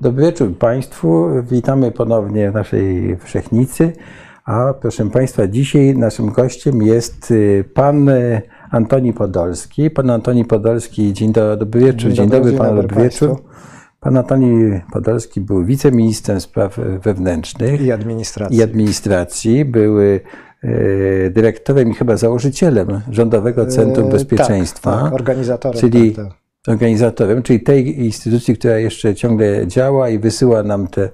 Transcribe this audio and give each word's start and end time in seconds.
Dobry 0.00 0.24
wieczór 0.24 0.58
Państwu. 0.58 1.28
Witamy 1.50 1.92
ponownie 1.92 2.50
w 2.50 2.54
naszej 2.54 3.16
Wszechnicy. 3.24 3.92
A 4.44 4.74
proszę 4.80 5.10
Państwa, 5.10 5.46
dzisiaj 5.48 5.96
naszym 5.96 6.30
gościem 6.32 6.82
jest 6.82 7.30
y, 7.30 7.64
pan 7.74 8.08
y, 8.08 8.42
Antoni 8.70 9.12
Podolski. 9.12 9.90
Pan 9.90 10.10
Antoni 10.10 10.44
Podolski, 10.44 11.12
dzień 11.12 11.32
dobry, 11.32 11.56
dobry 11.56 11.80
wieczór. 11.80 12.12
Dzień, 12.12 12.28
dobry, 12.28 12.50
dzień 12.50 12.58
panu, 12.58 12.70
dobry 12.70 12.88
dobry 12.88 13.04
wieczór. 13.04 13.42
Pan 14.00 14.16
Antoni 14.16 14.80
Podolski 14.92 15.40
był 15.40 15.64
wiceministrem 15.64 16.40
spraw 16.40 16.78
wewnętrznych 17.02 17.80
I 17.80 17.92
administracji. 17.92 18.56
i 18.58 18.62
administracji. 18.62 19.64
Był 19.64 20.00
y, 20.00 20.20
dyrektorem 21.30 21.90
i 21.90 21.94
chyba 21.94 22.16
założycielem 22.16 23.00
Rządowego 23.10 23.66
Centrum 23.66 24.06
E, 24.08 24.10
Bezpieczeństwa. 24.10 24.92
Tak, 24.92 25.02
tak, 25.04 25.12
organizatorem. 25.12 25.80
czyli 25.80 26.12
tak, 26.12 26.26
tak. 26.26 26.47
Organizatorem, 26.68 27.42
czyli 27.42 27.60
tej 27.60 28.04
instytucji, 28.04 28.56
która 28.58 28.78
jeszcze 28.78 29.14
ciągle 29.14 29.66
działa 29.66 30.08
i 30.08 30.18
wysyła 30.18 30.62
nam 30.62 30.86
te 30.86 31.08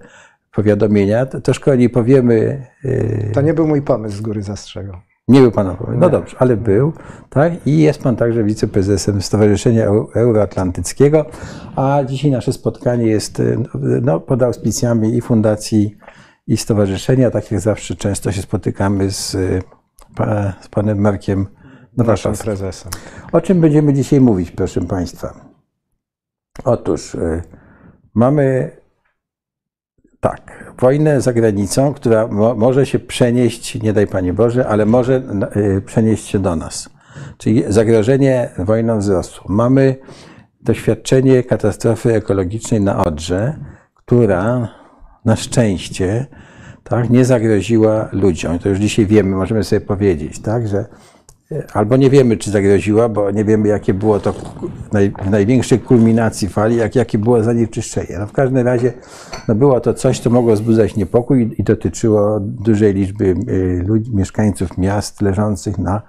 powiadomienia. 0.55 1.27
To 1.27 1.41
Troszkę 1.41 1.73
o 1.73 1.75
niej 1.75 1.91
powiemy. 1.91 2.67
yy, 2.85 3.31
To 3.35 3.41
nie 3.41 3.55
był 3.55 3.67
mój 3.67 3.83
pomysł, 3.83 4.17
z 4.17 4.21
góry 4.21 4.43
zastrzegał. 4.43 4.97
Nie 5.29 5.41
był 5.41 5.51
pan 5.51 5.67
opowie- 5.69 5.99
No 5.99 6.11
dobrze, 6.11 6.37
ale 6.39 6.57
był, 6.57 6.93
tak? 7.31 7.53
I 7.67 7.79
jest 7.79 8.03
pan 8.03 8.17
także 8.17 8.45
wiceprezesem 8.45 9.23
Stowarzyszenia 9.23 9.85
Eu- 9.87 10.09
Euroatlantyckiego, 10.15 11.27
a 11.77 12.01
dzisiaj 12.07 12.31
nasze 12.31 12.53
spotkanie 12.53 13.07
jest 13.07 13.39
yy, 13.39 13.59
no, 14.03 14.21
pod 14.21 14.43
auspicjami 14.43 15.17
i 15.17 15.21
fundacji, 15.21 15.97
i 16.47 16.57
stowarzyszenia. 16.57 17.31
Tak 17.31 17.51
jak 17.51 17.61
zawsze 17.61 17.95
często 17.97 18.33
się 18.33 18.43
spotykamy 18.43 19.11
z, 19.11 19.37
pa, 20.17 20.53
z 20.61 20.69
panem 20.69 20.99
Markiem 20.99 21.47
Nowaszowskim. 21.97 22.45
prezesem. 22.45 22.93
O 23.33 23.41
czym 23.41 23.61
będziemy 23.61 23.95
dzisiaj 23.95 24.21
mówić, 24.21 24.51
proszę 24.51 24.81
Państwa? 24.81 25.35
Otóż 26.65 27.15
y, 27.15 27.43
mamy 28.15 28.71
tak, 30.21 30.75
wojnę 30.79 31.21
za 31.21 31.33
granicą, 31.33 31.95
która 31.95 32.27
mo, 32.27 32.55
może 32.55 32.87
się 32.87 32.99
przenieść, 32.99 33.83
nie 33.83 33.93
daj 33.93 34.07
Panie 34.07 34.33
Boże, 34.33 34.69
ale 34.69 34.87
może 34.87 35.23
y, 35.57 35.83
przenieść 35.87 36.27
się 36.27 36.39
do 36.39 36.57
nas. 36.57 36.91
Czyli 37.39 37.65
zagrożenie 37.69 38.51
wojną 38.59 38.99
wzrosło. 38.99 39.45
Mamy 39.49 39.97
doświadczenie 40.61 41.43
katastrofy 41.43 42.15
ekologicznej 42.15 42.81
na 42.81 43.05
Odrze, 43.05 43.59
która 43.95 44.69
na 45.25 45.37
szczęście 45.37 46.27
tak, 46.85 47.11
nie 47.11 47.25
zagroziła 47.25 48.09
ludziom. 48.13 48.59
To 48.59 48.69
już 48.69 48.79
dzisiaj 48.79 49.07
wiemy, 49.07 49.37
możemy 49.37 49.65
sobie 49.65 49.81
powiedzieć, 49.81 50.39
tak, 50.39 50.69
że 50.69 50.85
albo 51.73 51.97
nie 51.97 52.11
wiemy, 52.11 52.37
czy 52.37 52.51
zagroziła, 52.51 53.09
bo 53.09 53.31
nie 53.31 53.45
wiemy, 53.45 53.69
jakie 53.69 53.95
było 53.95 54.21
to 54.21 54.33
w 55.25 55.31
największej 55.31 55.79
kulminacji 55.79 56.49
fali, 56.49 56.77
jak, 56.77 56.95
jakie 56.95 57.19
było 57.19 57.43
zanieczyszczenie. 57.43 58.17
No 58.19 58.27
w 58.27 58.33
każdym 58.33 58.67
razie 58.67 58.93
no 59.49 59.55
było 59.55 59.81
to 59.81 59.95
coś, 59.95 60.21
co 60.21 60.31
mogło 60.31 60.53
wzbudzać 60.53 60.97
niepokój 60.97 61.55
i 61.59 61.63
dotyczyło 61.63 62.41
dużej 62.41 62.95
liczby 62.95 63.25
y, 63.49 63.85
ludzi, 63.87 64.11
mieszkańców 64.15 64.79
miast 64.79 65.23
leżących 65.23 65.79
na, 65.79 66.03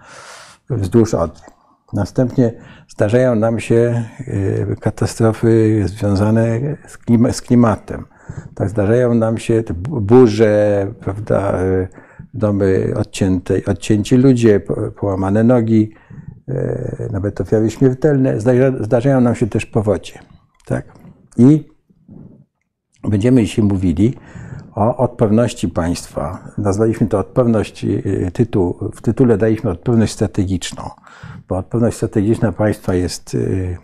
wzdłuż 0.70 1.14
Odry. 1.14 1.44
Następnie 1.94 2.54
zdarzają 2.88 3.36
nam 3.36 3.60
się 3.60 4.04
y, 4.28 4.76
katastrofy 4.80 5.84
związane 5.86 6.60
z, 6.88 6.98
klima, 6.98 7.32
z 7.32 7.42
klimatem. 7.42 8.06
Tak, 8.56 8.70
zdarzają 8.70 9.14
nam 9.14 9.38
się 9.38 9.64
burze, 9.90 10.88
prawda, 11.00 11.64
y, 11.64 11.88
domy 12.36 12.94
odcięte, 12.96 13.54
odcięci 13.68 14.16
ludzie, 14.18 14.60
po- 14.60 14.92
połamane 14.92 15.44
nogi, 15.44 15.92
y, 16.50 17.10
nawet 17.12 17.42
ofiary 17.42 17.70
śmiertelne. 17.70 18.40
Zdarza, 18.40 18.84
zdarzają 18.84 19.22
nam 19.22 19.36
się 19.36 19.48
też 19.48 19.66
powodzie. 19.66 20.20
Tak? 20.66 20.86
I 21.38 21.70
będziemy 23.04 23.44
dzisiaj 23.44 23.66
mówili 23.66 24.14
o 24.76 24.98
odporności 24.98 25.70
państwa. 25.70 26.52
Nazwaliśmy 26.58 27.08
to 27.08 27.20
odporność, 27.20 27.86
y, 27.86 28.32
tytuł, 28.34 28.92
w 28.96 29.02
tytule 29.02 29.38
daliśmy 29.38 29.70
odporność 29.70 30.14
strategiczną, 30.14 30.90
bo 31.48 31.58
odporność 31.58 31.98
strategiczna 31.98 32.52
państwa 32.52 32.94
jest 32.94 33.34
y, 33.34 33.78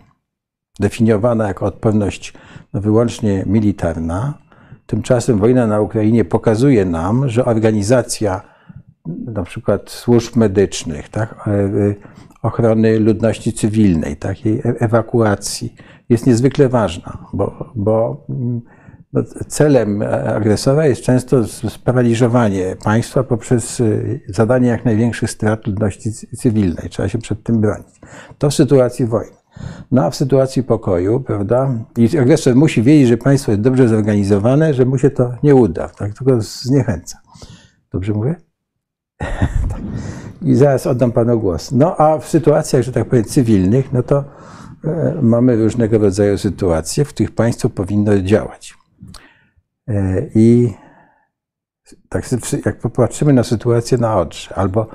definiowana 0.80 1.48
jako 1.48 1.66
odporność 1.66 2.34
no, 2.72 2.80
wyłącznie 2.80 3.44
militarna. 3.46 4.38
Tymczasem 4.86 5.38
wojna 5.38 5.66
na 5.66 5.80
Ukrainie 5.80 6.24
pokazuje 6.24 6.84
nam, 6.84 7.28
że 7.28 7.44
organizacja 7.44 8.40
na 9.06 9.42
przykład 9.42 9.90
służb 9.90 10.36
medycznych, 10.36 11.08
tak, 11.08 11.34
e, 11.46 11.50
e, 11.50 11.94
ochrony 12.42 12.98
ludności 12.98 13.52
cywilnej, 13.52 14.16
takiej 14.16 14.58
e- 14.58 14.62
ewakuacji 14.62 15.74
jest 16.08 16.26
niezwykle 16.26 16.68
ważna, 16.68 17.18
bo, 17.32 17.72
bo 17.74 18.24
mm, 18.28 18.60
no, 19.12 19.22
celem 19.48 20.02
agresora 20.26 20.86
jest 20.86 21.02
często 21.02 21.46
sparaliżowanie 21.46 22.76
państwa 22.84 23.24
poprzez 23.24 23.82
zadanie 24.28 24.68
jak 24.68 24.84
największych 24.84 25.30
strat 25.30 25.66
ludności 25.66 26.12
cy- 26.12 26.36
cywilnej. 26.36 26.90
Trzeba 26.90 27.08
się 27.08 27.18
przed 27.18 27.42
tym 27.42 27.60
bronić. 27.60 28.00
To 28.38 28.50
w 28.50 28.54
sytuacji 28.54 29.06
wojny. 29.06 29.41
No 29.90 30.04
a 30.04 30.10
w 30.10 30.16
sytuacji 30.16 30.62
pokoju, 30.62 31.20
prawda, 31.20 31.70
i 31.96 32.18
agresor 32.18 32.54
musi 32.54 32.82
wiedzieć, 32.82 33.08
że 33.08 33.16
państwo 33.16 33.52
jest 33.52 33.62
dobrze 33.62 33.88
zorganizowane, 33.88 34.74
że 34.74 34.84
mu 34.84 34.98
się 34.98 35.10
to 35.10 35.34
nie 35.42 35.54
uda, 35.54 35.88
tak, 35.88 36.14
tylko 36.14 36.40
zniechęca. 36.40 37.18
Dobrze 37.92 38.12
mówię? 38.12 38.36
I 40.42 40.54
zaraz 40.54 40.86
oddam 40.86 41.12
panu 41.12 41.40
głos. 41.40 41.72
No 41.72 41.96
a 41.96 42.18
w 42.18 42.28
sytuacjach, 42.28 42.82
że 42.82 42.92
tak 42.92 43.08
powiem, 43.08 43.24
cywilnych, 43.24 43.92
no 43.92 44.02
to 44.02 44.24
e, 44.84 45.14
mamy 45.22 45.56
różnego 45.56 45.98
rodzaju 45.98 46.38
sytuacje, 46.38 47.04
w 47.04 47.08
których 47.08 47.34
państwo 47.34 47.70
powinno 47.70 48.18
działać. 48.18 48.74
E, 49.88 50.26
I 50.34 50.74
tak, 52.08 52.24
jak 52.66 52.78
popatrzymy 52.78 53.32
na 53.32 53.42
sytuację 53.42 53.98
na 53.98 54.16
Odrze, 54.16 54.54
albo 54.54 54.86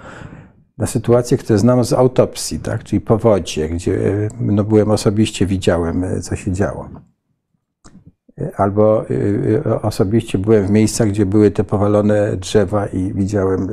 na 0.77 0.87
sytuacje, 0.87 1.37
które 1.37 1.59
znam 1.59 1.83
z 1.83 1.93
autopsji, 1.93 2.59
tak, 2.59 2.83
czyli 2.83 3.01
powodzie, 3.01 3.69
gdzie 3.69 4.07
e, 4.07 4.29
no, 4.39 4.63
byłem 4.63 4.91
osobiście, 4.91 5.45
widziałem, 5.45 6.03
e, 6.03 6.21
co 6.21 6.35
się 6.35 6.51
działo. 6.51 6.89
E, 8.39 8.51
Albo 8.57 9.05
osobiście 9.81 10.37
byłem 10.37 10.67
w 10.67 10.69
miejscach, 10.69 11.07
gdzie 11.07 11.25
były 11.25 11.51
te 11.51 11.63
powalone 11.63 12.37
drzewa 12.37 12.85
i 12.85 13.13
widziałem, 13.13 13.67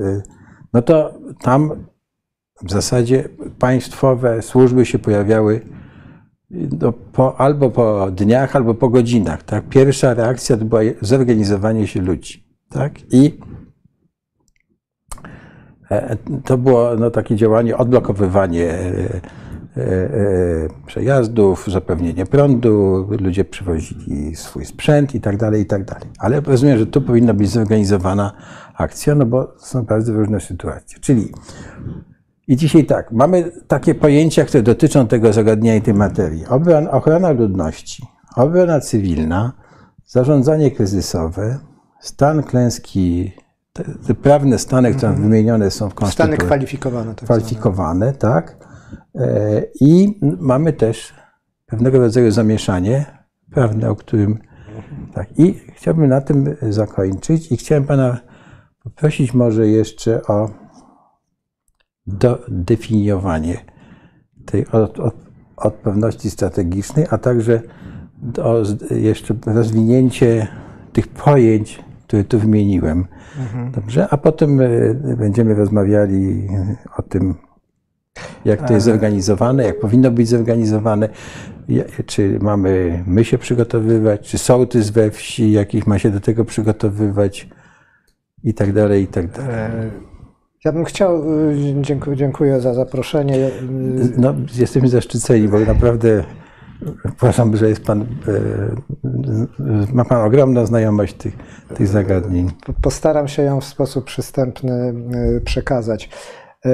no 0.73 0.83
to 0.83 1.15
tam 1.41 1.71
w 2.63 2.71
zasadzie 2.71 3.29
państwowe 3.59 4.43
służby 4.43 4.87
się 4.87 4.99
pojawiały 4.99 5.61
no, 6.81 6.93
po, 6.93 7.41
albo 7.41 7.71
po 7.71 8.11
dniach, 8.11 8.57
albo 8.57 8.75
po 8.75 8.89
godzinach. 8.89 9.43
Tak? 9.43 9.69
Pierwsza 9.69 10.15
reakcja 10.15 10.57
to 10.57 10.65
była 10.65 10.81
zorganizowanie 11.01 11.87
się 11.87 12.01
ludzi. 12.01 12.45
Tak? 12.69 12.93
I 13.13 13.39
to 16.45 16.59
było 16.59 16.97
no, 16.97 17.11
takie 17.11 17.37
działanie, 17.37 17.77
odblokowywanie 17.77 18.71
e, 18.71 19.21
e, 19.77 19.83
e, 19.83 20.69
przejazdów, 20.87 21.67
zapewnienie 21.67 22.27
prądu, 22.27 23.09
ludzie 23.21 23.45
przywozili 23.45 24.37
swój 24.37 24.65
sprzęt 24.65 25.15
i 25.15 25.21
tak 25.21 25.37
dalej, 25.37 25.63
i 25.63 25.67
tak 25.67 25.85
dalej. 25.85 26.09
Ale 26.19 26.41
rozumiem, 26.41 26.79
że 26.79 26.87
tu 26.87 27.01
powinna 27.01 27.35
być 27.35 27.51
zorganizowana 27.51 28.33
akcja, 28.75 29.15
no 29.15 29.27
bo 29.27 29.55
są 29.59 29.83
bardzo 29.83 30.13
różne 30.13 30.41
sytuacje. 30.41 30.99
Czyli 31.01 31.29
i 32.49 32.57
dzisiaj 32.57 32.85
tak, 32.85 33.13
mamy 33.13 33.53
takie 33.69 33.95
pojęcia, 33.95 34.45
które 34.45 34.63
dotyczą 34.63 35.07
tego 35.07 35.33
zagadnienia 35.33 35.77
i 35.77 35.83
tej 35.83 35.95
materii. 35.95 36.45
Ochrona 36.91 37.31
ludności, 37.31 38.07
obrona 38.37 38.81
cywilna, 38.81 39.53
zarządzanie 40.07 40.71
kryzysowe, 40.71 41.59
stan 42.01 42.43
klęski, 42.43 43.33
te, 43.75 43.85
te 44.07 44.15
prawne 44.15 44.59
stany, 44.59 44.95
które 44.95 45.13
wymienione 45.13 45.71
są 45.71 45.89
w 45.89 45.93
Stany 45.93 46.07
Konstytucji 46.07 46.39
kwalifikowane. 46.39 47.15
Tak 47.15 47.25
kwalifikowane, 47.25 48.13
tak. 48.13 48.57
E, 49.15 49.63
I 49.81 50.21
mamy 50.41 50.73
też 50.73 51.15
pewnego 51.67 51.99
rodzaju 51.99 52.31
zamieszanie 52.31 53.07
prawne, 53.51 53.91
o 53.91 53.97
którym. 53.97 54.39
Tak. 55.15 55.39
I 55.39 55.55
chciałbym 55.75 56.09
na 56.09 56.21
tym 56.21 56.57
zakończyć 56.63 57.53
i 57.53 57.57
chciałem 57.57 57.85
pana 57.85 58.21
poprosić 58.83 59.35
może 59.35 59.69
jeszcze 59.69 60.23
o 60.23 60.51
dodefiniowanie 62.07 63.65
tej 64.47 64.67
od, 64.67 65.01
od, 65.01 65.15
strategicznej, 66.29 67.07
a 67.11 67.19
także 67.19 67.63
o 68.43 68.63
jeszcze 68.95 69.35
rozwinięcie 69.47 70.49
tych 70.93 71.09
pojęć, 71.09 71.84
które 72.07 72.25
tu 72.25 72.39
wymieniłem. 72.39 73.07
Dobrze? 73.73 74.09
A 74.11 74.17
potem 74.17 74.61
e, 74.61 74.95
będziemy 75.19 75.55
rozmawiali 75.55 76.49
o 76.97 77.03
tym, 77.03 77.35
jak 78.45 78.69
to 78.69 78.75
jest 78.75 78.87
zorganizowane, 78.87 79.65
jak 79.65 79.81
powinno 79.81 80.11
być 80.11 80.29
zorganizowane, 80.29 81.09
czy 82.07 82.39
mamy 82.43 83.03
my 83.07 83.25
się 83.25 83.39
przygotowywać, 83.39 84.29
czy 84.29 84.39
sołtys 84.39 84.91
we 84.91 85.11
wsi 85.11 85.53
jakiś 85.53 85.87
ma 85.87 85.99
się 85.99 86.11
do 86.11 86.21
tego 86.21 86.45
przygotowywać 86.45 87.49
i 88.45 88.55
tak 88.55 88.73
dalej, 88.73 89.03
i 89.03 89.07
tak 89.07 89.31
dalej. 89.31 89.55
E, 89.55 89.91
Ja 90.65 90.73
bym 90.73 90.85
chciał, 90.85 91.23
dziękuję, 91.81 92.17
dziękuję 92.17 92.61
za 92.61 92.75
zaproszenie. 92.75 93.51
No, 94.17 94.35
jesteśmy 94.57 94.89
zaszczyceni, 94.89 95.49
bo 95.49 95.59
naprawdę 95.61 96.25
Uważam, 97.23 97.57
że 97.57 97.69
jest 97.69 97.85
pan, 97.85 98.03
e, 98.03 98.07
ma 99.93 100.05
pan 100.05 100.27
ogromną 100.27 100.67
znajomość 100.67 101.15
tych, 101.15 101.37
tych 101.75 101.89
zagadnień. 101.89 102.51
Postaram 102.83 103.29
się 103.29 103.43
ją 103.43 103.61
w 103.61 103.65
sposób 103.65 104.05
przystępny 104.05 104.73
e, 104.73 105.41
przekazać. 105.41 106.11
E, 106.65 106.71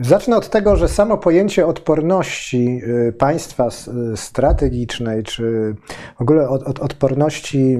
zacznę 0.00 0.36
od 0.36 0.50
tego, 0.50 0.76
że 0.76 0.88
samo 0.88 1.18
pojęcie 1.18 1.66
odporności 1.66 2.82
państwa 3.18 3.68
strategicznej, 4.16 5.22
czy 5.22 5.74
w 6.18 6.22
ogóle 6.22 6.48
od, 6.48 6.62
od, 6.62 6.80
odporności 6.80 7.78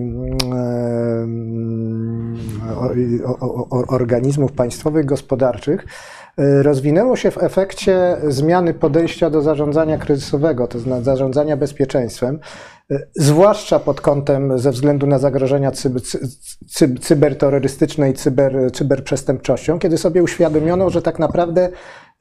organizmów 3.88 4.52
państwowych, 4.52 5.04
gospodarczych, 5.04 5.86
rozwinęło 6.36 7.16
się 7.16 7.30
w 7.30 7.42
efekcie 7.42 8.16
zmiany 8.28 8.74
podejścia 8.74 9.30
do 9.30 9.42
zarządzania 9.42 9.98
kryzysowego, 9.98 10.66
to 10.66 10.78
znaczy 10.78 11.04
zarządzania 11.04 11.56
bezpieczeństwem, 11.56 12.38
y, 12.90 13.08
zwłaszcza 13.14 13.78
pod 13.78 14.00
kątem 14.00 14.58
ze 14.58 14.70
względu 14.70 15.06
na 15.06 15.18
zagrożenia 15.18 15.70
cyber, 15.70 16.02
cyberterrorystyczne 17.00 18.10
i 18.10 18.14
cyber, 18.14 18.72
cyberprzestępczością, 18.72 19.78
kiedy 19.78 19.98
sobie 19.98 20.22
uświadomiono, 20.22 20.90
że 20.90 21.02
tak 21.02 21.18
naprawdę 21.18 21.68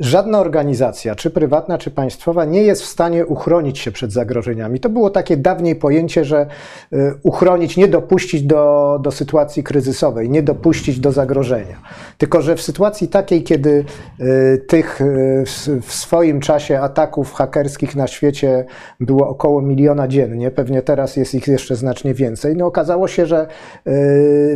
żadna 0.02 0.40
organizacja, 0.40 1.16
czy 1.16 1.30
prywatna, 1.30 1.78
czy 1.78 1.92
państwowa, 1.92 2.46
nie 2.46 2.64
jest 2.64 2.82
w 2.82 2.86
stanie 2.86 3.26
uchronić 3.26 3.80
się 3.80 3.92
przed 3.92 4.12
zagrożeniami. 4.12 4.80
To 4.80 4.90
było 4.90 5.10
takie 5.10 5.38
dawniej 5.38 5.76
pojęcie, 5.76 6.26
że 6.26 6.48
y, 6.94 7.14
uchronić, 7.24 7.78
nie 7.78 7.88
dopuścić 7.88 8.44
do, 8.44 9.00
do 9.04 9.12
sytuacji 9.12 9.64
kryzysowej, 9.64 10.30
nie 10.30 10.44
dopuścić 10.44 11.00
do 11.00 11.12
zagrożenia. 11.12 11.82
Tylko, 12.18 12.42
że 12.42 12.56
w 12.56 12.62
sytuacji 12.62 13.08
takiej, 13.08 13.44
kiedy 13.44 13.86
y, 14.20 14.66
tych 14.68 15.02
y, 15.02 15.44
w 15.82 15.94
swoim 15.94 16.40
czasie 16.40 16.80
ataków 16.80 17.34
hakerskich 17.34 17.96
na 17.96 18.08
świecie 18.08 18.66
było 19.00 19.30
około 19.30 19.62
miliona 19.62 20.08
dziennie, 20.08 20.52
pewnie 20.52 20.82
teraz 20.82 21.16
jest 21.16 21.36
ich 21.36 21.48
jeszcze 21.48 21.76
znacznie 21.76 22.14
więcej, 22.14 22.56
no 22.56 22.66
okazało 22.66 23.08
się, 23.08 23.26
że 23.26 23.48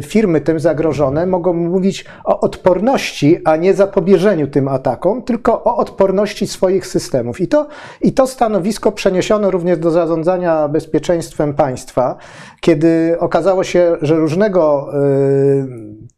firmy 0.02 0.42
tym 0.42 0.60
zagrożone 0.60 1.26
mogą 1.26 1.54
mówić 1.54 2.06
o 2.24 2.40
odporności, 2.40 3.38
a 3.46 3.56
nie 3.56 3.74
zapobieżeniu 3.74 4.48
tym 4.48 4.68
atakom, 4.68 5.24
tylko 5.36 5.64
o 5.64 5.78
odporności 5.78 6.48
swoich 6.48 6.88
systemów. 6.88 7.42
I 7.42 7.48
to, 7.48 7.68
I 8.02 8.14
to 8.14 8.28
stanowisko 8.28 8.92
przeniesiono 8.92 9.52
również 9.52 9.80
do 9.80 9.92
zarządzania 9.92 10.68
bezpieczeństwem 10.68 11.54
państwa, 11.54 12.18
kiedy 12.62 13.16
okazało 13.20 13.64
się, 13.64 13.98
że 14.02 14.16
różnego 14.16 14.90
y, 14.94 15.68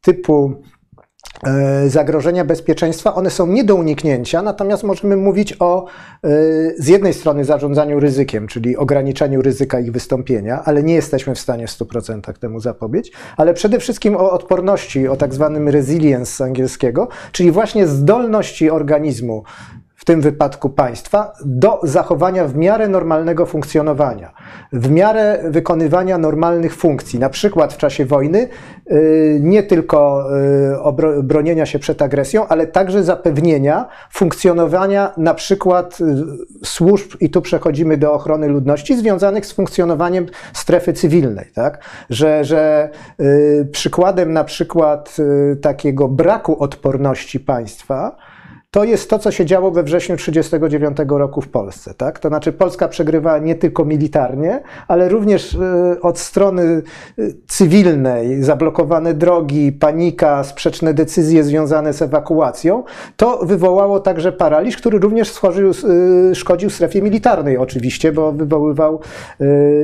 typu 0.02 0.62
zagrożenia 1.88 2.46
bezpieczeństwa, 2.46 3.16
one 3.16 3.30
są 3.30 3.48
nie 3.48 3.64
do 3.64 3.76
uniknięcia, 3.76 4.42
natomiast 4.42 4.84
możemy 4.84 5.18
mówić 5.18 5.56
o 5.60 5.86
y, 6.26 6.76
z 6.78 6.88
jednej 6.88 7.14
strony 7.14 7.46
zarządzaniu 7.46 8.00
ryzykiem, 8.00 8.48
czyli 8.48 8.78
ograniczeniu 8.78 9.42
ryzyka 9.42 9.80
ich 9.80 9.92
wystąpienia, 9.92 10.62
ale 10.66 10.84
nie 10.84 10.94
jesteśmy 10.94 11.36
w 11.36 11.40
stanie 11.40 11.68
w 11.68 11.72
100% 11.72 12.34
temu 12.34 12.60
zapobiec, 12.60 13.08
ale 13.38 13.54
przede 13.54 13.80
wszystkim 13.80 14.16
o 14.16 14.32
odporności, 14.32 15.08
o 15.08 15.16
tak 15.16 15.34
zwanym 15.34 15.70
resilience 15.70 16.32
z 16.32 16.42
angielskiego, 16.42 17.08
czyli 17.32 17.52
właśnie 17.52 17.88
zdolności 17.88 18.70
organizmu 18.70 19.44
tym 20.08 20.22
wypadku 20.22 20.70
państwa, 20.70 21.34
do 21.46 21.80
zachowania 21.84 22.48
w 22.48 22.56
miarę 22.56 22.88
normalnego 22.88 23.46
funkcjonowania, 23.46 24.32
w 24.74 24.92
miarę 24.92 25.40
wykonywania 25.44 26.18
normalnych 26.18 26.76
funkcji, 26.76 27.20
na 27.20 27.30
przykład 27.30 27.74
w 27.74 27.78
czasie 27.78 28.06
wojny, 28.06 28.48
y, 28.92 29.40
nie 29.42 29.64
tylko 29.64 30.28
y, 31.20 31.24
bronienia 31.24 31.66
się 31.66 31.80
przed 31.80 32.02
agresją, 32.02 32.48
ale 32.48 32.68
także 32.68 33.04
zapewnienia 33.04 33.88
funkcjonowania 34.12 35.14
na 35.18 35.34
przykład 35.34 35.98
y, 36.02 36.66
służb, 36.66 37.12
i 37.20 37.30
tu 37.30 37.42
przechodzimy 37.42 37.98
do 37.98 38.14
ochrony 38.14 38.48
ludności, 38.48 38.98
związanych 38.98 39.46
z 39.46 39.52
funkcjonowaniem 39.52 40.26
strefy 40.54 40.94
cywilnej. 40.94 41.46
Tak? 41.54 41.84
Że, 42.10 42.46
że 42.46 42.90
przykładem 43.72 44.34
na 44.34 44.44
przykład 44.44 45.18
takiego 45.62 46.08
braku 46.08 46.64
odporności 46.64 47.40
państwa, 47.40 48.16
to 48.72 48.84
jest 48.84 49.10
to, 49.10 49.20
co 49.20 49.32
się 49.32 49.46
działo 49.46 49.72
we 49.72 49.84
wrześniu 49.84 50.18
1939 50.18 51.20
roku 51.20 51.42
w 51.42 51.48
Polsce. 51.48 51.94
Tak? 51.94 52.20
To 52.20 52.28
znaczy 52.28 52.54
Polska 52.54 52.88
przegrywa 52.88 53.38
nie 53.38 53.56
tylko 53.56 53.86
militarnie, 53.86 54.62
ale 54.88 55.10
również 55.10 55.56
e, 55.56 56.02
od 56.02 56.20
strony 56.20 56.82
e, 57.20 57.24
cywilnej, 57.48 58.44
zablokowane 58.44 59.14
drogi, 59.14 59.72
panika, 59.72 60.44
sprzeczne 60.44 60.94
decyzje 60.94 61.44
związane 61.44 61.94
z 61.94 62.02
ewakuacją. 62.02 62.84
To 63.18 63.46
wywołało 63.46 64.00
także 64.00 64.32
paraliż, 64.32 64.78
który 64.78 65.00
również 65.00 65.28
szkodził, 65.28 65.70
e, 65.70 66.36
szkodził 66.36 66.70
strefie 66.70 67.02
militarnej 67.02 67.58
oczywiście, 67.58 68.12
bo 68.12 68.32
wywoływał 68.32 69.00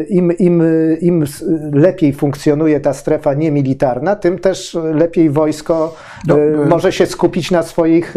im, 0.09 0.31
im, 0.31 0.63
im 1.01 1.25
lepiej 1.73 2.13
funkcjonuje 2.13 2.79
ta 2.79 2.93
strefa 2.93 3.33
niemilitarna, 3.33 4.15
tym 4.15 4.39
też 4.39 4.77
lepiej 4.93 5.29
wojsko 5.29 5.95
no, 6.27 6.37
może 6.69 6.91
się 6.91 7.05
skupić 7.05 7.51
na 7.51 7.63
swoich 7.63 8.15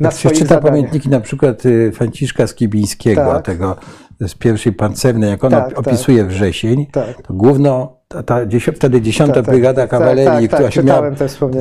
na 0.00 0.10
swoich 0.10 0.36
się 0.36 0.42
czyta 0.42 0.60
pamiętniki 0.60 1.08
na 1.08 1.20
przykład 1.20 1.66
y, 1.66 1.92
Franciszka 1.92 2.46
Skibińskiego, 2.46 3.32
tak. 3.32 3.44
tego 3.44 3.76
z 4.20 4.34
pierwszej 4.34 4.72
pancernej, 4.72 5.30
jak 5.30 5.44
on 5.44 5.50
tak, 5.50 5.78
opisuje 5.78 6.18
tak. 6.18 6.28
wrzesień, 6.28 6.86
tak. 6.86 7.22
to 7.22 7.34
główno 7.34 7.99
ta, 8.14 8.22
ta, 8.22 8.40
wtedy 8.74 9.00
10 9.00 9.28
tak, 9.28 9.36
tak, 9.36 9.44
Brygada 9.44 9.82
tak, 9.82 9.90
Kawalerii, 9.90 10.48
tak, 10.48 10.58
która 10.58 10.70
się 10.70 10.82
miała 10.82 11.10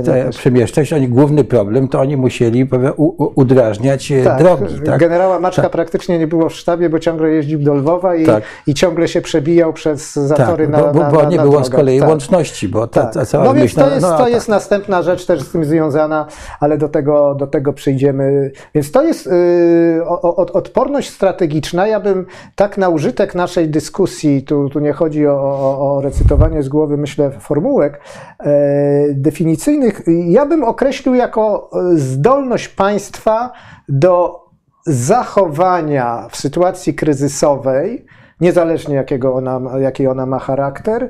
te 0.06 0.30
przemieszczać, 0.30 0.94
oni 0.94 1.08
główny 1.08 1.44
problem, 1.44 1.88
to 1.88 2.00
oni 2.00 2.18
musieli 2.18 2.70
u, 2.98 3.04
u, 3.06 3.32
udrażniać 3.36 4.12
e, 4.12 4.38
drogi. 4.38 4.82
Tak? 4.86 5.00
Generała 5.00 5.40
Maczka 5.40 5.70
praktycznie 5.70 6.20
nie 6.20 6.28
było 6.28 6.50
w 6.50 6.54
sztabie, 6.54 6.90
bo 6.90 7.00
ciągle 7.00 7.30
jeździł 7.30 7.60
do 7.60 7.74
Lwowa 7.74 8.16
i, 8.16 8.26
i 8.68 8.74
ciągle 8.74 9.08
się 9.08 9.22
przebijał 9.22 9.74
przez 9.74 10.16
zatory 10.16 10.68
na, 10.68 10.78
bo, 10.78 10.94
bo, 10.94 11.00
na, 11.00 11.12
bo 11.12 11.24
na, 11.24 11.30
nie 11.30 11.40
było 11.40 11.64
z 11.64 11.70
kolei 11.70 12.02
łączności, 12.02 12.68
bo 12.68 12.88
ta, 12.88 13.06
ta 13.06 13.26
cała 13.26 13.46
No 13.46 13.54
więc 13.54 13.74
to, 13.74 13.90
jest, 13.90 14.02
no, 14.02 14.18
to 14.18 14.28
jest 14.28 14.50
następna 14.50 15.02
rzecz 15.02 15.26
też 15.26 15.42
z 15.42 15.52
tym 15.52 15.66
związana, 15.66 16.26
ale 16.60 16.78
do 16.78 16.90
tego, 16.90 17.36
do 17.36 17.48
tego 17.48 17.74
przyjdziemy. 17.74 18.52
Więc 18.76 18.92
to 18.92 19.04
jest 19.04 19.26
yy, 19.26 20.06
odporność 20.54 21.10
strategiczna. 21.10 21.88
Ja 21.88 22.00
bym 22.00 22.26
tak 22.56 22.78
na 22.78 22.90
użytek 22.90 23.36
naszej 23.36 23.70
dyskusji, 23.70 24.44
tu, 24.44 24.70
tu 24.70 24.80
nie 24.80 24.94
chodzi 24.94 25.28
o, 25.28 25.34
o, 25.34 25.98
o 25.98 26.02
recytowanie 26.02 26.39
z 26.60 26.70
głowy, 26.70 26.98
myślę, 26.98 27.32
formułek 27.32 28.02
e, 28.40 29.14
definicyjnych, 29.14 30.02
ja 30.08 30.46
bym 30.46 30.64
określił 30.64 31.16
jako 31.16 31.70
e, 31.74 31.98
zdolność 31.98 32.68
państwa 32.68 33.52
do 33.90 34.46
zachowania 34.86 36.28
w 36.30 36.38
sytuacji 36.38 36.94
kryzysowej, 36.94 38.06
niezależnie 38.42 38.96
jakiego 38.96 39.36
ona, 39.36 39.62
jaki 39.80 40.08
ona 40.08 40.26
ma 40.26 40.40
charakter, 40.40 41.04
e, 41.04 41.10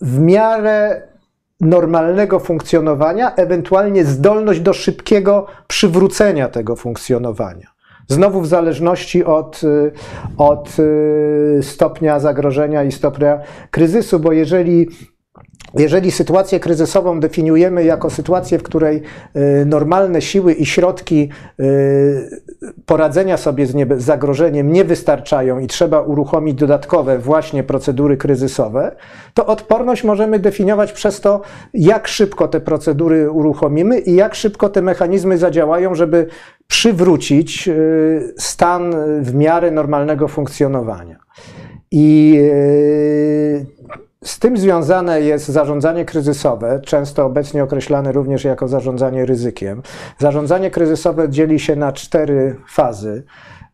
w 0.00 0.18
miarę 0.18 1.02
normalnego 1.60 2.40
funkcjonowania, 2.40 3.34
ewentualnie 3.34 4.04
zdolność 4.04 4.60
do 4.60 4.72
szybkiego 4.72 5.46
przywrócenia 5.68 6.48
tego 6.48 6.76
funkcjonowania. 6.76 7.71
Znowu 8.12 8.40
w 8.40 8.46
zależności 8.46 9.24
od, 9.24 9.64
y, 9.64 9.92
od 10.38 10.76
y, 10.78 11.62
stopnia 11.62 12.20
zagrożenia 12.20 12.84
i 12.84 12.92
stopnia 12.92 13.40
kryzysu, 13.70 14.20
bo 14.20 14.32
jeżeli 14.32 14.88
jeżeli 15.74 16.10
sytuację 16.10 16.60
kryzysową 16.60 17.20
definiujemy 17.20 17.84
jako 17.84 18.10
sytuację, 18.10 18.58
w 18.58 18.62
której 18.62 19.02
y, 19.36 19.64
normalne 19.66 20.22
siły 20.22 20.52
i 20.52 20.66
środki 20.66 21.28
y, 21.60 22.42
poradzenia 22.86 23.36
sobie 23.36 23.66
z 23.66 24.02
zagrożeniem 24.02 24.72
nie 24.72 24.84
wystarczają 24.84 25.58
i 25.58 25.66
trzeba 25.66 26.00
uruchomić 26.00 26.54
dodatkowe 26.54 27.18
właśnie 27.18 27.62
procedury 27.62 28.16
kryzysowe, 28.16 28.96
to 29.34 29.46
odporność 29.46 30.04
możemy 30.04 30.38
definiować 30.38 30.92
przez 30.92 31.20
to, 31.20 31.40
jak 31.74 32.08
szybko 32.08 32.48
te 32.48 32.60
procedury 32.60 33.30
uruchomimy 33.30 33.98
i 33.98 34.14
jak 34.14 34.34
szybko 34.34 34.68
te 34.68 34.82
mechanizmy 34.82 35.38
zadziałają, 35.38 35.94
żeby 35.94 36.26
przywrócić 36.66 37.68
y, 37.68 38.34
stan 38.38 38.94
w 39.20 39.34
miarę 39.34 39.70
normalnego 39.70 40.28
funkcjonowania. 40.28 41.16
I 41.94 42.38
z 44.22 44.38
tym 44.38 44.56
związane 44.56 45.20
jest 45.20 45.48
zarządzanie 45.48 46.04
kryzysowe, 46.04 46.80
często 46.84 47.26
obecnie 47.26 47.62
określane 47.62 48.12
również 48.12 48.44
jako 48.44 48.68
zarządzanie 48.68 49.26
ryzykiem. 49.26 49.82
Zarządzanie 50.18 50.70
kryzysowe 50.70 51.28
dzieli 51.28 51.60
się 51.60 51.76
na 51.76 51.92
cztery 51.92 52.56
fazy. 52.68 53.22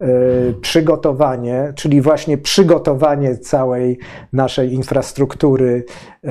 Y, 0.03 0.55
przygotowanie, 0.61 1.73
czyli 1.77 2.01
właśnie 2.01 2.39
przygotowanie 2.39 3.37
całej 3.37 3.99
naszej 4.33 4.73
infrastruktury 4.73 5.85
y, 6.25 6.29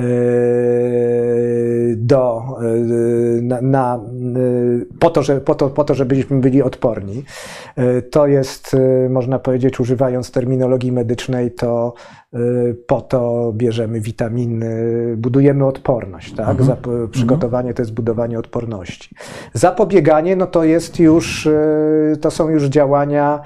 do, 1.96 2.42
y, 2.62 3.42
na, 3.42 3.60
na, 3.60 4.00
po, 5.00 5.10
to, 5.10 5.22
że, 5.22 5.40
po, 5.40 5.54
to, 5.54 5.70
po 5.70 5.84
to, 5.84 5.94
żebyśmy 5.94 6.40
byli 6.40 6.62
odporni. 6.62 7.24
To 8.10 8.26
jest, 8.26 8.76
można 9.10 9.38
powiedzieć, 9.38 9.80
używając 9.80 10.30
terminologii 10.30 10.92
medycznej, 10.92 11.50
to 11.50 11.94
po 12.86 13.00
to 13.00 13.52
bierzemy 13.56 14.00
witaminy, 14.00 14.76
budujemy 15.16 15.66
odporność. 15.66 16.34
Tak? 16.34 16.60
Mhm. 16.60 16.78
Przygotowanie 17.10 17.74
to 17.74 17.82
jest 17.82 17.92
budowanie 17.92 18.38
odporności. 18.38 19.14
Zapobieganie 19.52 20.36
no 20.36 20.46
to 20.46 20.64
jest 20.64 21.00
już, 21.00 21.48
to 22.20 22.30
są 22.30 22.48
już 22.48 22.64
działania 22.64 23.40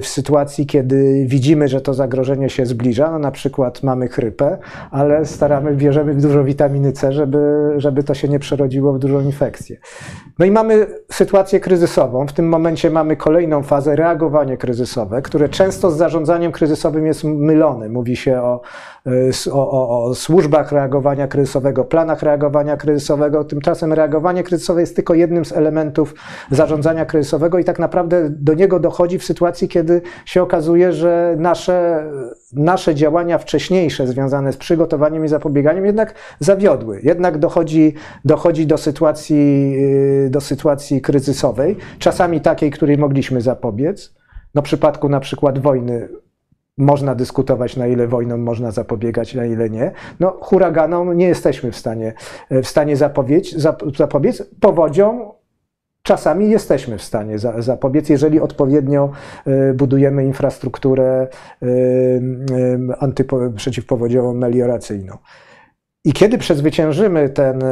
w 0.00 0.06
sytuacji, 0.06 0.66
kiedy 0.66 1.24
widzimy, 1.26 1.68
że 1.68 1.80
to 1.80 1.94
zagrożenie 1.94 2.50
się 2.50 2.66
zbliża, 2.66 3.10
no 3.10 3.18
na 3.18 3.30
przykład 3.30 3.82
mamy 3.82 4.08
chrypę, 4.08 4.58
ale 4.90 5.26
staramy, 5.26 5.74
bierzemy 5.74 6.14
dużo 6.14 6.44
witaminy 6.44 6.92
C, 6.92 7.12
żeby, 7.12 7.72
żeby 7.76 8.02
to 8.02 8.14
się 8.14 8.28
nie 8.28 8.38
przerodziło 8.38 8.92
w 8.92 8.98
dużą 8.98 9.20
infekcję. 9.20 9.76
No 10.38 10.46
i 10.46 10.50
mamy 10.50 10.86
sytuację 11.12 11.60
kryzysową. 11.60 12.26
W 12.26 12.32
tym 12.32 12.48
momencie 12.48 12.90
mamy 12.90 13.16
kolejną 13.16 13.62
fazę, 13.62 13.96
reagowanie 13.96 14.56
kryzysowe, 14.56 15.22
które 15.22 15.48
często 15.48 15.90
z 15.90 15.96
zarządzaniem 15.96 16.52
kryzysowym 16.52 17.06
jest 17.06 17.24
mylone. 17.24 17.88
Mówi 17.88 18.16
się 18.16 18.40
o, 18.40 18.60
o, 19.52 19.70
o, 19.70 20.04
o 20.04 20.14
służbach 20.14 20.72
reagowania 20.72 21.28
kryzysowego, 21.28 21.84
planach 21.84 22.22
reagowania 22.22 22.76
kryzysowego. 22.76 23.44
Tymczasem 23.44 23.92
reagowanie 23.92 24.42
kryzysowe 24.42 24.80
jest 24.80 24.96
tylko 24.96 25.14
jednym 25.14 25.44
z 25.44 25.52
elementów 25.52 26.14
zarządzania 26.50 27.04
kryzysowego 27.04 27.58
i 27.58 27.64
tak 27.64 27.78
naprawdę 27.78 28.30
do 28.30 28.54
niego 28.54 28.80
dochodzi 28.80 29.18
w 29.18 29.24
sytuacji, 29.24 29.59
kiedy 29.68 30.02
się 30.24 30.42
okazuje, 30.42 30.92
że 30.92 31.34
nasze, 31.38 32.04
nasze 32.52 32.94
działania 32.94 33.38
wcześniejsze 33.38 34.06
związane 34.06 34.52
z 34.52 34.56
przygotowaniem 34.56 35.24
i 35.24 35.28
zapobieganiem 35.28 35.86
jednak 35.86 36.14
zawiodły. 36.38 37.00
Jednak 37.02 37.38
dochodzi, 37.38 37.94
dochodzi 38.24 38.66
do, 38.66 38.78
sytuacji, 38.78 39.76
do 40.30 40.40
sytuacji 40.40 41.00
kryzysowej, 41.00 41.76
czasami 41.98 42.40
takiej, 42.40 42.70
której 42.70 42.98
mogliśmy 42.98 43.40
zapobiec. 43.40 44.14
No 44.54 44.62
w 44.62 44.64
przypadku 44.64 45.08
na 45.08 45.20
przykład 45.20 45.58
wojny 45.58 46.08
można 46.78 47.14
dyskutować, 47.14 47.76
na 47.76 47.86
ile 47.86 48.06
wojną 48.06 48.36
można 48.36 48.70
zapobiegać, 48.70 49.34
na 49.34 49.46
ile 49.46 49.70
nie. 49.70 49.92
No, 50.20 50.36
huraganom 50.40 51.16
nie 51.16 51.28
jesteśmy 51.28 51.72
w 51.72 51.76
stanie, 51.76 52.14
w 52.50 52.66
stanie 52.66 52.96
zapobiec, 52.96 53.54
zapobiec. 53.96 54.42
Powodzią 54.60 55.32
czasami 56.10 56.50
jesteśmy 56.50 56.98
w 56.98 57.02
stanie 57.02 57.38
zapobiec, 57.58 58.08
jeżeli 58.08 58.40
odpowiednio 58.40 59.10
y, 59.46 59.74
budujemy 59.74 60.24
infrastrukturę 60.24 61.28
y, 61.62 61.66
y, 61.66 62.78
antypo, 62.98 63.38
przeciwpowodziową, 63.56 64.34
melioracyjną. 64.34 65.18
I 66.04 66.12
kiedy 66.12 66.38
przezwyciężymy 66.38 67.28
ten, 67.28 67.62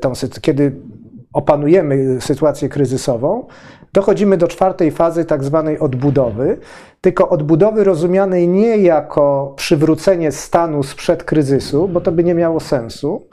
tą, 0.00 0.12
kiedy 0.40 0.72
opanujemy 1.32 2.20
sytuację 2.20 2.68
kryzysową, 2.68 3.46
dochodzimy 3.92 4.36
do 4.36 4.48
czwartej 4.48 4.90
fazy 4.90 5.24
tak 5.24 5.44
zwanej 5.44 5.78
odbudowy, 5.78 6.58
tylko 7.00 7.28
odbudowy 7.28 7.84
rozumianej 7.84 8.48
nie 8.48 8.76
jako 8.76 9.54
przywrócenie 9.56 10.32
stanu 10.32 10.82
sprzed 10.82 11.24
kryzysu, 11.24 11.88
bo 11.88 12.00
to 12.00 12.12
by 12.12 12.24
nie 12.24 12.34
miało 12.34 12.60
sensu, 12.60 13.28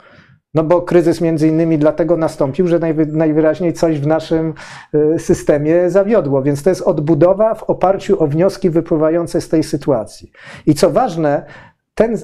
no 0.58 0.64
bo 0.64 0.82
kryzys 0.82 1.20
między 1.20 1.48
innymi 1.48 1.78
dlatego 1.78 2.16
nastąpił, 2.16 2.66
że 2.66 2.78
najwy, 2.78 3.06
najwyraźniej 3.06 3.72
coś 3.72 4.00
w 4.00 4.06
naszym 4.06 4.54
y, 4.94 5.18
systemie 5.18 5.90
zawiodło. 5.90 6.42
Więc 6.42 6.62
to 6.62 6.70
jest 6.70 6.82
odbudowa 6.82 7.54
w 7.54 7.62
oparciu 7.62 8.22
o 8.22 8.26
wnioski 8.26 8.70
wypływające 8.70 9.40
z 9.40 9.48
tej 9.48 9.62
sytuacji. 9.62 10.30
I 10.66 10.74
co 10.74 10.90
ważne, 10.90 11.46
ten 11.94 12.18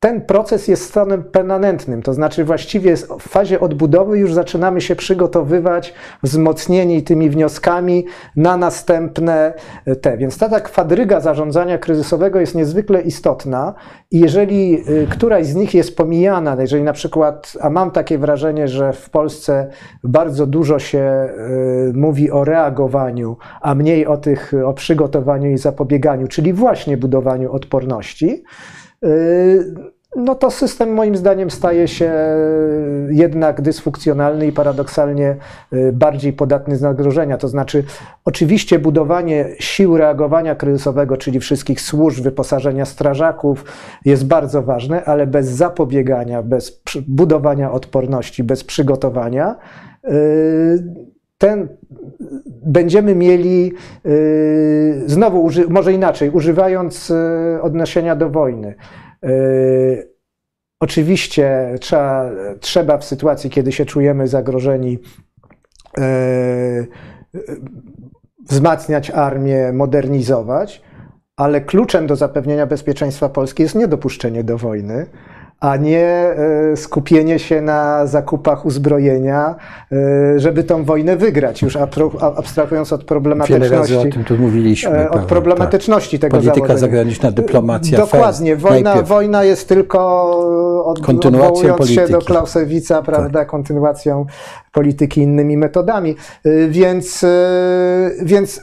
ten 0.00 0.20
proces 0.20 0.68
jest 0.68 0.84
stanem 0.84 1.24
permanentnym, 1.24 2.02
to 2.02 2.14
znaczy 2.14 2.44
właściwie 2.44 2.96
w 2.96 3.28
fazie 3.28 3.60
odbudowy 3.60 4.18
już 4.18 4.34
zaczynamy 4.34 4.80
się 4.80 4.96
przygotowywać 4.96 5.94
wzmocnieni 6.22 7.02
tymi 7.02 7.30
wnioskami 7.30 8.06
na 8.36 8.56
następne 8.56 9.54
e, 9.86 9.96
te. 9.96 10.16
Więc 10.16 10.38
ta, 10.38 10.48
ta 10.48 10.60
kwadryga 10.60 11.20
zarządzania 11.20 11.78
kryzysowego 11.78 12.40
jest 12.40 12.54
niezwykle 12.54 13.00
istotna 13.00 13.74
i 14.10 14.20
jeżeli 14.20 14.74
e, 14.74 15.06
któraś 15.06 15.46
z 15.46 15.54
nich 15.54 15.74
jest 15.74 15.96
pomijana, 15.96 16.56
jeżeli 16.60 16.82
na 16.82 16.92
przykład, 16.92 17.52
a 17.60 17.70
mam 17.70 17.90
takie 17.90 18.18
wrażenie, 18.18 18.68
że 18.68 18.92
w 18.92 19.10
Polsce 19.10 19.70
bardzo 20.04 20.46
dużo 20.46 20.78
się 20.78 20.98
e, 20.98 21.30
mówi 21.94 22.30
o 22.30 22.44
reagowaniu, 22.44 23.36
a 23.60 23.74
mniej 23.74 24.06
o 24.06 24.16
tych, 24.16 24.52
o 24.66 24.72
przygotowaniu 24.72 25.50
i 25.50 25.58
zapobieganiu, 25.58 26.28
czyli 26.28 26.52
właśnie 26.52 26.96
budowaniu 26.96 27.52
odporności, 27.52 28.44
no 30.16 30.34
to 30.34 30.50
system 30.50 30.92
moim 30.92 31.16
zdaniem 31.16 31.50
staje 31.50 31.88
się 31.88 32.12
jednak 33.10 33.60
dysfunkcjonalny 33.60 34.46
i 34.46 34.52
paradoksalnie 34.52 35.36
y, 35.72 35.92
bardziej 35.92 36.32
podatny 36.32 36.76
z 36.76 36.80
zagrożenia. 36.80 37.38
To 37.38 37.48
znaczy, 37.48 37.84
oczywiście 38.24 38.78
budowanie 38.78 39.48
sił 39.58 39.96
reagowania 39.96 40.54
kryzysowego, 40.54 41.16
czyli 41.16 41.40
wszystkich 41.40 41.80
służb, 41.80 42.22
wyposażenia 42.22 42.84
strażaków 42.84 43.64
jest 44.04 44.26
bardzo 44.26 44.62
ważne, 44.62 45.04
ale 45.04 45.26
bez 45.26 45.46
zapobiegania, 45.46 46.42
bez 46.42 46.82
budowania 47.08 47.72
odporności, 47.72 48.44
bez 48.44 48.64
przygotowania, 48.64 49.56
y, 50.04 51.10
ten, 51.40 51.68
będziemy 52.62 53.14
mieli, 53.14 53.72
yy, 54.04 55.02
znowu, 55.06 55.50
może 55.68 55.92
inaczej, 55.92 56.30
używając 56.30 57.08
yy, 57.08 57.62
odniesienia 57.62 58.16
do 58.16 58.30
wojny. 58.30 58.74
Yy, 59.22 59.30
oczywiście 60.80 61.74
trzeba, 61.80 62.30
trzeba 62.60 62.98
w 62.98 63.04
sytuacji, 63.04 63.50
kiedy 63.50 63.72
się 63.72 63.84
czujemy 63.84 64.28
zagrożeni, 64.28 64.98
wzmacniać 68.48 69.10
armię, 69.10 69.72
modernizować, 69.72 70.82
ale 71.36 71.60
kluczem 71.60 72.06
do 72.06 72.16
zapewnienia 72.16 72.66
bezpieczeństwa 72.66 73.28
Polski 73.28 73.62
jest 73.62 73.74
niedopuszczenie 73.74 74.44
do 74.44 74.58
wojny 74.58 75.06
a 75.60 75.76
nie 75.76 76.06
e, 76.06 76.76
skupienie 76.76 77.38
się 77.38 77.60
na 77.60 78.06
zakupach 78.06 78.66
uzbrojenia, 78.66 79.54
e, 79.92 80.38
żeby 80.38 80.64
tą 80.64 80.84
wojnę 80.84 81.16
wygrać, 81.16 81.62
już 81.62 81.78
abstrahując 82.36 82.92
od 82.92 83.04
problematyczności. 83.04 83.70
Wiele 83.70 83.80
razy 83.80 83.98
o 83.98 84.12
tym 84.12 84.24
tu 84.24 84.36
mówiliśmy. 84.36 84.90
E, 84.90 85.10
od 85.10 85.20
problematyczności 85.20 86.18
tak. 86.18 86.30
tego 86.30 86.36
Polityka 86.36 86.56
założenia. 86.56 86.78
zagraniczna, 86.78 87.30
dyplomacja. 87.30 87.98
Dokładnie. 87.98 88.56
Wojna, 88.56 89.02
wojna 89.02 89.44
jest 89.44 89.68
tylko 89.68 90.30
od, 90.84 91.00
kontynuacją 91.00 91.74
polityki. 91.74 92.06
się 92.06 92.12
do 92.12 92.20
Clausewitza, 92.20 93.02
prawda, 93.02 93.38
tak. 93.38 93.48
kontynuacją 93.48 94.26
polityki 94.72 95.20
innymi 95.22 95.56
metodami. 95.56 96.16
Więc, 96.68 97.24
więc 98.22 98.62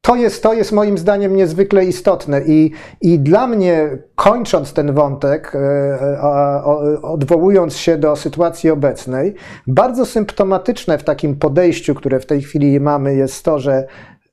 to 0.00 0.16
jest, 0.16 0.42
to 0.42 0.54
jest 0.54 0.72
moim 0.72 0.98
zdaniem 0.98 1.36
niezwykle 1.36 1.84
istotne 1.84 2.42
i, 2.46 2.72
i 3.00 3.18
dla 3.18 3.46
mnie, 3.46 3.98
kończąc 4.14 4.72
ten 4.72 4.94
wątek, 4.94 5.54
e, 5.54 5.58
e, 5.58 7.02
odwołując 7.02 7.76
się 7.76 7.98
do 7.98 8.16
sytuacji 8.16 8.70
obecnej, 8.70 9.34
bardzo 9.66 10.06
symptomatyczne 10.06 10.98
w 10.98 11.04
takim 11.04 11.36
podejściu, 11.36 11.94
które 11.94 12.20
w 12.20 12.26
tej 12.26 12.42
chwili 12.42 12.80
mamy, 12.80 13.14
jest 13.14 13.44
to, 13.44 13.58
że 13.58 13.86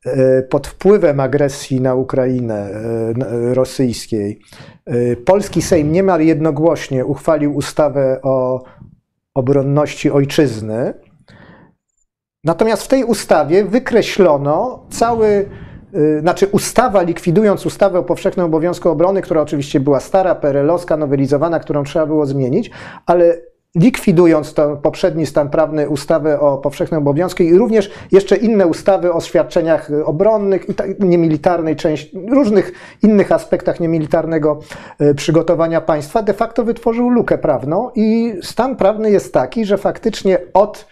e, 0.06 0.42
pod 0.42 0.68
wpływem 0.68 1.20
agresji 1.20 1.82
na 1.82 1.96
Ukrainę 1.96 2.70
rosyjskiej, 3.54 4.40
polski 5.26 5.62
Sejm 5.62 5.92
niemal 5.92 6.22
jednogłośnie 6.22 7.06
uchwalił 7.06 7.56
ustawę 7.56 8.20
o 8.24 8.64
obronności 9.36 10.12
ojczyzny, 10.12 10.94
Natomiast 12.44 12.84
w 12.84 12.88
tej 12.88 13.04
ustawie 13.04 13.64
wykreślono 13.66 14.86
cały, 14.90 15.50
y, 15.96 16.20
znaczy 16.22 16.48
ustawa, 16.48 17.02
likwidując 17.02 17.66
ustawę 17.66 18.00
o 18.00 18.04
powszechnym 18.04 18.46
obowiązku 18.46 18.90
obrony, 18.90 19.22
która 19.22 19.42
oczywiście 19.42 19.80
była 19.80 20.00
stara, 20.00 20.36
perelowska, 20.36 20.98
nowelizowana, 20.98 21.60
którą 21.60 21.84
trzeba 21.84 22.06
było 22.06 22.26
zmienić, 22.26 22.72
ale 23.06 23.38
likwidując 23.76 24.54
ten 24.54 24.78
poprzedni 24.78 25.26
stan 25.26 25.50
prawny, 25.50 25.90
ustawę 25.90 26.40
o 26.40 26.58
powszechnym 26.58 27.02
obowiązku 27.02 27.44
i 27.44 27.58
również 27.58 27.92
jeszcze 28.12 28.36
inne 28.36 28.68
ustawy 28.68 29.14
o 29.14 29.22
świadczeniach 29.22 29.90
obronnych 30.06 30.66
i 30.70 31.06
niemilitarnej 31.06 31.76
części, 31.76 32.20
różnych 32.30 32.72
innych 33.04 33.32
aspektach 33.32 33.80
niemilitarnego 33.80 34.60
y, 35.02 35.16
przygotowania 35.16 35.82
państwa, 35.82 36.22
de 36.22 36.34
facto 36.34 36.64
wytworzył 36.64 37.10
lukę 37.10 37.38
prawną 37.38 37.92
i 37.96 38.34
stan 38.42 38.76
prawny 38.76 39.12
jest 39.12 39.34
taki, 39.34 39.66
że 39.66 39.78
faktycznie 39.78 40.40
od 40.54 40.88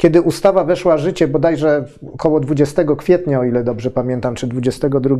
kiedy 0.00 0.22
ustawa 0.22 0.64
weszła 0.64 0.96
w 0.96 1.00
życie 1.00 1.28
bodajże 1.28 1.84
około 2.14 2.40
20 2.40 2.84
kwietnia, 2.98 3.40
o 3.40 3.44
ile 3.44 3.64
dobrze 3.64 3.90
pamiętam, 3.90 4.34
czy 4.34 4.46
22, 4.46 5.16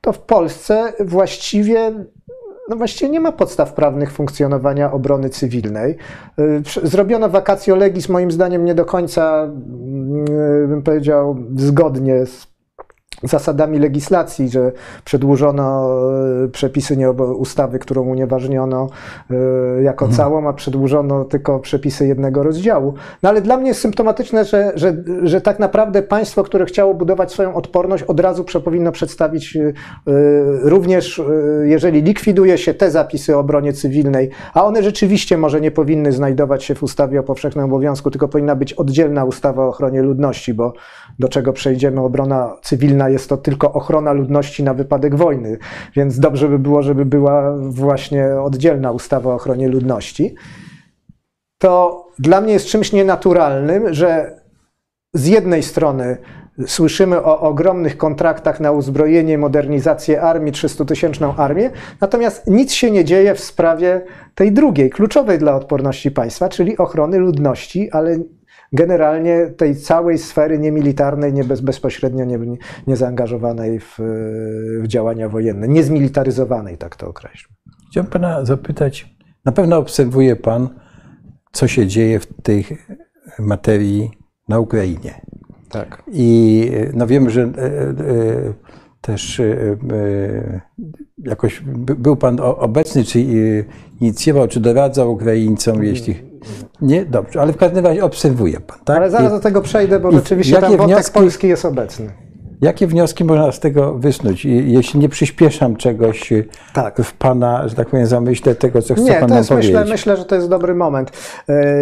to 0.00 0.12
w 0.12 0.18
Polsce 0.18 0.92
właściwie 1.00 1.92
no 2.68 2.76
właściwie 2.76 3.10
nie 3.10 3.20
ma 3.20 3.32
podstaw 3.32 3.72
prawnych 3.74 4.12
funkcjonowania 4.12 4.92
obrony 4.92 5.30
cywilnej. 5.30 5.96
Y, 6.38 6.62
zrobiono 6.82 7.28
vacatio 7.28 7.76
legis, 7.76 8.08
moim 8.08 8.30
zdaniem 8.30 8.64
nie 8.64 8.74
do 8.74 8.84
końca, 8.84 9.44
y, 10.64 10.68
bym 10.68 10.82
powiedział, 10.82 11.36
zgodnie 11.56 12.26
z 12.26 12.46
zasadami 13.22 13.78
legislacji, 13.78 14.48
że 14.48 14.72
przedłużono 15.04 15.88
e, 16.44 16.48
przepisy 16.48 16.96
nie 16.96 17.10
ustawy, 17.10 17.78
którą 17.78 18.02
unieważniono 18.02 18.88
e, 19.30 19.82
jako 19.82 20.04
mhm. 20.04 20.16
całą, 20.16 20.48
a 20.48 20.52
przedłużono 20.52 21.24
tylko 21.24 21.58
przepisy 21.58 22.06
jednego 22.06 22.42
rozdziału. 22.42 22.94
No 23.22 23.28
ale 23.28 23.40
dla 23.40 23.56
mnie 23.56 23.68
jest 23.68 23.80
symptomatyczne, 23.80 24.44
że, 24.44 24.72
że, 24.74 24.96
że 25.22 25.40
tak 25.40 25.58
naprawdę 25.58 26.02
państwo, 26.02 26.42
które 26.42 26.64
chciało 26.64 26.94
budować 26.94 27.32
swoją 27.32 27.54
odporność, 27.54 28.02
od 28.02 28.20
razu 28.20 28.44
powinno 28.64 28.92
przedstawić 28.92 29.56
e, 29.56 29.72
również, 30.62 31.22
jeżeli 31.62 32.02
likwiduje 32.02 32.58
się 32.58 32.74
te 32.74 32.90
zapisy 32.90 33.36
o 33.36 33.40
obronie 33.40 33.72
cywilnej, 33.72 34.30
a 34.54 34.64
one 34.64 34.82
rzeczywiście 34.82 35.38
może 35.38 35.60
nie 35.60 35.70
powinny 35.70 36.12
znajdować 36.12 36.64
się 36.64 36.74
w 36.74 36.82
ustawie 36.82 37.20
o 37.20 37.22
powszechnym 37.22 37.64
obowiązku, 37.64 38.10
tylko 38.10 38.28
powinna 38.28 38.56
być 38.56 38.72
oddzielna 38.72 39.24
ustawa 39.24 39.64
o 39.64 39.68
ochronie 39.68 40.02
ludności, 40.02 40.54
bo 40.54 40.72
do 41.18 41.28
czego 41.28 41.52
przejdziemy, 41.52 42.00
obrona 42.00 42.56
cywilna 42.62 42.99
jest 43.08 43.28
to 43.28 43.36
tylko 43.36 43.72
ochrona 43.72 44.12
ludności 44.12 44.62
na 44.62 44.74
wypadek 44.74 45.14
wojny, 45.14 45.58
więc 45.96 46.18
dobrze 46.18 46.48
by 46.48 46.58
było, 46.58 46.82
żeby 46.82 47.04
była 47.04 47.56
właśnie 47.58 48.26
oddzielna 48.26 48.92
ustawa 48.92 49.30
o 49.30 49.34
ochronie 49.34 49.68
ludności. 49.68 50.34
To 51.58 52.04
dla 52.18 52.40
mnie 52.40 52.52
jest 52.52 52.66
czymś 52.66 52.92
nienaturalnym, 52.92 53.94
że 53.94 54.40
z 55.14 55.26
jednej 55.26 55.62
strony 55.62 56.16
Słyszymy 56.66 57.22
o 57.22 57.40
ogromnych 57.40 57.96
kontraktach 57.96 58.60
na 58.60 58.72
uzbrojenie, 58.72 59.38
modernizację 59.38 60.22
armii, 60.22 60.52
300-tysięczną 60.52 61.34
armię, 61.36 61.70
natomiast 62.00 62.46
nic 62.46 62.72
się 62.72 62.90
nie 62.90 63.04
dzieje 63.04 63.34
w 63.34 63.40
sprawie 63.40 64.00
tej 64.34 64.52
drugiej, 64.52 64.90
kluczowej 64.90 65.38
dla 65.38 65.56
odporności 65.56 66.10
państwa, 66.10 66.48
czyli 66.48 66.78
ochrony 66.78 67.18
ludności, 67.18 67.90
ale 67.90 68.18
generalnie 68.72 69.46
tej 69.46 69.76
całej 69.76 70.18
sfery 70.18 70.58
niemilitarnej, 70.58 71.32
nie 71.32 71.44
bez, 71.44 71.60
bezpośrednio 71.60 72.24
nie, 72.24 72.38
nie 72.86 72.96
zaangażowanej 72.96 73.80
w, 73.80 73.96
w 74.82 74.86
działania 74.86 75.28
wojenne, 75.28 75.68
niezmilitaryzowanej, 75.68 76.78
tak 76.78 76.96
to 76.96 77.08
określmy. 77.08 77.56
Chciałbym 77.90 78.12
pana 78.12 78.44
zapytać, 78.44 79.16
na 79.44 79.52
pewno 79.52 79.78
obserwuje 79.78 80.36
pan, 80.36 80.68
co 81.52 81.68
się 81.68 81.86
dzieje 81.86 82.20
w 82.20 82.26
tej 82.42 82.64
materii 83.38 84.10
na 84.48 84.58
Ukrainie. 84.58 85.20
Tak. 85.70 86.02
I 86.12 86.70
no 86.94 87.06
wiem, 87.06 87.30
że 87.30 87.42
e, 87.42 87.46
e, 87.46 88.54
też 89.00 89.40
e, 89.40 90.60
jakoś 91.24 91.60
był 91.76 92.16
Pan 92.16 92.40
obecny, 92.40 93.04
czy 93.04 93.20
inicjował, 94.00 94.48
czy 94.48 94.60
doradzał 94.60 95.12
Ukraińcom, 95.12 95.84
jeśli. 95.84 96.30
Nie, 96.80 97.04
dobrze, 97.04 97.40
ale 97.40 97.52
w 97.52 97.56
każdym 97.56 97.86
razie 97.86 98.04
obserwuje 98.04 98.60
Pan, 98.60 98.78
tak? 98.84 98.96
Ale 98.96 99.10
zaraz 99.10 99.32
do 99.32 99.40
tego 99.40 99.62
przejdę, 99.62 100.00
bo 100.00 100.12
rzeczywiście 100.12 100.56
tam 100.56 100.76
wątek 100.76 100.86
wnioski, 100.86 101.14
polski 101.14 101.48
jest 101.48 101.64
obecny. 101.64 102.10
Jakie 102.60 102.86
wnioski 102.86 103.24
można 103.24 103.52
z 103.52 103.60
tego 103.60 103.94
wysnuć, 103.94 104.44
jeśli 104.44 105.00
nie 105.00 105.08
przyspieszam 105.08 105.76
czegoś 105.76 106.32
tak. 106.74 107.02
w 107.02 107.12
Pana, 107.12 107.68
że 107.68 107.74
tak 107.74 107.88
powiem, 107.88 108.06
zamyśle 108.06 108.54
tego, 108.54 108.82
co 108.82 108.94
chce 108.94 109.04
nie, 109.04 109.14
Pan 109.14 109.28
to 109.28 109.34
jest, 109.34 109.50
myślę, 109.50 109.84
myślę, 109.84 110.16
że 110.16 110.24
to 110.24 110.34
jest 110.34 110.48
dobry 110.48 110.74
moment. 110.74 111.12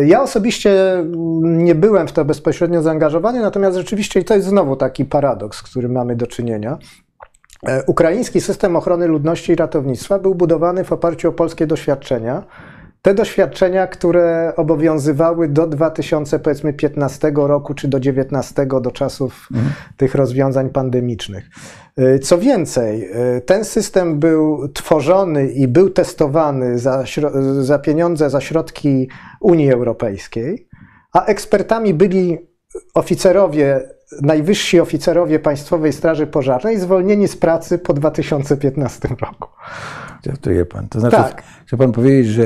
Ja 0.06 0.22
osobiście 0.22 1.04
nie 1.42 1.74
byłem 1.74 2.08
w 2.08 2.12
to 2.12 2.24
bezpośrednio 2.24 2.82
zaangażowany, 2.82 3.40
natomiast 3.40 3.76
rzeczywiście 3.76 4.24
to 4.24 4.34
jest 4.34 4.46
znowu 4.46 4.76
taki 4.76 5.04
paradoks, 5.04 5.58
z 5.58 5.62
którym 5.62 5.92
mamy 5.92 6.16
do 6.16 6.26
czynienia. 6.26 6.78
E, 7.66 7.82
ukraiński 7.86 8.40
system 8.40 8.76
ochrony 8.76 9.06
ludności 9.06 9.52
i 9.52 9.56
ratownictwa 9.56 10.18
był 10.18 10.34
budowany 10.34 10.84
w 10.84 10.92
oparciu 10.92 11.28
o 11.28 11.32
polskie 11.32 11.66
doświadczenia 11.66 12.42
te 13.02 13.14
doświadczenia, 13.14 13.86
które 13.86 14.52
obowiązywały 14.56 15.48
do 15.48 15.66
2015 15.66 17.32
roku 17.34 17.74
czy 17.74 17.88
do 17.88 17.98
2019, 17.98 18.66
do 18.82 18.90
czasów 18.90 19.48
mhm. 19.52 19.72
tych 19.96 20.14
rozwiązań 20.14 20.70
pandemicznych. 20.70 21.50
Y, 21.98 22.18
co 22.18 22.38
więcej, 22.38 23.10
y, 23.36 23.40
ten 23.40 23.64
system 23.64 24.18
był 24.18 24.68
tworzony 24.68 25.48
i 25.48 25.68
był 25.68 25.90
testowany 25.90 26.78
za, 26.78 27.04
za 27.60 27.78
pieniądze, 27.78 28.30
za 28.30 28.40
środki 28.40 29.08
Unii 29.40 29.72
Europejskiej, 29.72 30.68
a 31.12 31.24
ekspertami 31.24 31.94
byli 31.94 32.38
oficerowie 32.94 33.80
najwyżsi 34.22 34.80
oficerowie 34.80 35.38
Państwowej 35.38 35.92
Straży 35.92 36.26
Pożarnej 36.26 36.80
zwolnieni 36.80 37.28
z 37.28 37.36
pracy 37.36 37.78
po 37.78 37.94
2015 37.94 39.08
roku. 39.08 39.48
Żartuje 40.26 40.64
pan. 40.64 40.88
To 40.88 41.00
znaczy, 41.00 41.16
tak. 41.16 41.42
chce 41.66 41.76
pan 41.76 41.92
powiedzieć, 41.92 42.26
że 42.26 42.44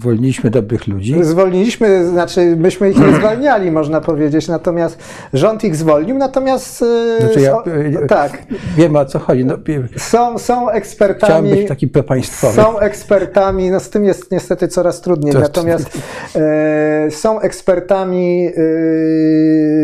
zwolniliśmy 0.00 0.50
dobrych 0.50 0.86
ludzi? 0.86 1.24
Zwolniliśmy, 1.24 2.06
znaczy 2.06 2.56
myśmy 2.56 2.90
ich 2.90 2.98
nie 2.98 3.14
zwalniali, 3.14 3.70
można 3.70 4.00
powiedzieć, 4.00 4.48
natomiast 4.48 4.98
rząd 5.32 5.64
ich 5.64 5.76
zwolnił, 5.76 6.18
natomiast... 6.18 6.82
E, 6.82 7.20
znaczy 7.20 7.40
ja, 7.40 7.56
e, 8.02 8.06
tak. 8.06 8.42
Wiem 8.76 8.96
o 8.96 9.04
co 9.04 9.18
chodzi. 9.18 9.44
No, 9.44 9.56
są, 9.96 10.38
są 10.38 10.70
ekspertami... 10.70 11.32
Chciałem 11.32 11.56
być 11.58 11.68
taki 11.68 11.88
państwowy. 11.88 12.54
Są 12.54 12.78
ekspertami, 12.78 13.70
no 13.70 13.80
z 13.80 13.90
tym 13.90 14.04
jest 14.04 14.30
niestety 14.30 14.68
coraz 14.68 15.00
trudniej, 15.00 15.32
to 15.32 15.40
natomiast 15.40 15.98
e, 16.36 17.10
są 17.10 17.40
ekspertami 17.40 18.46
e, 18.46 18.52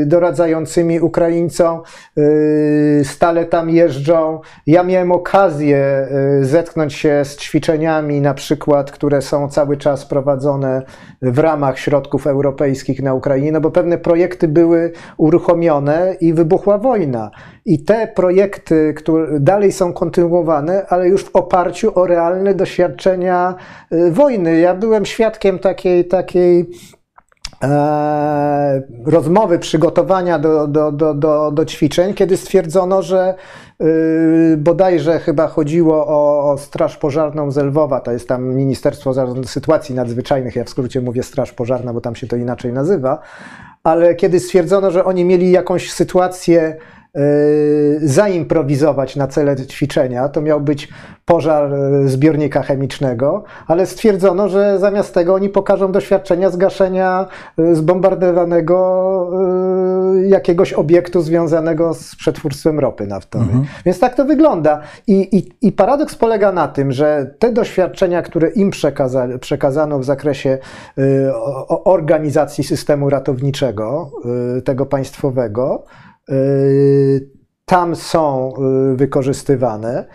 doradzającymi 0.06 1.00
Ukraińcom, 1.00 1.80
e, 2.16 3.04
stale 3.04 3.44
tam 3.44 3.70
jeżdżą. 3.70 4.40
Ja 4.66 4.82
miałem 4.82 5.12
okazję 5.12 5.78
e, 5.78 6.44
zetknąć 6.44 6.94
się 6.94 7.24
z 7.24 7.36
ćwiczeniami 7.36 8.20
na 8.20 8.34
przykład, 8.34 8.92
które 8.92 9.22
są 9.22 9.48
cały 9.48 9.76
czas 9.76 10.03
prowadzone 10.04 10.82
w 11.22 11.38
ramach 11.38 11.78
środków 11.78 12.26
europejskich 12.26 13.02
na 13.02 13.14
Ukrainie, 13.14 13.52
no 13.52 13.60
bo 13.60 13.70
pewne 13.70 13.98
projekty 13.98 14.48
były 14.48 14.92
uruchomione 15.16 16.16
i 16.20 16.32
wybuchła 16.32 16.78
wojna. 16.78 17.30
I 17.66 17.84
te 17.84 18.08
projekty, 18.14 18.94
które 18.96 19.40
dalej 19.40 19.72
są 19.72 19.92
kontynuowane, 19.92 20.86
ale 20.88 21.08
już 21.08 21.24
w 21.24 21.36
oparciu 21.36 21.98
o 21.98 22.06
realne 22.06 22.54
doświadczenia 22.54 23.54
y, 23.92 24.10
wojny. 24.10 24.60
Ja 24.60 24.74
byłem 24.74 25.04
świadkiem 25.04 25.58
takiej, 25.58 26.04
takiej 26.04 26.70
rozmowy, 29.06 29.58
przygotowania 29.58 30.38
do, 30.38 30.66
do, 30.66 30.92
do, 30.92 31.14
do, 31.14 31.50
do 31.50 31.64
ćwiczeń, 31.64 32.14
kiedy 32.14 32.36
stwierdzono, 32.36 33.02
że 33.02 33.34
Yy, 33.80 34.56
bodajże 34.56 35.18
chyba 35.18 35.48
chodziło 35.48 36.06
o, 36.06 36.50
o, 36.50 36.58
Straż 36.58 36.96
Pożarną 36.96 37.50
z 37.50 37.56
Lwowa, 37.56 38.00
to 38.00 38.12
jest 38.12 38.28
tam 38.28 38.54
Ministerstwo 38.54 39.12
Sytuacji 39.44 39.94
Nadzwyczajnych, 39.94 40.56
ja 40.56 40.64
w 40.64 40.68
skrócie 40.68 41.00
mówię 41.00 41.22
Straż 41.22 41.52
Pożarna, 41.52 41.92
bo 41.92 42.00
tam 42.00 42.16
się 42.16 42.26
to 42.26 42.36
inaczej 42.36 42.72
nazywa, 42.72 43.18
ale 43.82 44.14
kiedy 44.14 44.40
stwierdzono, 44.40 44.90
że 44.90 45.04
oni 45.04 45.24
mieli 45.24 45.50
jakąś 45.50 45.92
sytuację 45.92 46.76
zaimprowizować 48.02 49.16
na 49.16 49.26
cele 49.26 49.56
ćwiczenia. 49.56 50.28
To 50.28 50.40
miał 50.40 50.60
być 50.60 50.88
pożar 51.24 51.74
y, 51.74 52.08
zbiornika 52.08 52.62
chemicznego, 52.62 53.44
ale 53.66 53.86
stwierdzono, 53.86 54.48
że 54.48 54.78
zamiast 54.78 55.14
tego 55.14 55.34
oni 55.34 55.48
pokażą 55.48 55.92
doświadczenia 55.92 56.50
zgaszenia 56.50 57.26
y, 57.58 57.76
zbombardowanego 57.76 58.74
jakiegoś 60.28 60.72
obiektu 60.72 61.20
związanego 61.20 61.94
z 61.94 62.16
przetwórstwem 62.16 62.80
ropy 62.80 63.06
naftowej. 63.06 63.48
Mhm. 63.48 63.66
Więc 63.86 63.98
tak 63.98 64.14
to 64.14 64.24
wygląda. 64.24 64.80
I, 65.06 65.36
i, 65.36 65.66
I, 65.66 65.72
paradoks 65.72 66.14
polega 66.14 66.52
na 66.52 66.68
tym, 66.68 66.92
że 66.92 67.34
te 67.38 67.52
doświadczenia, 67.52 68.22
które 68.22 68.48
im 68.48 68.70
przekaza, 68.70 69.28
przekazano 69.40 69.98
w 69.98 70.04
zakresie 70.04 70.58
organizacji 71.84 72.64
systemu 72.64 73.10
ratowniczego, 73.10 74.10
tego 74.64 74.86
państwowego, 74.86 75.84
tam 77.64 77.96
są 77.96 78.52
y, 78.92 78.96
wykorzystywane. 78.96 80.06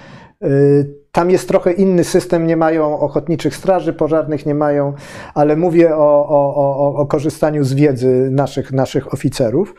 Y, 0.43 0.99
tam 1.11 1.31
jest 1.31 1.47
trochę 1.47 1.71
inny 1.71 2.03
system, 2.03 2.47
nie 2.47 2.57
mają 2.57 2.99
ochotniczych 2.99 3.55
straży 3.55 3.93
pożarnych, 3.93 4.45
nie 4.45 4.55
mają, 4.55 4.93
ale 5.33 5.55
mówię 5.55 5.95
o, 5.95 6.29
o, 6.29 6.55
o, 6.55 6.95
o 6.95 7.05
korzystaniu 7.05 7.63
z 7.63 7.73
wiedzy 7.73 8.29
naszych, 8.31 8.71
naszych 8.71 9.13
oficerów. 9.13 9.75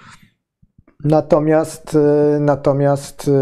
Natomiast, 1.04 1.94
e, 1.94 2.40
natomiast 2.40 3.28
e, 3.28 3.32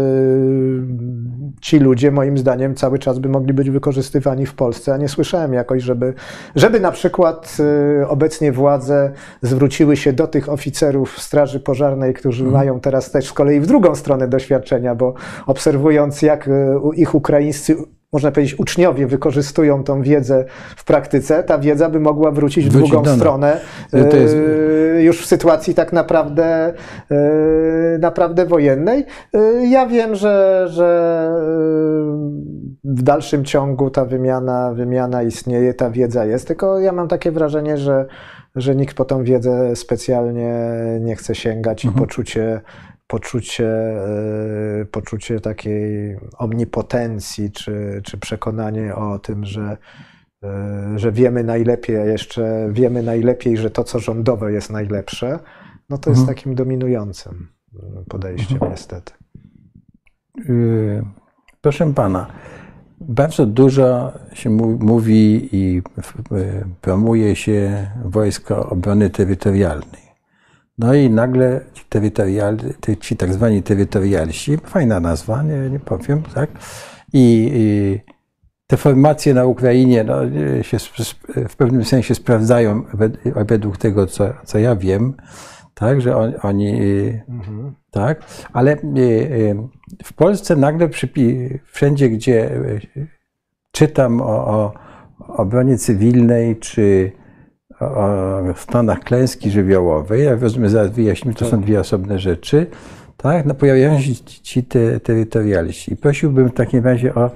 ci 1.61 1.79
ludzie, 1.79 2.11
moim 2.11 2.37
zdaniem, 2.37 2.75
cały 2.75 2.99
czas 2.99 3.19
by 3.19 3.29
mogli 3.29 3.53
być 3.53 3.69
wykorzystywani 3.69 4.45
w 4.45 4.53
Polsce, 4.53 4.93
a 4.93 4.97
nie 4.97 5.09
słyszałem 5.09 5.53
jakoś, 5.53 5.83
żeby, 5.83 6.13
żeby 6.55 6.79
na 6.79 6.91
przykład 6.91 7.57
e, 8.01 8.07
obecnie 8.07 8.51
władze 8.51 9.11
zwróciły 9.41 9.97
się 9.97 10.13
do 10.13 10.27
tych 10.27 10.49
oficerów 10.49 11.19
Straży 11.19 11.59
Pożarnej, 11.59 12.13
którzy 12.13 12.43
hmm. 12.43 12.53
mają 12.53 12.79
teraz 12.79 13.11
też 13.11 13.25
z 13.27 13.33
kolei 13.33 13.59
w 13.59 13.67
drugą 13.67 13.95
stronę 13.95 14.27
doświadczenia, 14.27 14.95
bo 14.95 15.13
obserwując, 15.45 16.21
jak 16.21 16.49
ich 16.95 17.15
ukraińscy 17.15 17.75
można 18.13 18.31
powiedzieć, 18.31 18.59
uczniowie 18.59 19.07
wykorzystują 19.07 19.83
tą 19.83 20.01
wiedzę 20.01 20.45
w 20.75 20.85
praktyce, 20.85 21.43
ta 21.43 21.59
wiedza 21.59 21.89
by 21.89 21.99
mogła 21.99 22.31
wrócić 22.31 22.69
w 22.69 22.73
drugą 22.73 23.05
stronę, 23.05 23.59
jest... 23.93 24.35
E, 24.95 25.01
już 25.01 25.21
w 25.21 25.25
sytuacji 25.25 25.73
tak 25.73 25.93
naprawdę, 25.93 26.73
e, 27.11 27.97
naprawdę 27.99 28.45
wojennej. 28.45 29.05
E, 29.33 29.67
ja 29.67 29.87
wiem, 29.87 30.15
że, 30.15 30.65
że 30.69 31.29
w 32.83 33.03
dalszym 33.03 33.45
ciągu 33.45 33.89
ta 33.89 34.05
wymiana, 34.05 34.73
wymiana 34.73 35.23
istnieje, 35.23 35.73
ta 35.73 35.89
wiedza 35.89 36.25
jest, 36.25 36.47
tylko 36.47 36.79
ja 36.79 36.91
mam 36.91 37.07
takie 37.07 37.31
wrażenie, 37.31 37.77
że, 37.77 38.05
że 38.55 38.75
nikt 38.75 38.97
po 38.97 39.05
tą 39.05 39.23
wiedzę 39.23 39.75
specjalnie 39.75 40.53
nie 40.99 41.15
chce 41.15 41.35
sięgać 41.35 41.85
mhm. 41.85 42.03
i 42.03 42.07
poczucie 42.07 42.61
poczucie, 43.09 43.69
e, 44.81 44.85
poczucie 44.91 45.39
takiej 45.39 46.17
omnipotencji, 46.37 47.51
czy, 47.51 48.01
czy 48.03 48.17
przekonanie 48.17 48.95
o 48.95 49.19
tym, 49.19 49.45
że, 49.45 49.77
e, 50.43 50.93
że 50.95 51.11
wiemy 51.11 51.43
najlepiej, 51.43 51.97
a 51.97 52.05
jeszcze 52.05 52.69
wiemy 52.71 53.03
najlepiej, 53.03 53.57
że 53.57 53.69
to, 53.69 53.83
co 53.83 53.99
rządowe 53.99 54.51
jest 54.51 54.69
najlepsze, 54.69 55.39
no 55.89 55.97
to 55.97 56.09
jest 56.09 56.19
mhm. 56.19 56.37
takim 56.37 56.55
dominującym 56.55 57.47
podejściem, 58.09 58.53
mhm. 58.53 58.71
niestety. 58.71 59.13
Y, 60.49 61.03
proszę 61.61 61.93
pana, 61.93 62.27
bardzo 63.01 63.45
dużo 63.45 64.13
się 64.33 64.49
mówi 64.79 65.49
i 65.51 65.81
promuje 66.81 67.35
się 67.35 67.87
Wojsko 68.05 68.69
Obrony 68.69 69.09
Terytorialnej. 69.09 70.08
No 70.79 70.93
i 70.93 71.09
nagle 71.09 71.61
ci, 71.73 71.83
terytorial, 71.89 72.57
ci 72.99 73.17
tak 73.17 73.33
zwani 73.33 73.63
terytorialsi, 73.63 74.57
fajna 74.57 74.99
nazwa, 74.99 75.43
nie, 75.43 75.69
nie 75.69 75.79
powiem, 75.79 76.21
tak? 76.35 76.49
I, 77.13 77.51
I, 77.53 77.99
te 78.67 78.77
formacje 78.77 79.33
na 79.33 79.45
Ukrainie 79.45 80.03
no, 80.03 80.15
się 80.61 80.77
w 81.49 81.55
pewnym 81.55 81.85
sensie 81.85 82.15
sprawdzają 82.15 82.83
według 83.35 83.77
tego, 83.77 84.07
co, 84.07 84.33
co 84.45 84.59
ja 84.59 84.75
wiem, 84.75 85.13
tak, 85.73 86.01
że 86.01 86.17
on, 86.17 86.33
oni, 86.41 86.81
mhm. 87.29 87.73
tak, 87.91 88.23
ale 88.53 88.77
w 90.03 90.13
Polsce 90.13 90.55
nagle 90.55 90.89
przypi, 90.89 91.49
wszędzie, 91.65 92.09
gdzie 92.09 92.49
czytam 93.71 94.21
o, 94.21 94.25
o 94.47 94.73
obronie 95.27 95.77
cywilnej, 95.77 96.55
czy 96.55 97.11
o 97.79 98.53
stanach 98.55 98.99
klęski 98.99 99.51
żywiołowej, 99.51 100.25
jak 100.25 100.41
rozumiem, 100.41 100.69
zaraz 100.69 100.91
wyjaśnimy, 100.91 101.35
to 101.35 101.45
są 101.45 101.51
tak. 101.51 101.59
dwie 101.59 101.79
osobne 101.79 102.19
rzeczy, 102.19 102.67
tak? 103.17 103.45
No, 103.45 103.53
pojawiają 103.53 103.99
się 103.99 104.15
ci 104.15 104.63
te, 104.63 104.99
terytorialiści. 104.99 105.93
I 105.93 105.95
prosiłbym 105.95 106.49
w 106.49 106.53
takim 106.53 106.83
razie 106.83 107.15
o 107.15 107.29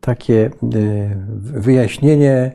takie 0.00 0.50
y, 0.74 1.16
wyjaśnienie, 1.40 2.52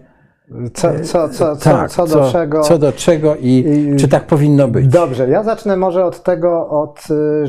co, 0.74 0.90
co, 1.04 1.30
co, 1.30 1.56
co, 1.56 1.72
tak, 1.72 1.92
co, 1.92 2.08
do 2.08 2.32
czego. 2.32 2.62
Co 2.62 2.78
do 2.78 2.92
czego 2.92 3.36
i, 3.36 3.50
i, 3.50 3.96
czy 3.96 4.08
tak 4.08 4.28
powinno 4.28 4.68
być? 4.68 4.88
Dobrze, 4.88 5.30
ja 5.30 5.44
zacznę 5.44 5.78
może 5.78 6.06
od 6.06 6.24
tego, 6.24 6.70
od, 6.70 7.08
y, 7.10 7.46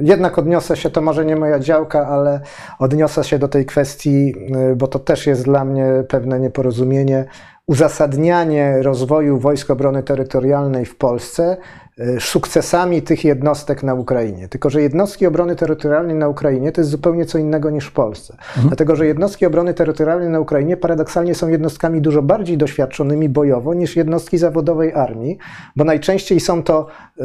jednak 0.00 0.38
odniosę 0.38 0.76
się, 0.76 0.90
to 0.90 1.00
może 1.00 1.24
nie 1.24 1.36
moja 1.36 1.58
działka, 1.58 2.06
ale 2.06 2.40
odniosę 2.78 3.24
się 3.24 3.38
do 3.38 3.48
tej 3.48 3.66
kwestii, 3.66 4.34
y, 4.72 4.76
bo 4.76 4.86
to 4.86 4.98
też 4.98 5.26
jest 5.26 5.44
dla 5.44 5.64
mnie 5.64 6.04
pewne 6.08 6.40
nieporozumienie 6.40 7.24
uzasadnianie 7.68 8.82
rozwoju 8.82 9.38
Wojsk 9.38 9.70
Obrony 9.70 10.02
Terytorialnej 10.02 10.84
w 10.84 10.96
Polsce 10.96 11.56
e, 11.98 12.20
sukcesami 12.20 13.02
tych 13.02 13.24
jednostek 13.24 13.82
na 13.82 13.94
Ukrainie. 13.94 14.48
Tylko, 14.48 14.70
że 14.70 14.82
jednostki 14.82 15.26
obrony 15.26 15.56
terytorialnej 15.56 16.16
na 16.16 16.28
Ukrainie 16.28 16.72
to 16.72 16.80
jest 16.80 16.90
zupełnie 16.90 17.26
co 17.26 17.38
innego 17.38 17.70
niż 17.70 17.86
w 17.86 17.92
Polsce. 17.92 18.34
Mhm. 18.34 18.68
Dlatego, 18.68 18.96
że 18.96 19.06
jednostki 19.06 19.46
obrony 19.46 19.74
terytorialnej 19.74 20.28
na 20.28 20.40
Ukrainie 20.40 20.76
paradoksalnie 20.76 21.34
są 21.34 21.48
jednostkami 21.48 22.00
dużo 22.00 22.22
bardziej 22.22 22.58
doświadczonymi 22.58 23.28
bojowo 23.28 23.74
niż 23.74 23.96
jednostki 23.96 24.38
zawodowej 24.38 24.94
armii, 24.94 25.38
bo 25.76 25.84
najczęściej 25.84 26.40
są 26.40 26.62
to 26.62 26.86
y, 27.20 27.24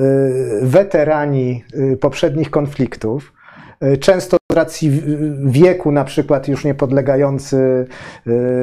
weterani 0.62 1.64
y, 1.94 1.98
poprzednich 1.98 2.52
konfliktów 2.52 3.34
E, 3.43 3.43
często 4.00 4.38
z 4.52 4.56
racji 4.56 5.02
wieku 5.46 5.92
na 5.92 6.04
przykład 6.04 6.48
już 6.48 6.66
nie 6.66 6.76
podlegający 6.76 7.86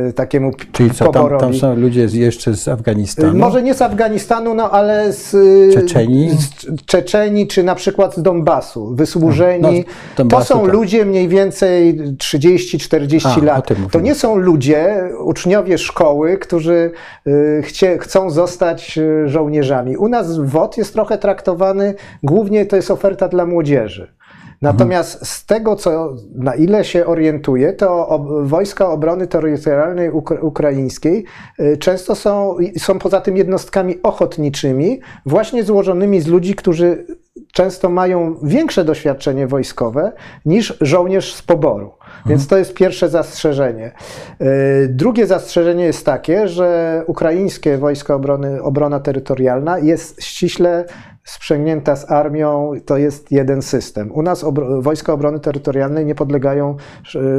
e, 0.09 0.13
takiemu 0.13 0.53
Czyli 0.73 0.91
co, 0.91 1.09
tam, 1.09 1.39
tam, 1.39 1.55
są 1.55 1.77
ludzie 1.77 2.09
jeszcze 2.13 2.55
z 2.55 2.69
Afganistanu? 2.69 3.39
Może 3.39 3.63
nie 3.63 3.75
z 3.75 3.83
Afganistanu, 3.83 4.55
no 4.55 4.71
ale 4.71 5.13
z 5.13 5.31
Czeczeni, 5.75 6.31
z 6.31 6.85
Czeczeni 6.87 7.47
czy 7.47 7.63
na 7.63 7.75
przykład 7.75 8.17
z 8.17 8.23
Donbasu, 8.23 8.95
wysłużeni. 8.95 9.85
No, 10.19 10.25
to 10.25 10.45
są 10.45 10.63
tak. 10.63 10.73
ludzie 10.73 11.05
mniej 11.05 11.29
więcej 11.29 12.01
30-40 12.17 13.43
lat. 13.43 13.69
To 13.91 14.01
nie 14.01 14.15
są 14.15 14.37
ludzie, 14.37 15.11
uczniowie 15.25 15.79
szkoły, 15.79 16.39
którzy 16.39 16.91
e, 17.27 17.63
chcie, 17.63 17.99
chcą 17.99 18.31
zostać 18.31 18.99
żołnierzami. 19.27 19.97
U 19.97 20.09
nas 20.09 20.39
WOT 20.39 20.79
jest 20.79 20.93
trochę 20.93 21.19
traktowany, 21.19 21.95
głównie 22.23 22.67
to 22.67 22.77
jest 22.77 22.91
oferta 22.91 23.29
dla 23.29 23.47
młodzieży. 23.47 24.20
Natomiast 24.63 25.27
z 25.27 25.47
tego, 25.47 25.77
co, 25.77 26.17
na 26.35 26.55
ile 26.55 26.85
się 26.85 27.07
orientuję, 27.07 27.73
to 27.73 28.21
wojska 28.43 28.91
obrony 28.91 29.27
terytorialnej 29.27 30.11
ukraińskiej 30.41 31.25
y, 31.61 31.77
często 31.77 32.15
są, 32.15 32.57
są 32.79 32.99
poza 32.99 33.21
tym 33.21 33.37
jednostkami 33.37 34.03
ochotniczymi, 34.03 35.01
właśnie 35.27 35.65
złożonymi 35.65 36.21
z 36.21 36.27
ludzi, 36.27 36.55
którzy 36.55 37.07
często 37.53 37.89
mają 37.89 38.37
większe 38.43 38.85
doświadczenie 38.85 39.47
wojskowe 39.47 40.13
niż 40.47 40.79
żołnierz 40.81 41.35
z 41.35 41.43
poboru. 41.43 41.93
Więc 42.27 42.47
to 42.47 42.59
jest 42.59 42.75
pierwsze 42.75 43.09
zastrzeżenie. 43.09 43.93
Y, 44.41 44.89
drugie 44.89 45.27
zastrzeżenie 45.27 45.85
jest 45.85 46.07
takie, 46.07 46.49
że 46.49 47.03
ukraińskie 47.07 47.79
Wojska 47.79 48.15
Obrony, 48.15 48.63
Obrona 48.63 49.01
Terytorialna 49.01 49.79
jest 49.79 50.23
ściśle 50.23 50.85
sprzęgnięta 51.25 51.97
z 51.97 52.11
armią, 52.11 52.73
to 52.87 52.97
jest 52.97 53.33
jeden 53.33 53.63
system. 53.63 54.13
U 54.13 54.23
nas 54.23 54.45
obro 54.45 54.83
Wojska 54.83 55.13
Obrony 55.13 55.41
Terytorialnej 55.41 56.07
nie 56.07 56.15
podlegają 56.15 56.77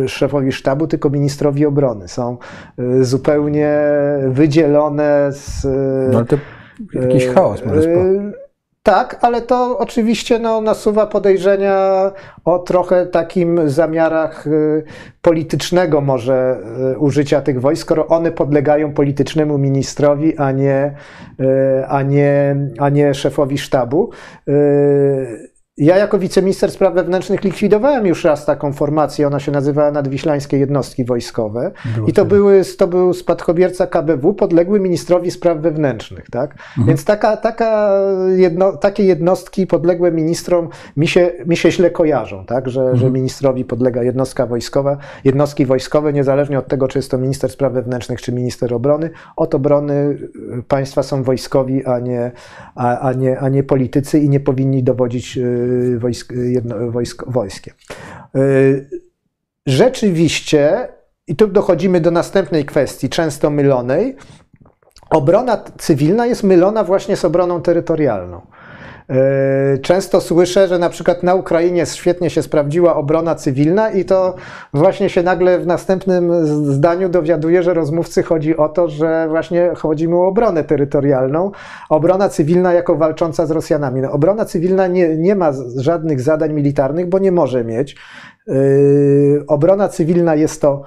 szefowi 0.08 0.52
sztabu, 0.52 0.88
tylko 0.88 1.10
ministrowi 1.10 1.66
obrony. 1.66 2.08
Są 2.08 2.38
y, 2.80 3.06
zupełnie 3.06 3.80
wydzielone 4.28 5.30
z... 5.32 5.64
No 6.12 6.18
ale 6.18 6.28
to 6.28 6.38
jakiś 6.94 7.28
chaos 7.28 7.66
może 7.66 7.90
tak, 8.84 9.18
ale 9.22 9.42
to 9.42 9.78
oczywiście 9.78 10.40
no, 10.40 10.62
nasuwa 10.62 11.08
podejrzenia 11.08 12.12
o 12.46 12.60
trochę 12.60 13.06
takim 13.06 13.70
zamiarach 13.70 14.48
y, 14.48 14.84
politycznego 15.22 16.02
może 16.02 16.58
y, 16.94 17.00
użycia 17.00 17.42
tych 17.42 17.62
wojsk, 17.62 17.82
skoro 17.82 18.08
one 18.08 18.32
podlegają 18.32 18.94
politycznemu 18.94 19.58
ministrowi, 19.58 20.38
a 20.38 20.52
nie, 20.52 20.96
y, 21.40 21.86
a 21.88 22.02
nie, 22.02 22.56
a 22.80 22.90
nie 22.90 23.14
szefowi 23.14 23.58
sztabu. 23.58 24.10
Ja 25.78 25.98
jako 25.98 26.20
wiceminister 26.20 26.72
spraw 26.72 26.94
wewnętrznych 26.94 27.44
likwidowałem 27.44 28.06
już 28.08 28.24
raz 28.24 28.46
taką 28.46 28.74
formację, 28.74 29.28
ona 29.28 29.40
się 29.40 29.52
nazywała 29.52 29.92
Nadwiślańskie 29.92 30.58
Jednostki 30.58 31.06
Wojskowe 31.06 31.72
Było 31.96 32.08
i 32.08 32.14
to, 32.14 32.26
były, 32.26 32.62
to 32.78 32.88
był 32.88 33.14
spadkobierca 33.14 33.88
KBW 33.88 34.34
podległy 34.34 34.80
ministrowi 34.80 35.32
spraw 35.32 35.58
wewnętrznych. 35.58 36.30
Tak? 36.30 36.52
Mhm. 36.52 36.88
Więc 36.88 37.06
taka, 37.06 37.38
taka 37.38 38.00
jedno, 38.36 38.78
takie 38.78 39.04
jednostki 39.04 39.68
podległe 39.68 40.12
ministrom 40.12 40.70
mi 40.98 41.08
się, 41.08 41.32
mi 41.46 41.58
się 41.58 41.72
źle 41.72 41.92
kojarzą, 41.92 42.46
tak? 42.46 42.70
że, 42.70 42.82
mhm. 42.82 42.98
że 42.98 43.12
ministrowi 43.12 43.66
podlega 43.66 44.04
jednostka 44.04 44.46
wojskowa. 44.46 44.98
Jednostki 45.24 45.66
wojskowe, 45.66 46.14
niezależnie 46.14 46.60
od 46.60 46.68
tego, 46.68 46.88
czy 46.88 47.00
jest 47.00 47.12
to 47.12 47.18
minister 47.18 47.50
spraw 47.50 47.74
wewnętrznych, 47.74 48.22
czy 48.22 48.32
minister 48.32 48.74
obrony, 48.74 49.10
od 49.36 49.56
obrony 49.56 49.94
y, 49.94 50.64
państwa 50.68 51.04
są 51.04 51.24
wojskowi, 51.24 51.86
a 51.86 52.00
nie, 52.00 52.32
a, 52.76 53.00
a 53.00 53.14
nie, 53.14 53.40
a 53.40 53.50
nie 53.50 53.64
politycy 53.64 54.20
i 54.20 54.30
nie 54.30 54.40
powinni 54.40 54.84
dowodzić 54.84 55.38
y, 55.38 55.61
wojsk, 55.98 56.34
jedno, 56.36 56.92
wojsk, 56.92 57.24
wojskiem. 57.28 57.74
Y, 58.36 58.90
rzeczywiście, 59.66 60.88
i 61.28 61.36
tu 61.36 61.48
dochodzimy 61.48 62.02
do 62.02 62.12
następnej 62.12 62.66
kwestii, 62.66 63.10
często 63.10 63.50
mylonej, 63.50 64.16
obrona 65.10 65.64
cywilna 65.78 66.26
jest 66.26 66.44
mylona 66.44 66.84
właśnie 66.84 67.18
z 67.18 67.26
obroną 67.26 67.62
terytorialną. 67.62 68.42
E, 69.12 69.78
często 69.78 70.22
słyszę, 70.22 70.68
że 70.68 70.80
na 70.80 70.90
przykład 70.90 71.24
na 71.24 71.36
Ukrainie 71.36 71.86
świetnie 71.86 72.30
się 72.30 72.42
sprawdziła 72.42 72.96
obrona 72.96 73.36
cywilna 73.36 73.90
i 73.90 74.06
to 74.06 74.36
właśnie 74.74 75.10
się 75.10 75.24
nagle 75.24 75.60
w 75.60 75.68
następnym 75.68 76.46
zdaniu 76.74 77.10
dowiaduje, 77.10 77.64
że 77.64 77.74
rozmówcy 77.74 78.24
chodzi 78.24 78.58
o 78.58 78.70
to, 78.70 78.88
że 78.88 79.28
właśnie 79.30 79.72
chodzi 79.76 80.08
mu 80.08 80.22
o 80.22 80.28
obronę 80.28 80.64
terytorialną. 80.64 81.52
Obrona 81.90 82.30
cywilna 82.30 82.74
jako 82.74 82.96
walcząca 82.96 83.46
z 83.46 83.52
Rosjanami. 83.52 84.02
No, 84.02 84.12
obrona 84.12 84.46
cywilna 84.46 84.88
nie, 84.88 85.18
nie 85.18 85.36
ma 85.36 85.52
żadnych 85.78 86.22
zadań 86.22 86.54
militarnych, 86.54 87.10
bo 87.10 87.20
nie 87.20 87.32
może 87.32 87.64
mieć. 87.64 87.96
Yy, 88.48 89.44
obrona 89.48 89.90
cywilna 89.90 90.36
jest 90.36 90.62
to 90.62 90.82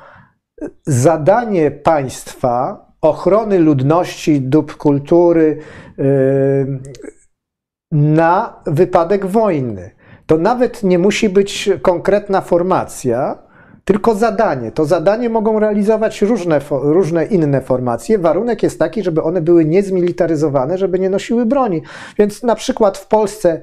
zadanie 0.87 1.70
państwa 1.70 2.87
ochrony 3.00 3.58
ludności, 3.58 4.40
dóbr 4.40 4.76
kultury, 4.76 5.58
yy, 5.98 6.04
na 7.94 8.61
wypadek 8.66 9.26
wojny. 9.26 9.90
To 10.26 10.38
nawet 10.38 10.83
nie 10.83 10.98
musi 10.98 11.28
być 11.28 11.70
konkretna 11.83 12.40
formacja, 12.40 13.38
tylko 13.85 14.14
zadanie. 14.14 14.72
To 14.72 14.85
zadanie 14.85 15.28
mogą 15.28 15.59
realizować 15.59 16.22
różne, 16.22 16.61
różne 16.70 17.24
inne 17.24 17.61
formacje. 17.61 18.18
Warunek 18.18 18.62
jest 18.62 18.78
taki, 18.78 19.02
żeby 19.02 19.22
one 19.22 19.40
były 19.40 19.64
niezmilitaryzowane, 19.64 20.78
żeby 20.78 20.98
nie 20.98 21.11
nosiły 21.11 21.46
broni. 21.46 21.83
Więc 22.18 22.42
na 22.42 22.54
przykład 22.54 22.98
w 22.98 23.07
Polsce 23.07 23.61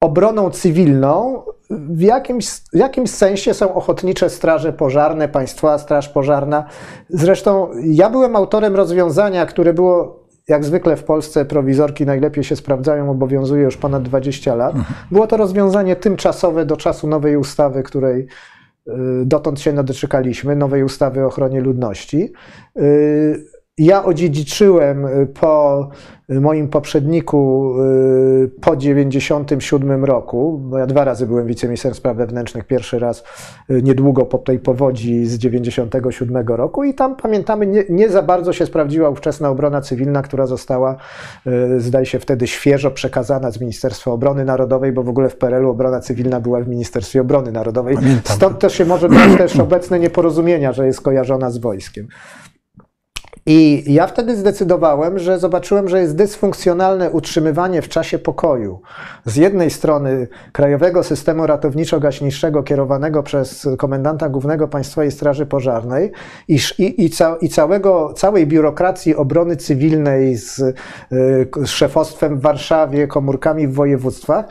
obroną 0.00 0.50
cywilną 0.50 1.42
w 1.70 2.00
jakimś, 2.00 2.48
w 2.48 2.76
jakimś 2.76 3.10
sensie 3.10 3.54
są 3.54 3.74
ochotnicze 3.74 4.30
straże 4.30 4.72
pożarne, 4.72 5.28
Państwowa 5.28 5.78
Straż 5.78 6.08
Pożarna. 6.08 6.64
Zresztą 7.08 7.70
ja 7.82 8.10
byłem 8.10 8.36
autorem 8.36 8.76
rozwiązania, 8.76 9.46
które 9.46 9.74
było 9.74 10.27
jak 10.48 10.64
zwykle 10.64 10.96
w 10.96 11.04
Polsce 11.04 11.44
prowizorki 11.44 12.06
najlepiej 12.06 12.44
się 12.44 12.56
sprawdzają, 12.56 13.10
obowiązuje 13.10 13.62
już 13.62 13.76
ponad 13.76 14.02
20 14.02 14.54
lat. 14.54 14.74
Było 15.10 15.26
to 15.26 15.36
rozwiązanie 15.36 15.96
tymczasowe 15.96 16.66
do 16.66 16.76
czasu 16.76 17.06
nowej 17.06 17.36
ustawy, 17.36 17.82
której 17.82 18.26
y, 18.88 18.92
dotąd 19.24 19.60
się 19.60 19.72
nadoczekaliśmy, 19.72 20.56
nowej 20.56 20.82
ustawy 20.82 21.24
o 21.24 21.26
ochronie 21.26 21.60
ludności. 21.60 22.32
Y, 23.80 23.82
ja 23.82 24.04
odziedziczyłem 24.04 25.06
y, 25.06 25.26
po 25.26 25.88
moim 26.28 26.68
poprzedniku 26.68 27.74
y, 28.44 28.50
po 28.60 28.76
97 28.76 30.04
roku, 30.04 30.58
bo 30.58 30.78
ja 30.78 30.86
dwa 30.86 31.04
razy 31.04 31.26
byłem 31.26 31.46
wiceministrem 31.46 31.94
spraw 31.94 32.16
wewnętrznych, 32.16 32.64
pierwszy 32.64 32.98
raz 32.98 33.24
y, 33.70 33.82
niedługo 33.82 34.26
po 34.26 34.38
tej 34.38 34.58
powodzi 34.58 35.26
z 35.26 35.38
97 35.38 36.48
roku 36.48 36.84
i 36.84 36.94
tam 36.94 37.16
pamiętamy, 37.16 37.66
nie, 37.66 37.84
nie 37.88 38.08
za 38.08 38.22
bardzo 38.22 38.52
się 38.52 38.66
sprawdziła 38.66 39.10
ówczesna 39.10 39.48
obrona 39.48 39.80
cywilna, 39.80 40.22
która 40.22 40.46
została, 40.46 40.96
zdaje 41.78 42.06
się, 42.06 42.18
wtedy 42.18 42.46
świeżo 42.46 42.90
przekazana 42.90 43.50
z 43.50 43.60
Ministerstwa 43.60 44.10
Obrony 44.10 44.44
Narodowej, 44.44 44.92
bo 44.92 45.02
w 45.02 45.08
ogóle 45.08 45.28
w 45.28 45.36
PRL-u 45.36 45.70
obrona 45.70 46.00
cywilna 46.00 46.40
była 46.40 46.60
w 46.60 46.68
Ministerstwie 46.68 47.20
Obrony 47.20 47.52
Narodowej. 47.52 47.94
Pamiętam. 47.94 48.36
Stąd 48.36 48.58
też 48.58 48.74
się 48.74 48.84
może 48.84 49.08
brać 49.08 49.38
też 49.38 49.56
obecne 49.60 49.98
nieporozumienia, 49.98 50.72
że 50.72 50.86
jest 50.86 51.00
kojarzona 51.00 51.50
z 51.50 51.58
wojskiem. 51.58 52.08
I 53.50 53.84
ja 53.86 54.06
wtedy 54.06 54.36
zdecydowałem, 54.36 55.18
że 55.18 55.38
zobaczyłem, 55.38 55.88
że 55.88 56.00
jest 56.00 56.16
dysfunkcjonalne 56.16 57.10
utrzymywanie 57.10 57.82
w 57.82 57.88
czasie 57.88 58.18
pokoju. 58.18 58.80
Z 59.24 59.36
jednej 59.36 59.70
strony 59.70 60.28
krajowego 60.52 61.02
systemu 61.02 61.42
ratowniczo-gaśniczego 61.46 62.64
kierowanego 62.64 63.22
przez 63.22 63.68
komendanta 63.78 64.28
głównego 64.28 64.68
Państwowej 64.68 65.10
Straży 65.10 65.46
Pożarnej 65.46 66.12
i, 66.48 66.58
i, 66.78 67.04
i, 67.04 67.10
ca, 67.10 67.36
i 67.40 67.48
całego, 67.48 68.12
całej 68.12 68.46
biurokracji 68.46 69.16
obrony 69.16 69.56
cywilnej 69.56 70.36
z, 70.36 70.58
y, 70.58 70.74
z 71.56 71.68
szefostwem 71.68 72.38
w 72.38 72.42
Warszawie, 72.42 73.06
komórkami 73.06 73.68
w 73.68 73.74
województwach, 73.74 74.44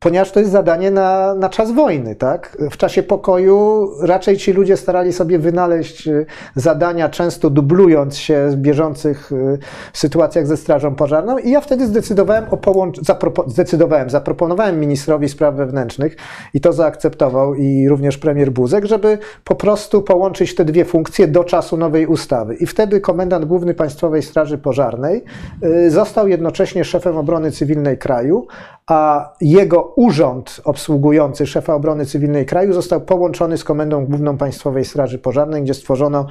ponieważ 0.00 0.32
to 0.32 0.40
jest 0.40 0.52
zadanie 0.52 0.90
na, 0.90 1.34
na 1.34 1.48
czas 1.48 1.72
wojny, 1.72 2.14
tak? 2.16 2.56
W 2.70 2.76
czasie 2.76 3.02
pokoju 3.02 3.88
raczej 4.02 4.36
ci 4.36 4.52
ludzie 4.52 4.76
starali 4.76 5.12
sobie 5.12 5.38
wynaleźć 5.38 6.08
y, 6.08 6.26
zadania, 6.54 7.08
często 7.08 7.50
dublując 7.50 8.16
się 8.16 8.48
w 8.50 8.56
bieżących 8.56 9.32
y, 9.32 9.58
sytuacjach 9.92 10.46
ze 10.46 10.56
Strażą 10.56 10.94
Pożarną 10.94 11.38
i 11.38 11.50
ja 11.50 11.60
wtedy 11.60 11.86
zdecydowałem 11.86 12.44
o 12.50 12.56
połączeniu, 12.56 13.04
zapropo 13.04 13.44
zdecydowałem, 13.50 14.10
zaproponowałem 14.10 14.80
ministrowi 14.80 15.28
spraw 15.28 15.54
wewnętrznych 15.54 16.16
i 16.54 16.60
to 16.60 16.72
zaakceptował 16.72 17.54
i 17.54 17.88
również 17.88 18.18
premier 18.18 18.50
Buzek, 18.50 18.84
żeby 18.84 19.18
po 19.44 19.54
prostu 19.54 20.02
połączyć 20.02 20.54
te 20.54 20.64
dwie 20.64 20.84
funkcje 20.84 21.28
do 21.28 21.44
czasu 21.44 21.76
nowej 21.76 22.06
ustawy. 22.06 22.54
I 22.54 22.66
wtedy 22.66 23.00
komendant 23.00 23.44
główny 23.44 23.74
Państwowej 23.74 24.22
Straży 24.22 24.58
Pożarnej 24.58 25.24
y, 25.64 25.90
został 25.90 26.28
jednocześnie 26.28 26.84
szefem 26.84 27.16
obrony 27.16 27.50
cywilnej 27.50 27.98
kraju, 27.98 28.46
a 28.86 29.32
jego 29.40 29.87
urząd 29.96 30.60
obsługujący 30.64 31.46
szefa 31.46 31.74
obrony 31.74 32.06
cywilnej 32.06 32.46
kraju 32.46 32.72
został 32.72 33.00
połączony 33.00 33.58
z 33.58 33.64
Komendą 33.64 34.06
Główną 34.06 34.36
Państwowej 34.36 34.84
Straży 34.84 35.18
Pożarnej, 35.18 35.62
gdzie 35.62 35.74
stworzono 35.74 36.26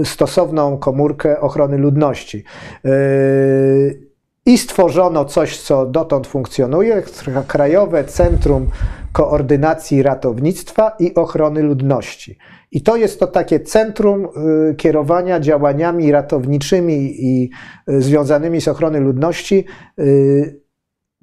y, 0.00 0.04
stosowną 0.04 0.78
komórkę 0.78 1.40
ochrony 1.40 1.78
ludności. 1.78 2.44
Y, 2.86 4.12
I 4.46 4.58
stworzono 4.58 5.24
coś, 5.24 5.60
co 5.60 5.86
dotąd 5.86 6.26
funkcjonuje, 6.26 7.02
Krajowe 7.46 8.04
Centrum 8.04 8.68
Koordynacji 9.12 10.02
Ratownictwa 10.02 10.96
i 10.98 11.14
Ochrony 11.14 11.62
Ludności. 11.62 12.38
I 12.70 12.82
to 12.82 12.96
jest 12.96 13.20
to 13.20 13.26
takie 13.26 13.60
centrum 13.60 14.28
y, 14.70 14.74
kierowania 14.74 15.40
działaniami 15.40 16.12
ratowniczymi 16.12 17.26
i 17.26 17.50
związanymi 17.86 18.60
z 18.60 18.68
ochrony 18.68 19.00
ludności 19.00 19.64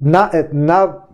na, 0.00 0.30
na, 0.52 1.09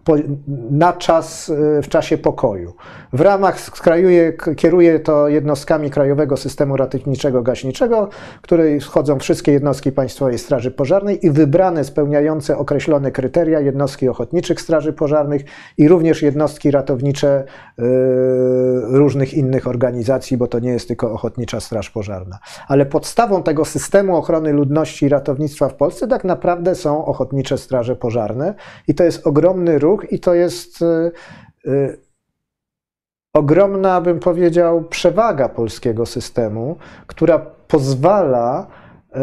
na 0.70 0.92
czas 0.92 1.50
e, 1.78 1.82
w 1.82 1.88
czasie 1.88 2.18
pokoju. 2.18 2.74
W 3.12 3.20
ramach 3.20 3.60
skrajuje, 3.60 4.32
kieruje 4.56 5.00
to 5.00 5.28
jednostkami 5.28 5.90
Krajowego 5.90 6.36
Systemu 6.36 6.76
Ratowniczego 6.76 7.42
Gaśniczego, 7.42 8.08
w 8.38 8.42
której 8.42 8.80
wchodzą 8.80 9.18
wszystkie 9.18 9.52
jednostki 9.52 9.92
Państwowej 9.92 10.38
Straży 10.38 10.70
Pożarnej 10.70 11.26
i 11.26 11.30
wybrane 11.30 11.84
spełniające 11.84 12.58
określone 12.58 13.10
kryteria 13.10 13.60
jednostki 13.60 14.08
ochotniczych 14.08 14.60
Straży 14.60 14.92
Pożarnych 14.92 15.42
i 15.78 15.88
również 15.88 16.22
jednostki 16.22 16.70
ratownicze 16.70 17.44
yy, 17.78 17.84
różnych 18.82 19.34
innych 19.34 19.66
organizacji, 19.66 20.36
bo 20.36 20.46
to 20.46 20.58
nie 20.58 20.70
jest 20.70 20.88
tylko 20.88 21.12
Ochotnicza 21.12 21.60
Straż 21.60 21.90
Pożarna. 21.90 22.38
Ale 22.68 22.86
podstawą 22.86 23.42
tego 23.42 23.64
systemu 23.64 24.16
ochrony 24.16 24.52
ludności 24.52 25.06
i 25.06 25.08
ratownictwa 25.08 25.68
w 25.68 25.74
Polsce 25.74 26.08
tak 26.08 26.24
naprawdę 26.24 26.74
są 26.74 27.04
Ochotnicze 27.04 27.58
Straże 27.58 27.96
Pożarne 27.96 28.54
i 28.88 28.94
to 28.94 29.04
jest 29.04 29.26
ogromny 29.26 29.78
ruch 29.78 29.95
i 30.12 30.20
to 30.20 30.34
jest 30.34 30.80
yy, 31.64 31.98
ogromna, 33.36 34.00
bym 34.00 34.20
powiedział, 34.20 34.84
przewaga 34.84 35.48
polskiego 35.48 36.06
systemu, 36.06 36.76
która 37.06 37.38
pozwala 37.68 38.66
e, 39.14 39.20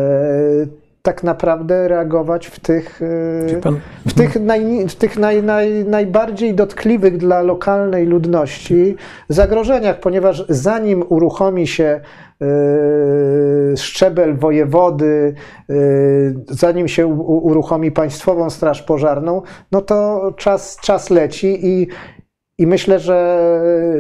tak 1.01 1.23
naprawdę 1.23 1.87
reagować 1.87 2.47
w 2.47 2.59
tych, 2.59 3.01
w 4.05 4.13
tych, 4.13 4.35
naj, 4.41 4.87
w 4.87 4.95
tych 4.95 5.17
naj, 5.17 5.43
naj, 5.43 5.85
najbardziej 5.85 6.55
dotkliwych 6.55 7.17
dla 7.17 7.41
lokalnej 7.41 8.05
ludności 8.05 8.95
zagrożeniach, 9.29 9.99
ponieważ 9.99 10.45
zanim 10.49 11.03
uruchomi 11.09 11.67
się 11.67 12.01
szczebel 13.77 14.37
wojewody, 14.37 15.33
zanim 16.49 16.87
się 16.87 17.07
uruchomi 17.07 17.91
Państwową 17.91 18.49
Straż 18.49 18.81
Pożarną, 18.81 19.41
no 19.71 19.81
to 19.81 20.31
czas, 20.37 20.77
czas 20.81 21.09
leci 21.09 21.67
i 21.67 21.87
i 22.57 22.67
myślę, 22.67 22.99
że 22.99 23.49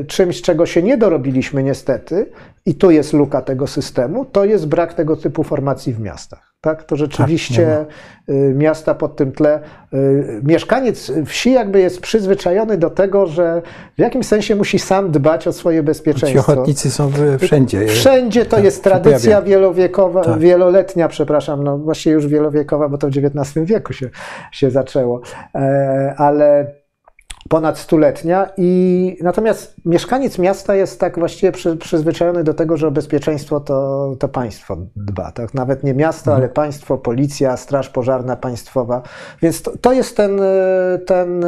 czymś, 0.07 0.41
czego 0.41 0.65
się 0.65 0.83
nie 0.83 0.97
dorobiliśmy 0.97 1.63
niestety, 1.63 2.31
i 2.65 2.75
tu 2.75 2.91
jest 2.91 3.13
luka 3.13 3.41
tego 3.41 3.67
systemu, 3.67 4.25
to 4.25 4.45
jest 4.45 4.67
brak 4.67 4.93
tego 4.93 5.15
typu 5.15 5.43
formacji 5.43 5.93
w 5.93 5.99
miastach. 5.99 6.52
Tak? 6.63 6.83
To 6.83 6.95
rzeczywiście 6.95 7.85
tak, 8.27 8.35
miasta 8.53 8.95
pod 8.95 9.15
tym 9.15 9.31
tle. 9.31 9.59
Y, 9.93 10.41
mieszkaniec 10.43 11.11
wsi 11.25 11.51
jakby 11.51 11.79
jest 11.79 12.01
przyzwyczajony 12.01 12.77
do 12.77 12.89
tego, 12.89 13.27
że 13.27 13.61
w 13.97 13.99
jakimś 13.99 14.25
sensie 14.25 14.55
musi 14.55 14.79
sam 14.79 15.11
dbać 15.11 15.47
o 15.47 15.53
swoje 15.53 15.83
bezpieczeństwo. 15.83 16.31
Ci 16.31 16.51
ochotnicy 16.51 16.91
są 16.91 17.11
wszędzie. 17.39 17.87
Wszędzie 17.87 18.45
to 18.45 18.55
tak, 18.55 18.63
jest 18.63 18.83
tradycja 18.83 19.41
wielowiekowa, 19.41 20.21
tak. 20.21 20.39
wieloletnia, 20.39 21.07
przepraszam, 21.07 21.63
no 21.63 21.77
właściwie 21.77 22.13
już 22.13 22.27
wielowiekowa, 22.27 22.89
bo 22.89 22.97
to 22.97 23.07
w 23.07 23.11
XIX 23.17 23.65
wieku 23.65 23.93
się, 23.93 24.09
się 24.51 24.71
zaczęło. 24.71 25.21
E, 25.55 26.13
ale 26.17 26.73
ponad 27.49 27.79
stuletnia 27.79 28.49
i 28.57 29.17
natomiast 29.21 29.75
mieszkaniec 29.85 30.39
miasta 30.39 30.75
jest 30.75 30.99
tak 30.99 31.19
właściwie 31.19 31.51
przy, 31.51 31.77
przyzwyczajony 31.77 32.43
do 32.43 32.53
tego, 32.53 32.77
że 32.77 32.87
o 32.87 32.91
bezpieczeństwo 32.91 33.59
to, 33.59 34.15
to 34.19 34.27
państwo 34.27 34.77
dba. 34.95 35.31
Tak? 35.31 35.53
Nawet 35.53 35.83
nie 35.83 35.93
miasto, 35.93 36.31
mhm. 36.31 36.37
ale 36.37 36.49
państwo, 36.49 36.97
policja, 36.97 37.57
straż 37.57 37.89
pożarna 37.89 38.35
państwowa. 38.35 39.01
Więc 39.41 39.61
to, 39.61 39.71
to 39.81 39.93
jest 39.93 40.17
ten, 40.17 40.41
ten, 41.05 41.45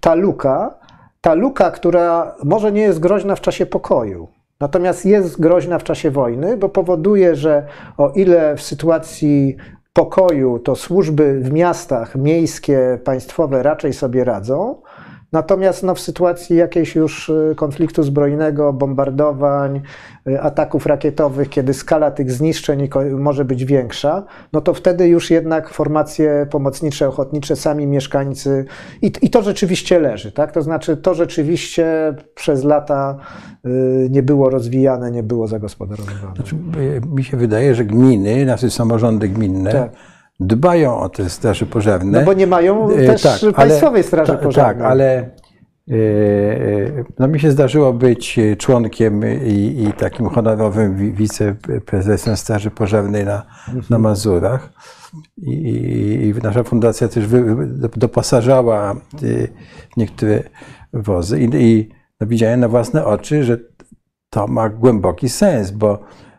ta 0.00 0.14
luka, 0.14 0.74
ta 1.20 1.34
luka, 1.34 1.70
która 1.70 2.34
może 2.44 2.72
nie 2.72 2.82
jest 2.82 2.98
groźna 2.98 3.36
w 3.36 3.40
czasie 3.40 3.66
pokoju, 3.66 4.28
Natomiast 4.60 5.06
jest 5.06 5.40
groźna 5.40 5.78
w 5.78 5.84
czasie 5.84 6.10
wojny, 6.10 6.56
bo 6.56 6.68
powoduje, 6.68 7.36
że 7.36 7.66
o 7.96 8.10
ile 8.10 8.56
w 8.56 8.62
sytuacji 8.62 9.56
pokoju 9.98 10.58
to 10.58 10.76
służby 10.76 11.40
w 11.40 11.52
miastach 11.52 12.16
miejskie, 12.16 12.98
państwowe 13.04 13.62
raczej 13.62 13.92
sobie 13.92 14.24
radzą, 14.24 14.82
Natomiast 15.32 15.82
no, 15.82 15.94
w 15.94 16.00
sytuacji 16.00 16.56
jakiejś 16.56 16.94
już 16.94 17.28
y, 17.28 17.54
konfliktu 17.56 18.02
zbrojnego, 18.02 18.72
bombardowań, 18.72 19.80
y, 20.28 20.40
ataków 20.40 20.86
rakietowych, 20.86 21.48
kiedy 21.48 21.74
skala 21.74 22.10
tych 22.10 22.32
zniszczeń 22.32 22.88
może 23.18 23.44
być 23.44 23.64
większa, 23.64 24.24
no 24.52 24.60
to 24.60 24.74
wtedy 24.74 25.08
już 25.08 25.30
jednak 25.30 25.68
formacje 25.68 26.46
pomocnicze, 26.50 27.08
ochotnicze, 27.08 27.56
sami 27.56 27.86
mieszkańcy 27.86 28.64
i, 29.02 29.12
i 29.22 29.30
to 29.30 29.42
rzeczywiście 29.42 30.00
leży, 30.00 30.32
tak? 30.32 30.52
To 30.52 30.62
znaczy 30.62 30.96
to 30.96 31.14
rzeczywiście 31.14 32.14
przez 32.34 32.64
lata 32.64 33.18
y, 33.66 34.08
nie 34.10 34.22
było 34.22 34.50
rozwijane, 34.50 35.10
nie 35.10 35.22
było 35.22 35.46
zagospodarowane. 35.46 36.34
Znaczy, 36.36 36.56
mi 37.14 37.24
się 37.24 37.36
wydaje, 37.36 37.74
że 37.74 37.84
gminy, 37.84 38.46
nasze 38.46 38.70
samorządy 38.70 39.28
gminne, 39.28 39.72
tak 39.72 39.90
dbają 40.40 40.98
o 40.98 41.08
te 41.08 41.30
straże 41.30 41.66
pożarne. 41.66 42.18
No 42.18 42.26
bo 42.26 42.32
nie 42.32 42.46
mają 42.46 42.90
e, 42.90 43.06
też 43.06 43.22
tak, 43.22 43.54
państwowej 43.54 44.02
straży 44.02 44.32
ta, 44.32 44.38
pożarnej. 44.38 44.76
Tak, 44.76 44.90
ale 44.90 45.30
e, 45.90 45.94
no 47.18 47.28
mi 47.28 47.40
się 47.40 47.50
zdarzyło 47.50 47.92
być 47.92 48.40
członkiem 48.58 49.22
i, 49.46 49.84
i 49.88 49.92
takim 49.92 50.28
honorowym 50.28 51.14
wiceprezesem 51.14 52.36
Straży 52.36 52.70
Pożarnej 52.70 53.24
na, 53.24 53.46
na 53.90 53.98
Mazurach. 53.98 54.72
I, 55.36 56.32
I, 56.36 56.42
nasza 56.42 56.64
fundacja 56.64 57.08
też 57.08 57.24
doposażała 57.96 58.92
e, 58.92 58.96
niektóre 59.96 60.42
wozy. 60.92 61.40
I, 61.40 61.50
i 61.54 61.88
no 62.20 62.26
widziałem 62.26 62.60
na 62.60 62.68
własne 62.68 63.04
oczy, 63.04 63.44
że 63.44 63.58
to 64.30 64.46
ma 64.46 64.68
głęboki 64.68 65.28
sens, 65.28 65.70
bo 65.70 65.98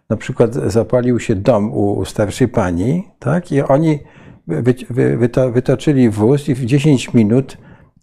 na 0.09 0.17
przykład 0.17 0.53
zapalił 0.53 1.19
się 1.19 1.35
dom 1.35 1.73
u 1.73 2.05
starszej 2.05 2.47
pani, 2.47 3.07
tak, 3.19 3.51
i 3.51 3.61
oni 3.61 3.99
wy, 4.47 4.73
wy, 4.89 5.17
wyto, 5.17 5.51
wytoczyli 5.51 6.09
wóz 6.09 6.49
i 6.49 6.55
w 6.55 6.65
10 6.65 7.13
minut 7.13 7.57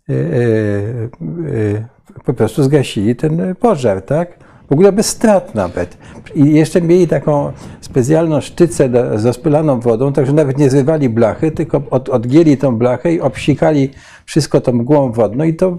e, 0.08 0.12
e, 0.12 0.16
e, 0.16 1.88
po 2.24 2.34
prostu 2.34 2.62
zgasili 2.62 3.16
ten 3.16 3.54
pożar, 3.60 4.02
tak? 4.02 4.46
w 4.68 4.72
ogóle 4.72 4.92
bez 4.92 5.06
strat 5.06 5.54
nawet. 5.54 5.96
I 6.34 6.54
jeszcze 6.54 6.82
mieli 6.82 7.08
taką 7.08 7.52
specjalną 7.80 8.40
sztycę 8.40 8.88
do, 8.88 9.18
z 9.18 9.26
rozpylaną 9.26 9.80
wodą, 9.80 10.12
także 10.12 10.32
nawet 10.32 10.58
nie 10.58 10.70
zrywali 10.70 11.08
blachy, 11.08 11.50
tylko 11.50 11.82
od, 11.90 12.08
odgięli 12.08 12.56
tą 12.56 12.76
blachę 12.76 13.12
i 13.12 13.20
obsikali 13.20 13.90
wszystko 14.24 14.60
tą 14.60 14.72
mgłą 14.72 15.12
wodną 15.12 15.44
i 15.44 15.54
to 15.54 15.78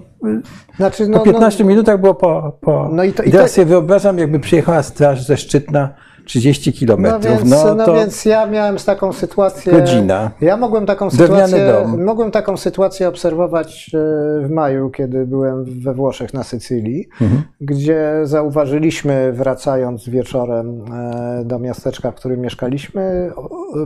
Znaczy, 0.76 1.04
po 1.04 1.10
no, 1.10 1.20
15 1.20 1.64
minutach 1.64 2.00
było 2.00 2.14
po... 2.14 2.58
po... 2.60 2.88
No 2.92 3.04
i 3.04 3.12
to- 3.12 3.22
i 3.22 3.28
I 3.28 3.32
teraz 3.32 3.50
to- 3.50 3.54
sobie 3.54 3.66
wyobrażam, 3.66 4.18
jakby 4.18 4.40
przyjechała 4.40 4.82
straż 4.82 5.26
ze 5.26 5.36
Szczytna 5.36 5.94
30 6.28 6.70
no, 6.70 6.76
kilometrów, 6.78 7.38
więc, 7.38 7.50
no, 7.50 7.74
no 7.74 7.94
więc 7.94 8.24
ja 8.24 8.46
miałem 8.46 8.76
taką 8.76 9.12
sytuację. 9.12 9.72
Godzina. 9.72 10.30
Ja 10.40 10.56
mogłem 10.56 10.86
taką 10.86 11.10
sytuację, 11.10 11.72
dom. 11.72 12.04
mogłem 12.04 12.30
taką 12.30 12.56
sytuację 12.56 13.08
obserwować 13.08 13.90
e, 13.94 13.98
w 14.46 14.50
maju, 14.50 14.90
kiedy 14.90 15.26
byłem 15.26 15.64
we 15.80 15.94
Włoszech 15.94 16.34
na 16.34 16.42
Sycylii, 16.44 17.08
Mhm. 17.20 17.42
gdzie 17.60 18.12
zauważyliśmy, 18.22 19.32
wracając 19.32 20.08
wieczorem 20.08 20.84
e, 20.92 21.44
do 21.44 21.58
miasteczka, 21.58 22.10
w 22.10 22.14
którym 22.14 22.40
mieszkaliśmy, 22.40 23.32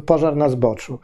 pożar 0.07 0.37
na 0.37 0.48
zboczu. 0.48 0.98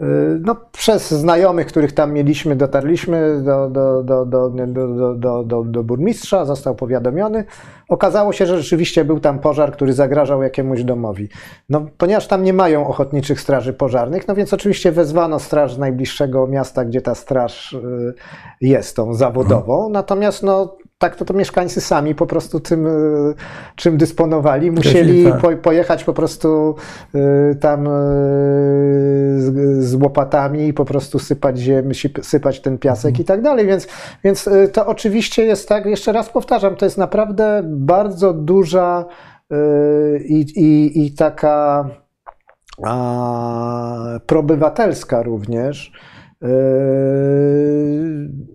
Y, 0.00 0.04
no, 0.40 0.56
przez 0.72 1.10
znajomych, 1.10 1.66
których 1.66 1.92
tam 1.92 2.12
mieliśmy, 2.12 2.56
dotarliśmy 2.56 3.42
do, 3.42 3.70
do, 3.70 4.02
do, 4.02 4.26
do, 4.26 4.50
do, 4.50 5.14
do, 5.14 5.44
do, 5.44 5.64
do 5.64 5.84
burmistrza, 5.84 6.44
został 6.44 6.74
powiadomiony. 6.74 7.44
Okazało 7.88 8.32
się, 8.32 8.46
że 8.46 8.58
rzeczywiście 8.62 9.04
był 9.04 9.20
tam 9.20 9.38
pożar, 9.38 9.72
który 9.72 9.92
zagrażał 9.92 10.42
jakiemuś 10.42 10.84
domowi. 10.84 11.28
No, 11.68 11.86
ponieważ 11.98 12.26
tam 12.26 12.44
nie 12.44 12.52
mają 12.52 12.86
ochotniczych 12.86 13.40
straży 13.40 13.72
pożarnych, 13.72 14.28
no 14.28 14.34
więc 14.34 14.54
oczywiście 14.54 14.92
wezwano 14.92 15.38
straż 15.38 15.74
z 15.74 15.78
najbliższego 15.78 16.46
miasta, 16.46 16.84
gdzie 16.84 17.00
ta 17.00 17.14
straż 17.14 17.72
y, 17.72 18.14
jest, 18.60 18.96
tą 18.96 19.14
zawodową. 19.14 19.74
Mhm. 19.74 19.92
Natomiast 19.92 20.42
no, 20.42 20.76
tak 21.02 21.16
to, 21.16 21.24
to 21.24 21.34
mieszkańcy 21.34 21.80
sami 21.80 22.14
po 22.14 22.26
prostu 22.26 22.60
tym, 22.60 22.86
y, 22.86 23.34
czym 23.76 23.96
dysponowali, 23.96 24.70
musieli 24.70 25.24
tak. 25.24 25.40
po, 25.40 25.56
pojechać 25.56 26.04
po 26.04 26.12
prostu 26.12 26.74
y, 27.14 27.56
tam 27.60 27.86
y, 27.86 27.90
z, 29.40 29.84
z 29.84 29.94
łopatami 29.94 30.68
i 30.68 30.72
po 30.72 30.84
prostu 30.84 31.18
sypać 31.18 31.58
ziemię, 31.58 31.94
sypać 32.22 32.60
ten 32.60 32.78
piasek 32.78 33.20
i 33.20 33.24
tak 33.24 33.42
dalej. 33.42 33.66
Więc, 33.66 33.88
więc 34.24 34.48
to 34.72 34.86
oczywiście 34.86 35.44
jest 35.44 35.68
tak, 35.68 35.86
jeszcze 35.86 36.12
raz 36.12 36.28
powtarzam, 36.28 36.76
to 36.76 36.84
jest 36.84 36.98
naprawdę 36.98 37.62
bardzo 37.64 38.32
duża 38.32 39.04
i, 40.24 40.40
i, 40.56 41.04
i 41.06 41.14
taka 41.14 41.88
a, 42.84 44.18
proobywatelska 44.26 45.22
również 45.22 45.92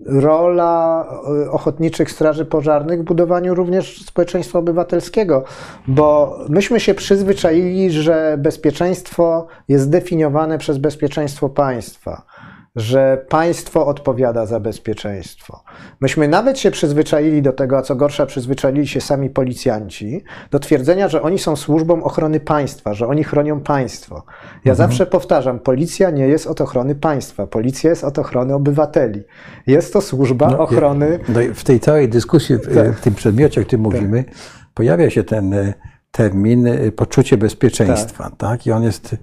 rola 0.06 1.06
y, 1.46 1.52
ochotniczych 1.52 2.12
straży 2.12 2.46
pożarnych 2.46 3.02
w 3.02 3.04
budowaniu 3.04 3.56
również 3.56 4.06
społeczeństwa 4.06 4.60
obywatelskiego, 4.60 5.44
bo 5.88 6.38
myśmy 6.50 6.80
się 6.80 6.94
przyzwyczaili, 6.94 7.92
że 7.92 8.36
bezpieczeństwo 8.40 9.48
jest 9.68 9.90
definiowane 9.90 10.58
przez 10.58 10.78
bezpieczeństwo 10.78 11.50
państwa 11.50 12.26
że 12.78 13.26
państwo 13.30 13.88
odpowiada 13.88 14.46
za 14.46 14.60
bezpieczeństwo. 14.60 15.64
Myśmy 16.02 16.28
nawet 16.28 16.60
się 16.60 16.72
przyzwyczaili 16.72 17.42
do 17.42 17.54
tego, 17.54 17.78
a 17.78 17.82
co 17.82 17.96
gorsza, 17.96 18.26
przyzwyczaili 18.26 18.88
się 18.88 19.02
sami 19.02 19.30
policjanci, 19.30 20.24
do 20.52 20.60
twierdzenia, 20.60 21.08
że 21.08 21.22
oni 21.22 21.40
są 21.40 21.56
służbą 21.56 22.04
ochrony 22.04 22.40
państwa, 22.40 22.94
że 22.94 23.08
oni 23.08 23.24
chronią 23.24 23.60
państwo. 23.60 24.24
Ja 24.66 24.76
zawsze 24.76 25.06
powtarzam, 25.06 25.60
policja 25.60 26.10
nie 26.10 26.28
jest 26.28 26.48
od 26.48 26.62
ochrony 26.62 26.96
państwa, 26.96 27.48
policja 27.48 27.90
jest 27.90 28.04
od 28.04 28.20
ochrony 28.20 28.54
obywateli. 28.54 29.24
Jest 29.68 29.94
to 29.94 30.02
służba 30.02 30.50
No, 30.50 30.60
ochrony. 30.60 31.20
No 31.30 31.40
w 31.54 31.64
tej 31.64 31.80
całej 31.80 32.10
dyskusji, 32.10 32.56
w, 32.56 32.76
Tak. 32.76 32.98
w 32.98 33.02
tym 33.02 33.16
przedmiocie, 33.16 33.62
o 33.62 33.64
którym 33.64 33.82
mówimy, 33.84 34.26
pojawia 34.74 35.10
się 35.10 35.24
ten 35.24 35.54
e, 35.54 35.74
termin 36.12 36.68
e, 36.68 36.92
poczucie 36.92 37.38
bezpieczeństwa, 37.38 38.32
tak? 38.38 38.68
I 38.68 38.72
on 38.72 38.84
jest 38.84 39.14
e, 39.14 39.18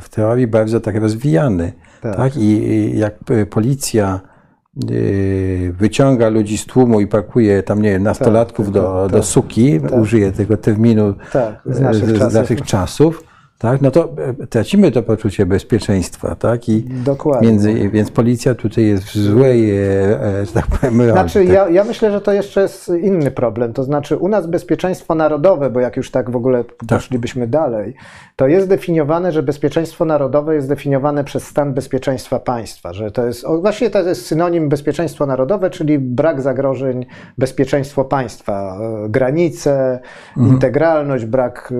w 0.00 0.08
teorii 0.10 0.46
bardzo 0.46 0.80
tak 0.80 0.96
rozwijany, 0.96 1.72
Tak. 2.00 2.16
tak? 2.16 2.36
I 2.36 2.92
jak 2.98 3.14
e, 3.30 3.46
policja 3.46 4.20
e, 4.20 5.72
wyciąga 5.72 6.28
ludzi 6.28 6.58
z 6.58 6.66
tłumu 6.66 7.00
i 7.00 7.06
pakuje 7.06 7.62
tam, 7.62 7.82
nie 7.82 7.90
wiem, 7.90 8.02
nastolatków 8.02 8.66
tak, 8.66 8.74
do, 8.74 9.02
tak. 9.02 9.12
do 9.12 9.22
suki, 9.22 9.80
użyję 10.00 10.32
tego 10.32 10.56
terminu 10.56 11.14
Tak, 11.32 11.60
z 11.66 11.78
e, 11.78 11.82
naszych 11.82 12.10
z, 12.10 12.18
czasów. 12.18 12.34
naszych 12.34 12.62
czasów, 12.62 13.24
tak? 13.60 13.80
No 13.80 13.90
to 13.90 14.08
e, 14.40 14.46
tracimy 14.46 14.90
to 14.90 15.02
poczucie 15.02 15.46
bezpieczeństwa, 15.46 16.34
tak? 16.34 16.68
I 16.68 16.82
Dokładnie. 17.04 17.48
Między, 17.48 17.90
więc 17.90 18.10
policja 18.10 18.54
tutaj 18.54 18.84
jest 18.84 19.04
w 19.04 19.16
złej, 19.16 19.70
e, 19.70 19.82
e, 20.22 20.46
że 20.46 20.52
tak 20.52 20.66
powiem, 20.66 21.00
roli. 21.00 21.12
Znaczy, 21.12 21.44
tak. 21.44 21.54
ja, 21.54 21.68
ja 21.68 21.84
myślę, 21.84 22.12
że 22.12 22.20
to 22.20 22.32
jeszcze 22.32 22.60
jest 22.60 22.88
inny 23.02 23.30
problem. 23.30 23.72
To 23.72 23.84
znaczy, 23.84 24.16
u 24.16 24.28
nas 24.28 24.46
bezpieczeństwo 24.46 25.14
narodowe, 25.14 25.70
bo 25.70 25.80
jak 25.80 25.96
już 25.96 26.10
tak 26.10 26.30
w 26.30 26.36
ogóle 26.36 26.64
poszlibyśmy 26.88 27.46
dalej, 27.46 27.94
to 28.36 28.46
jest 28.46 28.68
definiowane, 28.68 29.32
że 29.32 29.42
bezpieczeństwo 29.42 30.04
narodowe 30.04 30.54
jest 30.54 30.68
definiowane 30.68 31.24
przez 31.24 31.46
stan 31.46 31.74
bezpieczeństwa 31.74 32.38
państwa. 32.38 32.92
Że 32.92 33.10
to 33.10 33.26
jest, 33.26 33.44
o, 33.44 33.60
właściwie 33.60 33.90
to 33.90 34.02
jest 34.02 34.26
synonim 34.26 34.68
bezpieczeństwo 34.68 35.26
narodowe, 35.26 35.70
czyli 35.70 35.98
brak 35.98 36.40
zagrożeń, 36.40 37.06
bezpieczeństwo 37.38 38.04
państwa, 38.04 38.78
granice, 39.08 40.00
integralność, 40.36 41.24
brak 41.24 41.72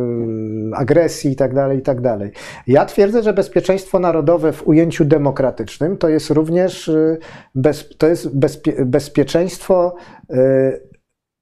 e, 1.71 1.81
agresji 1.81 1.95
itd., 1.95 2.13
itd. 2.13 2.41
Ja 2.67 2.85
twierdzę, 2.85 3.23
że 3.23 3.33
bezpieczeństwo 3.33 3.99
narodowe 3.99 4.53
w 4.53 4.69
ujęciu 4.69 5.05
demokratycznym 5.05 5.97
to 5.97 6.09
jest 6.09 6.31
również 6.31 6.89
e, 6.89 7.17
bez, 7.55 7.89
to 7.99 8.07
jest 8.07 8.39
bezpie, 8.39 8.85
bezpieczeństwo 8.85 9.95
e, 10.31 10.91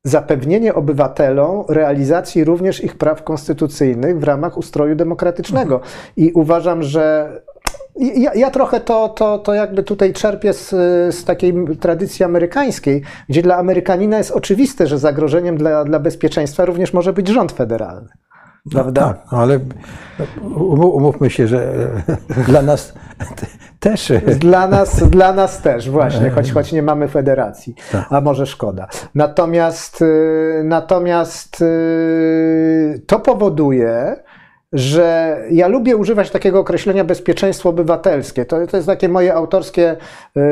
zapewnienie 0.04 0.74
obywatelom 0.74 1.64
realizacji 1.68 2.44
również 2.44 2.84
ich 2.84 2.98
praw 2.98 3.24
konstytucyjnych 3.24 4.20
w 4.20 4.24
ramach 4.24 4.58
ustroju 4.58 4.94
demokratycznego. 4.94 5.80
I 6.16 6.32
uważam, 6.32 6.82
że 6.82 7.32
ja, 7.96 8.34
ja 8.34 8.50
trochę 8.50 8.80
to, 8.80 9.08
to, 9.08 9.38
to 9.38 9.54
jakby 9.54 9.82
tutaj 9.82 10.12
czerpię 10.12 10.52
z, 10.52 10.70
z 11.14 11.24
takiej 11.24 11.54
tradycji 11.80 12.24
amerykańskiej, 12.24 13.02
gdzie 13.28 13.42
dla 13.42 13.56
Amerykanina 13.56 14.18
jest 14.18 14.30
oczywiste, 14.30 14.86
że 14.86 14.98
zagrożeniem 14.98 15.56
dla, 15.56 15.84
dla 15.84 15.98
bezpieczeństwa 15.98 16.64
również 16.64 16.92
może 16.92 17.12
być 17.12 17.28
rząd 17.28 17.52
federalny. 17.52 18.08
Prawda? 18.70 19.02
Tak, 19.06 19.32
no 19.32 19.38
ale 19.38 19.58
um- 20.42 20.80
umówmy 20.84 21.30
się, 21.30 21.46
że 21.46 21.72
e, 22.38 22.42
dla 22.46 22.62
nas 22.62 22.94
te- 23.36 23.46
też 23.80 24.10
e, 24.10 24.20
Dla 24.20 24.68
nas, 24.68 25.08
dla 25.08 25.32
nas 25.32 25.62
też, 25.62 25.90
właśnie, 25.90 26.30
choć, 26.30 26.52
choć 26.52 26.72
nie 26.72 26.82
mamy 26.82 27.08
federacji, 27.08 27.74
a 28.10 28.20
może 28.20 28.46
szkoda. 28.46 28.88
Natomiast, 29.14 30.02
y, 30.02 30.62
natomiast 30.64 31.64
to 33.06 33.20
powoduje, 33.20 34.16
że 34.72 35.38
ja 35.50 35.68
lubię 35.68 35.96
używać 35.96 36.30
takiego 36.30 36.60
określenia 36.60 37.04
bezpieczeństwo 37.04 37.68
obywatelskie. 37.68 38.44
To, 38.44 38.66
to 38.66 38.76
jest 38.76 38.86
takie 38.86 39.08
moje 39.08 39.34
autorskie 39.34 39.96
yy, 40.36 40.42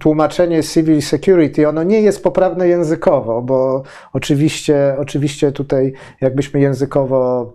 tłumaczenie 0.00 0.62
civil 0.62 1.02
security. 1.02 1.68
Ono 1.68 1.82
nie 1.82 2.00
jest 2.00 2.22
poprawne 2.22 2.68
językowo, 2.68 3.42
bo 3.42 3.82
oczywiście, 4.12 4.96
oczywiście 4.98 5.52
tutaj 5.52 5.92
jakbyśmy 6.20 6.60
językowo 6.60 7.52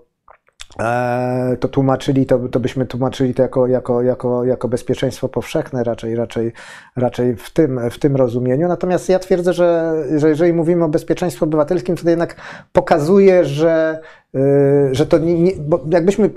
to 1.60 1.68
tłumaczyli, 1.68 2.26
to, 2.26 2.40
to 2.50 2.60
byśmy 2.60 2.86
tłumaczyli 2.86 3.34
to 3.34 3.42
jako, 3.42 3.68
jako, 3.68 4.02
jako, 4.02 4.44
jako 4.44 4.68
bezpieczeństwo 4.68 5.30
powszechne 5.30 5.84
raczej, 5.84 6.16
raczej, 6.16 6.54
raczej 6.96 7.36
w, 7.36 7.50
tym, 7.54 7.90
w 7.90 8.00
tym 8.00 8.16
rozumieniu. 8.16 8.68
Natomiast 8.68 9.10
ja 9.10 9.20
twierdzę, 9.20 9.54
że, 9.54 9.96
że 10.16 10.30
jeżeli 10.30 10.54
mówimy 10.54 10.84
o 10.84 10.90
bezpieczeństwie 10.90 11.46
obywatelskim, 11.46 11.96
to, 11.96 12.10
jednak 12.10 12.36
pokazuje, 12.74 13.46
że, 13.46 14.00
y, 14.36 14.40
że 14.92 15.06
to 15.06 15.18
nie, 15.18 15.42
nie, 15.42 15.52
bo 15.60 15.86
jakbyśmy 15.90 16.30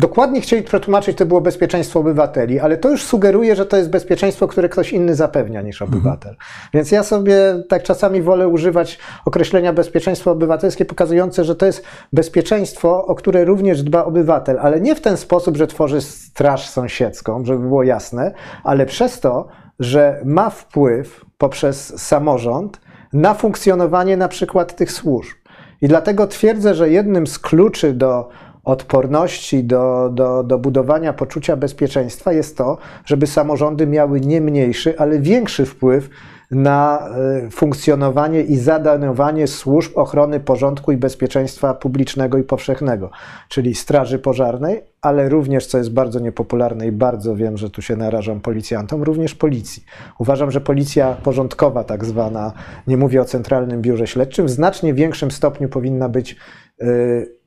dokładnie 0.00 0.40
chcieli 0.40 0.62
przetłumaczyć, 0.62 1.16
to 1.16 1.26
było 1.26 1.40
bezpieczeństwo 1.40 2.00
obywateli, 2.00 2.60
ale 2.60 2.76
to 2.76 2.90
już 2.90 3.02
sugeruje, 3.02 3.56
że 3.56 3.66
to 3.66 3.76
jest 3.76 3.90
bezpieczeństwo, 3.90 4.48
które 4.48 4.68
ktoś 4.68 4.92
inny 4.92 5.14
zapewnia 5.14 5.62
niż 5.62 5.82
obywatel. 5.82 6.36
Więc 6.74 6.90
ja 6.90 7.02
sobie 7.02 7.62
tak 7.68 7.82
czasami 7.82 8.22
wolę 8.22 8.48
używać 8.48 8.98
określenia 9.24 9.72
bezpieczeństwo 9.72 10.30
obywatelskie, 10.30 10.84
pokazujące, 10.84 11.44
że 11.44 11.56
to 11.56 11.66
jest 11.66 11.84
bezpieczeństwo, 12.12 13.06
o 13.06 13.14
które 13.14 13.44
również 13.44 13.82
dba 13.82 14.04
obywatel, 14.04 14.58
ale 14.60 14.80
nie 14.80 14.94
w 14.94 15.00
ten 15.00 15.16
sposób, 15.16 15.56
że 15.56 15.66
tworzy 15.66 16.00
straż 16.00 16.68
sąsiedzką, 16.68 17.44
żeby 17.44 17.58
było 17.58 17.82
jasne, 17.82 18.32
ale 18.64 18.86
przez 18.86 19.20
to, 19.20 19.48
że 19.78 20.20
ma 20.24 20.50
wpływ 20.50 21.24
poprzez 21.38 22.00
samorząd 22.02 22.80
na 23.12 23.34
funkcjonowanie 23.34 24.16
na 24.16 24.28
przykład 24.28 24.76
tych 24.76 24.92
służb. 24.92 25.40
I 25.82 25.88
dlatego 25.88 26.26
twierdzę, 26.26 26.74
że 26.74 26.90
jednym 26.90 27.26
z 27.26 27.38
kluczy 27.38 27.92
do 27.92 28.28
odporności, 28.70 29.64
do, 29.64 30.10
do, 30.12 30.42
do 30.42 30.58
budowania 30.58 31.12
poczucia 31.12 31.56
bezpieczeństwa 31.56 32.32
jest 32.32 32.56
to, 32.56 32.78
żeby 33.04 33.26
samorządy 33.26 33.86
miały 33.86 34.20
nie 34.20 34.40
mniejszy, 34.40 34.98
ale 34.98 35.18
większy 35.18 35.66
wpływ 35.66 36.10
na 36.50 37.08
e, 37.08 37.50
funkcjonowanie 37.50 38.42
i 38.42 38.56
zadanowanie 38.56 39.46
służb 39.46 39.92
ochrony 39.98 40.40
porządku 40.40 40.92
i 40.92 40.96
bezpieczeństwa 40.96 41.74
publicznego 41.74 42.38
i 42.38 42.42
powszechnego, 42.42 43.10
czyli 43.48 43.74
Straży 43.74 44.18
Pożarnej, 44.18 44.82
ale 45.00 45.28
również, 45.28 45.66
co 45.66 45.78
jest 45.78 45.92
bardzo 45.92 46.20
niepopularne 46.20 46.86
i 46.86 46.92
bardzo 46.92 47.36
wiem, 47.36 47.56
że 47.56 47.70
tu 47.70 47.82
się 47.82 47.96
narażam 47.96 48.40
policjantom, 48.40 49.02
również 49.02 49.34
policji. 49.34 49.84
Uważam, 50.18 50.50
że 50.50 50.60
policja 50.60 51.16
porządkowa, 51.22 51.84
tak 51.84 52.04
zwana, 52.04 52.52
nie 52.86 52.96
mówię 52.96 53.20
o 53.20 53.24
Centralnym 53.24 53.82
Biurze 53.82 54.06
Śledczym, 54.06 54.46
w 54.46 54.50
znacznie 54.50 54.94
większym 54.94 55.30
stopniu 55.30 55.68
powinna 55.68 56.08
być 56.08 56.36
y, 56.82 57.39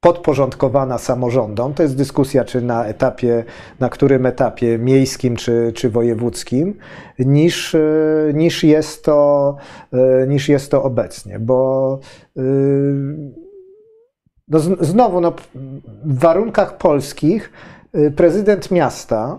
podporządkowana 0.00 0.98
samorządom. 0.98 1.74
To 1.74 1.82
jest 1.82 1.96
dyskusja, 1.96 2.44
czy 2.44 2.62
na 2.62 2.84
etapie, 2.86 3.44
na 3.80 3.88
którym 3.88 4.26
etapie 4.26 4.78
miejskim 4.78 5.36
czy, 5.36 5.72
czy 5.74 5.90
wojewódzkim, 5.90 6.78
niż, 7.18 7.74
y, 7.74 8.32
niż, 8.34 8.64
jest 8.64 9.04
to, 9.04 9.56
y, 9.94 10.26
niż 10.28 10.48
jest 10.48 10.70
to 10.70 10.82
obecnie, 10.82 11.38
bo 11.38 11.98
no 14.48 14.58
znowu, 14.80 15.20
no, 15.20 15.32
w 16.04 16.18
warunkach 16.18 16.78
polskich 16.78 17.52
prezydent 18.16 18.70
miasta 18.70 19.38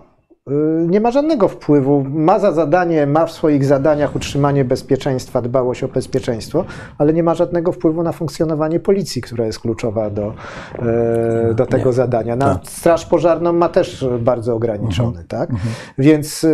nie 0.87 1.01
ma 1.01 1.11
żadnego 1.11 1.47
wpływu. 1.47 2.05
Ma 2.09 2.39
za 2.39 2.51
zadanie, 2.51 3.07
ma 3.07 3.25
w 3.25 3.31
swoich 3.31 3.65
zadaniach 3.65 4.15
utrzymanie 4.15 4.65
bezpieczeństwa, 4.65 5.41
dbałość 5.41 5.83
o 5.83 5.87
bezpieczeństwo, 5.87 6.65
ale 6.97 7.13
nie 7.13 7.23
ma 7.23 7.35
żadnego 7.35 7.71
wpływu 7.71 8.03
na 8.03 8.11
funkcjonowanie 8.11 8.79
policji, 8.79 9.21
która 9.21 9.45
jest 9.45 9.59
kluczowa 9.59 10.09
do, 10.09 10.33
e, 10.79 11.53
do 11.53 11.65
tego 11.65 11.89
nie. 11.89 11.93
zadania. 11.93 12.35
Na 12.35 12.55
tak. 12.55 12.67
Straż 12.67 13.05
Pożarną 13.05 13.53
ma 13.53 13.69
też 13.69 14.05
bardzo 14.19 14.55
ograniczony, 14.55 15.09
mhm. 15.09 15.27
tak? 15.27 15.49
Mhm. 15.49 15.73
Więc. 15.97 16.47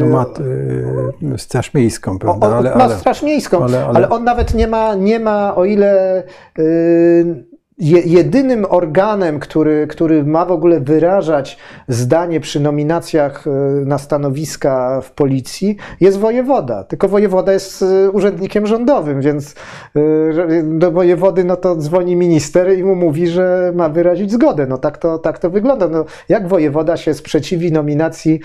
No 0.00 0.06
ma 0.06 0.26
y, 1.34 1.38
Straż 1.38 1.74
Miejską, 1.74 2.18
prawda? 2.18 2.46
On, 2.46 2.52
ale, 2.52 2.70
ma 2.70 2.84
ale, 2.84 2.96
Straż 2.96 3.22
Miejską, 3.22 3.64
ale, 3.64 3.86
ale, 3.86 3.96
ale, 3.96 4.08
on 4.08 4.24
nawet 4.24 4.54
nie 4.54 4.66
ma, 4.66 4.94
nie 4.94 5.20
ma 5.20 5.54
o 5.56 5.64
ile. 5.64 6.22
Y, 6.58 7.57
jedynym 7.80 8.66
organem, 8.68 9.40
który, 9.40 9.86
który 9.86 10.24
ma 10.24 10.44
w 10.44 10.52
ogóle 10.52 10.80
wyrażać 10.80 11.58
zdanie 11.88 12.40
przy 12.40 12.60
nominacjach 12.60 13.46
e, 13.46 13.50
na 13.84 13.98
stanowiska 13.98 15.00
w 15.00 15.12
policji, 15.12 15.76
jest 16.00 16.18
wojewoda. 16.18 16.84
Tylko 16.84 17.08
wojewoda 17.08 17.52
jest 17.52 17.82
e, 17.82 18.10
urzędnikiem 18.10 18.66
rządowym, 18.66 19.20
więc 19.20 19.54
e, 19.96 20.00
do 20.62 20.90
wojewody 20.92 21.44
no 21.44 21.56
to 21.56 21.76
dzwoni 21.76 22.16
minister 22.16 22.78
i 22.78 22.84
mu 22.84 22.94
mówi, 22.94 23.26
że 23.26 23.72
ma 23.76 23.88
wyrazić 23.88 24.32
zgodę. 24.32 24.66
No 24.66 24.78
tak 24.78 24.98
to, 24.98 25.18
tak 25.18 25.38
to 25.38 25.50
wygląda. 25.50 25.88
No, 25.88 26.04
jak 26.28 26.48
wojewoda 26.48 26.96
się 26.96 27.14
sprzeciwi 27.14 27.72
nominacji 27.72 28.40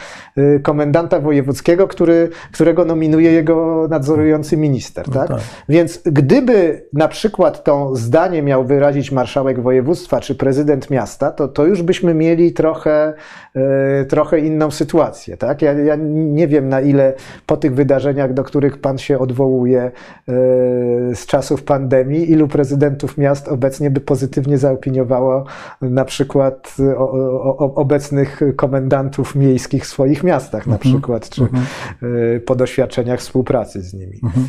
komendanta 0.64 1.20
wojewódzkiego, 1.20 1.88
który, 1.88 2.30
którego 2.52 2.86
nominuje 2.86 3.32
jego 3.32 3.88
nadzorujący 3.90 4.58
minister, 4.58 5.08
no 5.08 5.14
tak? 5.14 5.30
No 5.30 5.36
tak. 5.36 5.46
Więc 5.70 6.02
gdyby 6.06 6.86
na 6.94 7.08
przykład 7.08 7.64
to 7.64 7.96
zdanie 7.96 8.42
miał 8.42 8.66
wyrazić 8.66 9.12
marszałek 9.24 9.62
województwa 9.62 10.20
czy 10.20 10.36
prezydent 10.36 10.90
miasta, 10.90 11.32
to, 11.32 11.48
to 11.48 11.66
już 11.66 11.82
byśmy 11.82 12.14
mieli 12.14 12.54
trochę, 12.54 13.14
e, 13.56 14.06
trochę 14.06 14.40
inną 14.40 14.72
sytuację. 14.72 15.38
Tak? 15.38 15.62
Ja, 15.62 15.74
ja 15.74 15.96
nie 16.00 16.48
wiem, 16.48 16.70
na 16.70 16.82
ile 16.82 17.14
po 17.46 17.58
tych 17.58 17.76
wydarzeniach, 17.76 18.34
do 18.34 18.44
których 18.44 18.78
pan 18.78 18.98
się 18.98 19.20
odwołuje 19.20 19.82
e, 19.82 19.92
z 21.16 21.26
czasów 21.26 21.64
pandemii, 21.64 22.32
ilu 22.32 22.48
prezydentów 22.48 23.18
miast 23.18 23.48
obecnie 23.48 23.92
by 23.92 24.00
pozytywnie 24.00 24.58
zaopiniowało 24.58 25.46
na 25.82 26.06
przykład 26.06 26.76
o, 26.98 27.12
o, 27.58 27.76
obecnych 27.76 28.42
komendantów 28.56 29.36
miejskich 29.36 29.84
w 29.84 29.88
swoich 29.88 30.24
miastach, 30.24 30.68
na 30.68 30.76
mhm. 30.76 30.94
przykład, 30.94 31.30
czy 31.30 31.42
mhm. 31.42 31.64
E, 32.36 32.40
po 32.40 32.56
doświadczeniach 32.56 33.20
współpracy 33.20 33.82
z 33.82 33.94
nimi. 33.94 34.20
Mhm. 34.24 34.48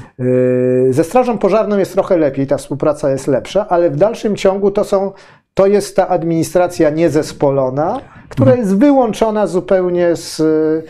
Ze 0.93 1.05
Strażą 1.05 1.39
Pożarną 1.39 1.79
jest 1.79 1.93
trochę 1.93 2.17
lepiej, 2.17 2.47
ta 2.47 2.57
współpraca 2.57 3.11
jest 3.11 3.27
lepsza, 3.27 3.69
ale 3.69 3.91
w 3.91 3.97
dalszym 3.97 4.37
ciągu 4.37 4.64
to 4.71 4.85
są, 4.85 5.13
to 5.55 5.67
jest 5.67 5.97
ta 5.97 6.09
administracja 6.09 6.91
niezespolona, 6.91 8.01
która 8.29 8.53
mhm. 8.53 8.61
jest 8.61 8.79
wyłączona 8.79 9.47
zupełnie 9.47 10.17
z, 10.17 10.41
y, 10.41 10.85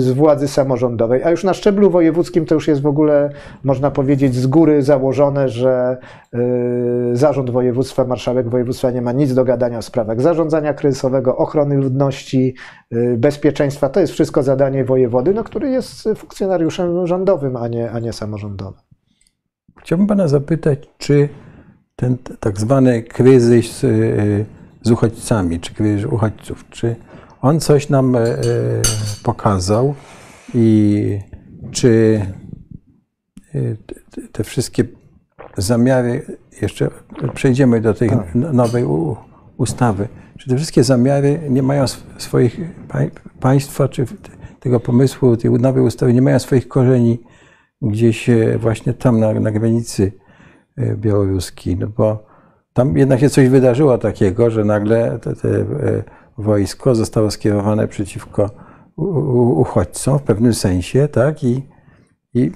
z 0.00 0.10
władzy 0.10 0.48
samorządowej. 0.48 1.22
A 1.24 1.30
już 1.30 1.44
na 1.44 1.54
szczeblu 1.54 1.90
wojewódzkim 1.90 2.46
to 2.46 2.54
już 2.54 2.68
jest 2.68 2.82
w 2.82 2.86
ogóle, 2.86 3.30
można 3.64 3.90
powiedzieć, 3.90 4.34
z 4.34 4.46
góry 4.46 4.82
założone, 4.82 5.48
że 5.48 5.96
y, 6.34 6.38
zarząd 7.12 7.50
województwa, 7.50 8.04
marszałek 8.04 8.48
województwa 8.48 8.90
nie 8.90 9.02
ma 9.02 9.12
nic 9.12 9.34
do 9.34 9.44
gadania 9.44 9.80
w 9.80 9.84
sprawach 9.84 10.20
zarządzania 10.20 10.74
kryzysowego, 10.74 11.36
ochrony 11.36 11.76
ludności, 11.76 12.54
y, 12.92 13.16
bezpieczeństwa. 13.18 13.88
To 13.88 14.00
jest 14.00 14.12
wszystko 14.12 14.42
zadanie 14.42 14.84
wojewody, 14.84 15.34
no, 15.34 15.44
który 15.44 15.70
jest 15.70 16.08
funkcjonariuszem 16.16 17.06
rządowym, 17.06 17.56
a 17.56 17.68
nie, 17.68 17.90
a 17.90 17.98
nie 17.98 18.12
samorządowym. 18.12 18.80
Chciałbym 19.80 20.06
pana 20.06 20.28
zapytać, 20.28 20.78
czy 20.98 21.28
ten 21.96 22.18
tak 22.40 22.60
zwany 22.60 23.02
kryzys 23.02 23.84
y, 23.84 24.46
z 24.82 24.90
uchodźcami, 24.90 25.60
czy 25.60 25.74
kryzys 25.74 26.12
uchodźców, 26.12 26.64
czy 26.70 26.96
on 27.40 27.60
coś 27.60 27.88
nam 27.88 28.16
y, 28.16 28.20
pokazał 29.22 29.94
i 30.54 31.18
czy 31.70 32.20
y, 33.54 33.76
te 34.32 34.44
wszystkie 34.44 34.84
zamiary, 35.56 36.38
jeszcze 36.62 36.90
przejdziemy 37.34 37.80
do 37.80 37.94
tej 37.94 38.08
tak. 38.08 38.34
nowej 38.34 38.84
ustawy, 39.56 40.08
czy 40.38 40.50
te 40.50 40.56
wszystkie 40.56 40.84
zamiary 40.84 41.40
nie 41.50 41.62
mają 41.62 41.84
swoich 42.18 42.60
państwa, 43.40 43.88
czy 43.88 44.06
tego 44.60 44.80
pomysłu, 44.80 45.36
tej 45.36 45.50
nowej 45.50 45.82
ustawy 45.82 46.14
nie 46.14 46.22
mają 46.22 46.38
swoich 46.38 46.68
korzeni 46.68 47.18
gdzieś 47.82 48.30
właśnie 48.58 48.94
tam 48.94 49.20
na, 49.20 49.32
na 49.32 49.50
granicy? 49.50 50.12
E, 50.20 50.23
białoruski, 50.96 51.76
no 51.76 51.86
bo 51.86 52.24
tam 52.72 52.98
jednak 52.98 53.20
się 53.20 53.30
coś 53.30 53.48
wydarzyło 53.48 53.98
takiego, 53.98 54.50
że 54.50 54.64
nagle 54.64 55.18
te, 55.18 55.34
te 55.36 55.48
e, 55.48 55.64
wojsko 56.38 56.94
zostało 56.94 57.30
skierowane 57.30 57.88
przeciwko 57.88 58.50
uchodźcom 59.56 60.18
w 60.18 60.22
pewnym 60.22 60.54
sensie, 60.54 61.08
tak? 61.08 61.44
I, 61.44 61.66
i 62.34 62.52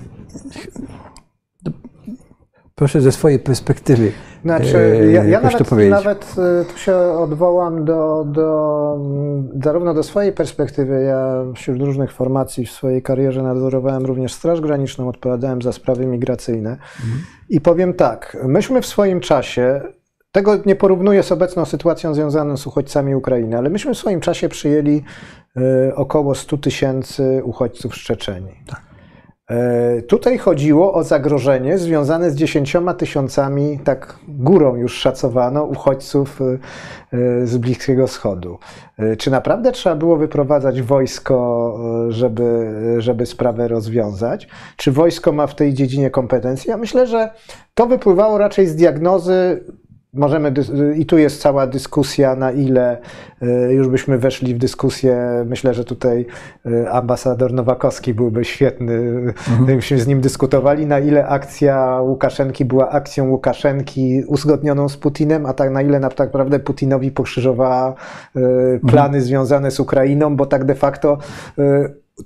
proszę 2.79 3.01
ze 3.01 3.13
swojej 3.13 3.39
perspektywy. 3.39 4.13
Znaczy, 4.45 5.11
ja, 5.13 5.25
ja 5.25 5.41
nawet, 5.41 5.91
nawet 5.91 6.35
tu 6.73 6.79
się 6.79 6.97
odwołam 6.97 7.85
do, 7.85 8.25
do, 8.25 8.99
zarówno 9.65 9.95
do 9.95 10.03
swojej 10.03 10.33
perspektywy. 10.33 11.03
Ja 11.03 11.45
wśród 11.55 11.81
różnych 11.81 12.13
formacji 12.13 12.67
w 12.67 12.71
swojej 12.71 13.03
karierze 13.03 13.43
nadzorowałem 13.43 14.07
również 14.07 14.33
Straż 14.33 14.61
Graniczną, 14.61 15.09
odpowiadałem 15.09 15.63
za 15.63 15.73
sprawy 15.73 16.07
migracyjne. 16.07 16.71
Mhm. 16.71 17.23
I 17.49 17.61
powiem 17.61 17.95
tak, 17.95 18.37
myśmy 18.45 18.83
w 18.83 18.87
swoim 18.87 19.21
czasie, 19.21 19.81
tego 20.33 20.59
nie 20.67 20.77
porównuję 20.77 21.23
z 21.23 21.33
obecną 21.33 21.65
sytuacją 21.65 22.15
związaną 22.15 22.57
z 22.57 22.67
uchodźcami 22.67 23.15
Ukrainy, 23.15 23.59
ale 23.59 23.71
myśmy 23.71 23.95
w 23.95 23.99
swoim 23.99 24.21
czasie 24.21 24.49
przyjęli 24.49 25.03
y, 25.57 25.95
około 25.95 26.35
100 26.35 26.59
tysięcy 26.59 27.41
uchodźców 27.45 27.95
z 27.95 27.99
Czeczeni. 27.99 28.53
Tak. 28.67 28.88
E, 29.51 30.03
tutaj 30.03 30.39
chodziło 30.39 30.95
o 30.95 31.05
zagrożenie 31.05 31.79
związane 31.79 32.31
z 32.31 32.35
dziesięcioma 32.35 32.95
tysiącami, 32.95 33.79
tak 33.85 34.19
górą 34.29 34.77
już 34.77 34.95
szacowano, 34.95 35.65
uchodźców 35.65 36.41
e, 37.13 37.47
z 37.47 37.59
Bliskiego 37.59 38.07
Wschodu. 38.07 38.59
E, 38.99 39.17
czy 39.17 39.31
naprawdę 39.31 39.73
trzeba 39.73 39.97
było 39.97 40.17
wyprowadzać 40.17 40.83
wojsko, 40.83 41.79
żeby, 42.09 42.75
żeby 42.99 43.27
sprawę 43.27 43.69
rozwiązać? 43.69 44.49
Czy 44.77 44.93
wojsko 44.93 45.33
ma 45.33 45.47
w 45.47 45.55
tej 45.55 45.75
dziedzinie 45.75 46.11
kompetencje? 46.11 46.71
Ja 46.71 46.77
myślę, 46.77 47.07
że 47.07 47.31
to 47.75 47.87
wypływało 47.87 48.39
raczej 48.39 48.67
z 48.67 48.77
diagnozy 48.77 49.65
Możemy, 50.15 50.53
i 50.97 51.07
tu 51.07 51.19
jest 51.19 51.41
cała 51.41 51.67
dyskusja, 51.67 52.37
na 52.37 52.53
ile 52.53 52.99
y, 53.43 53.73
już 53.73 53.89
byśmy 53.89 54.19
weszli 54.19 54.55
w 54.55 54.59
dyskusję. 54.59 55.45
Myślę, 55.47 55.75
że 55.75 55.85
tutaj 55.85 56.27
y, 56.67 56.91
ambasador 56.91 57.53
Nowakowski 57.53 58.15
byłby 58.15 58.45
świetny, 58.45 58.95
mhm. 58.95 59.65
gdybyśmy 59.65 59.99
z 59.99 60.07
nim 60.07 60.21
dyskutowali, 60.21 60.87
na 60.87 60.99
ile 60.99 61.27
akcja 61.27 62.01
Łukaszenki 62.01 62.65
była 62.65 62.91
akcją 62.91 63.31
Łukaszenki 63.31 64.23
uzgodnioną 64.27 64.89
z 64.89 64.97
Putinem, 64.97 65.47
a 65.47 65.53
tak 65.53 65.71
na 65.71 65.83
ile 65.83 66.01
tak 66.01 66.19
naprawdę 66.19 66.59
Putinowi 66.59 67.11
pokrzyżowała 67.11 67.95
y, 68.37 68.81
plany 68.81 69.07
mhm. 69.07 69.23
związane 69.23 69.71
z 69.71 69.81
Ukrainą, 69.81 70.37
bo 70.37 70.47
tak 70.47 70.65
de 70.65 70.75
facto 70.75 71.19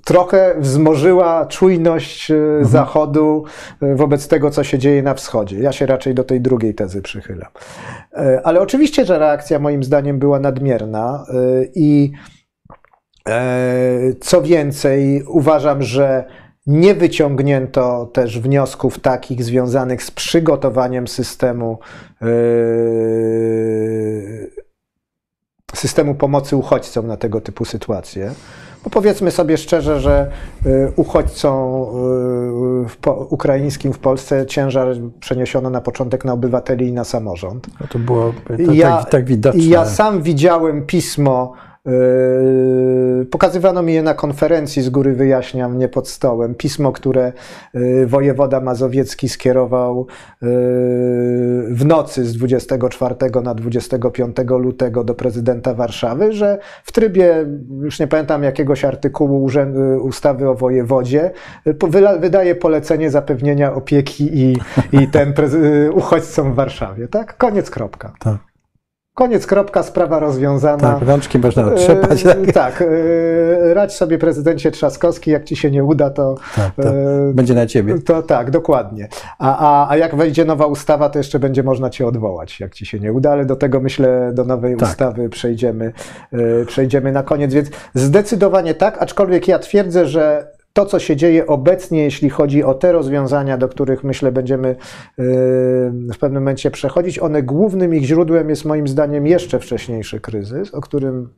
trochę 0.05 0.55
wzmożyła 0.59 1.45
czujność 1.45 2.31
e, 2.31 2.35
mhm. 2.35 2.65
Zachodu 2.65 3.43
e, 3.81 3.95
wobec 3.95 4.27
tego, 4.27 4.49
co 4.49 4.63
się 4.63 4.79
dzieje 4.79 5.03
na 5.03 5.13
wschodzie. 5.13 5.59
Ja 5.59 5.71
się 5.71 5.85
raczej 5.85 6.13
do 6.13 6.23
tej 6.23 6.41
drugiej 6.41 6.75
tezy 6.75 7.01
przychylam. 7.01 7.49
E, 8.13 8.41
ale 8.43 8.61
oczywiście, 8.61 9.05
że 9.05 9.19
reakcja 9.19 9.59
moim 9.59 9.83
zdaniem 9.83 10.19
była 10.19 10.39
nadmierna 10.39 11.25
i 11.75 12.11
co 14.21 14.41
więcej, 14.41 15.23
uważam, 15.27 15.83
że 15.83 16.25
nie 16.67 16.95
wyciągnięto 16.95 18.05
też 18.05 18.39
wniosków 18.39 18.99
takich 18.99 19.43
związanych 19.43 20.03
z 20.03 20.11
przygotowaniem 20.11 21.07
systemu 21.07 21.79
systemu 25.75 26.15
pomocy 26.15 26.55
uchodźcom 26.55 27.07
na 27.07 27.17
tego 27.17 27.41
typu 27.41 27.65
sytuacje 27.65 28.31
Bo 28.83 28.89
powiedzmy 28.89 29.31
sobie 29.31 29.57
szczerze, 29.57 29.99
że 29.99 30.31
y, 30.65 30.91
uchodźcom 30.95 31.83
y, 33.07 33.09
ukraińskim 33.29 33.93
w 33.93 33.99
Polsce 33.99 34.45
ciężar 34.45 34.87
przeniesiono 35.19 35.69
na 35.69 35.81
początek 35.81 36.25
na 36.25 36.33
obywateli 36.33 36.87
i 36.87 36.93
na 36.93 37.03
samorząd. 37.03 37.67
No 37.81 37.87
to 37.87 37.99
było 37.99 38.33
to, 38.65 38.73
ja, 38.73 38.97
tak, 38.97 39.09
tak 39.09 39.25
widoczne. 39.25 39.63
Ja 39.63 39.85
sam 39.85 40.21
widziałem 40.21 40.85
pismo, 40.85 41.53
pokazywano 43.31 43.81
mi 43.81 43.93
je 43.93 44.03
na 44.03 44.13
konferencji, 44.13 44.81
z 44.81 44.89
góry 44.89 45.13
wyjaśniam, 45.13 45.77
nie 45.77 45.89
pod 45.89 46.09
stołem. 46.09 46.55
Pismo, 46.55 46.91
które 46.91 47.33
yy, 47.73 48.07
wojewoda 48.07 48.61
mazowiecki 48.61 49.29
skierował 49.29 50.07
yy, 50.41 50.47
w 51.69 51.85
nocy 51.85 52.25
z 52.25 52.33
24 52.33 53.15
na 53.43 53.53
25 53.53 54.37
lutego 54.49 55.03
do 55.03 55.13
prezydenta 55.13 55.73
Warszawy, 55.73 56.33
że 56.33 56.59
w 56.83 56.91
trybie, 56.91 57.45
już 57.81 57.99
nie 57.99 58.07
pamiętam 58.07 58.43
jakiegoś 58.43 58.85
artykułu 58.85 59.49
ustawy 60.01 60.49
o 60.49 60.55
wojewodzie, 60.55 61.31
yy, 61.65 61.75
wydaje 62.19 62.55
polecenie 62.55 63.09
zapewnienia 63.09 63.73
opieki 63.73 64.39
i, 64.39 64.57
i 64.91 65.07
ten 65.07 65.33
yy, 65.53 65.91
uchodźcom 65.91 66.51
w 66.53 66.55
Warszawie. 66.55 67.07
Tak? 67.07 67.37
Koniec, 67.37 67.69
kropka. 67.69 68.13
Tak, 68.19 68.52
Koniec, 69.15 69.45
kropka, 69.47 69.83
sprawa 69.83 70.19
rozwiązana. 70.19 70.77
tak, 70.99 71.07
rączki 71.07 71.39
można 71.39 71.65
otrzepać. 71.65 72.23
Tak, 72.23 72.37
E, 72.47 72.51
tak, 72.51 72.81
e, 72.81 73.73
radź 73.73 73.93
sobie 73.95 74.17
prezydencie 74.17 74.71
Trzaskowski, 74.71 75.31
jak 75.31 75.43
ci 75.43 75.55
się 75.55 75.71
nie 75.71 75.83
uda, 75.83 76.09
to, 76.09 76.35
tak, 76.55 76.71
to 76.75 76.89
e, 76.89 77.33
będzie 77.33 77.53
na 77.53 77.65
ciebie. 77.65 77.99
to 77.99 78.21
tak, 78.23 78.51
dokładnie. 78.51 79.07
A, 79.39 79.57
a, 79.57 79.89
a 79.91 79.97
jak 79.97 80.15
wejdzie 80.15 80.45
nowa 80.45 80.65
ustawa, 80.65 81.09
to 81.09 81.19
jeszcze 81.19 81.39
będzie 81.39 81.63
można 81.63 81.89
cię 81.89 82.07
odwołać, 82.07 82.59
jak 82.59 82.73
ci 82.73 82.85
się 82.85 82.99
nie 82.99 83.13
uda, 83.13 83.31
ale 83.31 83.45
do 83.45 83.55
tego 83.55 83.79
myślę, 83.79 84.31
do 84.33 84.43
nowej 84.45 84.77
Tak. 84.77 84.89
ustawy 84.89 85.29
przejdziemy, 85.29 85.93
e, 86.31 86.65
przejdziemy 86.65 87.11
na 87.11 87.23
koniec. 87.23 87.53
Więc 87.53 87.69
zdecydowanie 87.93 88.73
tak, 88.73 89.01
aczkolwiek 89.01 89.47
ja 89.47 89.59
twierdzę, 89.59 90.05
że 90.07 90.52
to, 90.73 90.85
co 90.85 90.99
się 90.99 91.15
dzieje 91.15 91.47
obecnie, 91.47 92.03
jeśli 92.03 92.29
chodzi 92.29 92.63
o 92.63 92.73
te 92.73 92.91
rozwiązania, 92.91 93.57
do 93.57 93.67
których 93.67 94.03
myślę 94.03 94.31
będziemy 94.31 94.69
e, 94.69 94.75
w 96.13 96.17
pewnym 96.19 96.43
momencie 96.43 96.71
przechodzić, 96.71 97.19
one 97.19 97.43
głównym 97.43 97.95
ich 97.95 98.03
źródłem 98.03 98.49
jest 98.49 98.65
moim 98.65 98.87
zdaniem 98.87 99.27
jeszcze 99.27 99.59
wcześniejszy 99.59 100.19
kryzys, 100.19 100.73
o 100.73 100.81
którym 100.81 101.29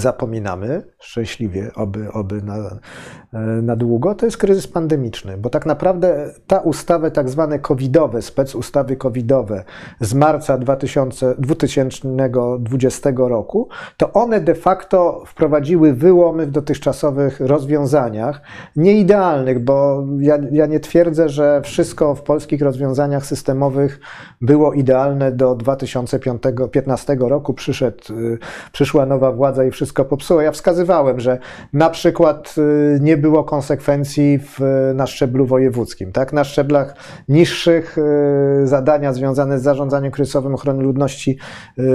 zapominamy, 0.00 0.82
szczęśliwie, 0.98 1.70
oby, 1.74 2.12
oby 2.12 2.42
na, 2.42 2.56
e, 2.56 3.38
na 3.62 3.76
długo, 3.76 4.14
to 4.14 4.26
jest 4.26 4.36
kryzys 4.36 4.66
pandemiczny, 4.66 5.38
bo 5.38 5.50
tak 5.50 5.66
naprawdę 5.66 6.30
ta 6.46 6.58
ustawy 6.58 7.10
tak 7.10 7.28
zwane 7.28 7.58
covidowe, 7.58 8.22
specustawy 8.22 8.96
covidowe 8.96 9.64
z 10.00 10.14
marca 10.14 10.58
2000, 10.58 11.34
2020 11.38 13.10
roku, 13.16 13.68
to 13.96 14.12
one 14.12 14.40
de 14.40 14.54
facto 14.54 15.22
wprowadziły 15.26 15.92
wyłomy 15.92 16.46
w 16.46 16.50
dotychczasowych 16.50 17.40
rozwiązaniach, 17.40 18.40
nieidealnych, 18.76 19.64
bo 19.64 20.06
ja, 20.18 20.38
ja 20.52 20.66
nie 20.66 20.80
twierdzę, 20.80 21.28
że 21.28 21.60
wszystko 21.64 22.14
w 22.14 22.22
polskich 22.22 22.62
rozwiązaniach 22.62 23.26
systemowych 23.26 24.00
było 24.40 24.72
idealne 24.72 25.32
do 25.32 25.54
2015 25.54 27.16
roku. 27.20 27.54
Przyszedł, 27.54 27.98
y, 28.10 28.38
przyszła 28.72 29.06
nowa 29.06 29.32
władza 29.32 29.64
i 29.64 29.70
wszystko 29.70 30.04
popsuło. 30.04 30.40
Ja 30.40 30.52
wskazywałem, 30.52 31.20
że 31.20 31.38
na 31.72 31.90
przykład 31.90 32.54
y, 32.58 32.98
nie 33.00 33.16
było 33.16 33.44
konsekwencji 33.44 34.38
w, 34.38 34.60
na 34.94 35.06
szczeblu 35.06 35.46
wojewódzkim. 35.46 36.12
Tak? 36.12 36.32
Na 36.32 36.44
szczeblach 36.44 36.94
niższych 37.28 37.98
y, 37.98 38.66
zadania 38.66 39.12
związane 39.12 39.58
z 39.58 39.62
zarządzaniem 39.62 40.12
kryzysowym 40.12 40.54
ochrony 40.54 40.82
ludności 40.82 41.38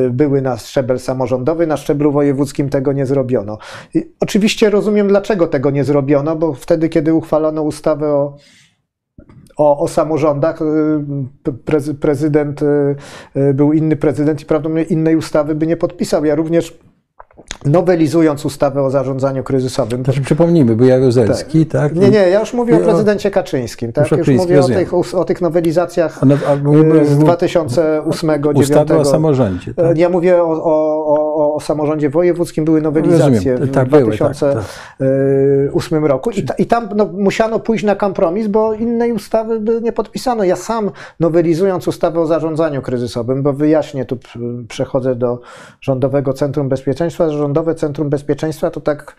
były 0.10 0.42
na 0.42 0.58
szczebel 0.58 1.00
samorządowy, 1.00 1.68
na 1.68 1.78
szczeblu 1.78 2.12
wojewódzkim 2.12 2.70
tego 2.70 2.94
nie 2.94 3.06
zrobiono. 3.06 3.58
I 3.94 4.12
oczywiście 4.20 4.70
rozumiem, 4.70 5.08
dlaczego 5.08 5.48
tego 5.48 5.70
nie 5.70 5.84
zrobiono, 5.84 6.36
bo 6.36 6.54
wtedy, 6.54 6.90
kiedy 6.90 7.14
uchwalono 7.14 7.62
ustawę 7.62 8.08
o 8.08 8.38
o, 9.58 9.80
o 9.80 9.88
samorządach. 9.88 10.62
y, 10.62 11.52
Prezy, 11.66 11.94
prezydent, 11.94 12.62
y, 12.62 12.96
y, 13.36 13.54
był 13.54 13.74
inny 13.74 13.96
prezydent 13.96 14.42
i 14.42 14.46
prawdopodobnie 14.46 14.84
innej 14.84 15.16
ustawy 15.16 15.56
by 15.56 15.68
nie 15.68 15.78
podpisał. 15.78 16.26
Ja 16.26 16.36
również 16.36 16.80
nowelizując 17.66 18.46
ustawę 18.46 18.84
o 18.84 18.90
zarządzaniu 18.90 19.44
kryzysowym. 19.44 20.04
Znaczy, 20.04 20.22
przypomnijmy, 20.22 20.76
był 20.76 20.88
Jaruzelski, 20.88 21.66
tak? 21.66 21.96
Nie, 21.96 22.10
nie, 22.10 22.18
ja 22.18 22.40
już 22.40 22.54
mówię 22.54 22.78
o 22.78 22.80
prezydencie 22.80 23.32
Kaczyńskim. 23.32 23.94
Tak? 23.94 24.12
Już 24.12 24.28
Już 24.28 24.38
mówię 24.38 24.60
o 24.62 24.68
tych, 24.68 24.94
o 25.16 25.26
tych 25.26 25.42
no- 25.42 25.50
y, 25.50 27.06
z 27.06 27.24
o- 27.24 27.26
2008-2009 27.26 28.60
Ustawy 28.60 28.98
o 28.98 29.06
samorządzie. 29.06 29.74
Tak? 29.74 29.98
Ja 29.98 30.10
mówię 30.10 30.44
o, 30.44 30.64
o, 30.64 31.56
o, 31.56 31.60
samorządzie 31.60 32.10
wojewódzkim, 32.10 32.66
były 32.66 32.82
nowelizacje 32.82 33.52
Rozumiem, 33.52 33.58
w 33.58 33.72
tak, 33.72 33.90
były, 33.90 34.18
tak, 34.18 34.36
2008 34.36 36.06
roku 36.06 36.32
i, 36.32 36.44
ta, 36.44 36.54
i 36.54 36.66
tam 36.66 36.90
no, 36.96 37.06
musiano 37.06 37.60
pójść 37.60 37.84
na 37.84 37.96
kompromis, 37.96 38.48
bo 38.48 38.74
innej 38.74 39.14
ustawy 39.14 39.60
by 39.60 39.82
nie 39.82 39.92
podpisano. 39.92 40.44
Ja 40.44 40.56
sam 40.56 40.92
nowelizując 41.20 41.88
ustawę 41.88 42.20
o 42.20 42.26
zarządzaniu 42.26 42.82
kryzysowym, 42.82 43.44
bo 43.44 43.54
wyjaśnię, 43.54 44.06
tu 44.06 44.18
przechodzę 44.68 45.16
do 45.16 45.40
Rządowego 45.82 46.34
Centrum 46.34 46.70
Bezpieczeństwa. 46.70 47.30
Rządowe 47.38 47.76
Centrum 47.76 48.10
Bezpieczeństwa 48.10 48.72
to 48.72 48.82
tak 48.82 49.16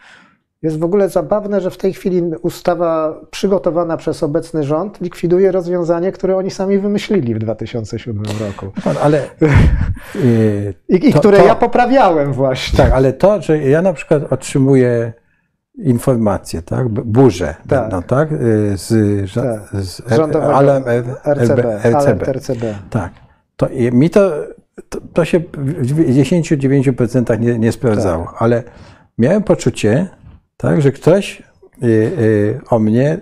jest 0.62 0.78
w 0.78 0.84
ogóle 0.84 1.08
zabawne, 1.08 1.60
że 1.60 1.70
w 1.70 1.76
tej 1.78 1.92
chwili 1.92 2.22
ustawa 2.42 3.20
przygotowana 3.30 3.96
przez 3.96 4.22
obecny 4.22 4.64
rząd 4.64 5.00
likwiduje 5.00 5.52
rozwiązanie, 5.52 6.12
które 6.12 6.36
oni 6.36 6.50
sami 6.50 6.78
wymyślili 6.78 7.34
w 7.34 7.38
2007 7.38 8.22
roku. 8.40 8.72
Pan, 8.84 8.96
ale. 9.02 9.22
y, 10.16 10.74
I, 10.88 11.08
i 11.08 11.12
to- 11.12 11.18
które 11.18 11.38
to- 11.38 11.46
ja 11.46 11.54
poprawiałem 11.54 12.32
właśnie. 12.32 12.76
Tak, 12.76 12.92
ale 12.92 13.12
to, 13.12 13.42
że 13.42 13.58
ja 13.58 13.82
na 13.82 13.92
przykład 13.92 14.32
otrzymuję 14.32 15.12
informacje, 15.78 16.62
tak, 16.62 16.88
b- 16.88 17.02
burze, 17.04 17.54
Tak. 17.68 17.80
będą, 17.80 18.02
tak, 18.02 18.32
y, 18.32 18.36
z, 18.76 18.88
Tak. 19.34 19.82
z 19.82 20.02
Rządowego 20.16 20.54
RCB, 21.24 21.64
alert 21.94 22.28
RCB. 22.28 22.74
Tak. 22.90 23.12
To 23.56 23.66
mi 23.92 24.10
to, 24.10 24.30
to, 24.88 24.98
to 25.12 25.24
się 25.24 25.38
w 25.58 26.16
10-9% 26.16 27.40
nie, 27.40 27.58
nie 27.58 27.72
sprawdzało, 27.72 28.24
Tak. 28.24 28.34
ale 28.38 28.62
miałem 29.18 29.42
poczucie, 29.42 30.08
tak, 30.56 30.82
że 30.82 30.92
ktoś 30.92 31.42
y, 31.82 31.86
y, 31.86 32.60
o 32.70 32.78
mnie 32.78 33.20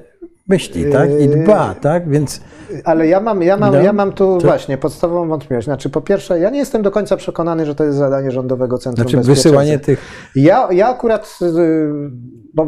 myśli, 0.49 0.93
tak, 0.93 1.11
i 1.21 1.29
dba, 1.29 1.75
tak, 1.75 2.09
więc 2.11 2.41
Ale 2.85 3.07
ja 3.07 3.21
mam, 3.21 3.43
ja 3.43 3.57
mam, 3.57 3.73
No, 3.75 3.81
ja 3.83 3.93
mam 3.93 4.13
tu 4.13 4.39
to- 4.41 4.47
właśnie 4.47 4.79
podstawową 4.79 5.29
wątpliwość. 5.29 5.65
Znaczy, 5.65 5.91
po 5.91 6.01
pierwsze, 6.01 6.41
ja 6.41 6.51
nie 6.51 6.59
jestem 6.59 6.83
do 6.83 6.91
końca 6.91 7.17
przekonany, 7.17 7.67
że 7.67 7.75
to 7.75 7.85
jest 7.85 7.99
zadanie 7.99 8.31
Rządowego 8.31 8.79
Centrum 8.79 9.09
znaczy 9.09 9.27
wysyłanie 9.27 9.79
tych, 9.79 10.31
Ja, 10.35 10.69
ja 10.73 10.89
akurat 10.89 11.39
y, 11.43 11.89
bo 12.55 12.67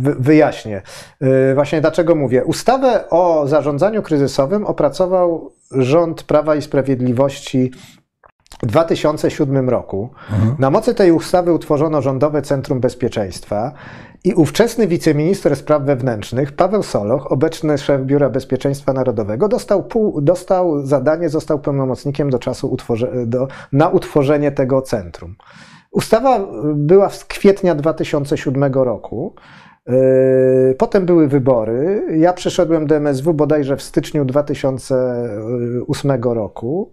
wy- 0.00 0.14
wyjaśnię 0.18 0.82
y, 1.22 1.54
właśnie 1.54 1.80
dlaczego 1.80 2.14
mówię. 2.14 2.44
Ustawę 2.44 3.10
o 3.10 3.44
zarządzaniu 3.46 4.02
kryzysowym 4.02 4.66
opracował 4.66 5.52
rząd 5.70 6.22
Prawa 6.22 6.56
i 6.56 6.62
Sprawiedliwości 6.62 7.72
2007 8.62 9.68
roku. 9.68 10.10
Na 10.58 10.70
mocy 10.70 10.94
tej 10.94 11.12
ustawy 11.12 11.52
utworzono 11.52 12.02
Rządowe 12.02 12.42
Centrum 12.42 12.80
Bezpieczeństwa 12.80 13.72
i 14.24 14.34
ówczesny 14.34 14.86
wiceminister 14.86 15.56
spraw 15.56 15.82
wewnętrznych 15.82 16.52
Paweł 16.52 16.82
Soloch, 16.82 17.32
obecny 17.32 17.78
szef 17.78 18.02
Biura 18.02 18.30
Bezpieczeństwa 18.30 18.92
Narodowego, 18.92 19.48
dostał, 19.48 19.84
pół, 19.84 20.20
dostał 20.20 20.86
zadanie, 20.86 21.28
został 21.28 21.58
pełnomocnikiem 21.58 22.30
do 22.30 22.38
czasu 22.38 22.72
utworze, 22.72 23.12
do, 23.26 23.48
na 23.72 23.88
utworzenie 23.88 24.52
tego 24.52 24.82
centrum. 24.82 25.36
Ustawa 25.90 26.46
była 26.74 27.10
z 27.10 27.24
kwietnia 27.24 27.74
2007 27.74 28.72
roku. 28.74 29.34
Yy, 29.86 30.74
Potem 30.78 31.06
były 31.06 31.28
wybory. 31.28 32.04
Ja 32.18 32.32
przyszedłem 32.32 32.86
do 32.86 32.96
MSW 32.96 33.34
bodajże 33.34 33.76
w 33.76 33.82
styczniu 33.82 34.24
2008 34.24 36.22
roku, 36.22 36.92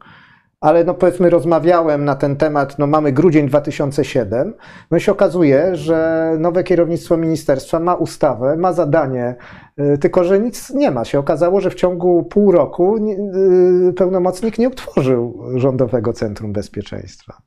ale 0.62 0.84
no 0.84 0.94
powiedzmy 0.94 1.30
rozmawiałem 1.30 2.06
na 2.06 2.16
ten 2.16 2.36
temat, 2.36 2.80
no 2.80 2.88
mamy 2.88 3.12
grudzień 3.12 3.48
2007, 3.48 4.54
no 4.92 4.98
i 4.98 5.02
się 5.02 5.12
okazuje, 5.12 5.76
że 5.76 6.32
nowe 6.40 6.64
kierownictwo 6.64 7.18
ministerstwa 7.18 7.80
ma 7.80 7.96
ustawę, 7.96 8.58
ma 8.58 8.74
zadanie, 8.74 9.36
yy, 9.78 9.98
tylko 9.98 10.24
że 10.24 10.40
nic 10.40 10.70
nie 10.70 10.92
ma. 10.92 11.06
Się 11.06 11.20
okazało, 11.20 11.62
że 11.62 11.70
w 11.70 11.76
ciągu 11.76 12.24
pół 12.24 12.52
roku 12.52 12.98
yy, 12.98 13.94
pełnomocnik 13.94 14.58
nie 14.58 14.68
utworzył 14.70 15.44
Rządowego 15.56 16.14
Centrum 16.14 16.54
Bezpieczeństwa. 16.54 17.42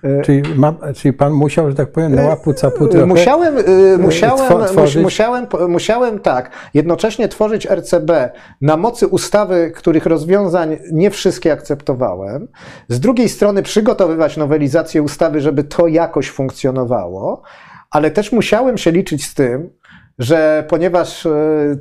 Czyli, 0.00 0.14
Yy, 0.14 0.22
czyli, 0.22 0.54
ma, 0.54 0.74
czyli 0.94 1.12
pan 1.12 1.32
musiał, 1.32 1.70
że 1.70 1.76
tak 1.76 1.92
powiem, 1.92 2.14
na 2.14 2.22
łapu 2.22 2.54
capu 2.54 2.88
trochę. 2.88 3.06
Musiałem, 3.06 3.58
y, 3.58 3.98
musiałem, 3.98 4.66
tworzyć? 4.66 5.02
musiałem, 5.02 5.46
musiałem 5.68 6.18
tak, 6.18 6.50
jednocześnie 6.74 7.28
tworzyć 7.28 7.66
RCB 7.66 8.30
na 8.60 8.76
mocy 8.76 9.06
ustawy, 9.06 9.72
których 9.76 10.06
rozwiązań 10.06 10.76
nie 10.92 11.10
wszystkie 11.10 11.52
akceptowałem. 11.52 12.48
Z 12.88 13.00
drugiej 13.00 13.28
strony 13.28 13.62
przygotowywać 13.62 14.36
nowelizację 14.36 15.02
ustawy, 15.02 15.40
żeby 15.40 15.64
to 15.64 15.86
jakoś 15.86 16.30
funkcjonowało, 16.30 17.42
ale 17.90 18.10
też 18.10 18.32
musiałem 18.32 18.78
się 18.78 18.90
liczyć 18.90 19.26
z 19.26 19.34
tym, 19.34 19.70
że 20.18 20.64
ponieważ 20.68 21.28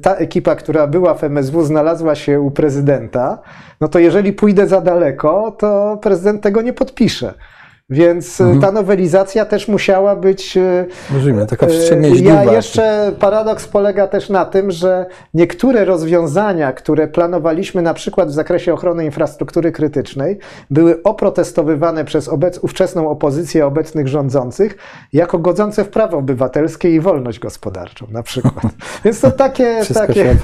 ta 0.01 0.15
ekipa, 0.15 0.55
która 0.55 0.87
była 0.87 1.13
w 1.13 1.23
MSW, 1.23 1.63
znalazła 1.63 2.15
się 2.15 2.41
u 2.41 2.51
prezydenta, 2.51 3.41
no 3.81 3.87
to 3.87 3.99
jeżeli 3.99 4.33
pójdę 4.33 4.67
za 4.67 4.81
daleko, 4.81 5.55
to 5.59 5.99
prezydent 6.01 6.41
tego 6.41 6.61
nie 6.61 6.73
podpisze. 6.73 7.33
Więc 7.89 8.41
Mhm. 8.41 8.61
ta 8.61 8.71
nowelizacja 8.71 9.45
też 9.45 9.67
musiała 9.67 10.15
być. 10.15 10.57
e, 10.57 10.85
Rozumiem, 11.13 11.47
taka 11.47 11.65
e, 11.65 11.69
wstrzemięźliwa. 11.69 12.43
Ja 12.43 12.53
jeszcze 12.53 13.11
paradoks 13.19 13.67
polega 13.67 14.07
też 14.07 14.29
na 14.29 14.45
tym, 14.45 14.71
że 14.71 15.05
niektóre 15.33 15.85
rozwiązania, 15.85 16.71
które 16.73 17.07
planowaliśmy 17.07 17.81
na 17.81 17.93
przykład 17.93 18.29
w 18.29 18.31
zakresie 18.31 18.73
ochrony 18.73 19.05
infrastruktury 19.05 19.71
krytycznej, 19.71 20.39
były 20.69 21.03
oprotestowywane 21.03 22.05
przez 22.05 22.27
obec, 22.27 22.57
ówczesną 22.57 23.09
opozycję 23.09 23.65
obecnych 23.65 24.07
rządzących 24.07 24.77
jako 25.13 25.39
godzące 25.39 25.83
w 25.83 25.89
prawo 25.89 26.17
obywatelskie 26.17 26.95
i 26.95 26.99
wolność 26.99 27.39
gospodarczą 27.39 28.05
na 28.11 28.23
przykład. 28.23 28.73
Więc 29.05 29.21
to 29.21 29.31
takie, 29.31 29.81
takie, 29.93 30.35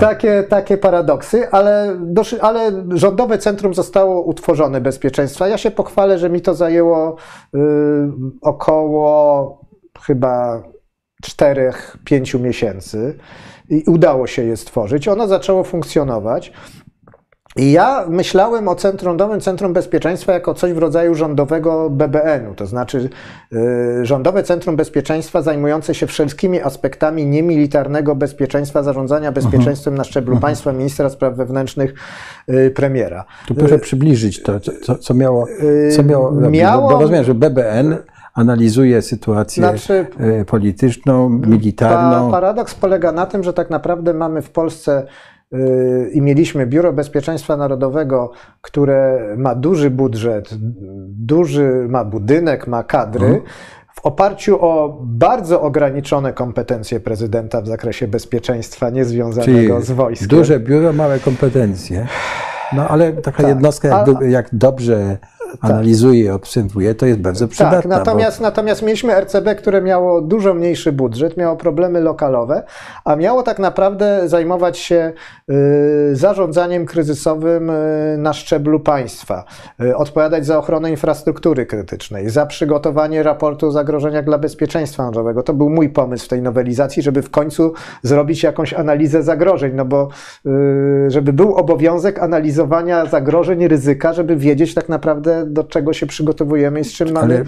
takie, 0.00 0.42
takie 0.48 0.76
paradoksy, 0.78 1.50
ale, 1.50 1.96
ale 2.40 2.84
rządowe 2.94 3.38
centrum 3.38 3.74
zostało 3.74 4.22
utworzone 4.22 4.80
bezpieczeństwa. 4.80 5.48
Ja 5.48 5.58
się 5.58 5.70
pochwalę, 5.70 6.18
że 6.18 6.30
mi 6.30 6.40
to 6.40 6.54
zajęło 6.60 7.16
y, 7.54 7.58
około 8.42 9.60
chyba 10.00 10.62
4-5 11.24 12.40
miesięcy 12.40 13.18
i 13.68 13.84
udało 13.86 14.26
się 14.26 14.42
je 14.42 14.56
stworzyć. 14.56 15.08
Ono 15.08 15.26
zaczęło 15.26 15.64
funkcjonować. 15.64 16.52
I 17.56 17.72
ja 17.72 18.04
myślałem 18.08 18.68
o 18.68 18.74
centrum, 18.74 19.10
Rządowym 19.10 19.40
Centrum 19.40 19.72
Bezpieczeństwa 19.72 20.32
jako 20.32 20.54
coś 20.54 20.72
w 20.72 20.78
rodzaju 20.78 21.14
rządowego 21.14 21.90
BBN-u, 21.90 22.54
to 22.54 22.66
znaczy 22.66 23.08
y, 23.52 24.06
Rządowe 24.06 24.42
Centrum 24.42 24.76
Bezpieczeństwa 24.76 25.42
zajmujące 25.42 25.94
się 25.94 26.06
wszelkimi 26.06 26.60
aspektami 26.60 27.26
niemilitarnego 27.26 28.14
bezpieczeństwa, 28.14 28.82
zarządzania 28.82 29.32
bezpieczeństwem 29.32 29.94
na 29.94 30.04
szczeblu 30.04 30.36
państwa, 30.36 30.72
ministra 30.72 31.10
spraw 31.10 31.34
wewnętrznych, 31.34 31.94
y, 32.48 32.70
premiera. 32.70 33.24
Tu 33.46 33.54
proszę 33.54 33.78
przybliżyć 33.78 34.42
to, 34.42 34.60
co- 34.60 34.98
co, 34.98 35.14
miało, 35.14 35.46
co 35.96 36.02
miało, 36.02 36.30
miało- 36.32 36.88
Bo, 36.88 36.94
bo 36.94 37.00
rozumiem, 37.00 37.24
że 37.24 37.34
BBN 37.34 37.96
analizuje 38.34 39.02
sytuację 39.02 39.62
Znaczy, 39.62 40.06
polityczną, 40.46 41.40
Pa, 41.40 41.46
militarną. 41.48 42.30
paradoks 42.30 42.74
polega 42.74 43.12
na 43.12 43.26
tym, 43.26 43.42
że 43.44 43.52
tak 43.52 43.70
naprawdę 43.70 44.14
mamy 44.14 44.42
w 44.42 44.50
Polsce 44.50 45.06
i 46.12 46.22
mieliśmy 46.22 46.66
Biuro 46.66 46.92
Bezpieczeństwa 46.92 47.56
Narodowego, 47.56 48.30
które 48.60 49.20
ma 49.36 49.54
duży 49.54 49.90
budżet, 49.90 50.48
duży 51.08 51.86
ma 51.88 52.04
budynek, 52.04 52.66
ma 52.66 52.82
kadry. 52.82 53.26
Mhm. 53.26 53.42
W 53.94 54.06
oparciu 54.06 54.64
o 54.64 54.98
bardzo 55.02 55.62
ograniczone 55.62 56.32
kompetencje 56.32 57.00
prezydenta 57.00 57.60
w 57.62 57.66
zakresie 57.66 58.08
bezpieczeństwa 58.08 58.90
niezwiązanego 58.90 59.74
Czyli 59.74 59.86
z 59.86 59.90
wojskiem. 59.90 60.28
duże 60.28 60.60
biuro, 60.60 60.92
małe 60.92 61.18
kompetencje. 61.18 62.06
No 62.72 62.88
ale 62.88 63.12
taka 63.12 63.36
Tak, 63.42 63.48
jednostka, 63.48 63.88
jak, 63.88 64.08
a- 64.08 64.24
jak 64.24 64.48
dobrze 64.52 65.18
analizuje 65.60 66.20
i 66.20 66.28
obserwuje, 66.28 66.94
to 66.94 67.06
jest 67.06 67.20
bardzo 67.20 67.48
przydatna. 67.48 67.80
Tak, 67.82 67.86
natomiast, 67.86 68.40
natomiast 68.40 68.82
mieliśmy 68.82 69.20
RCB, 69.20 69.54
które 69.54 69.82
miało 69.82 70.20
dużo 70.20 70.54
mniejszy 70.54 70.92
budżet, 70.92 71.36
miało 71.36 71.56
problemy 71.56 72.00
lokalowe, 72.00 72.62
a 73.04 73.16
miało 73.16 73.42
tak 73.42 73.58
naprawdę 73.58 74.28
zajmować 74.28 74.78
się 74.78 75.12
y, 75.50 76.16
zarządzaniem 76.16 76.86
kryzysowym 76.86 77.70
y, 77.70 78.16
na 78.18 78.32
szczeblu 78.32 78.80
państwa, 78.80 79.44
y, 79.82 79.96
odpowiadać 79.96 80.46
za 80.46 80.58
ochronę 80.58 80.90
infrastruktury 80.90 81.66
krytycznej, 81.66 82.30
za 82.30 82.46
przygotowanie 82.46 83.22
raportu 83.22 83.66
o 83.66 83.70
zagrożeniach 83.70 84.24
dla 84.24 84.38
bezpieczeństwa 84.38 85.02
narodowego. 85.02 85.42
To 85.42 85.54
był 85.54 85.70
mój 85.70 85.88
pomysł 85.88 86.24
w 86.24 86.28
tej 86.28 86.42
nowelizacji, 86.42 87.02
żeby 87.02 87.22
w 87.22 87.30
końcu 87.30 87.72
zrobić 88.02 88.42
jakąś 88.42 88.74
analizę 88.74 89.22
zagrożeń, 89.22 89.72
no 89.74 89.84
bo 89.84 90.08
żeby 91.08 91.32
był 91.32 91.54
obowiązek 91.54 92.18
analizowania 92.18 93.06
zagrożeń, 93.06 93.68
ryzyka, 93.68 94.12
żeby 94.12 94.36
wiedzieć 94.36 94.74
tak 94.74 94.88
naprawdę 94.88 95.39
do 95.46 95.64
czego 95.64 95.92
się 95.92 96.06
przygotowujemy 96.06 96.80
i 96.80 96.84
z 96.84 96.92
czym 96.92 97.12
mamy 97.12 97.34
Ale 97.34 97.44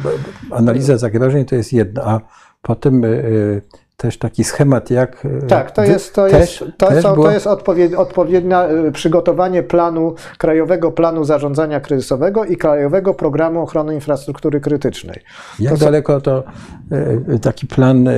analiza 0.51 0.99
zagrożeń 0.99 1.45
to 1.45 1.55
jest 1.55 1.72
jedno, 1.72 2.03
a 2.05 2.20
potem 2.62 3.05
y, 3.05 3.09
y, 3.09 3.62
też 3.97 4.18
taki 4.18 4.45
schemat, 4.45 4.90
jak. 4.90 5.24
y, 5.24 5.47
Tak, 5.49 5.70
to 5.70 5.84
jest, 5.84 6.14
to 6.14 6.28
też, 6.28 6.61
jest, 6.61 6.72
to 6.78 6.88
też 6.88 7.03
było- 7.03 7.26
to 7.26 7.32
jest 7.32 7.47
odpowied, 7.47 7.95
odpowiednia 7.95 8.68
y, 8.70 8.93
przygotowanie 8.93 9.62
planu, 9.62 10.14
Krajowego 10.38 10.93
Planu 10.93 11.24
Zarządzania 11.24 11.80
Kryzysowego 11.80 12.45
i 12.45 12.57
Krajowego 12.57 13.14
Programu 13.14 13.62
Ochrony 13.62 13.95
Infrastruktury 13.95 14.61
Krytycznej. 14.61 15.16
Jak 15.59 15.72
to 15.78 15.84
daleko 15.84 16.20
to 16.20 16.45
taki 17.43 17.66
plan 17.66 18.09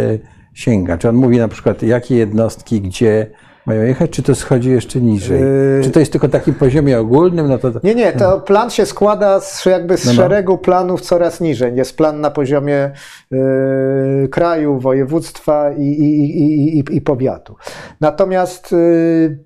sięga? 0.54 0.98
Czy 0.98 1.08
on 1.08 1.14
mówi 1.14 1.38
na 1.38 1.48
przykład, 1.48 1.82
jakie 1.82 2.16
jednostki, 2.16 2.80
gdzie 2.80 3.26
mają 3.66 3.82
jechać, 3.82 4.10
czy 4.10 4.22
to 4.22 4.34
schodzi 4.34 4.70
jeszcze 4.70 5.00
niżej? 5.00 5.40
Yy. 5.40 5.80
Czy 5.84 5.90
to 5.90 6.00
jest 6.00 6.12
tylko 6.12 6.28
takim 6.28 6.54
poziomie 6.54 7.00
ogólnym? 7.00 7.48
No 7.48 7.58
to, 7.58 7.72
Nie, 7.84 7.94
nie, 7.94 8.12
to 8.12 8.40
plan 8.40 8.70
się 8.70 8.86
składa 8.86 9.40
z, 9.40 9.66
jakby 9.66 9.96
z 9.96 10.06
No, 10.06 10.12
no. 10.12 10.16
szeregu 10.16 10.58
planów 10.58 11.00
coraz 11.00 11.40
niżej. 11.40 11.76
Jest 11.76 11.96
plan 11.96 12.20
na 12.20 12.30
poziomie 12.30 12.90
y, 13.32 14.28
kraju, 14.30 14.78
województwa 14.78 15.72
i, 15.72 15.82
i, 15.82 16.78
i, 16.78 16.96
i, 16.96 17.00
powiatu. 17.00 17.56
Natomiast 18.00 18.72
y, 18.72 19.44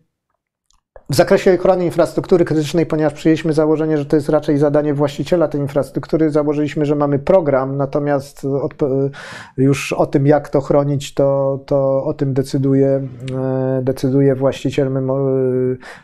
w 1.11 1.15
zakresie 1.15 1.55
ochrony 1.55 1.85
infrastruktury 1.85 2.45
krytycznej, 2.45 2.87
ponieważ 2.87 3.13
przyjęliśmy 3.13 3.53
założenie, 3.53 3.99
że 3.99 4.07
to 4.07 4.17
jest 4.17 4.29
raczej 4.29 4.59
zadanie 4.59 4.95
właściciela 4.95 5.49
tej 5.49 5.61
infrastruktury, 5.61 6.31
założyliśmy, 6.31 6.87
że 6.87 6.95
mamy 6.95 7.19
program, 7.19 7.77
natomiast 7.77 8.47
już 9.57 9.93
o 9.93 10.07
tym, 10.07 10.27
jak 10.27 10.49
to 10.49 10.61
chronić, 10.61 11.15
to, 11.15 11.61
to 11.67 12.05
o 12.05 12.15
tym 12.15 12.35
decyduje, 12.35 12.89
e, 12.89 13.81
decyduje 13.83 14.35
właściciel. 14.35 14.91
My, 14.91 15.01
mo- 15.01 15.19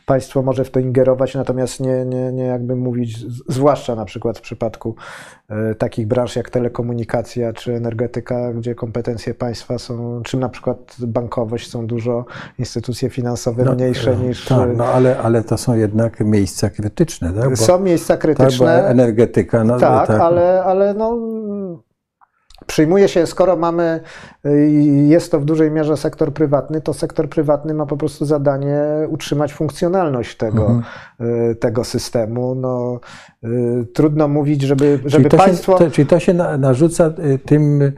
państwo 0.06 0.42
może 0.42 0.64
w 0.64 0.70
to 0.70 0.80
ingerować, 0.80 1.34
natomiast 1.34 1.80
nie, 1.80 2.04
nie, 2.04 2.32
nie 2.32 2.44
jakby 2.44 2.76
mówić, 2.76 3.18
zwłaszcza 3.48 3.94
na 3.94 4.04
przykład 4.04 4.38
w 4.38 4.42
przypadku 4.42 4.94
e, 5.43 5.43
takich 5.78 6.06
branż 6.06 6.36
jak 6.36 6.50
telekomunikacja 6.50 7.52
czy 7.52 7.74
energetyka, 7.74 8.52
gdzie 8.52 8.74
kompetencje 8.74 9.34
państwa 9.34 9.78
są, 9.78 10.22
czy 10.24 10.36
na 10.36 10.48
przykład 10.48 10.96
bankowość, 10.98 11.70
są 11.70 11.86
dużo 11.86 12.24
instytucje 12.58 13.10
finansowe 13.10 13.64
no, 13.64 13.74
mniejsze 13.74 14.12
y, 14.12 14.16
niż. 14.16 14.44
Tak, 14.44 14.68
no 14.76 14.84
ale, 14.84 15.18
ale 15.18 15.42
to 15.42 15.58
są 15.58 15.74
jednak 15.74 16.20
miejsca 16.20 16.70
krytyczne, 16.70 17.32
tak? 17.32 17.50
Bo, 17.50 17.56
Są 17.56 17.80
miejsca 17.80 18.14
tak, 18.14 18.20
krytyczne. 18.20 18.86
energetyka, 18.86 19.64
no 19.64 19.78
tak, 19.78 20.10
ale, 20.10 20.64
ale 20.64 20.94
no, 20.94 21.18
przyjmuje 22.66 23.08
się, 23.08 23.26
skoro 23.26 23.56
mamy, 23.56 24.00
y, 24.46 24.68
jest 25.08 25.30
to 25.30 25.40
w 25.40 25.44
dużej 25.44 25.70
mierze 25.70 25.96
sektor 25.96 26.32
prywatny, 26.32 26.80
to 26.80 26.94
sektor 26.94 27.28
prywatny 27.28 27.74
ma 27.74 27.86
po 27.86 27.96
prostu 27.96 28.24
zadanie 28.24 28.78
utrzymać 29.08 29.52
funkcjonalność 29.54 30.36
tego, 30.36 30.66
Mhm. 30.66 30.82
y, 31.50 31.54
tego 31.54 31.84
systemu. 31.84 32.54
No, 32.54 33.00
y, 33.44 33.86
trudno 33.94 34.28
mówić, 34.28 34.62
żeby, 34.62 34.98
Czyli 34.98 35.10
żeby 35.10 35.28
to, 35.28 35.36
państwo... 35.36 35.78
się, 35.78 35.84
to, 35.84 35.90
czyli 35.90 36.06
to 36.06 36.18
się 36.20 36.34
na, 36.34 36.56
narzuca 36.56 37.10
tym 37.46 37.92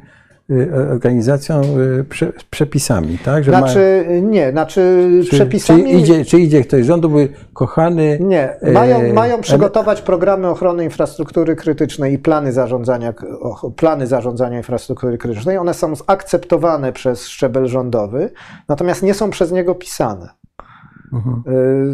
y, 0.50 0.72
organizacjom 0.92 1.80
y, 1.80 2.04
prze, 2.04 2.32
przepisami, 2.50 3.18
tak? 3.24 3.44
Że 3.44 3.50
ma- 3.50 3.58
Znaczy, 3.58 4.06
nie, 4.22 4.50
znaczy 4.50 5.08
czy, 5.24 5.30
przepisami... 5.30 5.84
Czy 5.84 5.90
idzie, 5.90 6.24
czy 6.24 6.40
idzie 6.40 6.64
ktoś 6.64 6.84
z 6.84 6.86
rządu, 6.86 7.08
by 7.10 7.28
kochany... 7.52 8.18
Nie, 8.20 8.60
e, 8.60 8.72
mają, 8.72 9.12
mają 9.12 9.34
en- 9.34 9.40
przygotować 9.40 10.02
programy 10.02 10.48
ochrony 10.48 10.84
infrastruktury 10.84 11.56
krytycznej 11.56 12.12
i 12.12 12.18
plany 12.18 12.52
zarządzania, 12.52 13.14
plany 13.76 14.06
zarządzania 14.06 14.56
infrastruktury 14.56 15.18
krytycznej. 15.18 15.58
One 15.58 15.74
są 15.74 15.92
akceptowane 16.06 16.92
przez 16.92 17.28
szczebel 17.28 17.66
rządowy, 17.66 18.30
natomiast 18.68 19.02
nie 19.02 19.14
są 19.14 19.30
przez 19.30 19.52
niego 19.52 19.74
pisane. 19.74 20.28
Mhm. 21.12 21.42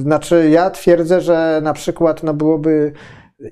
Znaczy, 0.01 0.51
ja 0.51 0.71
twierdzę, 0.71 1.21
że 1.21 1.61
na 1.65 1.73
przykład 1.73 2.23
no 2.23 2.35
byłoby. 2.35 2.93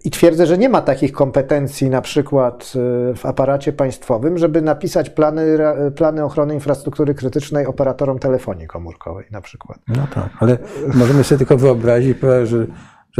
I 0.04 0.10
twierdzę, 0.10 0.46
że 0.46 0.58
nie 0.58 0.68
ma 0.68 0.80
takich 0.80 1.12
kompetencji 1.12 1.90
na 1.90 2.02
przykład 2.02 2.72
y, 3.10 3.14
w 3.14 3.26
aparacie 3.26 3.72
państwowym, 3.72 4.38
żeby 4.38 4.62
napisać 4.62 5.10
plany, 5.10 5.58
plany 5.96 6.24
ochrony 6.24 6.54
infrastruktury 6.54 7.14
krytycznej 7.14 7.66
operatorom 7.66 8.18
telefonii 8.18 8.66
komórkowej 8.66 9.26
na 9.30 9.40
przykład. 9.40 9.78
No 9.88 10.06
tak, 10.14 10.28
ale 10.38 10.58
możemy 10.94 11.24
sobie 11.24 11.38
tylko 11.38 11.56
wyobrazić, 11.56 12.18
że, 12.44 12.66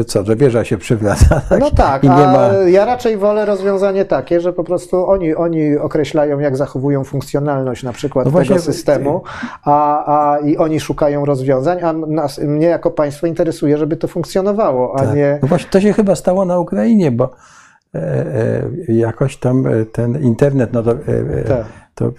że 0.01 0.05
co, 0.05 0.24
że 0.24 0.36
wieża 0.36 0.64
się 0.64 0.78
przywraca, 0.78 1.40
tak? 1.48 1.61
No 1.61 1.70
tak, 1.70 2.05
I 2.05 2.09
nie 2.09 2.14
ma... 2.14 2.48
ja 2.68 2.84
raczej 2.84 3.16
wolę 3.16 3.44
rozwiązanie 3.44 4.05
takie, 4.05 4.40
że 4.40 4.53
po 4.53 4.64
prostu 4.64 5.07
oni, 5.11 5.34
oni 5.34 5.76
określają, 5.76 6.38
jak 6.38 6.57
zachowują 6.57 7.05
funkcjonalność 7.05 7.82
na 7.82 7.92
przykład 7.92 8.32
No 8.32 8.38
tego 8.40 8.59
systemu, 8.59 9.22
a, 9.64 10.05
a 10.34 10.38
i 10.38 10.57
oni 10.57 10.80
szukają 10.80 11.24
rozwiązań, 11.24 11.78
a 11.82 11.92
nas, 11.92 12.38
mnie 12.38 12.66
jako 12.66 12.90
państwo 12.90 13.26
interesuje, 13.26 13.78
żeby 13.78 13.96
to 13.96 14.09
funkcjonowało, 14.09 14.94
a 14.94 14.98
Tak. 15.05 15.16
nie... 15.16 15.38
No 15.42 15.48
właśnie, 15.48 15.70
to 15.70 15.80
się 15.80 15.92
chyba 15.92 16.14
stało 16.14 16.44
na 16.44 16.59
Ukrainie, 16.59 17.11
bo 17.11 17.30
e, 17.94 17.98
e, 17.98 18.62
jakoś 18.88 19.36
tam 19.36 19.66
e, 19.66 19.84
ten 19.84 20.22
internet, 20.22 20.72
no 20.72 20.82
to, 20.82 20.94
Tak. 21.48 21.66
to 21.94 22.12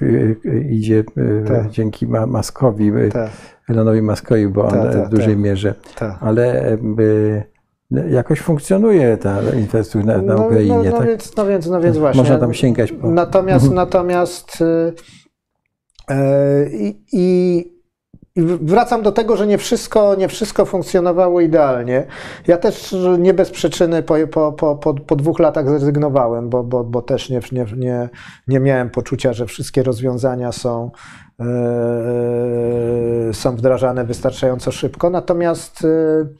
idzie 0.69 1.03
Tak. 1.47 1.69
dzięki 1.69 2.07
Ma- 2.07 2.25
Maskowi, 2.25 2.91
Tak, 3.13 3.29
Elonowi 3.69 4.01
Maskowi, 4.01 4.47
bo 4.47 4.63
on 4.63 4.69
Tak, 4.69 4.85
e, 4.85 4.93
tak, 4.93 5.05
w 5.07 5.09
dużej 5.09 5.27
tak. 5.33 5.43
mierze, 5.43 5.73
ale 6.19 6.77
jakoś 8.09 8.39
funkcjonuje 8.39 9.17
ta 9.17 9.41
infrastruktura 9.59 10.17
na, 10.17 10.23
na 10.23 10.33
No, 10.35 10.45
Ukrainie, 10.45 10.75
no, 10.75 10.83
no, 10.83 10.97
tak? 10.97 11.07
więc, 11.07 11.35
no 11.37 11.45
więc, 11.45 11.67
no 11.67 11.81
więc 11.81 11.97
właśnie. 11.97 12.21
Można 12.21 12.37
tam 12.37 12.53
sięgać 12.53 12.91
po... 12.91 13.11
Natomiast, 13.11 13.65
Mhm. 13.65 13.75
natomiast 13.75 14.61
y, 14.61 14.93
e, 16.09 16.69
i, 16.69 17.03
i 17.13 17.81
i 18.35 18.41
wracam 18.41 19.01
do 19.01 19.11
tego, 19.11 19.37
że 19.37 19.47
nie 19.47 19.57
wszystko, 19.57 20.15
nie 20.15 20.27
wszystko 20.27 20.65
funkcjonowało 20.65 21.41
idealnie. 21.41 22.05
Ja 22.47 22.57
też 22.57 22.95
nie 23.19 23.33
bez 23.33 23.49
przyczyny 23.49 24.03
po, 24.03 24.27
po, 24.27 24.51
po, 24.51 24.93
po, 24.93 25.15
dwóch 25.15 25.39
latach 25.39 25.69
zrezygnowałem, 25.69 26.49
bo, 26.49 26.63
bo, 26.63 26.83
bo 26.83 27.01
też 27.01 27.29
nie, 27.29 27.39
nie, 27.51 27.65
nie, 27.77 28.09
nie 28.47 28.59
miałem 28.59 28.89
poczucia, 28.89 29.33
że 29.33 29.45
wszystkie 29.45 29.83
rozwiązania 29.83 30.51
są, 30.51 30.91
yy, 31.39 33.33
są 33.33 33.55
wdrażane 33.55 34.05
wystarczająco 34.05 34.71
szybko. 34.71 35.09
Natomiast 35.09 35.83
yy, 35.83 36.35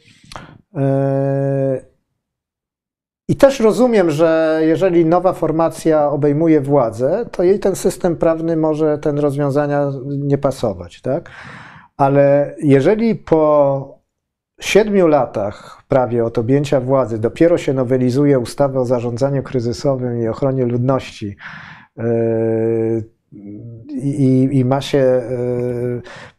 i 3.28 3.36
też 3.36 3.60
rozumiem, 3.60 4.12
że 4.12 4.60
jeżeli 4.64 5.06
nowa 5.06 5.34
formacja 5.34 6.10
obejmuje 6.10 6.62
władzę, 6.62 7.26
to 7.32 7.44
jej 7.44 7.60
ten 7.60 7.76
system 7.76 8.16
prawny 8.16 8.58
może 8.58 8.98
ten 8.98 9.20
rozwiązania 9.20 9.92
nie 10.06 10.38
pasować, 10.38 11.02
tak? 11.02 11.30
Ale 11.98 12.56
jeżeli 12.64 13.16
po 13.16 14.02
siedmiu 14.62 15.08
latach 15.08 15.84
prawie 15.88 16.26
od 16.26 16.38
objęcia 16.38 16.82
władzy 16.82 17.20
dopiero 17.20 17.58
się 17.58 17.74
nowelizuje 17.74 18.40
ustawę 18.40 18.80
o 18.80 18.86
zarządzaniu 18.86 19.44
kryzysowym 19.44 20.22
i 20.22 20.28
ochronie 20.28 20.66
ludności, 20.66 21.36
yy, 21.98 22.04
i, 23.32 24.50
i 24.52 24.66
ma 24.66 24.82
się 24.82 25.22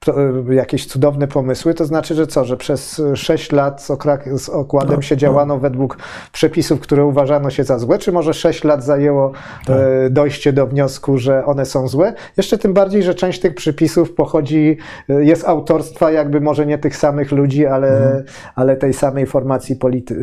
e, 0.09 0.55
jakieś 0.55 0.86
cudowne 0.86 1.28
pomysły, 1.28 1.74
to 1.74 1.84
znaczy, 1.84 2.14
że 2.14 2.26
co, 2.26 2.45
że 2.45 2.57
przez 2.57 3.03
6 3.14 3.53
lat 3.53 3.82
z, 3.82 3.88
z 4.36 4.49
okładem 4.49 4.97
no, 4.97 5.03
się 5.03 5.16
działano 5.16 5.55
no. 5.55 5.61
według 5.61 5.99
przepisów, 6.32 6.80
które 6.80 7.05
uważano 7.05 7.51
się 7.51 7.64
za 7.64 7.78
złe, 7.78 7.99
czy 7.99 8.12
może 8.12 8.34
6 8.34 8.64
lat 8.64 8.84
zajęło 8.84 9.32
tak. 9.66 9.76
E, 9.76 10.11
dojście 10.11 10.53
do 10.53 10.66
wniosku, 10.66 11.18
że 11.18 11.45
one 11.45 11.66
są 11.66 11.88
złe? 11.88 12.14
Jeszcze 12.36 12.59
tym 12.59 12.74
bardziej, 12.74 13.03
że 13.03 13.14
część 13.14 13.40
tych 13.40 13.55
przepisów 13.55 14.14
pochodzi, 14.14 14.76
e, 15.09 15.24
jest 15.24 15.49
autorstwa 15.49 16.11
jakby 16.11 16.40
może 16.40 16.66
nie 16.66 16.78
tych 16.78 16.97
samych 16.97 17.32
ludzi, 17.32 17.66
ale, 17.66 17.88
mhm. 17.88 18.24
ale 18.55 18.76
tej 18.76 18.93
samej 18.93 19.26
formacji 19.26 19.76
polity, 19.76 20.14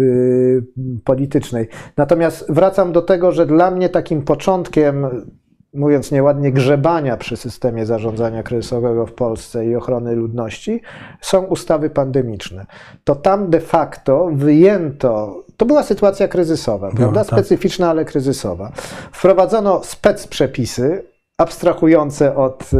politycznej. 1.03 1.67
Natomiast 1.97 2.45
wracam 2.49 2.91
do 2.91 3.01
tego, 3.01 3.31
że 3.31 3.45
dla 3.45 3.71
mnie 3.71 3.89
takim 3.89 4.21
początkiem 4.21 5.07
mówiąc 5.73 6.11
nieładnie, 6.11 6.51
grzebania 6.51 7.17
przy 7.17 7.37
systemie 7.37 7.85
zarządzania 7.85 8.43
kryzysowego 8.43 9.05
w 9.05 9.13
Polsce 9.13 9.65
i 9.65 9.75
ochrony 9.75 10.15
ludności, 10.15 10.81
są 11.21 11.43
ustawy 11.43 11.89
pandemiczne. 11.89 12.65
To 13.03 13.15
tam 13.15 13.49
de 13.49 13.59
facto 13.59 14.29
wyjęto, 14.33 15.43
to 15.57 15.65
była 15.65 15.83
sytuacja 15.83 16.27
kryzysowa, 16.27 16.91
prawda? 16.91 17.25
Tak. 17.25 17.39
Specyficzna, 17.39 17.89
ale 17.89 18.05
kryzysowa. 18.05 18.71
Wprowadzono 19.11 19.83
spec 19.83 20.27
przepisy, 20.27 21.03
abstrahujące 21.39 22.35
od 22.35 22.71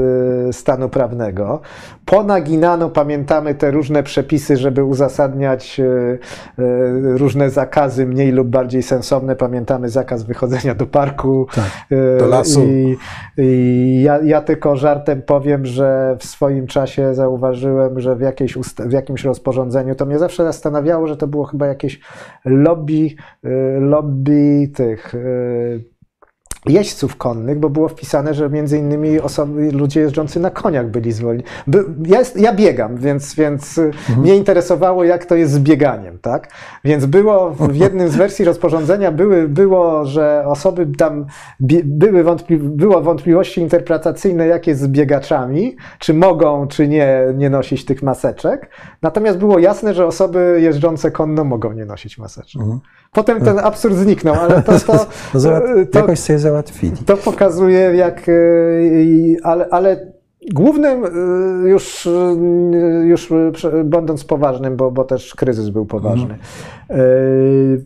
y, 0.50 0.54
stanu 0.54 0.90
prawnego. 0.90 1.62
Ponaginano, 2.06 2.90
pamiętamy 2.90 3.56
te 3.56 3.72
różne 3.72 4.04
przepisy, 4.04 4.58
żeby 4.58 4.84
uzasadniać 4.84 5.80
y, 5.80 5.84
y, 6.60 7.18
różne 7.18 7.50
zakazy 7.50 8.06
mniej 8.06 8.32
lub 8.32 8.48
bardziej 8.48 8.84
sensowne. 8.84 9.36
Pamiętamy 9.36 9.90
zakaz 9.90 10.24
wychodzenia 10.24 10.76
do 10.76 10.86
parku. 10.86 11.48
Tak, 11.56 12.00
do 12.20 12.28
lasu. 12.28 12.64
I, 12.64 12.98
i 13.38 14.02
ja, 14.04 14.20
ja, 14.24 14.42
tylko 14.42 14.76
żartem 14.76 15.22
powiem, 15.22 15.66
że 15.66 16.18
w 16.20 16.26
swoim 16.26 16.68
czasie 16.68 17.14
zauważyłem, 17.14 18.00
że 18.00 18.16
w, 18.16 18.22
jakiejś 18.22 18.58
w 18.80 18.92
jakimś 18.92 19.24
rozporządzeniu, 19.24 19.96
to 19.96 20.06
mnie 20.06 20.20
zawsze 20.20 20.44
zastanawiało, 20.44 21.08
że 21.08 21.18
to 21.18 21.28
było 21.28 21.46
chyba 21.46 21.68
jakieś 21.68 22.00
lobby, 22.46 23.10
lobby 23.80 24.72
tych 24.76 25.16
jeźdźców 26.66 27.16
konnych, 27.16 27.60
bo 27.60 27.70
było 27.70 27.88
wpisane, 27.88 28.34
że 28.34 28.50
między 28.50 28.78
innymi 28.78 29.20
osoby, 29.20 29.72
ludzie 29.72 30.02
jeżdżący 30.02 30.40
na 30.40 30.50
koniach 30.50 30.92
byli 30.92 31.12
zwolnieni. 31.12 31.44
By, 31.68 31.86
ja, 32.06 32.20
jest, 32.20 32.40
ja, 32.40 32.54
biegam, 32.54 32.98
więc, 32.98 33.36
więc 33.36 33.78
mhm. 33.78 34.20
mnie 34.20 34.36
interesowało, 34.36 35.04
jak 35.04 35.26
to 35.26 35.36
jest 35.36 35.54
z 35.54 35.60
bieganiem, 35.60 36.20
tak? 36.22 36.52
Więc 36.84 37.06
było 37.06 37.52
w 37.52 37.76
jednym 37.86 38.10
z 38.10 38.16
wersji 38.16 38.46
rozporządzenia 38.46 39.12
były, 39.12 39.48
było, 39.48 40.06
że 40.06 40.44
osoby 40.46 40.88
tam 40.98 41.26
były 41.84 42.24
wątpli, 42.24 42.58
było 42.58 43.02
wątpliwości 43.02 43.62
interpretacyjne, 43.62 44.48
jak 44.48 44.68
jest 44.68 44.82
z 44.82 44.88
biegaczami, 44.88 45.76
czy 46.00 46.14
mogą, 46.14 46.68
czy 46.68 46.88
nie, 46.88 47.20
nie 47.36 47.50
nosić 47.50 47.86
tych 47.86 48.04
maseczek. 48.04 48.70
Natomiast 49.02 49.38
było 49.38 49.60
jasne, 49.60 49.94
że 49.94 50.06
osoby 50.06 50.60
jeżdżące 50.62 51.12
konno 51.12 51.44
mogą 51.44 51.72
nie 51.72 51.86
nosić 51.86 52.18
maseczek. 52.18 52.62
Mhm. 52.62 52.80
Potem 53.12 53.42
ten 53.42 53.60
absurd 53.60 53.96
zniknął, 53.96 54.36
ale 54.36 54.62
to, 54.64 54.80
to, 54.80 55.06
to, 55.92 56.00
jakoś 56.00 56.20
sobie 56.20 56.40
załatwili. 56.40 56.98
To 56.98 57.18
pokazuje, 57.18 57.80
jak. 57.80 58.30
E, 58.30 58.34
ale, 59.44 59.68
ale 59.72 60.14
głównym, 60.54 61.06
e, 61.06 61.70
już, 61.70 62.08
e, 62.08 62.36
już 63.06 63.30
będąc 63.84 64.24
poważnym, 64.24 64.78
bo, 64.78 64.92
bo 64.92 65.04
też 65.04 65.36
kryzys 65.36 65.70
był 65.70 65.86
poważny. 65.86 66.38
Mhm. 66.90 67.86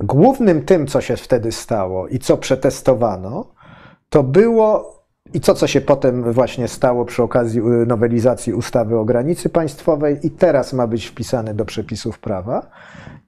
Głównym 0.00 0.62
tym, 0.62 0.86
co 0.86 1.00
się 1.00 1.16
wtedy 1.16 1.52
stało 1.52 2.08
i 2.08 2.18
co 2.18 2.36
przetestowano, 2.36 3.52
to 4.08 4.22
było 4.22 4.95
i 5.34 5.40
to, 5.40 5.54
co 5.54 5.66
się 5.66 5.80
potem 5.80 6.32
właśnie 6.32 6.68
stało 6.68 7.04
przy 7.04 7.22
okazji 7.22 7.60
nowelizacji 7.86 8.54
ustawy 8.54 8.98
o 8.98 9.04
granicy 9.04 9.48
państwowej 9.48 10.26
i 10.26 10.30
teraz 10.30 10.72
ma 10.72 10.86
być 10.86 11.06
wpisane 11.06 11.54
do 11.54 11.64
przepisów 11.64 12.18
prawa, 12.18 12.70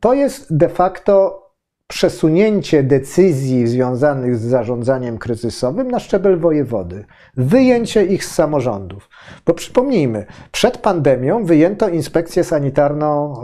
to 0.01 0.14
jest 0.14 0.57
de 0.57 0.68
facto 0.68 1.44
przesunięcie 1.88 2.82
decyzji 2.82 3.66
związanych 3.66 4.36
z 4.36 4.40
zarządzaniem 4.40 5.18
kryzysowym 5.18 5.90
na 5.90 5.99
szczebel 5.99 6.38
wojewody, 6.38 7.05
wyjęcie 7.36 8.05
ich 8.05 8.24
z 8.24 8.34
samorządów. 8.34 9.09
Bo 9.46 9.55
przypomnijmy, 9.55 10.26
przed 10.53 10.78
pandemią 10.78 11.44
wyjęto 11.44 11.88
inspekcję 11.88 12.44
sanitarną 12.44 13.34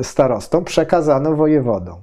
y, 0.00 0.04
starostom, 0.04 0.64
przekazano 0.64 1.36
wojewodom. 1.36 2.02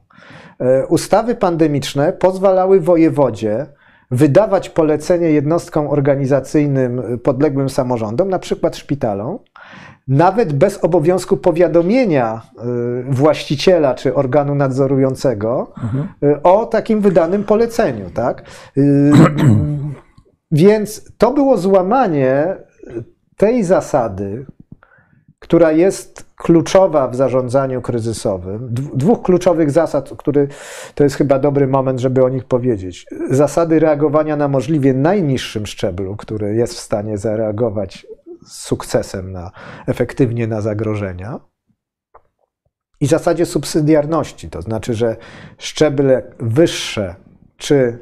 Y, 0.62 0.88
ustawy 0.88 1.36
pandemiczne 1.36 2.14
pozwalały 2.14 2.80
wojewodzie 2.80 3.66
wydawać 4.12 4.70
polecenie 4.70 5.32
jednostkom 5.32 5.88
organizacyjnym 5.88 7.20
podległym 7.24 7.70
samorządom, 7.70 8.30
na 8.30 8.40
przykład 8.40 8.78
szpitalom, 8.78 9.40
nawet 10.08 10.54
bez 10.54 10.84
obowiązku 10.84 11.38
powiadomienia 11.38 12.42
y, 13.10 13.14
właściciela 13.14 13.96
czy 13.96 14.16
organu 14.16 14.56
nadzorującego 14.56 15.74
mhm. 15.84 16.08
o 16.44 16.66
takim 16.66 17.02
wydanym 17.02 17.44
poleceniu. 17.44 18.10
Tak? 18.10 18.44
Y, 18.78 19.12
więc 20.52 21.12
to 21.18 21.32
było 21.32 21.58
złamanie 21.58 22.56
tej 23.38 23.64
zasady, 23.64 24.46
która 25.40 25.72
jest 25.72 26.27
kluczowa 26.38 27.08
w 27.08 27.16
zarządzaniu 27.16 27.82
kryzysowym. 27.82 28.68
Dwóch 28.72 29.22
kluczowych 29.22 29.72
zasad, 29.72 30.10
który 30.18 30.48
to 30.96 31.04
jest 31.04 31.16
chyba 31.16 31.40
dobry 31.40 31.68
moment, 31.68 32.00
żeby 32.00 32.24
o 32.24 32.30
nich 32.30 32.46
powiedzieć. 32.46 33.06
Zasady 33.30 33.80
reagowania 33.80 34.36
na 34.36 34.48
możliwie 34.48 34.94
najniższym 34.94 35.66
szczeblu, 35.66 36.16
który 36.16 36.56
jest 36.56 36.74
w 36.74 36.80
stanie 36.80 37.18
zareagować 37.18 38.08
z 38.46 38.62
sukcesem 38.62 39.32
na, 39.32 39.52
efektywnie 39.88 40.48
na 40.48 40.62
zagrożenia. 40.62 41.40
I 43.02 43.08
zasadzie 43.08 43.46
subsydiarności, 43.46 44.50
to 44.50 44.62
znaczy, 44.62 44.94
że 44.94 45.16
szczeble 45.58 46.24
wyższe, 46.40 47.16
czy 47.58 48.00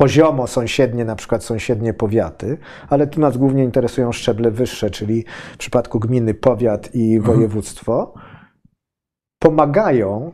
poziomo 0.00 0.46
sąsiednie, 0.46 1.04
na 1.04 1.16
przykład 1.16 1.44
sąsiednie 1.44 1.94
powiaty, 1.94 2.58
ale 2.88 3.06
tu 3.06 3.20
nas 3.20 3.36
głównie 3.36 3.64
interesują 3.64 4.12
szczeble 4.12 4.50
wyższe, 4.50 4.90
czyli 4.90 5.24
w 5.54 5.56
przypadku 5.56 6.00
gminy 6.00 6.34
powiat 6.34 6.94
i 6.94 7.16
mhm. 7.16 7.36
województwo, 7.36 8.14
pomagają, 9.38 10.32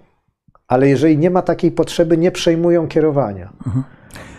ale 0.69 0.89
jeżeli 0.89 1.19
nie 1.19 1.31
ma 1.31 1.43
takiej 1.43 1.73
potrzeby, 1.73 2.19
nie 2.19 2.31
przejmują 2.31 2.89
kierowania. 2.89 3.53
Mhm. 3.67 3.85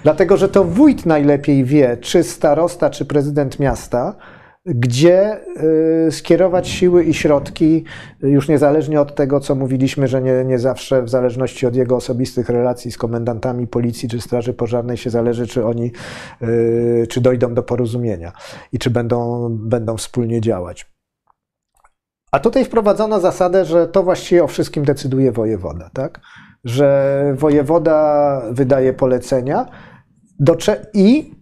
Dlatego, 0.04 0.38
że 0.38 0.50
to 0.50 0.64
wójt 0.64 1.06
najlepiej 1.06 1.64
wie, 1.64 1.98
czy 1.98 2.24
starosta, 2.24 2.90
czy 2.90 3.06
prezydent 3.06 3.60
miasta, 3.60 4.16
gdzie 4.68 5.40
y, 6.08 6.12
skierować 6.12 6.68
siły 6.68 7.04
i 7.04 7.14
środki, 7.14 7.84
już 8.22 8.48
niezależnie 8.48 9.02
od 9.02 9.16
tego, 9.16 9.40
co 9.40 9.56
mówiliśmy, 9.56 10.08
że 10.08 10.22
nie, 10.22 10.46
nie 10.46 10.60
zawsze 10.60 11.04
w 11.04 11.10
zależności 11.10 11.68
od 11.68 11.76
jego 11.76 11.96
osobistych 11.96 12.50
relacji 12.50 12.92
z 12.92 12.98
komendantami 12.98 13.68
policji 13.68 14.10
czy 14.10 14.22
straży 14.22 14.54
pożarnej 14.54 14.98
się 14.98 15.10
zależy, 15.10 15.48
czy 15.48 15.66
oni, 15.66 15.92
y, 16.42 17.08
czy 17.10 17.22
dojdą 17.22 17.54
do 17.54 17.64
porozumienia 17.64 18.32
i 18.72 18.80
czy 18.80 18.90
będą, 18.90 19.50
będą 19.52 19.98
wspólnie 19.98 20.42
działać. 20.42 20.92
A 22.32 22.40
tutaj 22.40 22.66
wprowadzono 22.66 23.20
zasadę, 23.20 23.66
że 23.66 23.88
to 23.88 24.04
właściwie 24.04 24.44
o 24.44 24.48
wszystkim 24.48 24.86
decyduje 24.86 25.32
wojewoda, 25.32 25.90
tak? 25.94 26.20
Że 26.64 27.36
wojewoda 27.38 28.42
wydaje 28.52 28.94
polecenia, 28.94 29.66
i 30.94 31.37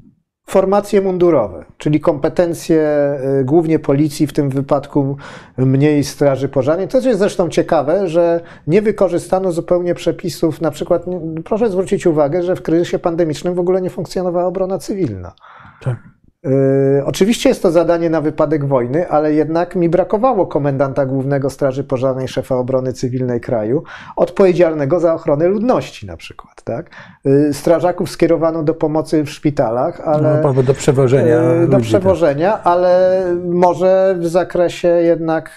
formacje 0.45 1.01
mundurowe, 1.01 1.65
czyli 1.77 1.99
kompetencje 1.99 3.11
y, 3.39 3.43
głównie 3.43 3.79
policji, 3.79 4.27
w 4.27 4.33
tym 4.33 4.49
wypadku 4.49 5.17
mniej 5.57 6.03
straży 6.03 6.49
pożarnej. 6.49 6.87
To 6.87 6.99
jest 6.99 7.19
zresztą 7.19 7.49
ciekawe, 7.49 8.07
że 8.07 8.41
nie 8.67 8.81
wykorzystano 8.81 9.51
zupełnie 9.51 9.95
przepisów, 9.95 10.61
na 10.61 10.71
przykład 10.71 11.05
proszę 11.45 11.69
zwrócić 11.69 12.07
uwagę, 12.07 12.43
że 12.43 12.55
w 12.55 12.61
kryzysie 12.61 12.99
pandemicznym 12.99 13.55
w 13.55 13.59
ogóle 13.59 13.81
nie 13.81 13.89
funkcjonowała 13.89 14.47
obrona 14.47 14.77
cywilna. 14.77 15.33
Tak. 15.81 16.14
Yy, 16.45 17.05
oczywiście 17.05 17.49
jest 17.49 17.61
to 17.61 17.71
zadanie 17.71 18.09
na 18.09 18.21
wypadek 18.21 18.65
wojny, 18.65 19.09
ale 19.09 19.33
jednak 19.33 19.75
mi 19.75 19.89
brakowało 19.89 20.47
komendanta 20.47 21.05
głównego 21.05 21.49
Straży 21.49 21.83
Pożarnej, 21.83 22.27
szefa 22.27 22.55
obrony 22.55 22.93
cywilnej 22.93 23.41
kraju, 23.41 23.83
odpowiedzialnego 24.15 24.99
za 24.99 25.13
ochronę 25.13 25.47
ludności 25.47 26.07
na 26.07 26.17
przykład. 26.17 26.63
Tak? 26.63 26.89
Yy, 27.25 27.53
strażaków 27.53 28.09
skierowano 28.09 28.63
do 28.63 28.73
pomocy 28.73 29.23
w 29.23 29.29
szpitalach, 29.29 30.01
ale. 30.01 30.41
No, 30.43 30.63
do 30.63 30.73
przewożenia. 30.73 31.35
Yy, 31.35 31.67
do 31.67 31.77
ludzi, 31.77 31.89
przewożenia, 31.89 32.51
tak. 32.51 32.67
ale 32.67 33.23
może 33.45 34.15
w 34.19 34.27
zakresie 34.27 34.87
jednak, 34.87 35.55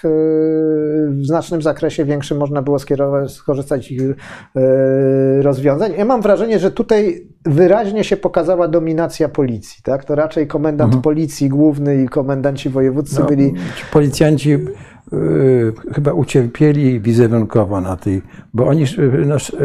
w 1.09 1.25
znacznym 1.25 1.61
zakresie 1.61 2.05
większym 2.05 2.37
można 2.37 2.61
było 2.61 2.79
skierować, 2.79 3.31
skorzystać 3.31 3.85
z 3.85 3.91
ich 3.91 4.01
rozwiązań. 5.41 5.93
Ja 5.97 6.05
mam 6.05 6.21
wrażenie, 6.21 6.59
że 6.59 6.71
tutaj 6.71 7.28
wyraźnie 7.45 8.03
się 8.03 8.17
pokazała 8.17 8.67
dominacja 8.67 9.29
policji. 9.29 9.83
Tak? 9.83 10.05
To 10.05 10.15
raczej 10.15 10.47
komendant 10.47 10.93
mhm. 10.93 11.01
policji 11.01 11.49
główny 11.49 12.03
i 12.03 12.07
komendanci 12.07 12.69
wojewódzcy 12.69 13.19
no, 13.19 13.25
byli. 13.25 13.53
Policjanci 13.91 14.49
yy, 14.49 15.73
chyba 15.93 16.13
ucierpieli 16.13 16.99
wizerunkowo 16.99 17.81
na 17.81 17.95
tej, 17.95 18.21
bo 18.53 18.67
oni. 18.67 18.85
Nasz, 19.25 19.55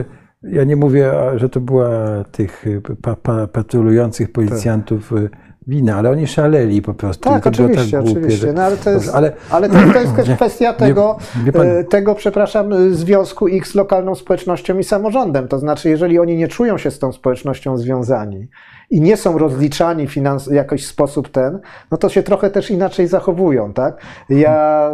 ja 0.42 0.64
nie 0.64 0.76
mówię, 0.76 1.12
że 1.36 1.48
to 1.48 1.60
była 1.60 2.24
tych 2.32 2.64
pa, 3.02 3.16
pa, 3.16 3.46
patrolujących 3.46 4.32
policjantów. 4.32 5.12
Tak 5.14 5.43
wina, 5.66 5.96
ale 5.96 6.10
oni 6.10 6.26
szaleli 6.26 6.82
po 6.82 6.94
prostu. 6.94 7.28
Tak, 7.28 7.42
to 7.42 7.48
oczywiście, 7.48 7.96
tak 7.96 8.04
głupie, 8.04 8.20
oczywiście. 8.20 8.52
No, 8.52 8.62
ale 8.62 8.76
to 8.76 8.90
jest, 8.90 9.14
ale... 9.14 9.32
ale 9.50 9.68
to, 9.68 9.74
to 9.92 10.00
jest 10.00 10.12
kwestia 10.36 10.72
tego, 10.72 11.18
nie, 11.36 11.44
nie 11.44 11.84
tego, 11.84 12.14
przepraszam, 12.14 12.94
związku 12.94 13.48
ich 13.48 13.68
z 13.68 13.74
lokalną 13.74 14.14
społecznością 14.14 14.78
i 14.78 14.84
samorządem. 14.84 15.48
To 15.48 15.58
znaczy, 15.58 15.88
jeżeli 15.88 16.18
oni 16.18 16.36
nie 16.36 16.48
czują 16.48 16.78
się 16.78 16.90
z 16.90 16.98
tą 16.98 17.12
społecznością 17.12 17.78
związani 17.78 18.48
i 18.90 19.00
nie 19.00 19.16
są 19.16 19.38
rozliczani 19.38 20.06
finans, 20.06 20.46
jakoś 20.46 20.84
w 20.84 20.88
sposób 20.88 21.28
ten, 21.28 21.60
no 21.90 21.96
to 21.96 22.08
się 22.08 22.22
trochę 22.22 22.50
też 22.50 22.70
inaczej 22.70 23.06
zachowują, 23.06 23.72
tak? 23.72 24.00
Ja 24.28 24.90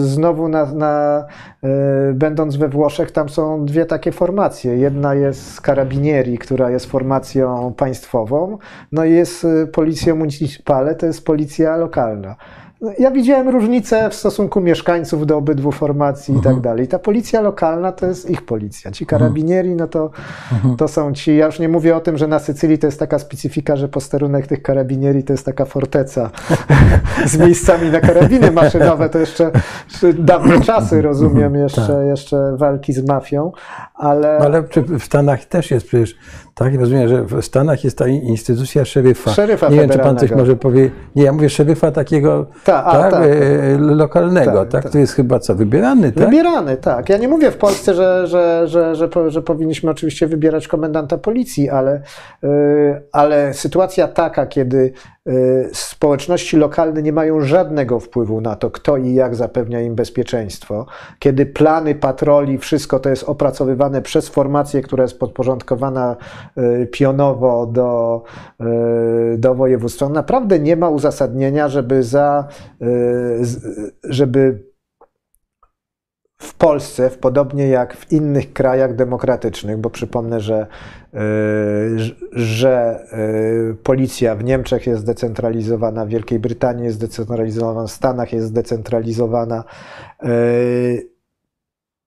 znowu 0.00 0.48
na, 0.48 0.66
na, 0.74 1.24
będąc 2.14 2.56
we 2.56 2.68
Włoszech, 2.68 3.10
tam 3.10 3.28
są 3.28 3.64
dwie 3.64 3.86
takie 3.86 4.12
formacje. 4.12 4.76
Jedna 4.76 5.14
jest 5.14 5.60
Carabinieri, 5.60 6.38
która 6.38 6.70
jest 6.70 6.86
formacją 6.86 7.74
państwową, 7.76 8.58
no 8.92 9.04
i 9.04 9.12
jest 9.12 9.46
Policja 9.72 10.14
Municipale, 10.14 10.94
to 10.94 11.06
jest 11.06 11.24
policja 11.24 11.76
lokalna. 11.76 12.36
Ja 12.98 13.10
widziałem 13.10 13.48
różnice 13.48 14.10
w 14.10 14.14
stosunku 14.14 14.60
mieszkańców 14.60 15.26
do 15.26 15.36
obydwu 15.36 15.72
formacji 15.72 16.34
i 16.34 16.36
tak 16.36 16.46
mhm. 16.46 16.62
dalej. 16.62 16.88
Ta 16.88 16.98
policja 16.98 17.40
lokalna 17.40 17.92
to 17.92 18.06
jest 18.06 18.30
ich 18.30 18.42
policja. 18.42 18.90
Ci 18.90 19.06
karabinieri, 19.06 19.74
no 19.74 19.86
to, 19.86 20.10
mhm. 20.52 20.76
to 20.76 20.88
są 20.88 21.12
ci. 21.12 21.36
Ja 21.36 21.46
już 21.46 21.58
nie 21.58 21.68
mówię 21.68 21.96
o 21.96 22.00
tym, 22.00 22.18
że 22.18 22.26
na 22.26 22.38
Sycylii 22.38 22.78
to 22.78 22.86
jest 22.86 22.98
taka 22.98 23.18
specyfika, 23.18 23.76
że 23.76 23.88
posterunek 23.88 24.46
tych 24.46 24.62
karabinieri 24.62 25.24
to 25.24 25.32
jest 25.32 25.46
taka 25.46 25.64
forteca 25.64 26.30
z 27.26 27.38
miejscami 27.38 27.90
na 27.90 28.00
karabiny 28.00 28.50
maszynowe. 28.50 29.08
To 29.08 29.18
jeszcze 29.18 29.52
dawne 30.18 30.60
czasy, 30.60 31.02
rozumiem, 31.02 31.44
mhm. 31.44 31.62
jeszcze, 31.62 31.86
tak. 31.86 32.06
jeszcze 32.06 32.56
walki 32.56 32.92
z 32.92 33.08
mafią, 33.08 33.52
ale. 33.94 34.38
Ale 34.38 34.62
w 34.98 35.04
Stanach 35.04 35.44
też 35.44 35.70
jest 35.70 35.86
przecież 35.86 36.16
tak, 36.54 36.74
rozumiem, 36.74 37.08
że 37.08 37.24
w 37.24 37.42
Stanach 37.42 37.84
jest 37.84 37.98
ta 37.98 38.08
instytucja 38.08 38.84
szeryfa. 38.84 39.30
Szeryfa 39.30 39.68
Nie 39.68 39.76
wiem, 39.76 39.90
czy 39.90 39.98
pan 39.98 40.18
coś 40.18 40.30
może 40.30 40.56
powie. 40.56 40.90
Nie, 41.16 41.24
ja 41.24 41.32
mówię 41.32 41.50
szeryfa 41.50 41.90
takiego 41.90 42.46
ta, 42.70 42.84
a, 42.84 43.00
tak, 43.00 43.10
tak, 43.10 43.22
e, 43.22 43.78
lokalnego, 43.78 44.60
tak, 44.60 44.68
tak? 44.68 44.82
tak? 44.82 44.92
To 44.92 44.98
jest 44.98 45.14
chyba 45.14 45.38
co, 45.38 45.54
wybierany, 45.54 46.12
tak? 46.12 46.24
Wybierany, 46.24 46.76
tak. 46.76 47.08
Ja 47.08 47.16
nie 47.16 47.28
mówię 47.28 47.50
w 47.50 47.56
Polsce, 47.56 47.94
że, 47.94 48.26
że, 48.26 48.68
że, 48.68 48.94
że, 48.94 49.08
że 49.26 49.42
powinniśmy 49.42 49.90
oczywiście 49.90 50.26
wybierać 50.26 50.68
komendanta 50.68 51.18
policji, 51.18 51.70
ale, 51.70 52.02
e, 52.44 52.48
ale 53.12 53.54
sytuacja 53.54 54.08
taka, 54.08 54.46
kiedy 54.46 54.92
Y, 55.19 55.19
społeczności 55.72 56.56
lokalne 56.56 57.02
nie 57.02 57.12
mają 57.12 57.40
żadnego 57.40 58.00
wpływu 58.00 58.40
na 58.40 58.56
to, 58.56 58.70
kto 58.70 58.96
i 58.96 59.14
jak 59.14 59.34
zapewnia 59.34 59.80
im 59.80 59.94
bezpieczeństwo, 59.94 60.86
kiedy 61.18 61.46
plany 61.46 61.94
patroli, 61.94 62.58
wszystko 62.58 63.00
to 63.00 63.10
jest 63.10 63.24
opracowywane 63.24 64.02
przez 64.02 64.28
formację, 64.28 64.82
która 64.82 65.02
jest 65.02 65.18
podporządkowana 65.18 66.16
y, 66.58 66.88
pionowo 66.92 67.66
do, 67.66 68.22
y, 69.34 69.38
do 69.38 69.54
województwa, 69.54 70.08
naprawdę 70.08 70.58
nie 70.58 70.76
ma 70.76 70.88
uzasadnienia, 70.88 71.68
żeby 71.68 72.02
za, 72.02 72.48
żeby 74.04 74.69
w 76.40 76.54
Polsce, 76.54 77.10
podobnie 77.20 77.68
jak 77.68 77.96
w 77.96 78.12
innych 78.12 78.52
krajach 78.52 78.96
demokratycznych, 78.96 79.78
bo 79.78 79.90
przypomnę, 79.90 80.40
że, 80.40 80.66
e, 81.14 81.18
że 82.32 83.04
e, 83.12 83.74
policja 83.74 84.34
w 84.34 84.44
Niemczech 84.44 84.86
jest 84.86 85.02
zdecentralizowana, 85.02 86.06
w 86.06 86.08
Wielkiej 86.08 86.38
Brytanii 86.38 86.84
jest 86.84 86.96
zdecentralizowana, 86.96 87.86
w 87.86 87.90
Stanach 87.90 88.32
jest 88.32 88.46
zdecentralizowana. 88.46 89.64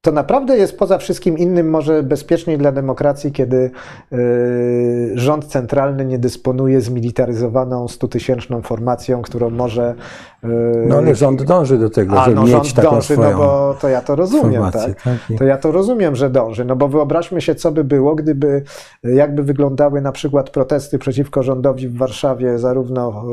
To 0.05 0.11
naprawdę 0.11 0.57
jest 0.57 0.77
poza 0.77 0.97
wszystkim 0.97 1.37
innym 1.37 1.69
może 1.69 2.03
bezpieczniej 2.03 2.57
dla 2.57 2.71
demokracji, 2.71 3.31
kiedy 3.31 3.71
y, 4.13 5.11
rząd 5.15 5.45
centralny 5.45 6.05
nie 6.05 6.19
dysponuje 6.19 6.81
zmilitaryzowaną 6.81 7.87
stutysięczną 7.87 8.61
formacją, 8.61 9.21
którą 9.21 9.49
może... 9.49 9.95
Y, 10.43 10.47
no 10.87 10.97
ale 10.97 11.15
rząd 11.15 11.43
dąży 11.43 11.77
do 11.77 11.89
tego, 11.89 12.23
żeby 12.23 12.35
no, 12.35 12.43
mieć 12.43 12.73
taką 12.73 12.91
dąży, 12.91 13.17
no 13.17 13.37
bo 13.37 13.75
to 13.81 13.89
ja 13.89 14.01
to 14.01 14.15
rozumiem, 14.15 14.71
tak? 14.71 15.03
tak? 15.03 15.37
To 15.37 15.43
ja 15.43 15.57
to 15.57 15.71
rozumiem, 15.71 16.15
że 16.15 16.29
dąży, 16.29 16.65
no 16.65 16.75
bo 16.75 16.87
wyobraźmy 16.87 17.41
się, 17.41 17.55
co 17.55 17.71
by 17.71 17.83
było, 17.83 18.15
gdyby, 18.15 18.63
jakby 19.03 19.43
wyglądały 19.43 20.01
na 20.01 20.11
przykład 20.11 20.49
protesty 20.49 20.99
przeciwko 20.99 21.43
rządowi 21.43 21.87
w 21.87 21.97
Warszawie, 21.97 22.59
zarówno 22.59 23.23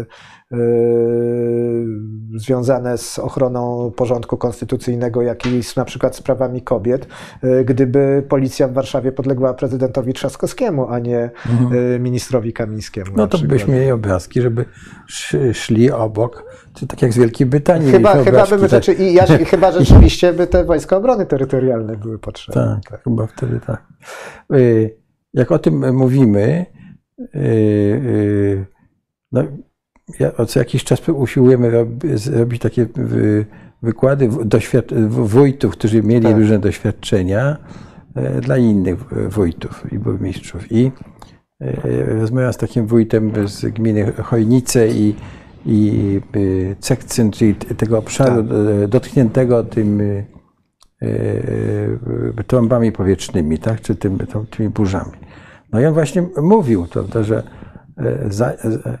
y, 0.00 0.06
związane 2.36 2.98
z 2.98 3.18
ochroną 3.18 3.92
porządku 3.96 4.36
konstytucyjnego, 4.36 5.22
jak 5.22 5.46
i 5.46 5.62
z 5.62 5.76
na 5.76 5.84
przykład 5.84 6.16
sprawami 6.16 6.62
kobiet, 6.62 7.06
yy, 7.42 7.64
gdyby 7.64 8.24
policja 8.28 8.68
w 8.68 8.72
Warszawie 8.72 9.12
podległa 9.12 9.54
prezydentowi 9.54 10.12
Trzaskowskiemu, 10.12 10.88
a 10.88 10.98
nie 10.98 11.30
mhm. 11.50 11.74
Yy, 11.74 11.98
ministrowi 11.98 12.52
Kamińskiemu. 12.52 13.10
No 13.16 13.26
to 13.26 13.38
byśmy 13.38 13.74
mieli 13.74 13.90
obrazki, 13.90 14.42
żeby 14.42 14.64
szli 15.52 15.90
obok, 15.90 16.44
czy 16.74 16.86
tak 16.86 17.02
jak 17.02 17.12
z 17.12 17.18
Wielkiej 17.18 17.46
Brytanii. 17.46 17.90
Chyba, 17.90 18.24
chyba, 18.24 18.46
by, 18.46 18.68
tak. 18.68 19.00
i 19.00 19.14
ja, 19.14 19.26
chyba 19.52 19.72
rzeczywiście 19.72 20.32
by 20.32 20.46
te 20.46 20.64
wojska 20.64 20.96
obrony 20.96 21.26
terytorialne 21.26 21.96
były 21.96 22.18
potrzebne. 22.18 22.80
Tak, 22.82 22.90
tak. 22.90 23.04
chyba 23.04 23.26
wtedy 23.26 23.60
tak. 23.66 23.86
Jak 25.34 25.52
o 25.52 25.58
tym 25.58 25.96
mówimy, 25.96 26.66
no, 29.32 29.42
ja 30.20 30.44
co 30.46 30.58
jakiś 30.58 30.84
czas 30.84 31.08
usiłujemy 31.08 31.86
robić 32.32 32.62
takie 32.62 32.86
wykłady 33.82 34.28
wójtów, 35.08 35.72
którzy 35.72 36.02
mieli 36.02 36.26
tak. 36.26 36.36
różne 36.36 36.58
doświadczenia 36.58 37.56
e, 38.14 38.40
dla 38.40 38.56
innych 38.56 38.98
wójtów 39.28 39.92
i 39.92 39.98
burmistrzów. 39.98 40.72
I 40.72 40.92
e, 41.60 42.52
z 42.52 42.56
takim 42.56 42.86
wójtem 42.86 43.48
z 43.48 43.64
gminy 43.64 44.12
Chojnice 44.12 44.88
i, 44.88 45.14
i 45.66 46.20
e, 46.70 46.76
Cekcyn, 46.76 47.30
czyli 47.30 47.54
tego 47.54 47.98
obszaru 47.98 48.42
tak. 48.42 48.88
dotkniętego 48.88 49.64
tym 49.64 50.02
trąbami 52.46 52.92
powietrznymi, 52.92 53.58
tak? 53.58 53.80
czy 53.80 53.96
tym, 53.96 54.18
tymi 54.50 54.68
burzami. 54.68 55.12
No 55.72 55.80
i 55.80 55.86
on 55.86 55.94
właśnie 55.94 56.26
mówił, 56.42 56.86
to, 56.86 57.24
że 57.24 57.42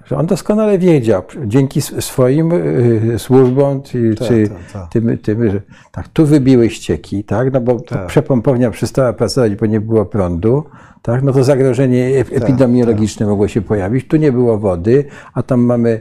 że 0.04 0.16
on 0.16 0.26
doskonale 0.26 0.78
wiedział, 0.78 1.22
dzięki 1.46 1.80
swoim 1.80 2.52
y, 2.52 3.18
służbom, 3.18 3.82
czy, 3.82 4.14
tak, 4.14 4.28
czy 4.28 4.48
tak, 4.48 4.72
tak. 4.72 4.90
Tym, 4.92 5.18
tym, 5.18 5.50
że 5.50 5.60
tak, 5.92 6.08
tu 6.08 6.26
wybiły 6.26 6.70
ścieki, 6.70 7.24
tak, 7.24 7.52
no 7.52 7.60
bo 7.60 7.80
tak. 7.80 8.06
przepompownia 8.06 8.70
przestała 8.70 9.12
pracować, 9.12 9.56
bo 9.56 9.66
nie 9.66 9.80
było 9.80 10.06
prądu, 10.06 10.64
tak, 11.02 11.22
no 11.22 11.32
to 11.32 11.44
zagrożenie 11.44 12.18
epidemiologiczne 12.18 13.26
mogło 13.26 13.48
się 13.48 13.62
pojawić, 13.62 14.08
tu 14.08 14.16
nie 14.16 14.32
było 14.32 14.58
wody, 14.58 15.04
a 15.34 15.42
tam 15.42 15.60
mamy 15.60 16.00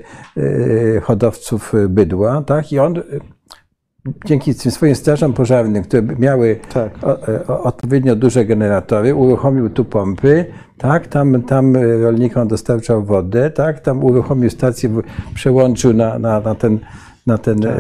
hodowców 1.02 1.74
bydła, 1.90 2.42
tak, 2.42 2.72
i 2.72 2.80
on 2.80 2.94
dzięki 4.26 4.56
tym 4.56 4.72
swoim 4.72 4.96
strażom 4.96 5.34
pożarnym, 5.34 5.84
które 5.84 6.02
miały 6.02 6.60
tak. 6.74 6.92
E, 7.28 7.48
odpowiednio 7.48 8.16
duże 8.16 8.46
generatory, 8.46 9.16
uruchomił 9.16 9.70
tu 9.70 9.86
pompy, 9.86 10.46
tak, 10.78 11.08
tam, 11.08 11.42
tam 11.42 11.78
rolnikom 12.02 12.48
dostarczał 12.48 13.04
wodę, 13.04 13.50
tak, 13.52 13.80
tam 13.80 14.04
uruchomił 14.04 14.50
stację, 14.50 14.90
przełączył 15.34 15.94
na, 15.94 16.20
na, 16.20 16.40
na 16.40 16.56
ten, 16.56 16.80
na 17.28 17.38
ten 17.38 17.62
tak. 17.62 17.72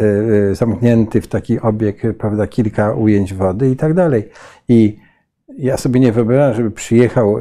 e, 0.52 0.56
zamknięty 0.56 1.22
w 1.22 1.28
taki 1.28 1.60
obieg, 1.60 2.02
prawda, 2.18 2.48
kilka 2.48 2.94
ujęć 2.94 3.34
wody 3.34 3.70
i 3.70 3.76
tak 3.76 3.94
dalej. 3.94 4.30
I 4.70 5.00
ja 5.58 5.78
sobie 5.78 6.00
nie 6.00 6.12
wyobrażam, 6.12 6.54
żeby 6.56 6.72
przyjechał 6.72 7.38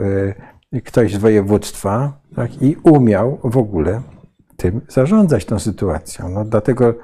e, 0.73 0.81
ktoś 0.81 1.15
z 1.15 1.17
województwa 1.17 2.13
tak, 2.37 2.63
i 2.63 2.77
umiał 2.83 3.39
w 3.45 3.57
ogóle 3.57 4.01
tym 4.57 4.81
zarządzać 4.89 5.45
tą 5.45 5.59
sytuacją. 5.59 6.29
No, 6.29 6.45
dlatego 6.45 6.95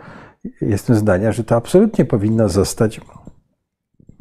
jestem 0.61 0.97
zdania, 0.97 1.33
że 1.33 1.45
to 1.45 1.57
absolutnie 1.57 2.05
powinno 2.05 2.49
zostać 2.49 3.01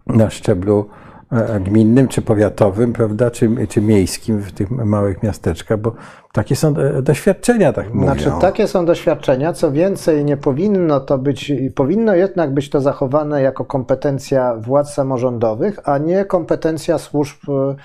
na 0.07 0.30
szczeblu 0.30 0.89
e, 1.32 1.59
gminnym, 1.59 2.07
czy 2.07 2.22
powiatowym, 2.22 2.93
prawda, 2.93 3.32
czy, 3.32 3.68
czy 3.70 3.82
miejskim 3.82 4.39
w 4.39 4.51
tych 4.51 4.72
małych 4.72 5.24
miasteczkach, 5.24 5.80
bo 5.80 5.95
takie 6.34 6.55
są 6.55 6.78
e, 6.78 7.01
doświadczenia, 7.01 7.74
tak 7.74 7.93
mówią. 7.93 8.13
Znaczy, 8.13 8.32
takie 8.41 8.68
są 8.68 8.86
doświadczenia. 8.86 9.53
Co 9.53 9.72
więcej, 9.72 10.26
nie 10.26 10.38
powinno 10.38 10.99
to 10.99 11.18
być, 11.18 11.53
powinno 11.76 12.15
jednak 12.15 12.53
być 12.53 12.70
to 12.70 12.82
zachowane 12.82 13.41
jako 13.41 13.65
kompetencja 13.65 14.55
władz 14.55 14.93
samorządowych, 14.93 15.80
a 15.89 15.97
nie 15.97 16.26
kompetencja 16.26 16.97
służb, 16.97 17.38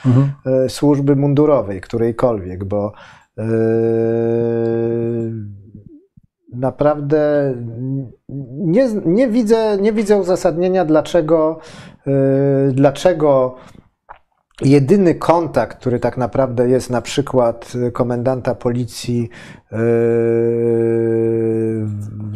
mhm. 0.06 0.32
służby 0.68 1.16
mundurowej, 1.16 1.80
którejkolwiek, 1.80 2.64
bo 2.64 2.92
yy, 3.36 3.44
naprawdę 6.53 7.55
nie, 8.59 8.88
nie, 9.05 9.28
widzę, 9.28 9.78
nie 9.80 9.92
widzę 9.92 10.16
uzasadnienia, 10.16 10.84
dlaczego, 10.84 11.59
yy, 12.07 12.12
dlaczego 12.72 13.55
jedyny 14.61 15.14
kontakt, 15.14 15.78
który 15.78 16.00
tak 16.00 16.16
naprawdę 16.16 16.68
jest 16.68 16.90
na 16.90 17.03
przykład 17.03 17.72
komendanta 17.92 18.55
policji 18.55 19.28
yy, 19.72 19.78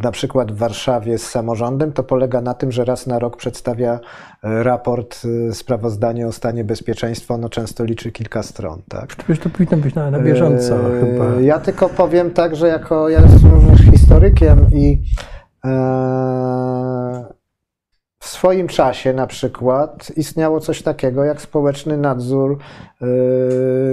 na 0.02 0.10
przykład 0.10 0.52
w 0.52 0.56
Warszawie 0.56 1.18
z 1.18 1.26
samorządem, 1.28 1.92
to 1.92 2.02
polega 2.02 2.40
na 2.40 2.54
tym, 2.54 2.72
że 2.72 2.84
raz 2.84 3.06
na 3.06 3.18
rok 3.18 3.36
przedstawia 3.36 4.00
raport, 4.42 5.22
sprawozdanie 5.52 6.26
o 6.26 6.32
stanie 6.32 6.64
bezpieczeństwa, 6.64 7.34
ono 7.34 7.48
często 7.48 7.84
liczy 7.84 8.12
kilka 8.12 8.42
stron. 8.42 8.82
Tak? 8.88 9.16
Przecież 9.16 9.38
to 9.38 9.50
powinno 9.50 9.76
być 9.76 9.94
na, 9.94 10.10
na 10.10 10.18
bieżąco 10.18 10.76
chyba. 11.00 11.40
Ja 11.40 11.58
tylko 11.58 11.88
powiem 11.88 12.30
tak, 12.30 12.56
że 12.56 12.68
jako 12.68 13.08
ja 13.08 13.20
jestem 13.20 13.50
również 13.50 13.80
historykiem 13.80 14.66
i 14.72 15.02
w 18.18 18.28
swoim 18.28 18.68
czasie 18.68 19.12
na 19.12 19.26
przykład 19.26 20.12
istniało 20.16 20.60
coś 20.60 20.82
takiego 20.82 21.24
jak 21.24 21.40
społeczny 21.40 21.96
nadzór 21.96 22.52
y, 22.52 22.56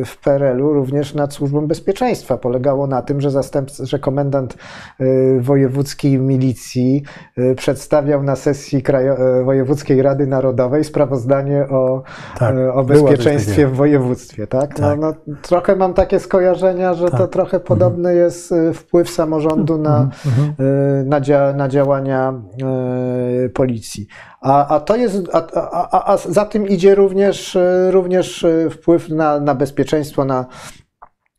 w 0.05 0.17
PRL-u 0.23 0.73
również 0.73 1.13
nad 1.13 1.33
służbą 1.33 1.67
bezpieczeństwa. 1.67 2.37
Polegało 2.37 2.87
na 2.87 3.01
tym, 3.01 3.21
że, 3.21 3.31
zastępca, 3.31 3.85
że 3.85 3.99
komendant 3.99 4.57
y, 5.01 5.37
wojewódzkiej 5.41 6.19
milicji 6.19 7.03
y, 7.37 7.55
przedstawiał 7.55 8.23
na 8.23 8.35
sesji 8.35 8.83
Krajo 8.83 9.15
wojewódzkiej 9.45 10.01
Rady 10.01 10.27
Narodowej 10.27 10.83
sprawozdanie 10.83 11.67
o, 11.69 12.03
tak, 12.39 12.55
o 12.73 12.83
bezpieczeństwie 12.83 13.67
w 13.67 13.75
województwie. 13.75 14.47
Tak? 14.47 14.79
No, 14.79 14.89
tak. 14.89 14.99
No, 14.99 15.13
no, 15.27 15.35
trochę 15.41 15.75
mam 15.75 15.93
takie 15.93 16.19
skojarzenia, 16.19 16.93
że 16.93 17.09
tak. 17.09 17.19
to 17.19 17.27
trochę 17.27 17.57
mhm. 17.57 17.67
podobny 17.67 18.09
mhm. 18.09 18.25
jest 18.25 18.53
wpływ 18.73 19.09
samorządu 19.09 19.77
na, 19.77 20.01
mhm. 20.01 20.49
mhm. 20.59 21.09
na, 21.09 21.21
dzia 21.21 21.53
na 21.53 21.67
działania 21.67 22.33
policji. 23.53 24.07
A, 24.41 24.67
a 24.75 24.79
to 24.79 24.95
jest, 24.95 25.15
a, 25.33 25.47
a, 25.91 26.13
a 26.13 26.17
za 26.17 26.45
tym 26.45 26.67
idzie 26.67 26.95
również, 26.95 27.57
również 27.89 28.45
wpływ 28.71 29.09
na, 29.09 29.39
na 29.39 29.55
bezpieczeństwo, 29.55 30.25
na, 30.25 30.45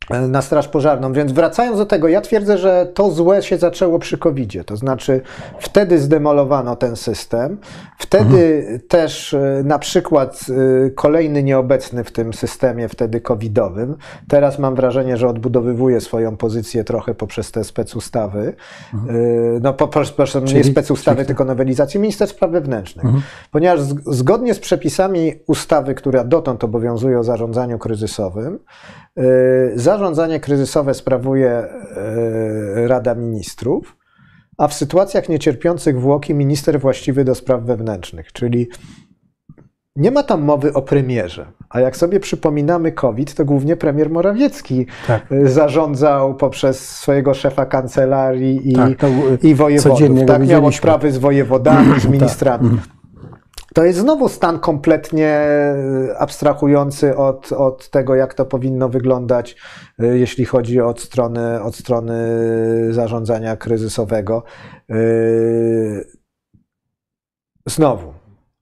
na 0.09 0.41
Straż 0.41 0.67
Pożarną. 0.67 1.13
Więc 1.13 1.31
wracając 1.31 1.77
do 1.77 1.85
tego, 1.85 2.07
ja 2.07 2.21
twierdzę, 2.21 2.57
że 2.57 2.87
to 2.93 3.11
złe 3.11 3.43
się 3.43 3.57
zaczęło 3.57 3.99
przy 3.99 4.17
covid 4.17 4.65
To 4.65 4.77
znaczy, 4.77 5.21
wtedy 5.59 5.99
zdemolowano 5.99 6.75
ten 6.75 6.95
system, 6.95 7.57
wtedy 7.97 8.57
mhm. 8.59 8.79
też 8.79 9.33
e, 9.33 9.61
na 9.63 9.79
przykład 9.79 10.45
e, 10.85 10.89
kolejny 10.89 11.43
nieobecny 11.43 12.03
w 12.03 12.11
tym 12.11 12.33
systemie, 12.33 12.89
wtedy 12.89 13.21
covidowym, 13.21 13.95
teraz 14.27 14.59
mam 14.59 14.75
wrażenie, 14.75 15.17
że 15.17 15.27
odbudowywuje 15.27 16.01
swoją 16.01 16.37
pozycję 16.37 16.83
trochę 16.83 17.15
poprzez 17.15 17.51
te 17.51 17.63
specustawy. 17.63 18.53
Mhm. 18.93 19.15
E, 19.15 19.59
no, 19.61 19.73
proszę, 20.15 20.41
nie 20.41 20.63
specustawy, 20.63 21.17
czyli... 21.17 21.27
tylko 21.27 21.45
nowelizację 21.45 21.99
minister 21.99 22.27
spraw 22.27 22.51
wewnętrznych. 22.51 23.05
Mhm. 23.05 23.23
Ponieważ 23.51 23.79
zgodnie 24.05 24.53
z 24.53 24.59
przepisami 24.59 25.33
ustawy, 25.47 25.95
która 25.95 26.23
dotąd 26.23 26.63
obowiązuje 26.63 27.19
o 27.19 27.23
zarządzaniu 27.23 27.79
kryzysowym, 27.79 28.59
Y, 29.19 29.73
zarządzanie 29.97 30.39
kryzysowe 30.39 30.93
sprawuje 30.93 31.63
y, 32.77 32.87
Rada 32.87 33.15
Ministrów, 33.15 33.97
a 34.57 34.67
w 34.67 34.73
sytuacjach 34.73 35.29
niecierpiących 35.29 36.01
włoki 36.01 36.33
minister 36.33 36.79
właściwy 36.79 37.23
do 37.23 37.35
spraw 37.35 37.63
wewnętrznych, 37.63 38.33
czyli 38.33 38.67
nie 39.95 40.11
ma 40.11 40.23
tam 40.23 40.41
mowy 40.41 40.73
o 40.73 40.81
premierze. 40.81 41.45
A 41.69 41.79
jak 41.79 41.97
sobie 41.97 42.19
przypominamy 42.19 42.91
COVID, 42.91 43.33
to 43.33 43.45
głównie 43.45 43.75
premier 43.75 44.09
Morawiecki 44.09 44.85
tak. 45.07 45.31
Y, 45.31 45.49
zarządzał 45.49 46.35
poprzez 46.35 46.89
swojego 46.89 47.33
szefa 47.33 47.65
kancelarii 47.65 48.71
i, 48.71 48.75
tak, 48.75 49.09
i 49.43 49.55
wojewodów. 49.55 50.25
Tak, 50.27 50.47
miał 50.47 50.71
sprawy 50.71 51.11
z 51.11 51.17
wojewodami, 51.17 51.99
z 51.99 52.03
tak. 52.03 52.11
ministrami. 52.11 52.79
To 53.75 53.85
jest 53.85 53.99
znowu 53.99 54.29
stan 54.29 54.59
kompletnie 54.59 55.27
e, 55.27 56.17
abstrahujący 56.17 57.17
od, 57.17 57.51
od 57.51 57.89
tego, 57.89 58.15
jak 58.15 58.33
to 58.33 58.45
powinno 58.45 58.89
wyglądać, 58.89 59.55
e, 59.99 60.05
jeśli 60.17 60.45
chodzi 60.45 60.81
od 60.81 61.01
strony, 61.01 61.61
od 61.61 61.75
strony 61.75 62.13
zarządzania 62.93 63.57
kryzysowego. 63.57 64.43
E, 64.89 64.95
znowu, 67.65 68.13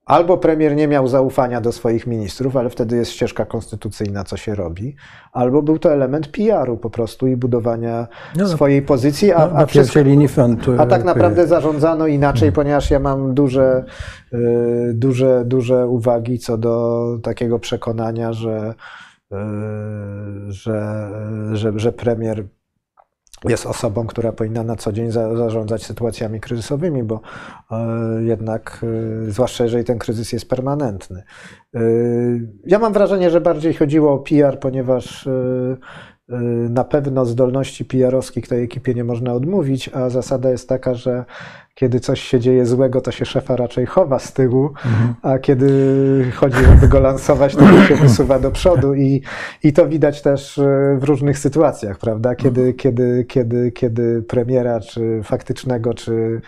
Albo 0.05 0.37
premier 0.37 0.75
nie 0.75 0.87
miał 0.87 1.07
zaufania 1.07 1.61
do 1.61 1.71
swoich 1.71 2.07
ministrów, 2.07 2.57
ale 2.57 2.69
wtedy 2.69 2.95
jest 2.95 3.11
ścieżka 3.11 3.45
konstytucyjna, 3.45 4.23
co 4.23 4.37
się 4.37 4.55
robi, 4.55 4.95
albo 5.31 5.61
był 5.61 5.79
to 5.79 5.93
element 5.93 6.27
PR-u 6.27 6.77
po 6.77 6.89
prostu 6.89 7.27
i 7.27 7.35
budowania 7.35 8.07
no, 8.35 8.47
swojej 8.47 8.81
pozycji, 8.81 9.31
a, 9.31 9.37
no, 9.37 9.57
a, 9.57 9.65
wszystko, 9.65 9.99
a 10.77 10.85
tak 10.85 11.03
naprawdę 11.03 11.47
zarządzano 11.47 12.07
inaczej, 12.07 12.39
hmm. 12.39 12.55
ponieważ 12.55 12.91
ja 12.91 12.99
mam 12.99 13.33
duże, 13.33 13.83
y, 14.33 14.91
duże, 14.93 15.43
duże 15.45 15.87
uwagi 15.87 16.39
co 16.39 16.57
do 16.57 17.05
takiego 17.23 17.59
przekonania, 17.59 18.33
że, 18.33 18.73
y, 19.33 19.35
że, 20.47 21.09
że, 21.53 21.71
że 21.75 21.91
premier 21.91 22.45
jest 23.49 23.65
osobą, 23.65 24.07
która 24.07 24.31
powinna 24.31 24.63
na 24.63 24.75
co 24.75 24.93
dzień 24.93 25.11
zarządzać 25.11 25.85
sytuacjami 25.85 26.39
kryzysowymi, 26.39 27.03
bo 27.03 27.21
e, 27.71 28.23
jednak, 28.23 28.85
e, 29.27 29.31
zwłaszcza 29.31 29.63
jeżeli 29.63 29.83
ten 29.83 29.99
kryzys 29.99 30.33
jest 30.33 30.49
permanentny. 30.49 31.23
E, 31.75 31.79
ja 32.65 32.79
mam 32.79 32.93
wrażenie, 32.93 33.29
że 33.29 33.41
bardziej 33.41 33.73
chodziło 33.73 34.13
o 34.13 34.19
PR, 34.19 34.59
ponieważ 34.59 35.29
na 36.69 36.83
pewno 36.83 37.25
zdolności 37.25 37.85
PR-owskich 37.85 38.47
tej 38.47 38.63
ekipie 38.63 38.93
nie 38.93 39.03
można 39.03 39.33
odmówić, 39.33 39.89
a 39.93 40.09
zasada 40.09 40.49
jest 40.49 40.69
taka, 40.69 40.93
że 40.93 41.25
kiedy 41.75 41.99
coś 41.99 42.21
się 42.21 42.39
dzieje 42.39 42.65
złego, 42.65 43.01
to 43.01 43.11
się 43.11 43.25
szefa 43.25 43.55
raczej 43.55 43.85
chowa 43.85 44.19
z 44.19 44.33
tyłu, 44.33 44.65
mhm. 44.65 45.15
a 45.21 45.39
kiedy 45.39 46.31
chodzi, 46.35 46.57
żeby 46.57 46.87
go 46.87 46.99
lansować, 46.99 47.55
to 47.55 47.83
się 47.83 47.95
wysuwa 47.95 48.39
do 48.39 48.51
przodu 48.51 48.93
i, 48.93 49.21
i 49.63 49.73
to 49.73 49.87
widać 49.87 50.21
też 50.21 50.57
e, 50.57 50.97
w 50.99 51.03
różnych 51.03 51.39
sytuacjach, 51.39 51.97
prawda? 51.97 52.35
Kiedy, 52.35 52.61
mhm. 52.61 52.77
kiedy, 52.77 53.25
kiedy, 53.27 53.71
kiedy 53.71 54.21
premiera, 54.21 54.79
czy 54.79 55.21
faktycznego, 55.23 55.93
czy, 55.93 56.41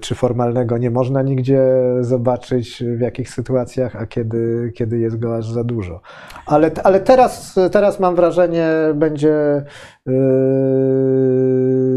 czy 0.00 0.14
formalnego 0.14 0.78
nie 0.78 0.90
można 0.90 1.22
nigdzie 1.22 1.62
zobaczyć 2.00 2.84
w 2.96 3.00
jakich 3.00 3.30
sytuacjach, 3.30 3.96
a 3.96 4.06
kiedy, 4.06 4.72
kiedy 4.74 4.98
jest 4.98 5.18
go 5.18 5.36
aż 5.36 5.50
za 5.50 5.64
dużo. 5.64 6.00
Ale, 6.46 6.70
ale 6.84 7.00
teraz, 7.00 7.58
teraz 7.72 8.00
mam 8.00 8.16
wrażenie, 8.16 8.68
będzie 8.94 9.32
e, 9.34 10.12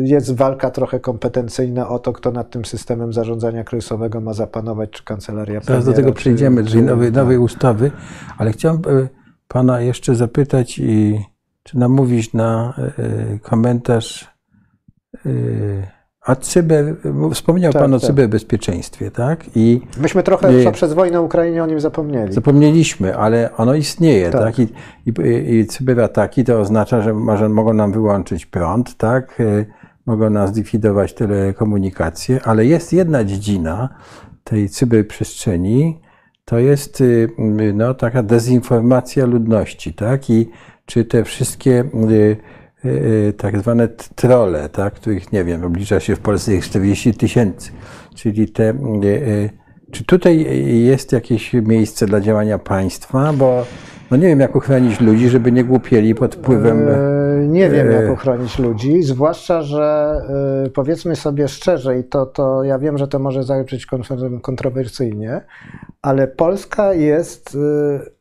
jest 0.04 0.36
walka 0.36 0.72
trochę 0.72 1.00
kompetencyjna 1.00 1.90
o 1.90 2.00
to, 2.00 2.14
kto 2.14 2.32
nad 2.32 2.50
tym 2.50 2.66
systemem 2.66 3.14
zarządzania 3.14 3.64
kryzysowego 3.64 4.22
ma 4.22 4.34
zapanować, 4.34 4.90
czy 4.90 5.04
kancelaria 5.04 5.62
Zaraz 5.62 5.86
do 5.86 5.94
tego 5.94 6.14
przejdziemy, 6.14 6.64
czyli 6.64 6.84
nowej, 6.84 7.12
nowej 7.12 7.38
ustawy, 7.38 7.92
ale 8.38 8.52
chciałem 8.52 8.78
e, 8.78 9.08
pana 9.48 9.82
jeszcze 9.82 10.16
zapytać, 10.16 10.80
i, 10.80 11.20
czy 11.64 11.78
namówić 11.78 12.34
na 12.34 12.74
komentarz 13.42 14.32
a 16.22 16.36
cyber, 16.36 16.96
wspomniał 17.34 17.74
tak, 17.74 17.82
Pan 17.82 17.94
o 17.94 18.00
tak. 18.00 18.08
cyberbezpieczeństwie, 18.08 19.12
tak? 19.12 19.46
I 19.56 19.82
Myśmy 20.02 20.24
trochę 20.24 20.64
i, 20.64 20.72
przez 20.72 20.94
wojnę 20.94 21.22
Ukrainie 21.22 21.64
o 21.64 21.66
nim 21.66 21.80
zapomnieli. 21.80 22.34
Zapomnieliśmy, 22.34 23.18
ale 23.18 23.50
ono 23.58 23.74
istnieje, 23.74 24.30
tak? 24.30 24.42
tak? 24.42 24.60
I, 24.60 24.68
i, 25.06 25.14
I 25.56 25.66
cyberataki 25.66 26.44
to 26.44 26.60
oznacza, 26.60 27.02
że 27.02 27.14
może, 27.14 27.50
mogą 27.50 27.74
nam 27.74 27.92
wyłączyć 27.92 28.46
prąd, 28.46 28.98
tak? 28.98 29.38
mogą 30.06 30.30
nas 30.30 30.54
zlikwidować 30.54 31.14
telekomunikacje, 31.14 32.40
ale 32.44 32.66
jest 32.66 32.94
jedna 32.94 33.24
dziedzina 33.24 33.90
tej 34.44 34.70
cyberprzestrzeni, 34.70 36.00
to 36.46 36.60
jest 36.60 37.02
y, 37.02 37.30
no, 37.74 37.94
taka 37.94 38.24
dezinformacja 38.24 39.26
ludności, 39.26 39.94
tak? 39.94 40.30
I 40.30 40.50
czy 40.86 41.06
te 41.06 41.24
wszystkie 41.24 41.84
y, 42.12 42.38
tak 43.38 43.60
zwane 43.60 43.88
trole, 44.16 44.70
tak, 44.70 44.94
których 44.94 45.32
nie 45.32 45.44
wiem, 45.44 45.64
oblicza 45.64 46.00
się 46.00 46.16
w 46.16 46.20
Polsce 46.20 46.54
jest 46.54 46.70
40 46.70 47.14
tysięcy, 47.14 47.72
czyli 48.16 48.52
te, 48.52 48.74
czy 49.92 50.06
tutaj 50.06 50.46
jest 50.86 51.12
jakieś 51.12 51.54
miejsce 51.54 52.06
dla 52.06 52.22
działania 52.22 52.60
państwa, 52.60 53.34
bo 53.34 53.66
No 54.12 54.18
nie 54.18 54.28
wiem, 54.28 54.40
jak 54.40 54.56
uchronić 54.56 55.02
ludzi, 55.02 55.30
żeby 55.30 55.52
nie 55.52 55.64
głupieli 55.64 56.16
pod 56.16 56.36
wpływem. 56.36 56.90
E, 56.90 57.48
Nie 57.48 57.70
wiem, 57.70 57.88
e, 57.88 57.92
jak 57.92 58.12
uchronić 58.14 58.60
ludzi, 58.60 59.04
zwłaszcza, 59.04 59.62
że 59.62 60.16
e, 60.66 60.70
powiedzmy 60.70 61.16
sobie 61.16 61.48
szczerze, 61.48 62.00
i 62.00 62.04
to, 62.04 62.26
to 62.26 62.64
ja 62.64 62.80
wiem, 62.80 62.98
że 62.98 63.08
to 63.08 63.20
może 63.20 63.44
zabrzmieć 63.44 63.86
kon- 63.86 64.40
kontrowersyjnie, 64.42 65.42
ale 66.02 66.28
Polska 66.28 66.94
jest 66.94 67.58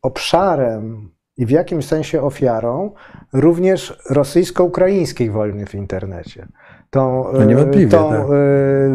obszarem 0.03 1.11
i 1.37 1.47
w 1.47 1.51
jakimś 1.51 1.85
sensie 1.85 2.23
ofiarą 2.23 2.91
również 3.33 3.99
rosyjsko-ukraińskiej 4.11 5.31
wojny 5.31 5.67
w 5.67 5.75
internecie. 5.75 6.47
Tą, 6.91 7.25
No 7.33 7.45
niewątpliwie, 7.45 7.91
tą 7.91 8.11
tak. 8.11 8.21
e, 8.21 8.27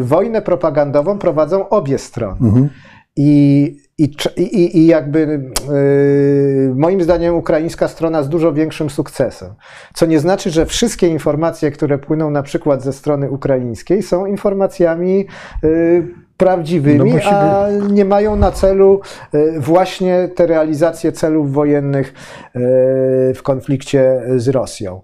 wojnę 0.00 0.42
propagandową 0.42 1.18
prowadzą 1.18 1.68
obie 1.68 1.98
strony. 1.98 2.46
Mhm. 2.46 2.68
I, 3.16 3.76
i, 3.98 4.14
i, 4.36 4.78
I 4.78 4.86
jakby 4.86 5.50
yy, 5.68 6.74
moim 6.74 7.02
zdaniem 7.02 7.34
ukraińska 7.34 7.88
strona 7.88 8.22
z 8.22 8.28
dużo 8.28 8.52
większym 8.52 8.90
sukcesem. 8.90 9.54
Co 9.94 10.06
nie 10.06 10.20
znaczy, 10.20 10.50
że 10.50 10.66
wszystkie 10.66 11.08
informacje, 11.08 11.70
które 11.70 11.98
płyną 11.98 12.30
na 12.30 12.42
przykład 12.42 12.82
ze 12.82 12.92
strony 12.92 13.30
ukraińskiej, 13.30 14.02
są 14.02 14.26
informacjami 14.26 15.26
yy, 15.62 16.08
prawdziwymi, 16.36 17.14
No 17.14 17.30
a 17.30 17.68
nie 17.90 18.04
mają 18.04 18.36
na 18.36 18.52
celu 18.52 19.00
yy, 19.32 19.60
właśnie 19.60 20.28
te 20.34 20.46
realizacje 20.46 21.12
celów 21.12 21.52
wojennych 21.52 22.14
w 23.34 23.40
konflikcie 23.42 24.22
z 24.36 24.48
Rosją. 24.48 25.00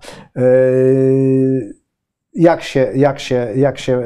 Jak 2.34 2.62
się, 2.62 2.90
jak 2.95 3.18
się, 3.18 3.49
jak 3.57 3.78
się. 3.78 4.03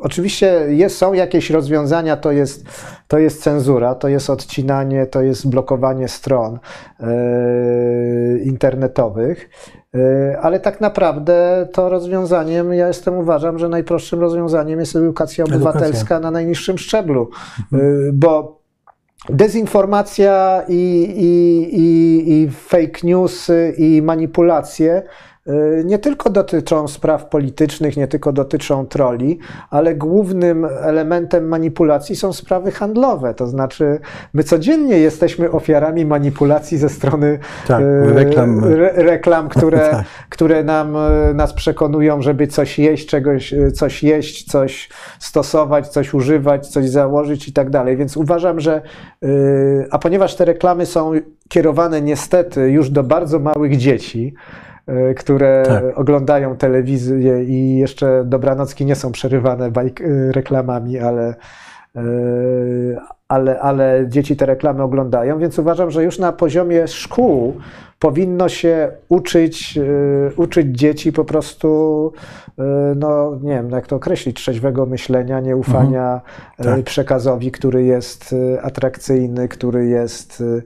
Oczywiście 0.00 0.66
jest, 0.68 0.96
są 0.96 1.12
jakieś 1.12 1.50
rozwiązania, 1.50 2.16
to 2.16 2.32
jest, 2.32 2.64
to 3.08 3.18
jest 3.18 3.42
cenzura, 3.42 3.94
to 3.94 4.08
jest 4.08 4.30
odcinanie, 4.30 5.06
to 5.06 5.22
jest 5.22 5.48
blokowanie 5.48 6.08
stron 6.08 6.58
y, 7.00 8.42
internetowych, 8.44 9.50
y, 9.94 10.38
ale 10.40 10.60
tak 10.60 10.80
naprawdę 10.80 11.68
to 11.72 11.88
rozwiązaniem, 11.88 12.72
ja 12.72 12.88
jestem 12.88 13.18
uważam, 13.18 13.58
że 13.58 13.68
najprostszym 13.68 14.20
rozwiązaniem 14.20 14.80
jest 14.80 14.96
edukacja 14.96 15.44
Edukacja. 15.44 15.70
obywatelska 15.70 16.20
na 16.20 16.30
najniższym 16.30 16.78
szczeblu, 16.78 17.30
y, 17.72 18.10
bo 18.12 18.64
dezinformacja 19.28 20.62
i, 20.68 21.14
i, 21.16 21.78
i, 21.80 22.42
i 22.42 22.50
fake 22.50 23.00
newsy 23.02 23.74
i 23.78 24.02
manipulacje 24.02 25.02
y, 25.02 25.33
nie 25.84 25.98
tylko 25.98 26.30
dotyczą 26.30 26.88
spraw 26.88 27.28
politycznych, 27.28 27.96
nie 27.96 28.08
tylko 28.08 28.32
dotyczą 28.32 28.86
troli, 28.86 29.38
ale 29.70 29.94
głównym 29.94 30.64
elementem 30.64 31.48
manipulacji 31.48 32.16
są 32.16 32.32
sprawy 32.32 32.70
handlowe. 32.70 33.34
To 33.34 33.46
znaczy, 33.46 33.98
my 34.34 34.44
codziennie 34.44 34.98
jesteśmy 34.98 35.50
ofiarami 35.50 36.06
manipulacji 36.06 36.78
ze 36.78 36.88
strony 36.88 37.38
Tak, 37.66 37.80
y, 37.80 38.14
reklam. 38.14 38.64
re, 38.64 38.92
reklam, 38.94 39.48
które, 39.48 39.78
Tak. 39.90 40.04
które 40.28 40.64
nam, 40.64 40.96
y, 41.30 41.34
nas 41.34 41.52
przekonują, 41.52 42.22
żeby 42.22 42.46
coś 42.46 42.78
jeść, 42.78 43.08
czegoś, 43.08 43.52
y, 43.52 43.72
coś 43.72 44.02
jeść, 44.02 44.44
coś 44.50 44.88
stosować, 45.18 45.88
coś 45.88 46.14
używać, 46.14 46.66
coś 46.66 46.88
założyć 46.88 47.48
i 47.48 47.52
tak 47.52 47.70
dalej. 47.70 47.96
Więc 47.96 48.16
uważam, 48.16 48.60
że 48.60 48.82
y, 49.24 49.86
a 49.90 49.98
ponieważ 49.98 50.34
te 50.34 50.44
reklamy 50.44 50.86
są 50.86 51.12
kierowane 51.48 52.02
niestety 52.02 52.70
już 52.70 52.90
do 52.90 53.02
bardzo 53.02 53.38
małych 53.38 53.76
dzieci, 53.76 54.34
y, 54.34 54.73
które 55.16 55.62
Tak. 55.66 55.98
oglądają 55.98 56.56
telewizję 56.56 57.44
i 57.44 57.76
jeszcze 57.78 58.22
dobranocki 58.24 58.84
nie 58.84 58.94
są 58.94 59.12
przerywane 59.12 59.70
bajk, 59.70 60.00
y, 60.00 60.32
reklamami, 60.32 60.98
ale, 60.98 61.34
y, 61.96 62.96
ale, 63.34 63.60
ale 63.60 64.04
dzieci 64.08 64.36
te 64.36 64.46
reklamy 64.46 64.82
oglądają, 64.82 65.38
więc 65.38 65.58
uważam, 65.58 65.90
że 65.90 66.04
już 66.04 66.18
na 66.18 66.32
poziomie 66.32 66.88
szkół 66.88 67.54
powinno 67.98 68.48
się 68.48 68.90
uczyć, 69.08 69.78
y, 69.78 70.32
uczyć 70.36 70.78
dzieci 70.78 71.12
po 71.12 71.24
prostu, 71.24 72.12
y, 72.48 72.62
no 72.96 73.38
nie 73.42 73.54
wiem, 73.54 73.70
jak 73.70 73.86
to 73.86 73.96
określić, 73.96 74.36
trzeźwego 74.36 74.86
myślenia, 74.86 75.40
nieufania 75.40 76.20
y, 76.60 76.64
Tak. 76.64 76.82
przekazowi, 76.82 77.50
który 77.50 77.84
jest 77.84 78.32
y, 78.32 78.62
atrakcyjny, 78.62 79.48
który 79.48 79.86
jest 79.86 80.40
y, 80.40 80.62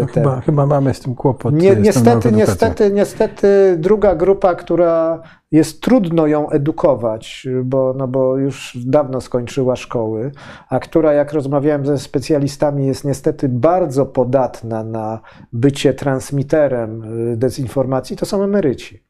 No, 0.00 0.06
chyba, 0.06 0.40
chyba 0.40 0.66
mamy 0.66 0.94
z 0.94 1.00
tym 1.00 1.14
kłopot. 1.14 1.54
nie, 1.54 1.76
niestety, 1.76 2.32
niestety, 2.32 2.92
niestety 2.92 3.76
druga 3.78 4.14
grupa, 4.14 4.54
która 4.54 5.22
jest 5.52 5.80
trudno 5.82 6.26
ją 6.26 6.50
edukować, 6.50 7.46
bo, 7.64 7.94
no 7.96 8.08
bo 8.08 8.36
już 8.36 8.78
dawno 8.86 9.20
skończyła 9.20 9.76
szkoły, 9.76 10.32
a 10.70 10.78
która, 10.78 11.12
jak 11.12 11.32
rozmawiałem 11.32 11.85
ze 11.86 11.98
specjalistami, 11.98 12.86
jest 12.86 13.04
niestety 13.04 13.48
bardzo 13.48 14.06
podatna 14.06 14.84
na 14.84 15.20
bycie 15.52 15.94
transmiterem 15.94 17.02
y, 17.32 17.36
dezinformacji, 17.36 18.16
to 18.16 18.26
są 18.26 18.42
emeryci. 18.42 19.06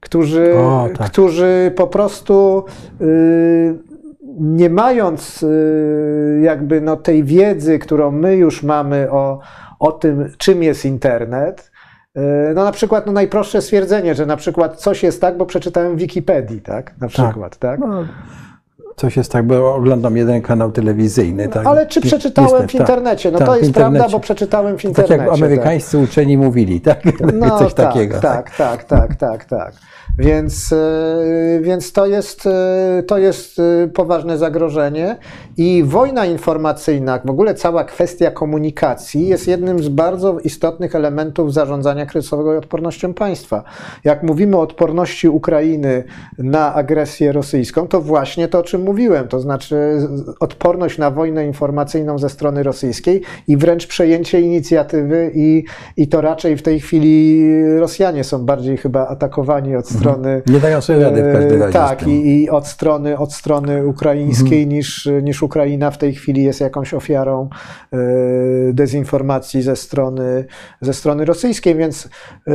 Którzy, 0.00 0.54
O, 0.56 0.88
tak. 0.96 1.10
którzy 1.10 1.72
po 1.76 1.86
prostu 1.86 2.64
y, 3.00 3.78
nie 4.40 4.70
mając 4.70 5.42
y, 5.42 6.40
jakby 6.42 6.80
no 6.80 6.96
tej 6.96 7.24
wiedzy, 7.24 7.78
którą 7.78 8.10
my 8.10 8.36
już 8.36 8.62
mamy 8.62 9.10
o, 9.10 9.40
o 9.78 9.92
tym, 9.92 10.32
czym 10.38 10.62
jest 10.62 10.84
internet, 10.84 11.70
y, 12.16 12.20
no 12.54 12.64
na 12.64 12.72
przykład 12.72 13.06
no 13.06 13.12
najprostsze 13.12 13.62
stwierdzenie, 13.62 14.14
że 14.14 14.26
na 14.26 14.36
przykład 14.36 14.76
coś 14.76 15.02
jest 15.02 15.20
tak, 15.20 15.36
bo 15.36 15.46
przeczytałem 15.46 15.96
w 15.96 15.98
Wikipedii, 15.98 16.60
tak? 16.60 17.00
Na 17.00 17.08
przykład, 17.08 17.56
tak? 17.56 17.80
No, 17.80 18.04
coś 18.98 19.16
jest 19.16 19.32
tak, 19.32 19.46
bo 19.46 19.74
oglądam 19.74 20.16
jeden 20.16 20.42
kanał 20.42 20.72
telewizyjny. 20.72 21.48
Tak? 21.48 21.66
Ale 21.66 21.86
czy 21.86 22.00
przeczytałem 22.00 22.68
w 22.68 22.74
internecie? 22.74 23.30
No 23.30 23.38
tak, 23.38 23.48
to 23.48 23.56
jest 23.56 23.72
prawda, 23.72 24.08
bo 24.08 24.20
przeczytałem 24.20 24.78
w 24.78 24.82
Tak 24.82 24.84
internecie. 24.84 25.16
jak 25.24 25.32
amerykańscy 25.32 25.98
uczeni 25.98 26.36
mówili, 26.38 26.80
tak? 26.80 27.02
No, 27.40 27.58
coś 27.58 27.74
tak, 27.74 27.86
takiego. 27.86 28.20
Tak, 28.20 28.56
tak, 28.56 28.84
tak, 28.84 29.14
tak, 29.14 29.44
tak. 29.44 29.72
Więc, 30.18 30.72
e, 30.72 31.60
więc 31.62 31.92
to, 31.92 32.06
jest, 32.06 32.46
e, 32.46 33.02
to 33.06 33.18
jest 33.18 33.58
e, 33.58 33.88
poważne 33.88 34.38
zagrożenie 34.38 35.16
i 35.56 35.84
wojna 35.86 36.26
informacyjna, 36.26 37.20
w 37.24 37.30
ogóle 37.30 37.54
cała 37.54 37.84
kwestia 37.84 38.30
komunikacji 38.30 39.28
jest 39.28 39.48
jednym 39.48 39.82
z 39.82 39.88
bardzo 39.88 40.38
istotnych 40.38 40.94
elementów 40.94 41.52
zarządzania 41.52 42.06
kryzysowego 42.06 42.54
i 42.54 42.56
odpornością 42.56 43.14
państwa. 43.14 43.64
Jak 44.04 44.22
mówimy 44.22 44.56
o 44.56 44.60
odporności 44.60 45.28
Ukrainy 45.28 46.04
na 46.38 46.74
agresję 46.74 47.32
rosyjską, 47.32 47.88
to 47.88 48.00
właśnie 48.00 48.48
to, 48.48 48.58
o 48.58 48.62
czym 48.62 48.82
mówiłem, 48.82 49.28
to 49.28 49.40
znaczy 49.40 50.08
odporność 50.40 50.98
na 50.98 51.10
wojnę 51.10 51.46
informacyjną 51.46 52.18
ze 52.18 52.28
strony 52.28 52.62
rosyjskiej 52.62 53.22
i 53.48 53.56
wręcz 53.56 53.86
przejęcie 53.86 54.40
inicjatywy 54.40 55.30
i, 55.34 55.64
i 55.96 56.08
to 56.08 56.20
raczej 56.20 56.56
w 56.56 56.62
tej 56.62 56.80
chwili 56.80 57.44
Rosjanie 57.78 58.24
są 58.24 58.44
bardziej 58.44 58.76
chyba 58.76 59.08
atakowani 59.08 59.76
od 59.76 59.88
strony 59.88 60.07
Nie 60.46 60.60
dają 60.60 60.80
sobie 60.80 60.98
rady 61.04 61.22
w 61.22 61.32
każdym 61.32 61.60
razie. 61.62 61.72
tak, 61.72 62.06
i, 62.06 62.42
i 62.42 62.50
od 62.50 62.66
strony, 62.66 63.18
od 63.18 63.32
strony 63.34 63.86
ukraińskiej 63.86 64.66
niż, 64.66 65.08
niż 65.22 65.42
Ukraina 65.42 65.90
w 65.90 65.98
tej 65.98 66.14
chwili 66.14 66.42
jest 66.42 66.60
jakąś 66.60 66.94
ofiarą 66.94 67.48
e, 67.92 67.98
dezinformacji 68.72 69.62
ze 69.62 69.76
strony, 69.76 70.44
ze 70.80 70.94
strony 70.94 71.24
rosyjskiej, 71.24 71.74
więc 71.74 72.08
e, 72.48 72.52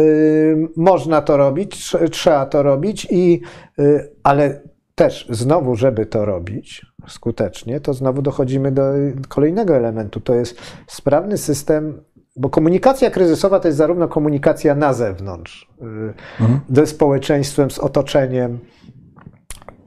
można 0.75 1.21
to 1.21 1.37
robić, 1.37 1.75
trze- 1.75 2.09
trzeba 2.09 2.45
to 2.45 2.63
robić, 2.63 3.07
i, 3.11 3.41
e, 3.79 3.83
ale 4.23 4.61
też 4.95 5.27
znowu, 5.29 5.75
żeby 5.75 6.05
to 6.05 6.25
robić 6.25 6.85
skutecznie, 7.07 7.79
to 7.79 7.93
znowu 7.93 8.21
dochodzimy 8.21 8.71
do 8.71 8.83
kolejnego 9.27 9.75
elementu. 9.75 10.19
To 10.19 10.35
jest 10.35 10.57
sprawny 10.87 11.37
system, 11.37 12.01
bo 12.35 12.49
komunikacja 12.49 13.11
kryzysowa 13.11 13.59
to 13.59 13.67
jest 13.67 13.77
zarówno 13.77 14.07
komunikacja 14.07 14.75
na 14.75 14.93
zewnątrz, 14.93 15.69
y, 15.81 16.73
ze 16.75 16.87
społeczeństwem, 16.87 17.71
z 17.71 17.79
otoczeniem. 17.79 18.59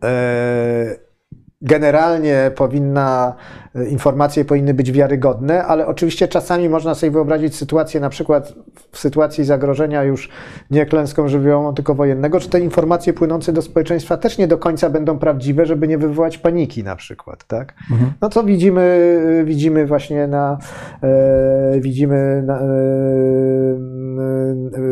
E, 0.04 1.05
Generalnie 1.66 2.50
powinna, 2.54 3.34
y, 3.76 3.86
informacje 3.86 4.44
powinny 4.44 4.74
być 4.74 4.92
wiarygodne, 4.92 5.64
ale 5.64 5.86
oczywiście 5.86 6.28
czasami 6.28 6.68
można 6.68 6.94
sobie 6.94 7.10
wyobrazić 7.10 7.56
sytuację, 7.56 8.00
na 8.00 8.08
przykład 8.08 8.54
w 8.92 8.98
sytuacji 8.98 9.44
zagrożenia 9.44 10.02
już 10.02 10.30
nie 10.70 10.86
klęską 10.86 11.28
żywiołową, 11.28 11.74
tylko 11.74 11.94
wojennego, 11.94 12.40
czy 12.40 12.48
te 12.48 12.60
informacje 12.60 13.12
płynące 13.12 13.52
do 13.52 13.62
społeczeństwa 13.62 14.16
też 14.16 14.38
nie 14.38 14.48
do 14.48 14.58
końca 14.58 14.90
będą 14.90 15.18
prawdziwe, 15.18 15.66
żeby 15.66 15.88
nie 15.88 15.98
wywołać 15.98 16.38
paniki 16.38 16.84
na 16.84 16.96
przykład, 16.96 17.44
tak? 17.44 17.74
No 18.20 18.28
to 18.28 18.44
widzimy, 18.44 19.42
widzimy 19.44 19.86
właśnie 19.86 20.26
na, 20.26 20.58
e, 21.02 21.80
widzimy 21.80 22.42
na, 22.46 22.54
e, 22.54 22.60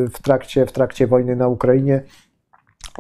w, 0.09 0.23
trakcie, 0.23 0.67
w 0.67 0.73
trakcie 0.73 1.07
wojny 1.07 1.37
na 1.37 1.49
Ukrainie 1.49 2.03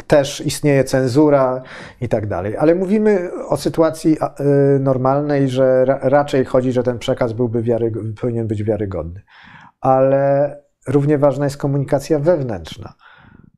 też 0.07 0.47
istnieje 0.47 0.85
cenzura 0.85 1.63
i 2.01 2.09
tak 2.09 2.27
dalej. 2.27 2.57
Ale 2.57 2.75
mówimy 2.75 3.31
o 3.49 3.57
sytuacji 3.57 4.17
e, 4.21 4.45
normalnej, 4.79 5.49
że 5.49 5.85
ra, 5.85 5.99
raczej 6.03 6.45
chodzi, 6.45 6.73
że 6.73 6.83
ten 6.83 6.99
przekaz 6.99 7.33
byłby 7.33 7.63
wiary, 7.63 7.93
powinien 8.21 8.47
być 8.47 8.63
wiarygodny. 8.63 9.23
Ale 9.81 10.57
równie 10.89 11.19
ważna 11.19 11.45
jest 11.45 11.57
komunikacja 11.57 12.19
wewnętrzna. 12.19 12.95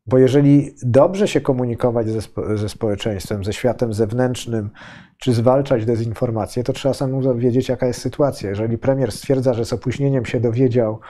Bo 0.07 0.19
jeżeli 0.19 0.75
dobrze 0.83 1.29
się 1.29 1.41
komunikować 1.41 2.09
ze, 2.09 2.23
spo, 2.23 2.57
ze 2.57 2.69
społeczeństwem, 2.69 3.45
ze 3.45 3.53
światem 3.53 3.93
zewnętrznym, 3.93 4.71
czy 5.19 5.33
zwalczać 5.33 5.85
dezinformację, 5.85 6.65
to 6.65 6.73
trzeba 6.73 6.95
samemu 6.95 7.39
wiedzieć, 7.39 7.69
jaka 7.69 7.87
jest 7.87 8.01
sytuacja. 8.01 8.49
Jeżeli 8.51 8.79
premier 8.79 9.13
stwierdza, 9.13 9.55
że 9.55 9.65
z 9.65 9.73
opóźnieniem 9.73 10.25
się 10.25 10.41
dowiedział 10.41 11.01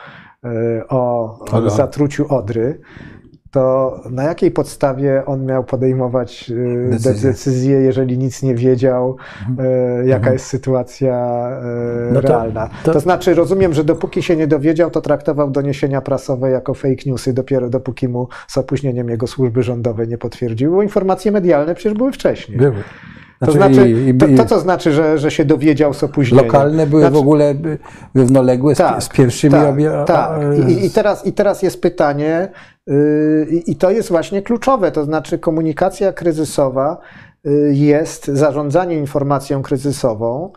e, 0.44 0.48
o, 0.88 1.38
o 1.52 1.70
zatruciu 1.70 2.34
Odry, 2.34 2.80
to 3.56 4.00
na 4.10 4.22
jakiej 4.22 4.50
podstawie 4.50 5.22
on 5.26 5.46
miał 5.46 5.64
podejmować 5.64 6.50
e, 6.86 6.90
decyzję, 6.90 7.30
decyzję 7.30 7.80
jeżeli 7.80 8.18
nic 8.18 8.42
nie 8.42 8.54
wiedział, 8.54 9.16
mhm. 9.48 9.68
E, 9.68 10.06
jaka 10.06 10.16
mhm. 10.16 10.32
jest 10.32 10.46
sytuacja 10.46 11.48
no 12.12 12.22
to, 12.22 12.28
realna? 12.28 12.70
To... 12.84 12.92
to... 12.92 13.00
znaczy, 13.00 13.34
rozumiem, 13.34 13.74
że 13.74 13.84
dopóki 13.84 14.22
się 14.22 14.36
nie 14.36 14.46
dowiedział, 14.46 14.90
to 14.90 15.00
traktował 15.00 15.50
doniesienia 15.50 16.00
prasowe 16.00 16.50
jako 16.50 16.74
fake 16.74 17.02
newsy, 17.06 17.32
dopiero 17.32 17.70
dopóki 17.70 18.08
mu 18.08 18.28
z 18.48 18.58
opóźnieniem 18.58 19.08
jego 19.08 19.26
służby 19.26 19.62
rządowe 19.62 20.06
nie 20.06 20.18
potwierdziły, 20.18 20.76
bo 20.76 20.82
informacje 20.82 21.32
medialne 21.32 21.74
przecież 21.74 21.94
były 21.94 22.12
wcześniej. 22.12 22.58
Były. 22.58 22.82
Znaczy, 23.38 23.52
to 23.52 23.58
znaczy, 23.58 23.94
to, 24.18 24.26
to, 24.36 24.48
co 24.48 24.60
znaczy, 24.60 24.92
że, 24.92 25.18
że 25.18 25.30
się 25.30 25.44
dowiedział 25.44 25.94
z 25.94 26.02
opóźnieniem. 26.02 26.46
Lokalne 26.46 26.86
były 26.86 27.02
znaczy, 27.02 27.14
w 27.14 27.18
ogóle 27.18 27.54
równoległe 28.14 28.74
z, 28.74 28.78
tak, 28.78 29.02
z 29.02 29.08
pierwszymi 29.08 29.52
tak, 29.52 29.68
obie... 29.68 30.04
tak. 30.06 30.40
I, 30.68 30.86
I, 30.86 30.90
teraz, 30.90 31.26
I 31.26 31.32
teraz 31.32 31.62
jest 31.62 31.82
pytanie, 31.82 32.48
yy, 32.86 33.46
i 33.66 33.76
to 33.76 33.90
jest 33.90 34.08
właśnie 34.08 34.42
kluczowe, 34.42 34.92
to 34.92 35.04
znaczy 35.04 35.38
komunikacja 35.38 36.12
kryzysowa 36.12 36.98
yy, 37.44 37.74
jest 37.74 38.26
zarządzanie 38.26 38.96
informacją 38.96 39.62
kryzysową, 39.62 40.52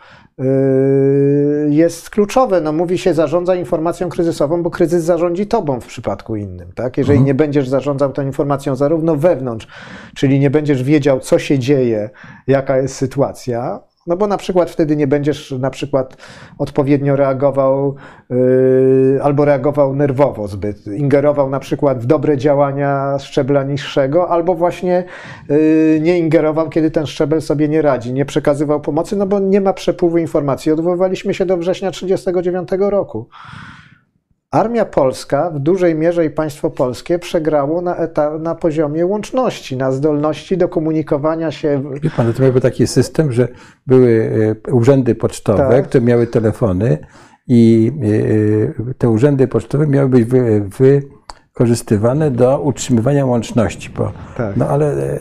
jest 1.69 2.09
kluczowe. 2.09 2.61
No, 2.61 2.71
mówi 2.71 2.97
się 2.97 3.13
zarządza 3.13 3.55
informacją 3.55 4.09
kryzysową, 4.09 4.63
bo 4.63 4.69
kryzys 4.69 5.03
zarządzi 5.03 5.47
tobą 5.47 5.79
w 5.79 5.85
przypadku 5.85 6.35
innym. 6.35 6.71
Tak? 6.75 6.97
Jeżeli 6.97 7.17
mhm. 7.17 7.25
nie 7.25 7.33
będziesz 7.33 7.69
zarządzał 7.69 8.11
tą 8.11 8.21
informacją 8.25 8.75
zarówno 8.75 9.15
wewnątrz, 9.15 9.67
czyli 10.15 10.39
nie 10.39 10.49
będziesz 10.49 10.83
wiedział, 10.83 11.19
co 11.19 11.39
się 11.39 11.59
dzieje, 11.59 12.09
jaka 12.47 12.77
jest 12.77 12.95
sytuacja, 12.95 13.79
no 14.09 14.17
bo 14.17 14.27
na 14.27 14.37
przykład 14.37 14.69
wtedy 14.71 14.95
nie 14.95 15.07
będziesz 15.07 15.51
na 15.51 15.69
przykład 15.69 16.17
odpowiednio 16.57 17.15
reagował 17.15 17.95
yy, 18.29 19.19
albo 19.23 19.45
reagował 19.45 19.95
nerwowo 19.95 20.47
zbyt, 20.47 20.87
ingerował 20.87 21.49
na 21.49 21.59
przykład 21.59 21.99
w 21.99 22.05
dobre 22.05 22.37
działania 22.37 23.17
szczebla 23.19 23.63
niższego, 23.63 24.29
albo 24.29 24.55
właśnie 24.55 25.03
yy, 25.49 25.99
nie 26.01 26.19
ingerował, 26.19 26.69
kiedy 26.69 26.91
ten 26.91 27.05
szczebel 27.05 27.41
sobie 27.41 27.67
nie 27.67 27.81
radzi, 27.81 28.13
nie 28.13 28.25
przekazywał 28.25 28.81
pomocy, 28.81 29.15
no 29.15 29.25
bo 29.25 29.39
nie 29.39 29.61
ma 29.61 29.73
przepływu 29.73 30.17
informacji. 30.17 30.71
Odwoływaliśmy 30.71 31.33
się 31.33 31.45
do 31.45 31.57
września 31.57 31.91
1939 31.91 32.91
roku. 32.91 33.29
Armia 34.51 34.85
polska 34.85 35.51
w 35.51 35.59
dużej 35.59 35.95
mierze 35.95 36.25
i 36.25 36.29
państwo 36.29 36.69
polskie 36.69 37.19
przegrało 37.19 37.81
na, 37.81 37.95
na 38.39 38.55
poziomie 38.55 39.05
łączności, 39.05 39.77
na 39.77 39.91
zdolności 39.91 40.57
do 40.57 40.69
komunikowania 40.69 41.51
się. 41.51 41.83
Wie 42.01 42.09
pan, 42.09 42.33
to 42.33 42.43
miałby 42.43 42.61
taki 42.61 42.87
system, 42.87 43.31
że 43.31 43.47
były 43.87 44.31
e, 44.67 44.71
urzędy 44.71 45.15
pocztowe, 45.15 45.69
tak. 45.69 45.87
które 45.87 46.03
miały 46.03 46.27
telefony 46.27 46.97
i 47.47 47.91
e, 48.89 48.93
te 48.93 49.09
urzędy 49.09 49.47
pocztowe 49.47 49.87
miały 49.87 50.09
być 50.09 50.23
wy, 50.23 50.61
wy 50.79 51.01
wykorzystywane 51.59 52.31
do 52.31 52.59
utrzymywania 52.59 53.25
łączności. 53.25 53.89
Bo, 53.89 54.11
tak. 54.37 54.57
No 54.57 54.67
ale 54.67 54.93
e, 54.93 55.19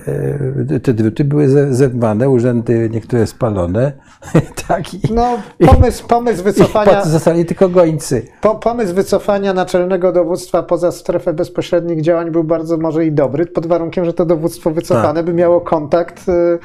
e, 0.75 0.81
te 0.81 0.95
druty 0.95 1.25
były 1.25 1.49
zerwane, 1.75 2.31
urzędy 2.31 2.89
niektóre 2.93 3.27
spalone. 3.27 3.93
tak, 4.69 4.95
i, 4.95 5.15
no, 5.15 5.39
pomysł, 5.67 6.07
pomysł 6.07 6.45
wycofania. 6.45 7.03
I 7.03 7.09
zostali 7.09 7.45
tylko 7.45 7.69
gońcy. 7.69 8.27
Po, 8.41 8.55
pomysł 8.55 8.95
wycofania 8.95 9.55
naczelnego 9.55 10.13
dowództwa 10.13 10.63
poza 10.63 10.93
strefę 10.93 11.33
bezpośrednich 11.33 12.01
działań 12.01 12.31
był 12.31 12.45
bardzo 12.45 12.77
może 12.77 13.07
i 13.07 13.13
dobry, 13.13 13.47
pod 13.47 13.67
warunkiem, 13.67 14.05
że 14.05 14.13
to 14.13 14.27
dowództwo 14.27 14.71
wycofane 14.71 15.15
tak. 15.15 15.25
by 15.25 15.35
miało 15.35 15.61
kontakt 15.61 16.27
e, 16.29 16.59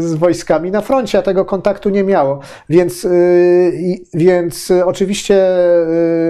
z 0.00 0.14
wojskami 0.14 0.70
na 0.70 0.80
froncie, 0.80 1.18
a 1.18 1.22
tego 1.22 1.44
kontaktu 1.44 1.90
nie 1.90 2.04
miało. 2.04 2.38
Więc, 2.68 3.06
więc 4.14 4.72
oczywiście 4.84 5.46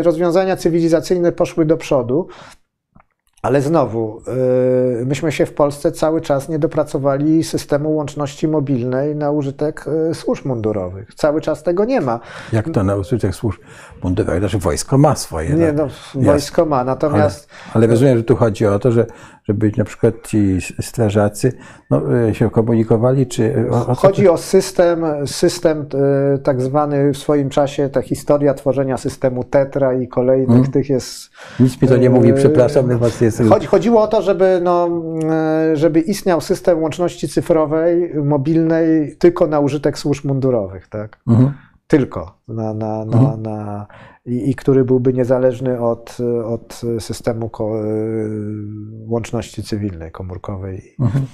rozwiązania 0.03 0.57
cywilizacyjne 0.57 1.33
poszły 1.33 1.65
do 1.65 1.77
przodu. 1.77 2.29
Ale 3.43 3.63
znowu, 3.63 4.23
y, 5.01 5.07
myśmy 5.07 5.33
się 5.33 5.47
w 5.47 5.55
Polsce 5.55 5.93
cały 5.93 6.21
czas 6.21 6.49
nie 6.49 6.59
dopracowali 6.59 7.45
systemu 7.45 7.95
łączności 7.95 8.49
mobilnej 8.49 9.17
na 9.17 9.31
użytek 9.31 9.85
y, 10.11 10.15
służb 10.15 10.45
mundurowych. 10.45 11.15
Cały 11.15 11.41
czas 11.41 11.63
tego 11.63 11.85
nie 11.85 12.01
ma. 12.01 12.21
Jak 12.53 12.71
to 12.71 12.85
na 12.85 12.97
użytek 12.97 13.35
służb 13.35 13.61
mundurowych? 14.03 14.41
Znaczy 14.41 14.59
wojsko 14.59 14.99
ma 14.99 15.15
swoje. 15.15 15.51
Nie, 15.51 15.73
no, 15.73 15.89
no 16.15 16.23
wojsko 16.33 16.67
ma, 16.67 16.85
natomiast... 16.85 17.49
Ale, 17.65 17.75
ale 17.75 17.87
rozumiem, 17.87 18.17
że 18.17 18.25
tu 18.25 18.37
chodzi 18.37 18.67
o 18.67 18.79
to, 18.79 18.93
że 18.93 19.07
żeby 19.49 19.73
na 19.77 19.85
przykład 19.85 20.15
ci 20.27 20.59
strażacy 20.81 21.53
no, 21.91 22.03
e, 22.29 22.35
się 22.35 22.51
komunikowali, 22.51 23.27
czy... 23.27 23.71
O, 23.71 23.87
o 23.87 23.95
Chodzi 23.95 24.29
o 24.29 24.37
system, 24.37 25.05
system 25.27 25.87
e, 26.35 26.39
tak 26.39 26.63
zwany 26.63 27.13
w 27.13 27.19
swoim 27.19 27.51
czasie, 27.51 27.89
ta 27.89 28.03
historia 28.03 28.55
tworzenia 28.55 28.97
systemu 28.97 29.45
Tetra 29.45 29.95
i 29.95 30.09
kolejnych 30.09 30.49
hmm. 30.49 30.73
tych 30.73 30.89
jest... 30.91 31.31
Nic 31.61 31.83
mi 31.83 31.89
to 31.89 31.97
nie 31.97 32.11
mówi, 32.11 32.33
przepraszam. 32.33 32.99
Was 32.99 33.21
jest... 33.21 33.43
Chodzi, 33.49 33.67
chodziło 33.67 34.03
o 34.03 34.09
to, 34.09 34.23
żeby, 34.23 34.61
no, 34.63 34.89
e, 35.31 35.77
żeby 35.77 36.01
istniał 36.01 36.41
system 36.41 36.83
łączności 36.83 37.29
cyfrowej, 37.29 38.15
mobilnej 38.25 39.17
tylko 39.17 39.47
na 39.47 39.61
użytek 39.61 39.99
służb 39.99 40.25
mundurowych, 40.25 40.89
tak? 40.89 41.19
Hmm. 41.29 41.53
Tylko 41.87 42.39
na, 42.49 42.75
na, 42.75 43.05
na, 43.05 43.19
hmm. 43.19 43.43
na 43.43 43.87
i, 44.29 44.51
i 44.51 44.55
który 44.55 44.85
byłby 44.85 45.13
niezależny 45.13 45.81
od, 45.81 46.19
od 46.45 46.81
systemu 46.99 47.49
ko, 47.49 47.83
łączności 49.07 49.63
cywilnej, 49.63 50.13
komórkowej. 50.13 50.95
Mhm. 51.01 51.27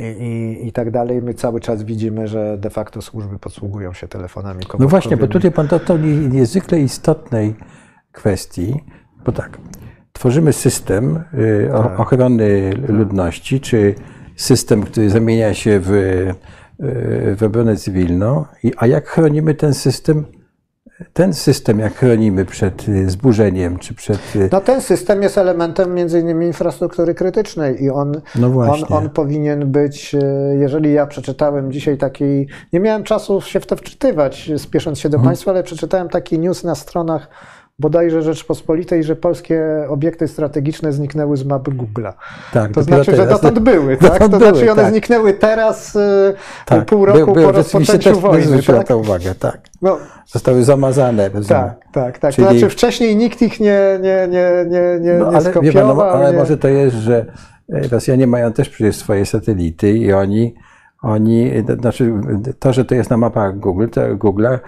I, 0.00 0.04
i, 0.04 0.66
I, 0.68 0.72
tak 0.72 0.90
dalej. 0.90 1.22
My 1.22 1.34
cały 1.34 1.60
czas 1.60 1.82
widzimy, 1.82 2.28
że 2.28 2.58
de 2.58 2.70
facto 2.70 3.02
służby 3.02 3.38
posługują 3.38 3.92
się 3.92 4.08
telefonami 4.08 4.60
komórkowymi. 4.60 4.84
No 4.84 4.88
właśnie, 4.88 5.16
bo 5.16 5.26
tutaj 5.26 5.52
pan 5.52 5.66
dotknął 5.66 5.98
niezwykle 6.30 6.80
istotnej 6.80 7.54
kwestii, 8.12 8.74
bo 9.24 9.32
tak, 9.32 9.58
tworzymy 10.12 10.52
system 10.52 11.24
y, 11.34 11.68
tak. 11.72 12.00
ochrony 12.00 12.72
ludności, 12.88 13.60
czy 13.60 13.94
system, 14.36 14.82
który 14.82 15.10
zamienia 15.10 15.54
się 15.54 15.80
w, 15.80 15.90
y, 15.90 16.34
w 17.36 17.42
obronę 17.42 17.76
cywilną, 17.76 18.44
a 18.76 18.86
jak 18.86 19.08
chronimy 19.08 19.54
ten 19.54 19.74
system 19.74 20.24
ten 21.12 21.34
system, 21.34 21.78
jak 21.78 21.94
chronimy 21.94 22.44
przed 22.44 22.88
y, 22.88 23.10
zburzeniem, 23.10 23.78
czy 23.78 23.94
przed... 23.94 24.36
Y, 24.36 24.48
no 24.52 24.60
ten 24.60 24.80
system 24.80 25.22
jest 25.22 25.38
elementem 25.38 25.94
między 25.94 26.20
innymi 26.20 26.46
infrastruktury 26.46 27.14
krytycznej 27.14 27.82
i 27.82 27.90
on, 27.90 28.20
no 28.36 28.46
on, 28.46 28.80
on 28.88 29.10
powinien 29.10 29.72
być, 29.72 30.14
y, 30.14 30.18
jeżeli 30.58 30.92
ja 30.92 31.06
przeczytałem 31.06 31.72
dzisiaj 31.72 31.98
taki, 31.98 32.46
nie 32.72 32.80
miałem 32.80 33.02
czasu 33.02 33.40
się 33.40 33.60
w 33.60 33.66
to 33.66 33.76
wczytywać, 33.76 34.50
spiesząc 34.56 34.98
się 34.98 35.08
do 35.08 35.16
hmm. 35.16 35.28
Państwa, 35.28 35.50
ale 35.50 35.62
przeczytałem 35.62 36.08
taki 36.08 36.38
news 36.38 36.64
na 36.64 36.74
stronach 36.74 37.28
bodajże 37.80 38.22
Rzeczpospolitej, 38.22 39.04
że 39.04 39.16
polskie 39.16 39.64
obiekty 39.88 40.28
strategiczne 40.28 40.92
zniknęły 40.92 41.36
z 41.36 41.44
mapy 41.44 41.70
Google'a. 41.70 42.12
Tak, 42.52 42.72
to 42.72 42.82
znaczy, 42.82 43.10
teraz. 43.10 43.20
że 43.20 43.26
dotąd 43.26 43.58
były, 43.58 43.96
tak? 43.96 44.12
Dotąd 44.12 44.32
to 44.32 44.38
były, 44.38 44.50
znaczy 44.50 44.72
one 44.72 44.82
tak. 44.82 44.90
zniknęły 44.92 45.32
teraz, 45.32 45.96
y, 45.96 46.34
tak. 46.66 46.84
pół 46.84 47.06
roku 47.06 47.32
by, 47.32 47.40
by, 47.40 47.46
po 47.46 47.52
rozpoczęciu 47.52 48.20
wojny. 48.20 48.62
Tak? 48.62 48.90
na 48.90 48.96
uwagę, 48.96 49.34
tak. 49.34 49.60
No. 49.82 49.98
Zostały 50.26 50.64
zamazane. 50.64 51.30
Tak, 51.48 51.80
tak, 51.92 52.18
tak. 52.18 52.34
Czyli... 52.34 52.46
To 52.46 52.52
znaczy 52.52 52.70
wcześniej 52.70 53.16
nikt 53.16 53.42
ich 53.42 53.60
nie, 53.60 53.98
nie, 54.02 54.28
nie, 54.30 54.50
nie, 54.68 55.00
nie, 55.00 55.12
no, 55.12 55.26
ale, 55.26 55.40
skopiował. 55.40 55.96
Pan, 55.96 55.96
no, 55.96 56.04
ale 56.04 56.32
nie... 56.32 56.38
może 56.38 56.58
to 56.58 56.68
jest, 56.68 56.96
że 56.96 57.26
e, 57.72 57.88
Rosjanie 57.88 58.26
mają 58.26 58.52
też 58.52 58.68
przecież 58.68 58.96
swoje 58.96 59.26
satelity 59.26 59.92
i 59.92 60.12
oni, 60.12 60.54
oni, 61.02 61.52
znaczy 61.80 62.12
to, 62.58 62.72
że 62.72 62.84
to 62.84 62.94
jest 62.94 63.10
na 63.10 63.16
mapach 63.16 63.58
Google, 63.58 63.88
to 63.88 64.00
Google'a, 64.00 64.58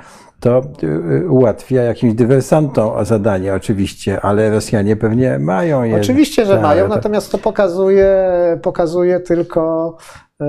to 0.42 0.62
y, 0.82 1.30
ułatwia 1.30 1.82
jakimś 1.82 2.14
dywersantom 2.14 3.04
zadanie 3.04 3.54
oczywiście, 3.54 4.20
ale 4.20 4.50
Rosjanie 4.50 4.96
pewnie 4.96 5.38
mają 5.38 5.82
je. 5.82 5.96
Oczywiście, 5.96 6.46
że 6.46 6.60
mają, 6.60 6.88
natomiast 6.88 7.32
to 7.32 7.38
pokazuje, 7.38 8.16
pokazuje 8.62 9.20
tylko 9.20 9.96
e, 10.40 10.46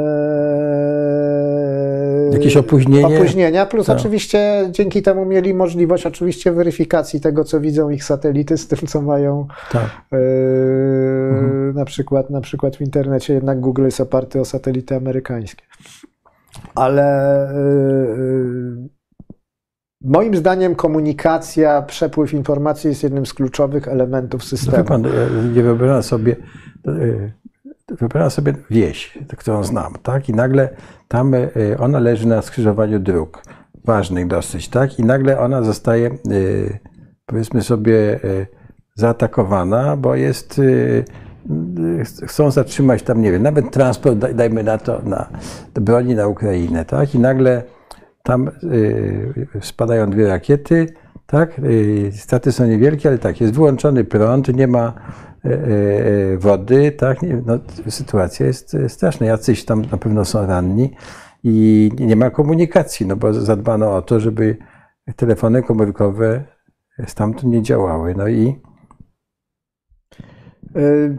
jakieś 2.33 2.57
opóźnienie. 2.57 3.19
Opóźnienia, 3.19 3.65
plus 3.65 3.87
no. 3.87 3.93
oczywiście 3.93 4.67
dzięki 4.71 5.01
temu 5.01 5.25
mieli 5.25 5.53
możliwość 5.53 6.05
oczywiście 6.05 6.51
weryfikacji 6.51 7.21
tego, 7.21 7.43
co 7.43 7.59
widzą 7.59 7.89
ich 7.89 8.03
satelity 8.03 8.57
z 8.57 8.67
tym, 8.67 8.79
co 8.87 9.01
mają 9.01 9.47
tak. 9.71 9.83
e, 9.83 10.17
mhm. 11.29 11.75
na, 11.75 11.85
przykład, 11.85 12.29
na 12.29 12.41
przykład 12.41 12.75
w 12.75 12.81
internecie. 12.81 13.33
Jednak 13.33 13.59
Google 13.59 13.85
jest 13.85 14.01
oparty 14.01 14.39
o 14.39 14.45
satelity 14.45 14.95
amerykańskie. 14.95 15.63
Ale 16.75 17.03
e, 17.49 19.02
Moim 20.03 20.35
zdaniem 20.35 20.75
komunikacja, 20.75 21.81
przepływ 21.81 22.33
informacji 22.33 22.87
jest 22.87 23.03
jednym 23.03 23.25
z 23.25 23.33
kluczowych 23.33 23.87
elementów 23.87 24.43
systemu. 24.43 24.77
No, 24.77 24.83
pan, 24.83 25.03
nie 25.53 25.63
wyobrażam 25.63 26.03
sobie, 26.03 26.35
e, 26.87 27.95
wyobrażam 27.99 28.31
sobie 28.31 28.53
wieś, 28.69 29.19
którą 29.37 29.63
znam, 29.63 29.93
tak? 30.03 30.29
I 30.29 30.33
nagle 30.33 30.69
tam 31.07 31.33
e, 31.33 31.49
ona 31.79 31.99
leży 31.99 32.27
na 32.27 32.41
skrzyżowaniu 32.41 32.99
dróg, 32.99 33.43
ważnych 33.85 34.27
dosyć, 34.27 34.69
tak? 34.69 34.99
I 34.99 35.03
nagle 35.03 35.39
ona 35.39 35.63
zostaje, 35.63 36.07
e, 36.07 36.13
powiedzmy 37.25 37.61
sobie, 37.61 38.19
zaatakowana, 38.95 39.97
bo 39.97 40.15
jest 40.15 40.61
chcą 42.23 42.51
zatrzymać 42.51 43.03
tam, 43.03 43.21
nie 43.21 43.31
wiem, 43.31 43.43
nawet 43.43 43.71
transport, 43.71 44.17
daj- 44.17 44.33
dajmy 44.33 44.63
na 44.63 44.77
to, 44.77 45.01
na, 45.05 45.29
broni 45.73 46.15
na 46.15 46.27
Ukrainę, 46.27 46.85
tak? 46.85 47.15
I 47.15 47.19
nagle 47.19 47.63
tam 48.23 48.47
y, 48.63 49.47
spadają 49.61 50.09
dwie 50.09 50.27
rakiety, 50.27 50.93
tak? 51.25 51.59
Y, 51.59 52.11
straty 52.13 52.51
są 52.51 52.67
niewielkie, 52.67 53.09
ale 53.09 53.17
tak, 53.17 53.41
jest 53.41 53.53
wyłączony 53.53 54.03
prąd, 54.03 54.55
nie 54.55 54.67
ma 54.67 54.93
y, 55.45 55.49
y, 55.49 56.37
wody, 56.37 56.91
tak? 56.91 57.17
No, 57.45 57.59
sytuacja 57.89 58.45
jest 58.45 58.73
y, 58.73 58.89
straszna. 58.89 59.25
Jacyś 59.25 59.65
tam 59.65 59.81
na 59.91 59.97
pewno 59.97 60.25
są 60.25 60.45
ranni 60.45 60.93
i 61.43 61.91
nie 61.99 62.15
ma 62.15 62.29
komunikacji, 62.29 63.05
no 63.05 63.15
bo 63.15 63.33
zadbano 63.33 63.95
o 63.95 64.01
to, 64.01 64.19
żeby 64.19 64.57
telefony 65.15 65.63
komórkowe 65.63 66.43
stamtąd 67.07 67.53
nie 67.53 67.61
działały. 67.61 68.15
No 68.15 68.27
i 68.27 68.61
Y, 70.75 71.17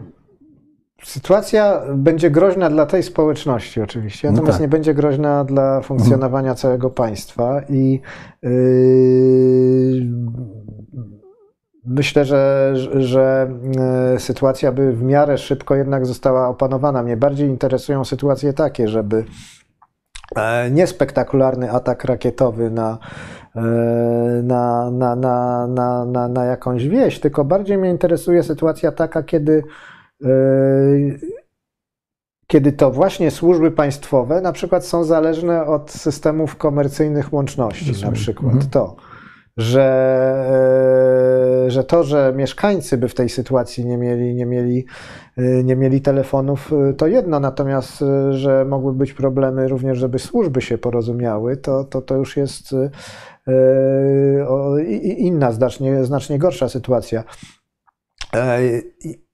Sytuacja 1.05 1.81
będzie 1.95 2.31
groźna 2.31 2.69
dla 2.69 2.85
tej 2.85 3.03
społeczności 3.03 3.81
oczywiście, 3.81 4.27
No 4.27 4.31
natomiast 4.31 4.57
tak. 4.57 4.61
nie 4.61 4.67
będzie 4.67 4.93
groźna 4.93 5.43
dla 5.43 5.81
funkcjonowania 5.81 6.55
całego 6.55 6.89
państwa 6.89 7.61
i 7.69 8.01
yy, 8.41 8.51
myślę, 11.85 12.25
że, 12.25 12.73
że 12.95 13.51
yy, 14.13 14.19
sytuacja 14.19 14.71
by 14.71 14.93
w 14.93 15.03
miarę 15.03 15.37
szybko 15.37 15.75
jednak 15.75 16.05
została 16.05 16.47
opanowana. 16.47 17.03
Mnie 17.03 17.17
bardziej 17.17 17.49
interesują 17.49 18.05
sytuacje 18.05 18.53
takie, 18.53 18.87
żeby 18.87 19.25
e, 20.35 20.71
niespektakularny 20.71 21.71
atak 21.71 22.03
rakietowy 22.05 22.71
na, 22.71 22.97
e, 23.55 23.61
na, 24.43 24.91
na, 24.91 25.15
na, 25.15 25.67
na, 25.67 26.05
na, 26.05 26.27
na 26.27 26.45
jakąś 26.45 26.87
wieś, 26.87 27.19
tylko 27.19 27.45
bardziej 27.45 27.77
mnie 27.77 27.89
interesuje 27.89 28.43
sytuacja 28.43 28.91
taka, 28.91 29.23
kiedy 29.23 29.63
e, 29.63 29.94
kiedy 32.47 32.71
to 32.71 32.91
właśnie 32.91 33.31
służby 33.31 33.71
państwowe 33.71 34.41
na 34.41 34.51
przykład 34.51 34.85
są 34.85 35.03
zależne 35.03 35.65
od 35.65 35.91
systemów 35.91 36.55
komercyjnych 36.55 37.33
łączności, 37.33 37.85
na 37.85 37.91
Rozumiem. 37.91 38.13
przykład 38.13 38.53
Mhm. 38.53 38.69
to, 38.71 38.95
że, 39.57 39.83
e, 41.65 41.71
że 41.71 41.83
to, 41.83 42.03
że 42.03 42.33
mieszkańcy 42.35 42.97
by 42.97 43.07
w 43.07 43.15
tej 43.15 43.29
sytuacji 43.29 43.85
nie 43.85 43.97
mieli, 43.97 44.35
nie 44.35 44.45
mieli, 44.45 44.85
e, 45.37 45.63
nie 45.63 45.75
mieli 45.75 46.01
telefonów, 46.01 46.71
to 46.97 47.07
jedno, 47.07 47.39
natomiast, 47.39 48.03
że 48.31 48.65
mogły 48.65 48.93
być 48.93 49.13
problemy 49.13 49.67
również, 49.67 49.97
żeby 49.97 50.19
służby 50.19 50.61
się 50.61 50.77
porozumiały, 50.77 51.57
to, 51.57 51.83
to, 51.83 52.01
to 52.01 52.15
już 52.15 52.37
jest 52.37 52.75
inna, 55.17 55.51
znacznie, 55.51 56.05
znacznie 56.05 56.39
gorsza 56.39 56.69
sytuacja. 56.69 57.23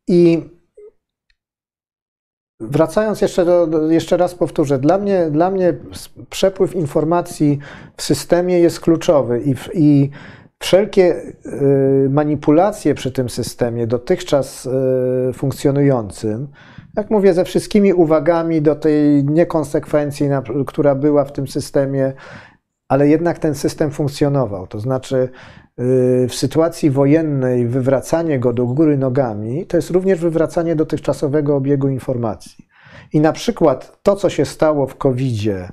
I 0.07 0.49
Wracając 2.61 3.21
jeszcze, 3.21 3.45
do, 3.45 3.91
jeszcze 3.91 4.17
raz 4.17 4.35
powtórzę, 4.35 4.79
dla 4.79 4.97
mnie, 4.97 5.29
dla 5.31 5.51
mnie 5.51 5.73
przepływ 6.29 6.75
informacji 6.75 7.59
w 7.97 8.01
systemie 8.01 8.59
jest 8.59 8.79
kluczowy 8.79 9.41
i, 9.45 9.55
i 9.73 10.09
wszelkie 10.59 11.15
y, 11.15 12.09
manipulacje 12.09 12.95
przy 12.95 13.11
tym 13.11 13.29
systemie 13.29 13.88
dotychczas 13.88 14.65
y, 14.65 15.33
funkcjonującym, 15.33 16.47
jak 16.95 17.09
mówię, 17.09 17.33
ze 17.33 17.45
wszystkimi 17.45 17.93
uwagami 17.93 18.61
do 18.61 18.75
tej 18.75 19.23
niekonsekwencji, 19.25 20.29
która 20.67 20.95
była 20.95 21.25
w 21.25 21.31
tym 21.31 21.47
systemie, 21.47 22.13
ale 22.88 23.07
jednak 23.07 23.39
ten 23.39 23.55
system 23.55 23.91
funkcjonował. 23.91 24.67
To 24.67 24.79
znaczy, 24.79 25.29
w 26.27 26.34
sytuacji 26.34 26.89
wojennej 26.89 27.68
wywracanie 27.68 28.39
go 28.39 28.53
do 28.53 28.65
góry 28.65 28.98
nogami 28.98 29.65
to 29.65 29.77
jest 29.77 29.89
również 29.89 30.19
wywracanie 30.19 30.76
dotychczasowego 30.76 31.56
obiegu 31.56 31.89
informacji. 31.89 32.68
I 33.14 33.19
na 33.19 33.31
przykład 33.31 33.99
to, 34.03 34.15
co 34.15 34.30
się 34.30 34.45
stało 34.45 34.88
w 34.88 34.95
COVID-zie, 34.95 35.69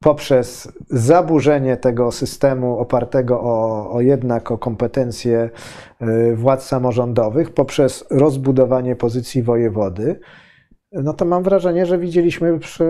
poprzez 0.00 0.72
zaburzenie 0.90 1.76
tego 1.76 2.12
systemu 2.12 2.78
opartego 2.78 3.40
o, 3.40 3.90
o 3.92 4.00
jednak 4.00 4.50
o 4.50 4.58
kompetencje 4.58 5.50
y, 6.02 6.36
władz 6.36 6.66
samorządowych, 6.66 7.50
poprzez 7.50 8.04
rozbudowanie 8.10 8.96
pozycji 8.96 9.42
wojewody, 9.42 10.20
no 10.92 11.12
to 11.12 11.24
mam 11.24 11.42
wrażenie, 11.42 11.86
że 11.86 11.98
widzieliśmy 11.98 12.58
przy 12.58 12.84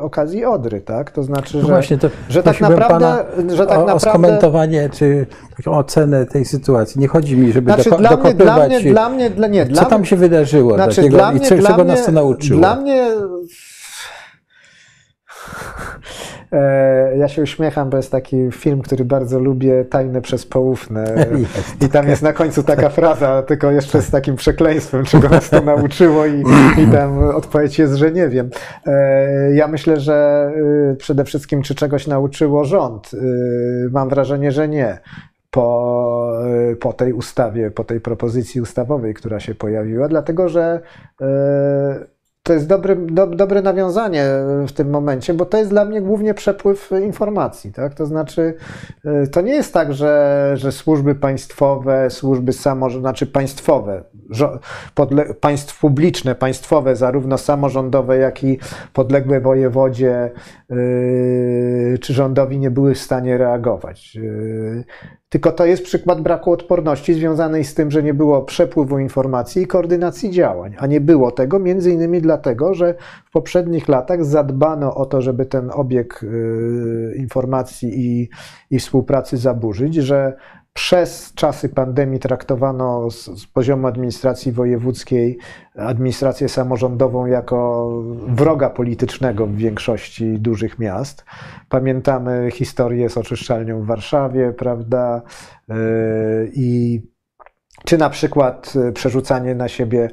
okazji 0.00 0.44
Odry, 0.44 0.80
tak? 0.80 1.10
To 1.10 1.22
znaczy, 1.22 1.56
no 1.56 1.62
że, 1.62 1.68
właśnie 1.68 1.98
to 1.98 2.08
że 2.28 2.42
tak 2.42 2.60
naprawdę, 2.60 3.24
że 3.48 3.66
tak 3.66 3.78
o, 3.78 3.82
o 3.82 3.86
naprawdę 3.86 4.10
skomentowanie 4.10 4.90
czy 4.92 5.26
taką 5.56 5.78
ocenę 5.78 6.26
tej 6.26 6.44
sytuacji. 6.44 7.00
Nie 7.00 7.08
chodzi 7.08 7.36
mi, 7.36 7.52
żeby 7.52 7.72
Znaczy, 7.72 7.90
doko- 7.90 7.98
dla, 7.98 8.10
mnie, 8.10 8.34
dla 8.34 8.46
dokopywać, 8.46 8.82
mnie, 8.82 8.92
dla 8.92 9.08
mnie, 9.08 9.30
dla, 9.30 9.46
nie, 9.48 9.66
co 9.66 9.72
dla 9.72 9.84
tam 9.84 10.04
się 10.04 10.16
wydarzyło 10.16 10.74
znaczy, 10.74 10.96
takiego 10.96 11.16
dla 11.16 11.32
i 11.32 11.34
mnie, 11.36 11.48
co, 11.48 11.56
dla 11.56 11.70
czego 11.70 11.84
mnie, 11.84 11.92
nas 11.92 12.06
to 12.06 12.12
nauczyło. 12.12 12.58
Dla 12.58 12.76
mnie. 12.76 13.06
E, 16.52 17.16
Ja 17.16 17.28
się 17.28 17.42
uśmiecham, 17.42 17.90
bo 17.90 17.96
jest 17.96 18.10
taki 18.12 18.50
film, 18.50 18.82
który 18.82 19.04
bardzo 19.04 19.38
lubię, 19.38 19.84
Tajne 19.84 20.20
przez 20.22 20.46
poufne. 20.46 21.04
Jest. 21.38 21.82
I 21.82 21.88
tam 21.88 22.08
jest 22.08 22.22
na 22.22 22.32
końcu 22.32 22.62
taka 22.62 22.88
fraza, 22.88 23.42
tylko 23.42 23.70
jeszcze 23.70 24.02
z 24.02 24.10
takim 24.10 24.36
przekleństwem, 24.36 25.04
czego 25.04 25.28
nas 25.28 25.50
to 25.50 25.60
nauczyło, 25.60 26.26
i, 26.26 26.40
i 26.78 26.86
tam 26.92 27.18
odpowiedź 27.18 27.78
jest, 27.78 27.94
że 27.94 28.12
nie 28.12 28.28
wiem. 28.28 28.50
E, 28.86 29.54
Ja 29.54 29.68
myślę, 29.68 30.00
że 30.00 30.50
y, 30.92 30.96
przede 30.96 31.24
wszystkim, 31.24 31.62
czy 31.62 31.74
czegoś 31.74 32.06
nauczyło 32.06 32.64
rząd. 32.64 33.10
Mam 33.90 34.08
wrażenie, 34.08 34.52
że 34.52 34.68
nie 34.68 34.98
po, 35.50 36.32
po 36.80 36.92
tej 36.92 37.12
ustawie, 37.12 37.70
po 37.70 37.84
tej 37.84 38.00
propozycji 38.00 38.60
ustawowej, 38.60 39.14
która 39.14 39.40
się 39.40 39.54
pojawiła, 39.54 40.08
dlatego 40.08 40.48
że 40.48 40.80
to 42.42 42.52
jest 42.52 42.66
dobry, 42.66 42.96
do, 42.96 43.26
dobre 43.26 43.62
nawiązanie 43.62 44.24
w 44.68 44.72
tym 44.72 44.90
momencie, 44.90 45.34
bo 45.34 45.46
to 45.46 45.58
jest 45.58 45.70
dla 45.70 45.84
mnie 45.84 46.02
głównie 46.02 46.34
przepływ 46.34 46.90
informacji. 47.02 47.72
Tak? 47.72 47.94
To 47.94 48.06
znaczy, 48.06 48.54
y, 49.24 49.28
to 49.28 49.40
nie 49.40 49.52
jest 49.52 49.74
tak, 49.74 49.92
że, 49.92 50.52
że 50.54 50.72
służby 50.72 51.14
państwowe, 51.14 52.10
służby 52.10 52.52
samorządowe, 52.52 53.08
znaczy 53.10 53.26
państwowe, 53.26 54.04
podle, 54.94 55.34
państw 55.34 55.80
publiczne, 55.80 56.34
państwowe, 56.34 56.96
zarówno 56.96 57.38
samorządowe, 57.38 58.16
jak 58.16 58.44
i 58.44 58.58
podległe 58.92 59.40
wojewodzie 59.40 60.30
yy, 60.70 61.98
czy 62.00 62.14
rządowi 62.14 62.58
nie 62.58 62.70
były 62.70 62.94
w 62.94 62.98
stanie 62.98 63.38
reagować. 63.38 64.14
Yy, 64.14 64.84
Tylko 65.32 65.52
to 65.52 65.66
jest 65.66 65.84
przykład 65.84 66.20
braku 66.20 66.52
odporności 66.52 67.14
związanej 67.14 67.64
z 67.64 67.74
tym, 67.74 67.90
że 67.90 68.02
nie 68.02 68.14
było 68.14 68.42
przepływu 68.42 68.98
informacji 68.98 69.62
i 69.62 69.66
koordynacji 69.66 70.30
działań, 70.30 70.74
a 70.78 70.86
nie 70.86 71.00
było 71.00 71.30
tego 71.30 71.58
między 71.58 71.92
innymi 71.92 72.20
dlatego, 72.20 72.74
że 72.74 72.94
w 73.24 73.30
poprzednich 73.30 73.88
latach 73.88 74.24
zadbano 74.24 74.94
o 74.94 75.06
to, 75.06 75.22
żeby 75.22 75.46
ten 75.46 75.70
obieg 75.74 76.20
yy, 76.22 77.14
informacji 77.16 77.90
i, 78.00 78.28
i 78.70 78.78
współpracy 78.78 79.36
zaburzyć, 79.36 79.94
że 79.94 80.36
przez 80.72 81.32
czasy 81.34 81.68
pandemii 81.68 82.20
traktowano 82.20 83.10
z, 83.10 83.24
z 83.24 83.46
poziomu 83.46 83.86
administracji 83.86 84.52
wojewódzkiej 84.52 85.38
administrację 85.76 86.48
samorządową 86.48 87.26
jako 87.26 87.88
wroga 88.28 88.70
politycznego 88.70 89.46
w 89.46 89.56
większości 89.56 90.38
dużych 90.38 90.78
miast. 90.78 91.24
Pamiętamy 91.68 92.50
historię 92.52 93.08
z 93.08 93.16
oczyszczalnią 93.16 93.82
w 93.82 93.86
Warszawie, 93.86 94.52
prawda? 94.52 95.22
Yy, 95.68 95.74
I 96.54 97.02
czy 97.84 97.98
na 97.98 98.10
przykład 98.10 98.72
y, 98.88 98.92
przerzucanie 98.92 99.54
na 99.54 99.68
siebie, 99.68 100.10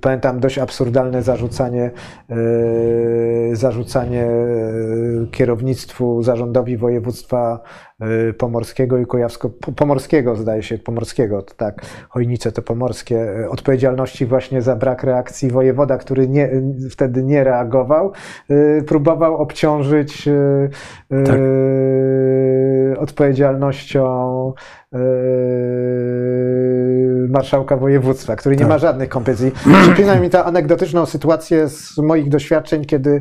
pamiętam 0.00 0.40
dość 0.40 0.58
absurdalne 0.58 1.22
zarzucanie, 1.22 1.90
yy, 2.28 3.56
zarzucanie 3.56 4.26
yy, 4.26 5.28
kierownictwu, 5.30 6.22
zarządowi 6.22 6.76
województwa 6.76 7.60
yy, 7.60 7.93
pomorskiego 8.38 8.98
i 8.98 9.06
kujawsko, 9.06 9.50
po- 9.50 9.72
pomorskiego 9.72 10.36
zdaje 10.36 10.62
się, 10.62 10.78
pomorskiego, 10.78 11.42
to 11.42 11.54
tak, 11.54 11.82
Chojnice 12.08 12.52
to 12.52 12.62
pomorskie, 12.62 13.14
yy, 13.14 13.50
odpowiedzialności 13.50 14.26
właśnie 14.26 14.62
za 14.62 14.76
brak 14.76 15.02
reakcji 15.04 15.50
wojewoda, 15.50 15.98
który 15.98 16.28
nie, 16.28 16.50
wtedy 16.90 17.22
nie 17.22 17.44
reagował, 17.44 18.12
yy, 18.48 18.82
próbował 18.86 19.36
obciążyć 19.36 20.28
Tak. 21.26 21.36
odpowiedzialnością 22.98 24.52
marszałka 27.28 27.76
województwa, 27.76 28.36
który 28.36 28.56
nie 28.56 28.60
Tak. 28.60 28.68
ma 28.68 28.78
żadnych 28.78 29.08
kompetencji. 29.08 29.52
Przypomina 29.82 30.20
mi 30.20 30.30
ta 30.30 30.44
anegdotyczną 30.44 31.06
sytuację 31.06 31.68
z 31.68 31.98
moich 31.98 32.28
doświadczeń, 32.28 32.84
kiedy 32.84 33.20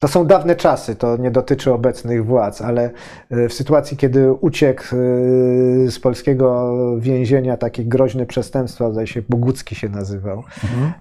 to 0.00 0.08
są 0.08 0.26
dawne 0.26 0.56
czasy, 0.56 0.96
to 0.96 1.16
nie 1.16 1.30
dotyczy 1.30 1.72
obecnych 1.72 2.26
władz, 2.26 2.62
ale 2.62 2.90
e, 3.30 3.48
w 3.48 3.52
sytuacji, 3.52 3.96
kiedy 3.96 4.32
uciekł 4.32 4.82
e, 4.82 4.88
z 5.90 5.98
polskiego 5.98 6.74
więzienia 6.98 7.56
taki 7.56 7.86
groźny 7.86 8.26
przestępstwa, 8.26 8.90
zdaje 8.90 9.06
się 9.06 9.22
Bogucki 9.28 9.74
się 9.74 9.88
nazywał, 9.88 10.42
mhm. 10.64 10.92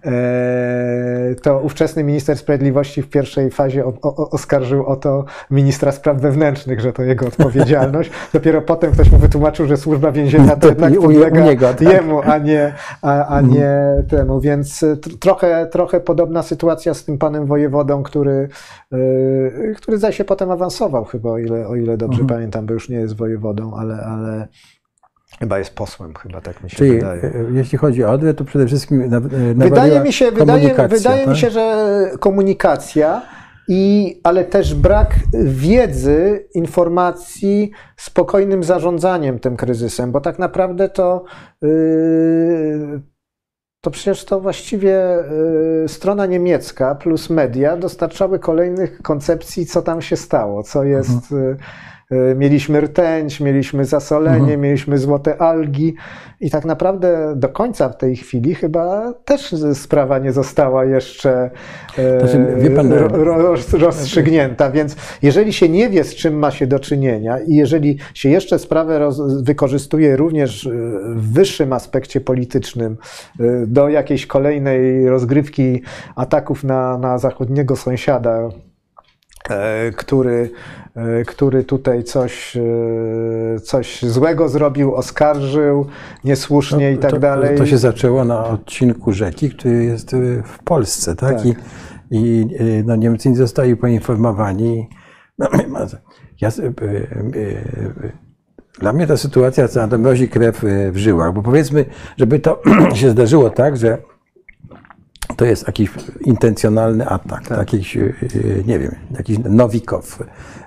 to 1.41 1.59
ówczesny 1.59 2.03
minister 2.03 2.37
sprawiedliwości 2.37 3.01
w 3.01 3.09
pierwszej 3.09 3.51
fazie 3.51 3.83
oskarżył 4.31 4.85
o 4.85 4.95
to 4.95 5.25
ministra 5.51 5.91
spraw 5.91 6.17
wewnętrznych, 6.17 6.79
że 6.79 6.93
to 6.93 7.03
jego 7.03 7.27
odpowiedzialność. 7.31 8.11
Dopiero 8.33 8.61
potem 8.61 8.91
ktoś 8.91 9.11
mu 9.11 9.17
wytłumaczył, 9.17 9.67
że 9.67 9.77
służba 9.77 10.11
więzienna 10.11 10.55
to 10.55 10.67
jednak 10.67 10.93
podlega 10.95 11.41
niego, 11.41 11.67
tak? 11.67 11.81
jemu, 11.81 12.21
a 12.21 12.37
nie, 12.37 12.73
a, 13.01 13.25
a 13.27 13.41
nie 13.41 13.69
mhm. 13.69 14.07
temu. 14.07 14.41
Więc 14.41 14.85
trochę, 15.19 15.67
trochę 15.71 15.99
podobna 15.99 16.43
sytuacja 16.43 16.93
z 16.93 17.05
tym 17.05 17.17
panem 17.17 17.45
wojewodą, 17.45 18.03
który 18.03 18.49
który 19.77 19.97
zdaje 19.97 20.13
się 20.13 20.25
potem 20.25 20.51
awansował 20.51 21.05
chyba, 21.05 21.31
o 21.31 21.37
ile, 21.37 21.67
o 21.67 21.75
ile 21.75 21.97
dobrze 21.97 22.21
mhm. 22.21 22.37
pamiętam, 22.39 22.65
bo 22.65 22.73
już 22.73 22.89
nie 22.89 22.97
jest 22.97 23.15
wojewodą, 23.15 23.75
ale, 23.75 23.95
ale 23.95 24.47
chyba 25.39 25.59
jest 25.59 25.75
posłem, 25.75 26.13
chyba 26.13 26.41
tak 26.41 26.63
mi 26.63 26.69
się 26.69 26.77
Czyli, 26.77 26.91
wydaje. 26.91 27.23
E, 27.23 27.45
jeśli 27.53 27.77
chodzi 27.77 28.03
o 28.03 28.11
Odrę, 28.11 28.33
to 28.33 28.43
przede 28.43 28.67
wszystkim 28.67 29.09
na, 29.09 29.19
wydaje 29.55 29.99
mi 29.99 30.13
się, 30.13 30.31
wydaje, 30.31 30.75
wydaje 30.87 31.25
tak? 31.25 31.33
mi 31.33 31.37
się, 31.37 31.49
że 31.49 31.75
komunikacja, 32.19 33.21
i, 33.71 34.21
ale 34.23 34.45
też 34.45 34.75
brak 34.75 35.15
wiedzy, 35.43 36.47
informacji, 36.53 37.71
spokojnym 37.97 38.63
zarządzaniem 38.63 39.39
tym 39.39 39.57
kryzysem, 39.57 40.11
bo 40.11 40.21
tak 40.21 40.39
naprawdę 40.39 40.89
to 40.89 41.23
yy, 41.61 43.01
to 43.81 43.91
przecież 43.91 44.25
to 44.25 44.39
właściwie 44.39 45.19
y, 45.83 45.87
strona 45.87 46.25
niemiecka 46.25 46.95
plus 46.95 47.29
media 47.29 47.77
dostarczały 47.77 48.39
kolejnych 48.39 49.01
koncepcji, 49.01 49.65
co 49.65 49.81
tam 49.81 50.01
się 50.01 50.15
stało, 50.15 50.63
co 50.63 50.83
jest. 50.83 51.31
Mhm 51.31 51.57
E, 51.57 51.57
mieliśmy 52.35 52.81
rtęć, 52.81 53.39
mieliśmy 53.39 53.85
zasolenie, 53.85 54.37
mhm. 54.37 54.61
mieliśmy 54.61 54.97
złote 54.97 55.41
algi 55.41 55.95
i 56.39 56.49
tak 56.49 56.65
naprawdę 56.65 57.33
do 57.35 57.49
końca 57.49 57.89
w 57.89 57.97
tej 57.97 58.15
chwili 58.15 58.55
chyba 58.55 59.13
też 59.25 59.55
sprawa 59.73 60.19
nie 60.19 60.31
została 60.31 60.85
jeszcze 60.85 61.49
e, 61.97 62.19
znaczy, 62.19 62.69
pan, 62.75 62.93
roz, 62.93 63.73
rozstrzygnięta. 63.73 64.71
Więc 64.71 64.95
jeżeli 65.21 65.53
się 65.53 65.69
nie 65.69 65.89
wie, 65.89 66.03
z 66.03 66.15
czym 66.15 66.39
ma 66.39 66.51
się 66.51 66.67
do 66.67 66.79
czynienia 66.79 67.39
i 67.39 67.55
jeżeli 67.55 67.97
się 68.13 68.29
jeszcze 68.29 68.59
sprawę 68.59 68.99
roz, 68.99 69.43
wykorzystuje 69.43 70.15
również 70.15 70.67
e, 70.67 70.69
w 71.15 71.33
wyższym 71.33 71.73
aspekcie 71.73 72.21
politycznym 72.21 72.97
do 73.67 73.89
jakiejś 73.89 74.25
kolejnej 74.25 75.09
rozgrywki 75.09 75.81
ataków 76.15 76.63
na, 76.63 76.97
na 76.97 77.17
zachodniego 77.17 77.75
sąsiada, 77.75 78.49
który 79.95 80.49
E, 80.99 81.25
który 81.25 81.63
tutaj 81.63 82.03
coś, 82.03 82.57
e, 82.57 83.59
coś 83.59 84.01
złego 84.01 84.49
zrobił, 84.49 84.95
oskarżył 84.95 85.85
niesłusznie 86.23 86.89
no, 86.91 86.95
i 86.95 86.97
tak 86.97 87.11
to, 87.11 87.19
dalej. 87.19 87.57
To 87.57 87.65
się 87.65 87.77
zaczęło 87.77 88.25
na 88.25 88.45
odcinku 88.45 89.11
rzeki, 89.11 89.49
który 89.49 89.83
jest 89.83 90.13
e, 90.13 90.17
w 90.43 90.59
Polsce, 90.63 91.15
tak? 91.15 91.35
tak. 91.35 91.45
I, 91.45 91.55
i 92.11 92.45
no, 92.85 92.95
Niemcy 92.95 93.29
nie 93.29 93.35
zostali 93.35 93.75
poinformowani. 93.75 94.89
No, 95.37 95.47
ja, 96.41 96.49
dla 98.79 98.93
mnie 98.93 99.07
ta 99.07 99.17
sytuacja 99.17 99.67
to 99.67 99.97
mrozi 99.97 100.29
krew 100.29 100.65
w 100.91 100.97
żyłach, 100.97 101.33
bo 101.33 101.41
powiedzmy, 101.41 101.85
żeby 102.17 102.39
to 102.39 102.61
się 102.93 103.09
zdarzyło 103.09 103.49
tak, 103.49 103.77
że 103.77 103.97
to 105.39 105.45
jest 105.45 105.67
jakiś 105.67 105.89
intencjonalny 106.21 107.07
atak, 107.07 107.47
tak. 107.47 107.57
jakiś, 107.57 107.97
nie 108.65 108.79
wiem, 108.79 108.95
jakiś 109.17 109.37
Nowikow, 109.39 110.19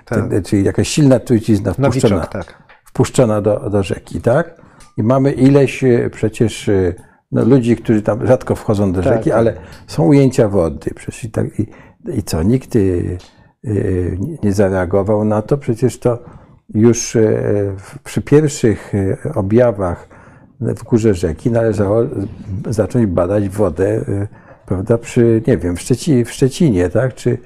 tak. 0.05 0.23
czyli 0.45 0.63
jakaś 0.63 0.87
silna 0.87 1.19
trucizna 1.19 1.73
wpuszczona, 1.73 2.25
tak. 2.25 2.63
wpuszczona 2.85 3.41
do, 3.41 3.69
do 3.69 3.83
rzeki, 3.83 4.21
tak? 4.21 4.61
I 4.97 5.03
mamy 5.03 5.31
ileś 5.31 5.83
e, 5.83 6.09
przecież 6.09 6.69
e, 6.69 6.93
no, 7.31 7.45
ludzi, 7.45 7.75
którzy 7.75 8.01
tam 8.01 8.27
rzadko 8.27 8.55
wchodzą 8.55 8.91
do 8.91 9.03
tak, 9.03 9.13
rzeki, 9.13 9.29
tak. 9.29 9.39
ale 9.39 9.53
są 9.87 10.03
ujęcia 10.03 10.49
wody. 10.49 10.91
Przecież 10.95 11.23
i, 11.23 11.31
tak, 11.31 11.59
i, 11.59 11.67
i 12.17 12.23
co, 12.23 12.43
nikt 12.43 12.75
y, 12.75 13.17
nie 14.43 14.53
zareagował 14.53 15.25
na 15.25 15.41
to, 15.41 15.57
przecież 15.57 15.99
to 15.99 16.23
już 16.73 17.17
przy 18.03 18.21
pierwszych 18.21 18.93
objawach 19.35 20.07
w 20.59 20.83
górze 20.83 21.13
rzeki 21.13 21.51
należało 21.51 22.03
zacząć 22.69 23.05
badać 23.05 23.49
wodę, 23.49 24.05
prawda, 24.65 24.97
przy, 24.97 25.41
nie 25.47 25.57
wiem, 25.57 25.75
w, 25.77 25.79
w 26.25 26.31
Szczecinie, 26.31 26.89
tak, 26.89 27.15
czy, 27.15 27.37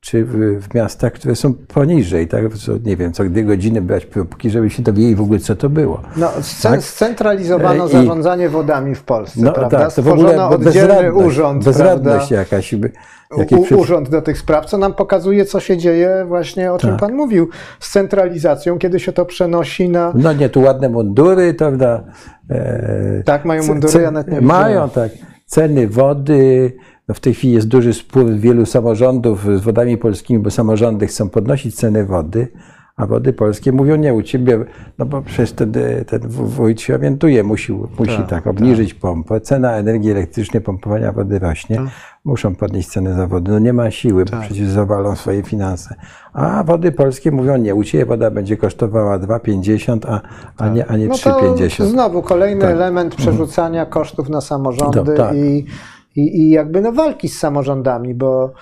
czy 0.00 0.24
w, 0.24 0.62
w, 0.62 0.74
miastach, 0.74 1.12
które 1.12 1.36
są 1.36 1.54
poniżej, 1.54 2.28
tak? 2.28 2.54
Co, 2.54 2.72
nie 2.84 2.96
wiem, 2.96 3.12
co 3.12 3.24
dwie 3.24 3.44
godziny 3.44 3.82
brać 3.82 4.06
próbki, 4.06 4.50
żeby 4.50 4.70
się 4.70 4.82
dowiedzieli 4.82 5.14
w 5.14 5.20
ogóle, 5.20 5.38
co 5.38 5.56
to 5.56 5.68
było. 5.68 6.00
No, 6.16 6.32
tak? 6.62 6.82
scentralizowano 6.82 7.84
e, 7.84 7.88
I, 7.88 7.90
zarządzanie 7.90 8.48
wodami 8.48 8.94
w 8.94 9.02
Polsce, 9.02 9.40
no, 9.42 9.52
prawda? 9.52 9.78
Tak, 9.78 9.94
to 9.94 10.02
w 10.02 10.08
ogóle 10.08 10.44
oddzielny 10.48 11.12
urząd, 11.12 11.64
bezradność 11.64 12.28
prawda? 12.28 12.36
jakaś. 12.36 12.74
U, 12.74 13.76
urząd 13.76 14.08
do 14.08 14.22
tych 14.22 14.38
spraw, 14.38 14.66
co 14.66 14.78
nam 14.78 14.94
pokazuje, 14.94 15.44
co 15.44 15.60
się 15.60 15.76
dzieje 15.76 16.24
właśnie, 16.28 16.72
o 16.72 16.78
czym 16.78 16.90
tak. 16.90 17.00
Pan 17.00 17.14
mówił, 17.14 17.48
z 17.80 17.90
centralizacją, 17.90 18.78
kiedy 18.78 19.00
się 19.00 19.12
to 19.12 19.24
przenosi 19.24 19.88
na... 19.88 20.12
No 20.14 20.32
nie, 20.32 20.48
tu 20.48 20.60
ładne 20.60 20.88
mundury, 20.88 21.54
prawda? 21.54 22.04
E, 22.50 23.22
tak, 23.24 23.44
mają 23.44 23.66
mundury, 23.66 24.02
ja 24.02 24.10
nawet 24.10 24.32
nie 24.32 24.40
Mają, 24.40 24.90
tak. 24.90 25.12
Ceny 25.52 25.88
wody, 25.88 26.72
no 27.08 27.14
w 27.14 27.20
tej 27.20 27.34
chwili 27.34 27.54
jest 27.54 27.68
duży 27.68 27.94
spór 27.94 28.32
wielu 28.32 28.66
samorządów 28.66 29.46
z 29.58 29.60
wodami 29.60 29.98
polskimi, 29.98 30.40
bo 30.40 30.50
samorządy 30.50 31.06
chcą 31.06 31.28
podnosić 31.28 31.74
ceny 31.74 32.04
wody, 32.04 32.48
a 33.02 33.06
wody 33.06 33.32
polskie 33.32 33.72
mówią 33.72 33.96
nie 33.96 34.14
u 34.14 34.22
ciebie, 34.22 34.64
no 34.98 35.06
bo 35.06 35.22
przecież 35.22 35.50
wtedy 35.50 36.04
ten 36.08 36.20
wójt 36.28 36.80
się 36.80 36.94
orientuje, 36.94 37.42
musi, 37.42 37.72
musi 37.72 38.16
tak, 38.16 38.28
tak 38.28 38.46
obniżyć 38.46 38.90
tak. 38.90 39.00
pompę. 39.00 39.40
Cena 39.40 39.72
energii 39.72 40.10
elektrycznej, 40.10 40.62
pompowania 40.62 41.12
wody 41.12 41.38
rośnie, 41.38 41.76
tak. 41.76 41.86
muszą 42.24 42.54
podnieść 42.54 42.88
cenę 42.88 43.14
za 43.14 43.26
wodę. 43.26 43.52
No 43.52 43.58
nie 43.58 43.72
ma 43.72 43.90
siły, 43.90 44.24
tak. 44.24 44.40
bo 44.40 44.46
przecież 44.46 44.68
zawalą 44.68 45.16
swoje 45.16 45.42
finanse. 45.42 45.94
A 46.32 46.64
wody 46.64 46.92
polskie 46.92 47.30
mówią 47.30 47.56
nie, 47.56 47.74
u 47.74 47.84
ciebie 47.84 48.06
woda 48.06 48.30
będzie 48.30 48.56
kosztowała 48.56 49.18
2,50, 49.18 49.98
a, 50.08 50.20
a 50.56 50.68
nie, 50.68 50.86
a 50.86 50.96
nie 50.96 51.08
no 51.08 51.14
3,50. 51.14 51.84
Znowu 51.84 52.22
kolejny 52.22 52.60
tak. 52.60 52.70
element 52.70 53.14
mhm. 53.14 53.28
przerzucania 53.28 53.86
kosztów 53.86 54.28
na 54.28 54.40
samorządy 54.40 55.14
i 55.34 55.64
i, 56.16 56.40
i 56.40 56.50
jakby 56.50 56.80
no 56.80 56.92
walki 56.92 57.28
z 57.28 57.38
samorządami, 57.38 58.14
bo 58.14 58.52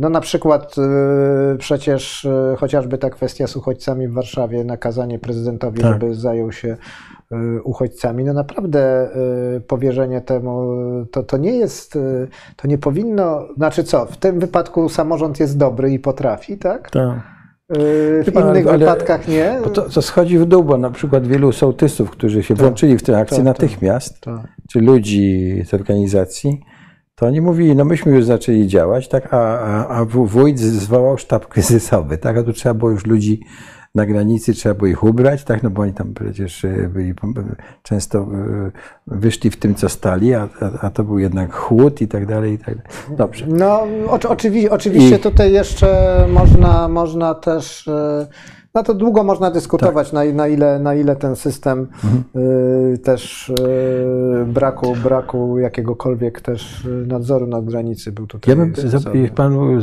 no 0.00 0.08
na 0.08 0.20
przykład 0.20 0.76
yy, 0.76 1.58
przecież 1.58 2.24
yy, 2.24 2.56
chociażby 2.56 2.98
ta 2.98 3.10
kwestia 3.10 3.46
z 3.46 3.56
uchodźcami 3.56 4.08
w 4.08 4.12
Warszawie, 4.12 4.64
nakazanie 4.64 5.18
prezydentowi, 5.18 5.80
tak. 5.80 5.92
żeby 5.92 6.14
zajął 6.14 6.52
się 6.52 6.76
uchodźcami, 7.64 8.24
no 8.24 8.32
naprawdę 8.32 9.08
powierzenie 9.66 10.20
temu, 10.20 10.66
to, 11.10 11.22
to 11.22 11.36
nie 11.36 11.52
jest, 11.52 11.98
to 12.56 12.68
nie 12.68 12.78
powinno, 12.78 13.48
znaczy 13.56 13.84
co, 13.84 14.06
w 14.06 14.16
tym 14.16 14.40
wypadku 14.40 14.88
samorząd 14.88 15.40
jest 15.40 15.58
dobry 15.58 15.92
i 15.92 15.98
potrafi, 15.98 16.58
tak? 16.58 16.90
Tak. 16.90 17.34
W 17.68 18.30
innych 18.34 18.66
ale, 18.66 18.78
wypadkach 18.78 19.28
nie. 19.28 19.58
To, 19.74 19.82
to 19.82 20.02
schodzi 20.02 20.38
w 20.38 20.44
dół, 20.46 20.64
bo 20.64 20.78
na 20.78 20.90
przykład 20.90 21.26
wielu 21.26 21.52
sołtysów, 21.52 22.10
którzy 22.10 22.42
się 22.42 22.54
tak, 22.54 22.62
włączyli 22.62 22.98
w 22.98 23.02
tę 23.02 23.18
akcję 23.18 23.36
tak, 23.36 23.46
natychmiast, 23.46 24.20
tak, 24.20 24.40
czy 24.70 24.80
ludzi 24.80 25.62
z 25.66 25.74
organizacji, 25.74 26.60
to 27.14 27.26
oni 27.26 27.40
mówili, 27.40 27.76
no 27.76 27.84
myśmy 27.84 28.12
już 28.12 28.24
zaczęli 28.24 28.66
działać, 28.66 29.08
tak, 29.08 29.34
a, 29.34 29.58
a, 29.60 29.88
a 29.88 30.04
wójt 30.04 30.58
zwołał 30.58 31.18
sztab 31.18 31.46
kryzysowy, 31.52 32.18
tak, 32.18 32.36
a 32.36 32.42
tu 32.42 32.52
trzeba 32.52 32.74
było 32.74 32.90
już 32.90 33.06
ludzi 33.06 33.40
na 33.94 34.06
granicy 34.06 34.54
trzeba 34.54 34.74
było 34.74 34.86
ich 34.86 35.04
ubrać, 35.04 35.44
tak, 35.44 35.62
no 35.62 35.70
bo 35.70 35.82
oni 35.82 35.92
tam 35.92 36.14
przecież 36.14 36.64
e, 36.64 36.88
byli, 36.88 37.14
często 37.82 38.18
e, 38.18 38.26
wyszli 39.06 39.50
w 39.50 39.56
tym, 39.56 39.74
co 39.74 39.88
stali, 39.88 40.34
a, 40.34 40.48
a, 40.60 40.80
a 40.80 40.90
to 40.90 41.04
był 41.04 41.18
jednak 41.18 41.54
chłód 41.54 42.00
i 42.00 42.08
tak 42.08 42.26
dalej, 42.26 42.52
i 42.52 42.58
tak 42.58 42.74
dalej. 42.76 42.90
Dobrze. 43.10 43.46
No, 43.48 43.86
oczywi 44.28 44.70
oczywiście 44.70 45.16
I... 45.16 45.18
tutaj 45.18 45.52
jeszcze 45.52 46.18
można, 46.30 46.88
można 46.88 47.34
też 47.34 47.88
e, 47.88 48.26
no 48.74 48.82
to 48.82 48.94
długo 48.94 49.24
można 49.24 49.50
dyskutować, 49.50 50.10
tak. 50.10 50.14
na, 50.14 50.32
na, 50.32 50.48
ile, 50.48 50.78
na 50.78 50.94
ile 50.94 51.16
ten 51.16 51.36
system 51.36 51.88
mhm. 52.04 52.24
y, 52.94 52.98
też 52.98 53.48
y, 53.48 53.54
braku, 54.46 54.96
braku 55.02 55.58
jakiegokolwiek 55.58 56.40
też 56.40 56.88
nadzoru 57.06 57.46
na 57.46 57.62
granicy 57.62 58.12
był 58.12 58.26
tutaj. 58.26 58.56
Ja 58.56 58.56
bym 58.56 58.72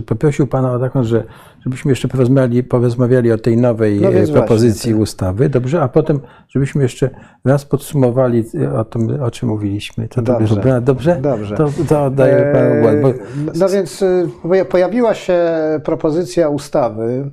poprosił 0.05 0.47
Pana 0.47 0.73
o 0.73 0.80
taką, 0.80 1.03
że 1.03 1.23
żebyśmy 1.59 1.91
jeszcze 1.91 2.07
porozmawiali, 2.07 2.63
porozmawiali 2.63 3.31
o 3.31 3.38
tej 3.38 3.57
nowej 3.57 4.01
no 4.01 4.34
propozycji 4.34 4.93
właśnie, 4.93 5.03
ustawy, 5.03 5.49
dobrze? 5.49 5.81
A 5.81 5.88
potem, 5.88 6.19
żebyśmy 6.49 6.84
jeszcze 6.84 7.09
raz 7.45 7.65
podsumowali 7.65 8.45
o 8.77 8.85
tym, 8.85 9.22
o 9.23 9.31
czym 9.31 9.49
mówiliśmy. 9.49 10.07
To 10.07 10.22
dobrze. 10.22 10.55
Dobrze? 10.55 10.81
dobrze? 10.81 11.19
dobrze. 11.22 11.55
To, 11.55 11.69
to 11.89 12.05
oddaję 12.05 12.53
Panu 12.53 12.81
głos. 12.81 12.93
Bo... 13.01 13.23
No 13.59 13.69
więc 13.69 14.01
y, 14.01 14.30
pojawiła 14.69 15.13
się 15.13 15.39
propozycja 15.84 16.49
ustawy 16.49 17.31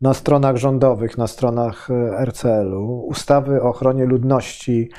na 0.00 0.14
stronach 0.14 0.56
rządowych, 0.56 1.18
na 1.18 1.26
stronach 1.26 1.88
e, 1.90 2.24
RCL-u, 2.26 3.00
ustawy 3.08 3.62
o 3.62 3.68
ochronie 3.68 4.04
ludności 4.04 4.90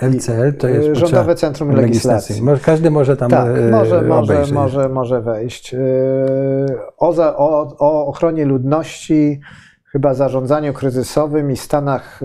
LCL 0.00 0.54
to 0.58 0.68
jest 0.68 0.98
Rządowe 1.00 1.34
Centrum 1.34 1.70
Legislacji. 1.70 2.42
Może, 2.42 2.60
każdy 2.62 2.90
może 2.90 3.16
tam 3.16 3.30
tak, 3.30 3.48
e, 3.48 3.70
może, 3.70 4.02
może, 4.02 4.44
może, 4.52 4.88
może 4.88 5.20
wejść. 5.20 5.74
E, 5.74 5.78
O, 6.98 7.12
za, 7.12 7.36
o, 7.36 7.76
o 7.78 8.06
ochronie 8.06 8.44
ludności, 8.44 9.40
chyba 9.92 10.14
zarządzaniu 10.14 10.72
kryzysowym 10.72 11.50
i 11.50 11.56
stanach, 11.56 12.20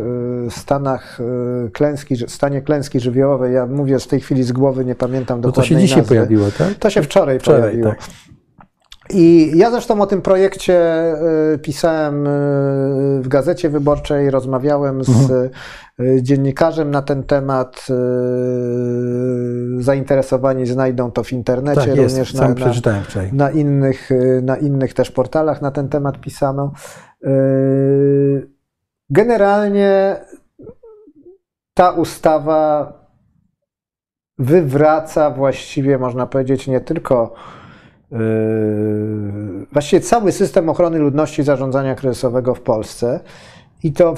e, 0.47 0.51
stanach 0.51 1.19
e, 1.65 1.69
klęski, 1.69 2.15
stanie 2.27 2.61
klęski 2.61 2.99
żywiołowej. 2.99 3.53
Ja 3.53 3.65
mówię 3.65 3.99
w 3.99 4.07
tej 4.07 4.19
chwili 4.19 4.43
z 4.43 4.51
głowy, 4.51 4.85
nie 4.85 4.95
pamiętam 4.95 5.37
No 5.37 5.43
to 5.43 5.47
dokładnie. 5.47 5.75
się 5.75 5.81
dzisiaj 5.87 6.03
pojawiło, 6.03 6.45
tak? 6.57 6.73
To 6.73 6.89
się 6.89 7.01
wczoraj, 7.01 7.39
Wczoraj, 7.39 7.61
pojawiło. 7.61 7.89
tak. 7.89 7.99
I 9.09 9.51
ja 9.55 9.71
zresztą 9.71 10.01
o 10.01 10.05
tym 10.07 10.21
projekcie 10.21 11.03
y, 11.53 11.57
pisałem 11.59 12.27
y, 12.27 12.29
w 13.21 13.27
Gazecie 13.27 13.69
Wyborczej, 13.69 14.29
rozmawiałem 14.29 15.03
z 15.03 15.09
Mhm. 15.09 15.49
y, 15.99 16.23
dziennikarzem 16.23 16.91
na 16.91 17.01
ten 17.01 17.23
temat. 17.23 17.87
Zainteresowani 19.79 20.65
znajdą 20.65 21.11
to 21.11 21.23
w 21.23 21.33
internecie, 21.33 21.81
Tak, 21.81 21.95
jest, 21.95 22.17
również 22.17 22.33
na, 22.33 22.47
na, 23.33 23.51
innych, 23.51 24.09
na 24.41 24.57
innych 24.57 24.93
też 24.93 25.11
portalach 25.11 25.61
na 25.61 25.71
ten 25.71 25.89
temat 25.89 26.19
pisano. 26.19 26.71
Generalnie 29.09 30.15
ta 31.73 31.91
ustawa 31.91 32.93
wywraca 34.37 35.31
właściwie, 35.31 35.97
można 35.97 36.27
powiedzieć, 36.27 36.67
nie 36.67 36.81
tylko 36.81 37.33
właściwie 39.71 40.01
cały 40.01 40.31
system 40.31 40.69
ochrony 40.69 40.99
ludności 40.99 41.41
i 41.41 41.45
zarządzania 41.45 41.95
kryzysowego 41.95 42.55
w 42.55 42.61
Polsce. 42.61 43.19
I 43.83 43.93
to 43.93 44.15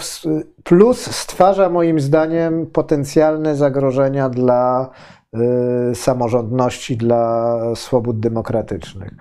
plus 0.64 1.12
stwarza 1.12 1.70
moim 1.70 2.00
zdaniem 2.00 2.66
potencjalne 2.66 3.56
zagrożenia 3.56 4.30
dla 4.30 4.90
yy, 5.34 5.96
samorządności, 5.96 6.98
dla 6.98 7.60
swobód 7.76 8.20
demokratycznych. 8.20 9.12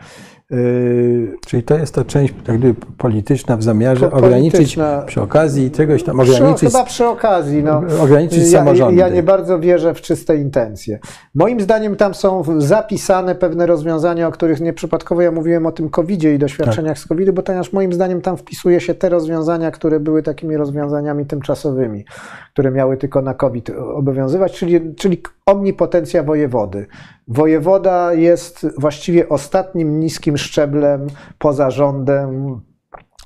Yy, 0.52 1.32
Czyli 1.46 1.62
to 1.62 1.78
jest 1.78 1.94
ta 1.94 2.04
część 2.04 2.34
jak 2.48 2.58
gdyby, 2.58 2.80
polityczna 2.98 3.56
w 3.56 3.62
zamiarze 3.62 4.08
Po- 4.10 4.16
ograniczyć 4.16 4.52
polityczna. 4.52 5.02
przy 5.06 5.20
okazji 5.20 5.70
czegoś 5.70 6.02
tam, 6.02 6.18
przy, 6.20 6.32
ograniczyć 6.36 6.72
chyba 6.72 6.84
przy 6.84 7.06
okazji. 7.06 7.62
No. 7.62 7.82
ograniczyć 8.02 8.38
Ja, 8.52 8.58
samorządy. 8.58 9.00
ja 9.00 9.08
nie 9.08 9.22
bardzo 9.22 9.58
wierzę 9.58 9.94
w 9.94 10.00
czyste 10.00 10.36
intencje. 10.36 10.98
Moim 11.34 11.60
zdaniem 11.60 11.96
tam 11.96 12.14
są 12.14 12.42
zapisane 12.58 13.34
pewne 13.34 13.66
rozwiązania, 13.66 14.28
o 14.28 14.32
których 14.32 14.60
nieprzypadkowo 14.60 15.22
ja 15.22 15.30
mówiłem 15.30 15.66
o 15.66 15.72
tym 15.72 15.88
COVID-zie 15.90 16.34
i 16.34 16.38
doświadczeniach 16.38 16.98
z 16.98 17.06
COVID-u, 17.06 17.32
bo 17.32 17.42
ponieważ 17.42 17.72
moim 17.72 17.92
zdaniem 17.92 18.20
tam 18.20 18.36
wpisuje 18.36 18.80
się 18.80 18.94
te 18.94 19.08
rozwiązania, 19.08 19.70
które 19.70 20.00
były 20.00 20.22
takimi 20.22 20.56
rozwiązaniami 20.56 21.26
tymczasowymi, 21.26 22.04
które 22.52 22.70
miały 22.70 22.96
tylko 22.96 23.22
na 23.22 23.34
COVID 23.34 23.70
obowiązywać, 23.94 24.52
czyli, 24.52 24.94
czyli 24.94 25.22
omnipotencja 25.46 26.22
wojewody. 26.22 26.86
Wojewoda 27.28 28.12
jest 28.14 28.66
właściwie 28.78 29.28
ostatnim 29.28 30.00
niskim 30.00 30.38
szczeblem 30.38 31.06
poza 31.38 31.70
rządem 31.70 32.60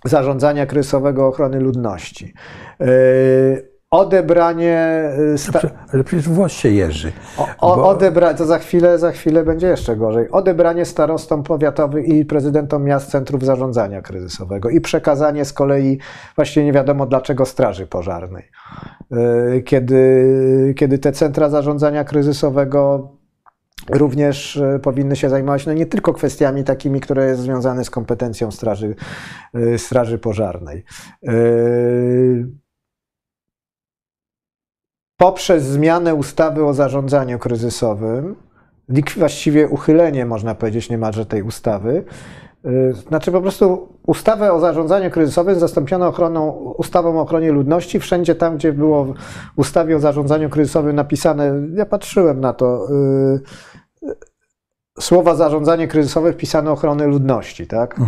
zarządzania 0.05 0.67
kryzysowego 0.67 1.27
ochrony 1.27 1.61
ludności. 1.61 2.35
Yy, 2.81 3.77
Odebranie 3.91 5.03
yy, 5.19 5.39
sta- 5.39 5.61
Ale 5.93 6.05
przecież 6.05 6.29
włos 6.29 6.53
się 6.53 6.69
jeży. 6.69 7.13
o, 7.61 7.77
Bo- 7.77 7.89
odebra, 7.89 8.35
to 8.35 8.45
za 8.47 8.59
chwilę, 8.59 8.99
za 8.99 9.11
chwilę 9.11 9.45
będzie 9.45 9.67
jeszcze 9.67 9.97
gorzej. 9.97 10.31
Odebranie 10.31 10.85
starostom 10.85 11.43
powiatowym 11.43 12.05
i 12.05 12.25
prezydentom 12.25 12.85
miast 12.85 13.11
centrów 13.11 13.45
zarządzania 13.45 14.03
kryzysowego 14.03 14.71
i 14.71 14.81
przekazanie 14.81 15.45
z 15.45 15.53
kolei 15.53 15.99
właściwie 16.37 16.67
nie 16.67 16.73
wiadomo 16.73 17.07
dlaczego 17.07 17.47
Straży 17.47 17.87
Pożarnej. 17.87 18.49
Yy, 19.11 19.63
Kiedy, 19.63 20.75
kiedy 20.77 20.99
te 20.99 21.13
centra 21.13 21.49
zarządzania 21.49 22.05
kryzysowego 22.05 23.09
również 23.91 24.57
e, 24.57 24.79
powinny 24.79 25.17
się 25.17 25.31
zajmować 25.31 25.67
no 25.67 25.73
nie 25.73 25.87
tylko 25.87 26.13
kwestiami 26.13 26.65
takimi, 26.65 27.01
które 27.01 27.27
jest 27.27 27.41
związane 27.41 27.85
z 27.85 27.91
kompetencją 27.91 28.51
Straży, 28.51 28.95
e, 29.55 29.79
straży 29.79 30.19
Pożarnej. 30.19 30.85
E, 31.29 31.33
Poprzez 35.17 35.65
zmianę 35.65 36.15
ustawy 36.15 36.65
o 36.65 36.75
zarządzaniu 36.75 37.39
kryzysowym, 37.39 38.37
właściwie 39.17 39.69
uchylenie, 39.69 40.27
można 40.27 40.55
powiedzieć, 40.55 40.91
niemalże 40.91 41.27
tej 41.27 41.43
ustawy, 41.43 42.05
znaczy 43.09 43.33
po 43.33 43.41
prostu 43.41 43.89
ustawę 44.07 44.53
o 44.53 44.61
zarządzaniu 44.61 45.11
kryzysowym 45.11 45.59
zastąpiono 45.59 46.09
ochroną, 46.09 46.51
ustawą 46.79 47.19
o 47.19 47.23
ochronie 47.23 47.53
ludności. 47.53 48.01
Wszędzie 48.01 48.35
tam, 48.35 48.57
gdzie 48.57 48.73
było 48.73 49.05
w 49.05 49.15
ustawie 49.57 49.97
o 49.97 50.01
zarządzaniu 50.01 50.51
kryzysowym 50.51 50.97
napisane, 50.97 51.53
ja 51.75 51.87
patrzyłem 51.87 52.41
na 52.41 52.53
to, 52.53 52.89
y, 52.91 53.41
słowa 55.01 55.35
zarządzanie 55.35 55.89
kryzysowe 55.89 56.33
wpisane 56.33 56.71
ochrony 56.71 57.07
ludności, 57.07 57.67
tak? 57.67 58.01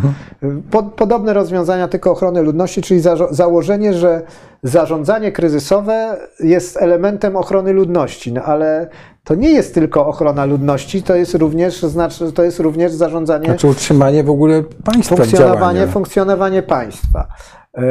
Po, 0.71 0.83
podobne 0.83 1.33
rozwiązania 1.33 1.89
tylko 1.89 2.11
ochrony 2.11 2.43
ludności, 2.43 2.83
czyli 2.83 3.01
zażo- 3.01 3.29
założenie, 3.31 3.95
że 3.95 4.23
zarządzanie 4.63 5.33
kryzysowe 5.33 6.17
jest 6.41 6.77
elementem 6.77 7.37
ochrony 7.37 7.73
ludności, 7.73 8.33
no 8.33 8.43
ale 8.43 8.89
to 9.29 9.35
nie 9.35 9.51
jest 9.51 9.75
tylko 9.75 10.07
ochrona 10.07 10.45
ludności, 10.45 11.03
to 11.03 11.17
jest 11.17 11.35
również, 11.35 11.83
znaczy, 11.83 12.33
to 12.33 12.43
jest 12.43 12.61
również 12.61 12.93
zarządzanie 12.93 13.45
Znaczy 13.45 13.69
utrzymanie 13.69 14.25
w 14.25 14.31
ogóle 14.31 14.63
państwa 14.85 15.17
funkcjonowanie, 15.17 15.87
funkcjonowanie 15.87 16.63
państwa. 16.63 17.29
E, 17.75 17.83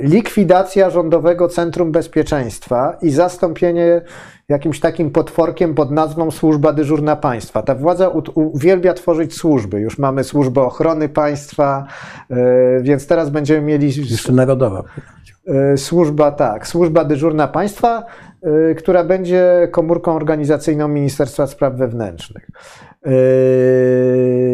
Likwidacja 0.00 0.90
Rządowego 0.90 1.48
Centrum 1.48 1.92
Bezpieczeństwa 1.92 2.96
i 3.02 3.10
zastąpienie 3.10 4.02
jakimś 4.48 4.80
takim 4.80 5.10
potworkiem 5.10 5.74
pod 5.74 5.90
nazwą 5.90 6.30
Służba 6.30 6.72
Dyżurna 6.72 7.16
Państwa. 7.16 7.62
Ta 7.62 7.74
władza 7.74 8.08
uwielbia 8.34 8.94
tworzyć 8.94 9.36
służby. 9.36 9.80
Już 9.80 9.98
mamy 9.98 10.24
służbę 10.24 10.62
ochrony 10.62 11.08
państwa, 11.08 11.86
e, 12.30 12.36
więc 12.82 13.06
teraz 13.06 13.30
będziemy 13.30 13.60
mieli 13.60 13.86
Jeszcze 14.10 14.32
narodowa. 14.32 14.82
E, 15.46 15.76
Służba, 15.76 16.30
tak, 16.30 16.66
służba 16.66 17.04
dyżurna 17.04 17.48
państwa, 17.48 18.04
e, 18.42 18.74
która 18.74 19.04
będzie 19.04 19.68
komórką 19.70 20.16
organizacyjną 20.16 20.88
Ministerstwa 20.88 21.46
Spraw 21.46 21.74
Wewnętrznych. 21.74 22.48
E, 23.06 23.10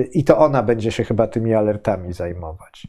I 0.03 0.25
to 0.25 0.39
ona 0.39 0.63
będzie 0.63 0.93
się 0.93 1.05
chyba 1.05 1.27
tymi 1.27 1.55
alertami 1.55 2.13
zajmować. 2.13 2.89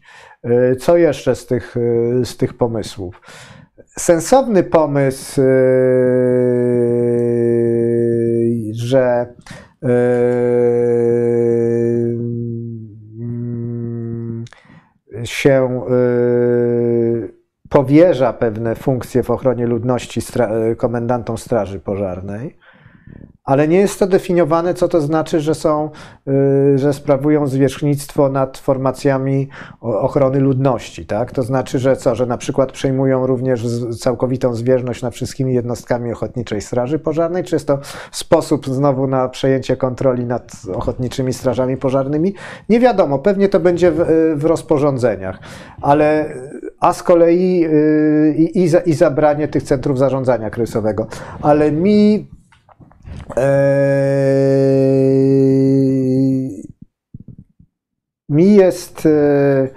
Co 0.80 0.98
jeszcze 0.98 1.36
z 1.36 1.46
tych, 1.46 1.76
z 2.24 2.38
tych 2.38 2.54
pomysłów? 2.54 3.22
Sensowny 3.98 4.64
pomysł, 4.64 5.42
że 8.72 9.34
e, 9.84 9.88
się 15.24 15.82
powierza 17.72 18.34
pewne 18.34 18.76
funkcje 18.76 19.24
w 19.24 19.32
ochronie 19.32 19.68
ludności 19.68 20.22
stra- 20.22 20.76
komendantom 20.78 21.38
Straży 21.38 21.80
Pożarnej, 21.80 22.58
ale 23.44 23.68
nie 23.68 23.78
jest 23.78 24.00
to 24.00 24.08
definiowane, 24.08 24.74
co 24.74 24.88
to 24.88 25.02
znaczy, 25.02 25.40
że 25.40 25.56
są, 25.56 25.90
y, 26.28 26.78
że 26.78 26.94
sprawują 26.94 27.48
zwierzchnictwo 27.48 28.30
nad 28.30 28.58
formacjami 28.58 29.50
ochrony 29.82 30.40
ludności, 30.40 31.06
tak? 31.06 31.32
To 31.32 31.44
znaczy, 31.44 31.80
że 31.80 31.96
co, 31.96 32.16
że 32.16 32.26
na 32.26 32.38
przykład 32.38 32.72
przejmują 32.72 33.28
również 33.28 33.66
całkowitą 34.00 34.54
zwierzchność 34.54 35.02
nad 35.02 35.14
wszystkimi 35.14 35.54
jednostkami 35.54 36.12
Ochotniczej 36.12 36.62
Straży 36.62 37.00
Pożarnej, 37.00 37.44
czy 37.44 37.56
jest 37.56 37.68
to 37.68 37.80
sposób 38.12 38.68
znowu 38.68 39.08
na 39.08 39.30
przejęcie 39.30 39.78
kontroli 39.78 40.26
nad 40.26 40.52
ochotniczymi 40.74 41.34
strażami 41.34 41.78
pożarnymi? 41.78 42.34
Nie 42.70 42.80
wiadomo, 42.80 43.20
pewnie 43.20 43.50
to 43.50 43.60
będzie 43.60 43.92
w, 43.92 44.00
y, 44.00 44.36
w 44.36 44.46
rozporządzeniach, 44.46 45.40
ale 45.82 46.34
a 46.82 46.94
z 46.94 47.04
kolei 47.04 47.66
y, 47.66 48.36
i, 48.38 48.60
i, 48.60 48.70
i 48.86 48.94
zabranie 48.94 49.48
tych 49.48 49.64
centrów 49.64 50.00
zarządzania 50.00 50.50
kryzysowego. 50.50 51.08
Ale 51.42 51.72
mi 51.72 52.28
Eee, 53.38 54.72
mi 58.30 58.56
jest 58.56 59.06
e, 59.06 59.10
e, 59.10 59.70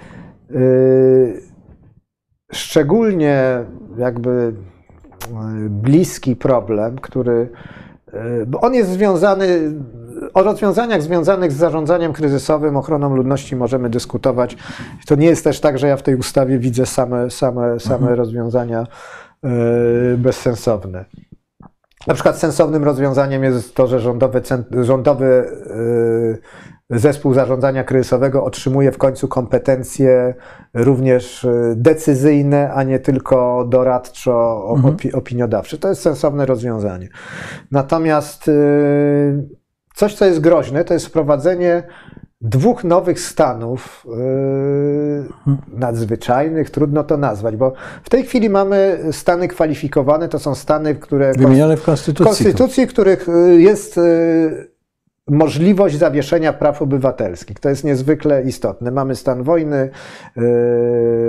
szczególnie 2.53 3.65
jakby 3.99 4.31
e, 4.31 4.55
bliski 5.69 6.37
problem, 6.37 6.99
który, 6.99 7.49
e, 8.13 8.47
bo 8.47 8.61
on 8.61 8.75
jest 8.75 8.91
związany, 8.91 9.73
o 10.35 10.43
rozwiązaniach 10.43 11.03
związanych 11.03 11.53
z 11.53 11.57
zarządzaniem 11.57 12.13
kryzysowym, 12.13 12.77
ochroną 12.77 13.17
ludności 13.17 13.57
możemy 13.57 13.91
dyskutować. 13.91 14.57
To 15.07 15.15
nie 15.15 15.27
jest 15.27 15.45
też 15.45 15.61
tak, 15.61 15.79
że 15.79 15.89
ja 15.89 15.97
w 15.97 16.03
tej 16.03 16.17
ustawie 16.17 16.59
widzę 16.59 16.87
same, 16.87 17.31
same, 17.31 17.81
same 17.81 18.15
rozwiązania 18.15 18.87
e, 19.45 19.49
bezsensowne. 20.17 21.05
Na 22.07 22.15
przykład 22.15 22.39
sensownym 22.39 22.85
rozwiązaniem 22.85 23.45
jest 23.45 23.75
to, 23.75 23.87
że 23.87 24.01
rządowy, 24.01 24.43
rządowy 24.83 25.45
zespół 26.91 27.35
zarządzania 27.35 27.85
kryzysowego 27.85 28.45
otrzymuje 28.45 28.93
w 28.93 28.99
końcu 28.99 29.29
kompetencje 29.29 30.35
również 30.75 31.45
y, 31.45 31.75
decyzyjne, 31.77 32.73
a 32.73 32.83
nie 32.83 32.99
tylko 32.99 33.65
doradczo 33.69 34.65
opi 34.65 35.13
opiniodawcze. 35.13 35.79
To 35.79 35.89
jest 35.89 36.03
sensowne 36.03 36.47
rozwiązanie. 36.47 37.09
Natomiast 37.71 38.51
coś, 39.95 40.15
co 40.15 40.25
jest 40.25 40.41
groźne, 40.41 40.85
to 40.85 40.95
jest 40.95 41.07
wprowadzenie 41.07 41.83
dwóch 42.41 42.85
nowych 42.85 43.21
stanów 43.21 44.07
yy, 45.47 45.59
nadzwyczajnych, 45.79 46.71
trudno 46.71 47.05
to 47.05 47.17
nazwać, 47.17 47.57
bo 47.57 47.73
w 48.03 48.11
tej 48.11 48.25
chwili 48.25 48.51
mamy 48.51 48.99
stany 49.11 49.49
kwalifikowane, 49.49 50.29
to 50.29 50.39
są 50.39 50.55
stany, 50.55 50.95
które. 50.95 51.33
Wymienione 51.33 51.77
w 51.77 51.83
Konstytucji. 51.83 52.25
Konstytucji, 52.25 52.87
których 52.87 53.29
y, 53.29 53.61
jest. 53.61 53.97
Yy, 53.97 54.75
możliwość 55.29 55.99
zawieszenia 55.99 56.53
praw 56.53 56.83
obywatelskich. 56.83 57.61
To 57.61 57.69
jest 57.69 57.85
niezwykle 57.85 58.43
istotne. 58.43 58.91
Mamy 58.91 59.17
stan 59.17 59.43
wojny 59.43 59.91
yy, 60.37 60.43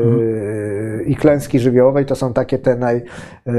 hmm. 0.04 1.06
i 1.06 1.16
klęski 1.16 1.60
żywiołowej. 1.60 2.06
To 2.06 2.16
są 2.16 2.34
takie 2.34 2.58
te 2.58 2.76
naj, 2.76 3.04
yy, 3.46 3.54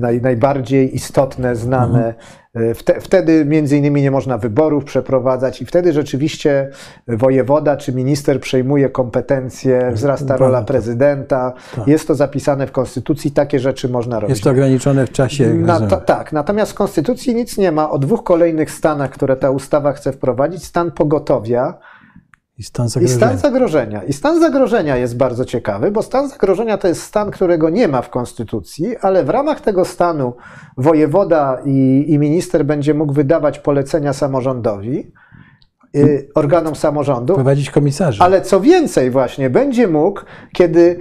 naj, 0.00 0.22
najbardziej 0.22 0.94
istotne, 0.94 1.56
znane 1.56 2.14
E, 2.54 3.00
wtedy 3.00 3.44
między 3.44 3.76
innymi 3.76 4.02
nie 4.02 4.10
można 4.10 4.38
wyborów 4.38 4.84
przeprowadzać 4.84 5.62
i 5.62 5.66
wtedy 5.66 5.92
rzeczywiście 5.92 6.70
wojewoda 7.08 7.76
czy 7.76 7.92
minister 7.92 8.40
przejmuje 8.40 8.88
kompetencje, 8.88 9.90
wzrasta 9.92 10.36
rola 10.36 10.62
prezydenta. 10.62 11.52
Tak. 11.76 11.86
Jest 11.86 12.08
to 12.08 12.14
zapisane 12.14 12.66
w 12.66 12.72
konstytucji, 12.72 13.30
takie 13.30 13.58
rzeczy 13.58 13.88
można 13.88 14.20
robić. 14.20 14.30
Jest 14.30 14.44
to 14.44 14.50
ograniczone 14.50 15.06
w 15.06 15.12
czasie. 15.12 15.54
Na, 15.54 15.80
to, 15.80 15.96
tak, 15.96 16.32
natomiast 16.32 16.72
w 16.72 16.74
konstytucji 16.74 17.34
nic 17.34 17.58
nie 17.58 17.72
ma 17.72 17.90
o 17.90 17.98
dwóch 17.98 18.24
kolejnych 18.24 18.70
stanach, 18.70 19.10
które 19.10 19.36
ta 19.36 19.50
ustawa 19.50 19.92
chce 19.92 20.12
wprowadzić. 20.12 20.64
Stan 20.64 20.90
pogotowia, 20.90 21.74
i 22.58 22.62
stan 22.62 22.88
zagrożenia. 22.88 23.14
I 23.14 23.18
stan 23.18 23.38
zagrożenia. 23.38 24.04
I 24.04 24.12
stan 24.12 24.40
zagrożenia 24.40 24.96
jest 24.96 25.16
bardzo 25.16 25.44
ciekawy, 25.44 25.90
bo 25.90 26.02
stan 26.02 26.28
zagrożenia 26.28 26.78
to 26.78 26.88
jest 26.88 27.02
stan, 27.02 27.30
którego 27.30 27.70
nie 27.70 27.88
ma 27.88 28.02
w 28.02 28.10
Konstytucji, 28.10 28.96
ale 28.96 29.24
w 29.24 29.30
ramach 29.30 29.60
tego 29.60 29.84
stanu 29.84 30.32
wojewoda 30.76 31.58
i, 31.64 32.04
i 32.08 32.18
minister 32.18 32.64
będzie 32.64 32.94
mógł 32.94 33.12
wydawać 33.12 33.58
polecenia 33.58 34.12
samorządowi, 34.12 35.12
organom 36.34 36.74
samorządu. 36.76 37.34
Prowadzić 37.34 37.70
komisarzy. 37.70 38.22
Ale 38.22 38.40
co 38.40 38.60
więcej, 38.60 39.10
właśnie 39.10 39.50
będzie 39.50 39.88
mógł, 39.88 40.20
kiedy, 40.52 40.96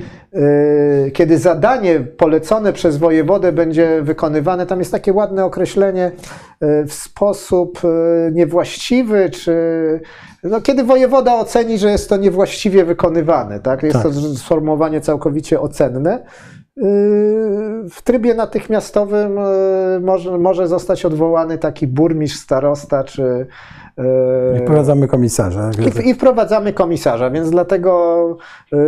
y, 1.08 1.12
kiedy 1.12 1.38
zadanie 1.38 2.00
polecone 2.00 2.74
przez 2.74 2.98
wojewodę 2.98 3.52
będzie 3.52 4.02
wykonywane, 4.02 4.66
tam 4.66 4.80
jest 4.80 4.92
takie 4.92 5.14
ładne 5.14 5.46
określenie 5.46 6.12
y, 6.64 6.86
w 6.86 6.94
sposób 6.94 7.82
niewłaściwy, 8.32 9.30
czy 9.30 9.54
no, 10.44 10.62
kiedy 10.62 10.84
wojewoda 10.84 11.36
oceni, 11.36 11.78
że 11.78 11.92
jest 11.92 12.10
to 12.10 12.18
niewłaściwie 12.18 12.86
wykonywane, 12.86 13.60
tak? 13.60 13.84
jest 13.84 13.94
tak. 13.94 14.04
to 14.04 14.12
sformułowanie 14.36 15.02
całkowicie 15.02 15.62
ocenne, 15.62 16.24
w 17.92 18.02
trybie 18.04 18.34
natychmiastowym 18.34 19.36
yy, 19.36 20.00
może, 20.00 20.38
może 20.38 20.68
zostać 20.68 21.06
odwołany 21.06 21.58
taki 21.58 21.88
burmistrz, 21.88 22.40
starosta 22.40 23.04
czy. 23.04 23.48
Yy, 23.98 24.58
I 24.58 24.62
wprowadzamy 24.62 25.08
komisarza. 25.08 25.72
I, 26.06 26.10
I, 26.10 26.14
wprowadzamy 26.14 26.74
komisarza, 26.74 27.30
więc 27.30 27.50
dlatego 27.50 28.38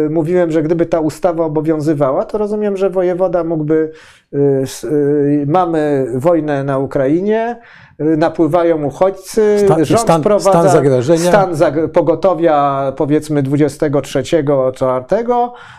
mówiłem, 0.09 0.51
że 0.51 0.63
gdyby 0.63 0.85
ta 0.85 0.99
ustawa 0.99 1.45
obowiązywała, 1.45 2.25
to 2.25 2.37
rozumiem, 2.37 2.77
że 2.77 2.89
wojewoda 2.89 3.43
mógłby. 3.43 3.91
Mamy 5.47 6.07
wojnę 6.15 6.63
na 6.63 6.77
Ukrainie, 6.77 7.59
napływają 7.99 8.83
uchodźcy, 8.83 9.59
stan, 9.65 9.85
rząd 9.85 10.01
stan, 10.01 10.21
wprowadza 10.21 10.49
stan 10.49 10.69
zagrożenia. 10.69 11.29
Stan 11.29 11.55
pogotowia 11.93 12.93
powiedzmy 12.95 13.43
23, 13.43 14.23
4. 14.75 15.03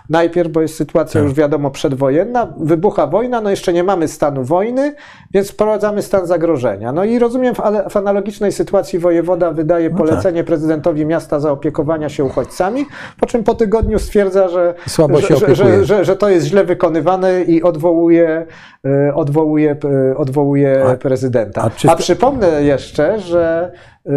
Najpierw, 0.09 0.53
bo 0.53 0.61
jest 0.61 0.77
sytuacja 0.77 1.21
tak. 1.21 1.29
już 1.29 1.35
wiadomo 1.35 1.71
przedwojenna, 1.71 2.53
wybucha 2.61 3.07
wojna, 3.07 3.41
no 3.41 3.51
jeszcze 3.51 3.73
nie 3.73 3.85
mamy 3.85 4.09
stanu 4.09 4.45
wojny, 4.45 4.95
więc 5.31 5.51
wprowadzamy 5.51 6.03
stan 6.03 6.27
zagrożenia. 6.27 6.93
No 6.93 7.05
i 7.05 7.19
rozumiem, 7.19 7.55
w, 7.91 7.97
analogicznej 7.97 8.53
sytuacji 8.53 8.99
wojewoda 8.99 9.51
wydaje 9.51 9.91
no 9.91 9.99
polecenie 9.99 10.41
tak. 10.41 10.47
prezydentowi 10.47 11.07
miasta 11.07 11.41
zaopiekowania 11.41 12.09
się 12.09 12.25
uchodźcami, 12.25 12.87
po 13.21 13.27
czym 13.27 13.45
po 13.45 13.55
tygodniu 13.55 13.99
stwierdza, 13.99 14.49
że, 14.49 14.75
że, 15.21 15.55
że, 15.55 15.85
że, 15.85 16.05
że, 16.05 16.17
to 16.17 16.29
jest 16.29 16.47
źle 16.47 16.65
wykonywane 16.65 17.43
i 17.43 17.63
odwołuje, 17.63 18.47
e, 18.85 19.15
odwołuje, 19.15 19.77
e, 20.11 20.17
odwołuje 20.17 20.97
prezydenta. 21.01 21.71
A, 21.89 21.93
a 21.93 21.97
przypomnę 22.11 22.63
jeszcze, 22.63 23.21
że, 23.21 23.73
yy, 24.05 24.13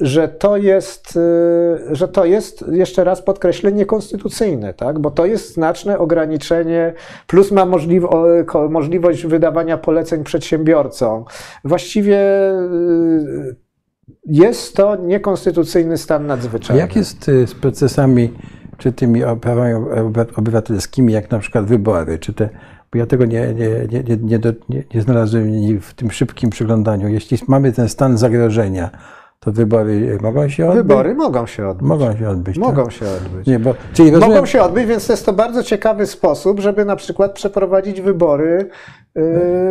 że, 0.00 0.28
to 0.28 0.56
jest, 0.56 1.16
yy, 1.16 1.96
że 1.96 2.08
to 2.08 2.24
jest 2.24 2.64
jeszcze 2.72 3.04
raz 3.04 3.22
podkreślenie 3.22 3.86
konstytucyjne, 3.86 4.74
tak? 4.74 4.98
bo 4.98 5.10
to 5.10 5.26
jest 5.26 5.54
znaczne 5.54 5.98
ograniczenie, 5.98 6.92
plus 7.26 7.52
ma 7.52 7.66
możliwo, 7.66 8.24
możliwość 8.70 9.26
wydawania 9.26 9.78
poleceń 9.78 10.24
przedsiębiorcom. 10.24 11.24
Właściwie 11.64 12.16
yy, 12.16 13.56
jest 14.26 14.76
to 14.76 14.96
niekonstytucyjny 14.96 15.98
stan 15.98 16.26
nadzwyczajny. 16.26 16.80
Jak 16.82 16.96
jest 16.96 17.24
z 17.24 17.54
procesami, 17.54 18.32
czy 18.78 18.92
tymi 18.92 19.20
prawami 19.40 19.74
obywatelskimi, 20.36 21.12
jak 21.12 21.30
na 21.30 21.38
przykład 21.38 21.64
wybory, 21.64 22.18
czy 22.18 22.32
te 22.32 22.48
bo 22.94 22.98
ja 22.98 23.06
tego 23.06 23.24
nie, 23.24 23.54
nie, 23.54 23.68
nie, 23.92 24.16
nie, 24.38 24.38
nie, 24.94 25.02
znalazłem 25.02 25.80
w 25.80 25.94
tym 25.94 26.10
szybkim 26.10 26.50
przyglądaniu. 26.50 27.08
Jeśli 27.08 27.38
mamy 27.48 27.72
ten 27.72 27.88
stan 27.88 28.18
zagrożenia, 28.18 28.90
to 29.40 29.52
wybory 29.52 30.18
mogą 30.22 30.48
się 30.48 30.66
odbyć? 30.68 30.82
Wybory 30.82 31.14
mogą 31.14 31.46
się 31.46 31.68
odbyć. 31.68 31.88
Mogą 31.88 32.16
się 32.16 32.28
odbyć. 32.28 32.58
Mogą 32.58 32.84
tak? 32.84 32.92
się 32.92 33.06
odbyć. 33.06 33.46
Nie, 33.46 33.58
bo, 33.58 33.74
czyli 33.92 34.10
rozumiem... 34.10 34.34
Mogą 34.34 34.46
się 34.46 34.62
odbyć, 34.62 34.86
więc 34.86 35.08
jest 35.08 35.26
to 35.26 35.32
bardzo 35.32 35.62
ciekawy 35.62 36.06
sposób, 36.06 36.60
żeby 36.60 36.84
na 36.84 36.96
przykład 36.96 37.32
przeprowadzić 37.32 38.00
wybory 38.00 38.68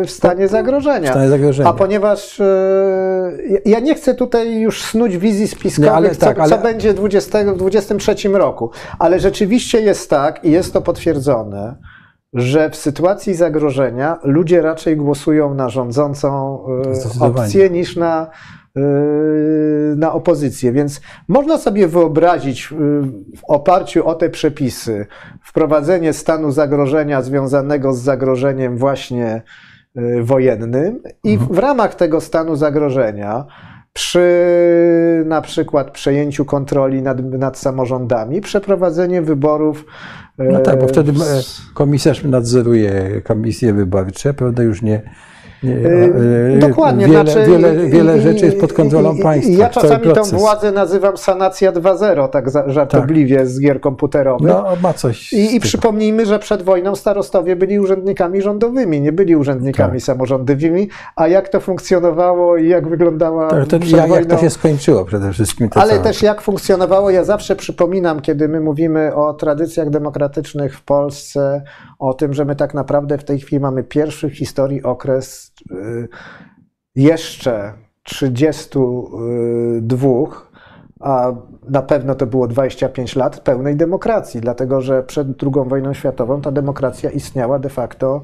w 0.04 0.10
stanie 0.10 0.48
zagrożenia. 0.48 1.08
W 1.08 1.12
stanie 1.12 1.28
zagrożenia. 1.28 1.68
A 1.68 1.72
ponieważ 1.72 2.42
ja 3.64 3.80
nie 3.80 3.94
chcę 3.94 4.14
tutaj 4.14 4.60
już 4.60 4.82
snuć 4.82 5.16
wizji 5.16 5.48
spiskowych, 5.48 5.90
nie, 5.90 5.96
ale, 5.96 6.10
co, 6.10 6.20
tak, 6.20 6.38
ale... 6.38 6.48
co 6.48 6.58
będzie 6.58 6.94
20, 6.94 7.38
w 7.38 7.56
2023 7.56 8.28
roku, 8.28 8.70
ale 8.98 9.20
rzeczywiście 9.20 9.80
jest 9.80 10.10
tak 10.10 10.44
i 10.44 10.50
jest 10.50 10.72
to 10.72 10.82
potwierdzone, 10.82 11.74
że 12.34 12.70
w 12.70 12.76
sytuacji 12.76 13.34
zagrożenia 13.34 14.18
ludzie 14.22 14.62
raczej 14.62 14.96
głosują 14.96 15.54
na 15.54 15.68
rządzącą 15.68 16.58
e, 17.20 17.24
opcję 17.24 17.70
niż 17.70 17.96
na, 17.96 18.30
e, 18.76 18.80
na 19.96 20.12
opozycję. 20.12 20.72
Więc 20.72 21.00
można 21.28 21.58
sobie 21.58 21.88
wyobrazić 21.88 22.72
e, 22.72 22.76
w 23.36 23.44
oparciu 23.48 24.08
o 24.08 24.14
te 24.14 24.30
przepisy 24.30 25.06
wprowadzenie 25.42 26.12
stanu 26.12 26.50
zagrożenia 26.50 27.22
związanego 27.22 27.92
z 27.92 27.98
zagrożeniem 27.98 28.76
właśnie 28.76 29.42
wojennym 30.22 31.02
i 31.24 31.32
mhm. 31.32 31.54
w 31.54 31.58
ramach 31.58 31.94
tego 31.94 32.20
stanu 32.20 32.56
zagrożenia 32.56 33.46
przy 33.92 34.28
na 35.26 35.40
przykład 35.40 35.90
przejęciu 35.90 36.44
kontroli 36.44 37.02
nad, 37.02 37.24
nad 37.24 37.58
samorządami, 37.58 38.40
przeprowadzenie 38.40 39.22
wyborów 39.22 39.84
no 40.38 40.60
tak, 40.60 40.80
bo 40.80 40.88
wtedy 40.88 41.12
e, 41.12 41.42
komisarz 41.74 42.24
nadzoruje 42.24 43.20
komisje 43.24 43.72
wyborcze, 43.72 44.34
prawda, 44.34 44.62
już 44.62 44.82
nie, 44.82 45.02
dokładnie. 46.58 47.06
Wiele, 47.06 47.24
znaczy, 47.24 47.50
wiele, 47.50 47.74
wiele 47.74 48.18
i, 48.18 48.20
rzeczy 48.20 48.44
jest 48.44 48.60
pod 48.60 48.72
kontrolą 48.72 49.14
i, 49.14 49.22
państwa. 49.22 49.62
Ja 49.62 49.68
czasami 49.70 50.12
tę 50.12 50.22
władzę 50.22 50.72
nazywam 50.72 51.16
sanacja 51.16 51.72
2.0, 51.72 52.28
tak 52.28 52.46
żartobliwie 52.66 53.36
tak. 53.36 53.48
z 53.48 53.60
gier 53.60 53.80
komputerowych. 53.80 54.48
No, 54.48 54.64
ma 54.82 54.92
coś. 54.92 55.32
I, 55.32 55.56
i 55.56 55.60
przypomnijmy, 55.60 56.26
że 56.26 56.38
przed 56.38 56.62
wojną 56.62 56.96
starostowie 56.96 57.56
byli 57.56 57.80
urzędnikami 57.80 58.42
rządowymi, 58.42 59.00
nie 59.00 59.12
byli 59.12 59.36
urzędnikami 59.36 59.92
tak. 59.92 60.02
samorządowymi. 60.02 60.88
A 61.16 61.28
jak 61.28 61.48
to 61.48 61.60
funkcjonowało 61.60 62.56
i 62.56 62.68
jak 62.68 62.88
wyglądała 62.88 63.50
tak, 63.50 63.66
to, 63.66 63.76
jak, 63.76 64.08
wojną... 64.08 64.14
jak 64.14 64.26
to 64.26 64.38
się 64.38 64.50
skończyło 64.50 65.04
przede 65.04 65.32
wszystkim. 65.32 65.68
Ale 65.74 65.90
całe. 65.90 66.02
też 66.02 66.22
jak 66.22 66.40
funkcjonowało, 66.40 67.10
ja 67.10 67.24
zawsze 67.24 67.56
przypominam, 67.56 68.20
kiedy 68.20 68.48
my 68.48 68.60
mówimy 68.60 69.14
o 69.14 69.34
tradycjach 69.34 69.90
demokratycznych 69.90 70.76
w 70.76 70.82
Polsce, 70.82 71.62
o 71.98 72.14
tym, 72.14 72.34
że 72.34 72.44
my 72.44 72.56
tak 72.56 72.74
naprawdę 72.74 73.18
w 73.18 73.24
tej 73.24 73.40
chwili 73.40 73.60
mamy 73.60 73.82
pierwszy 73.82 74.28
w 74.28 74.38
historii 74.38 74.82
okres 74.82 75.52
jeszcze 76.94 77.72
32, 78.02 80.08
a 81.00 81.32
na 81.68 81.82
pewno 81.82 82.14
to 82.14 82.26
było 82.26 82.48
25 82.48 83.16
lat 83.16 83.40
pełnej 83.40 83.76
demokracji, 83.76 84.40
dlatego 84.40 84.80
że 84.80 85.02
przed 85.02 85.28
II 85.42 85.68
wojną 85.68 85.94
światową 85.94 86.40
ta 86.40 86.52
demokracja 86.52 87.10
istniała 87.10 87.58
de 87.58 87.68
facto 87.68 88.22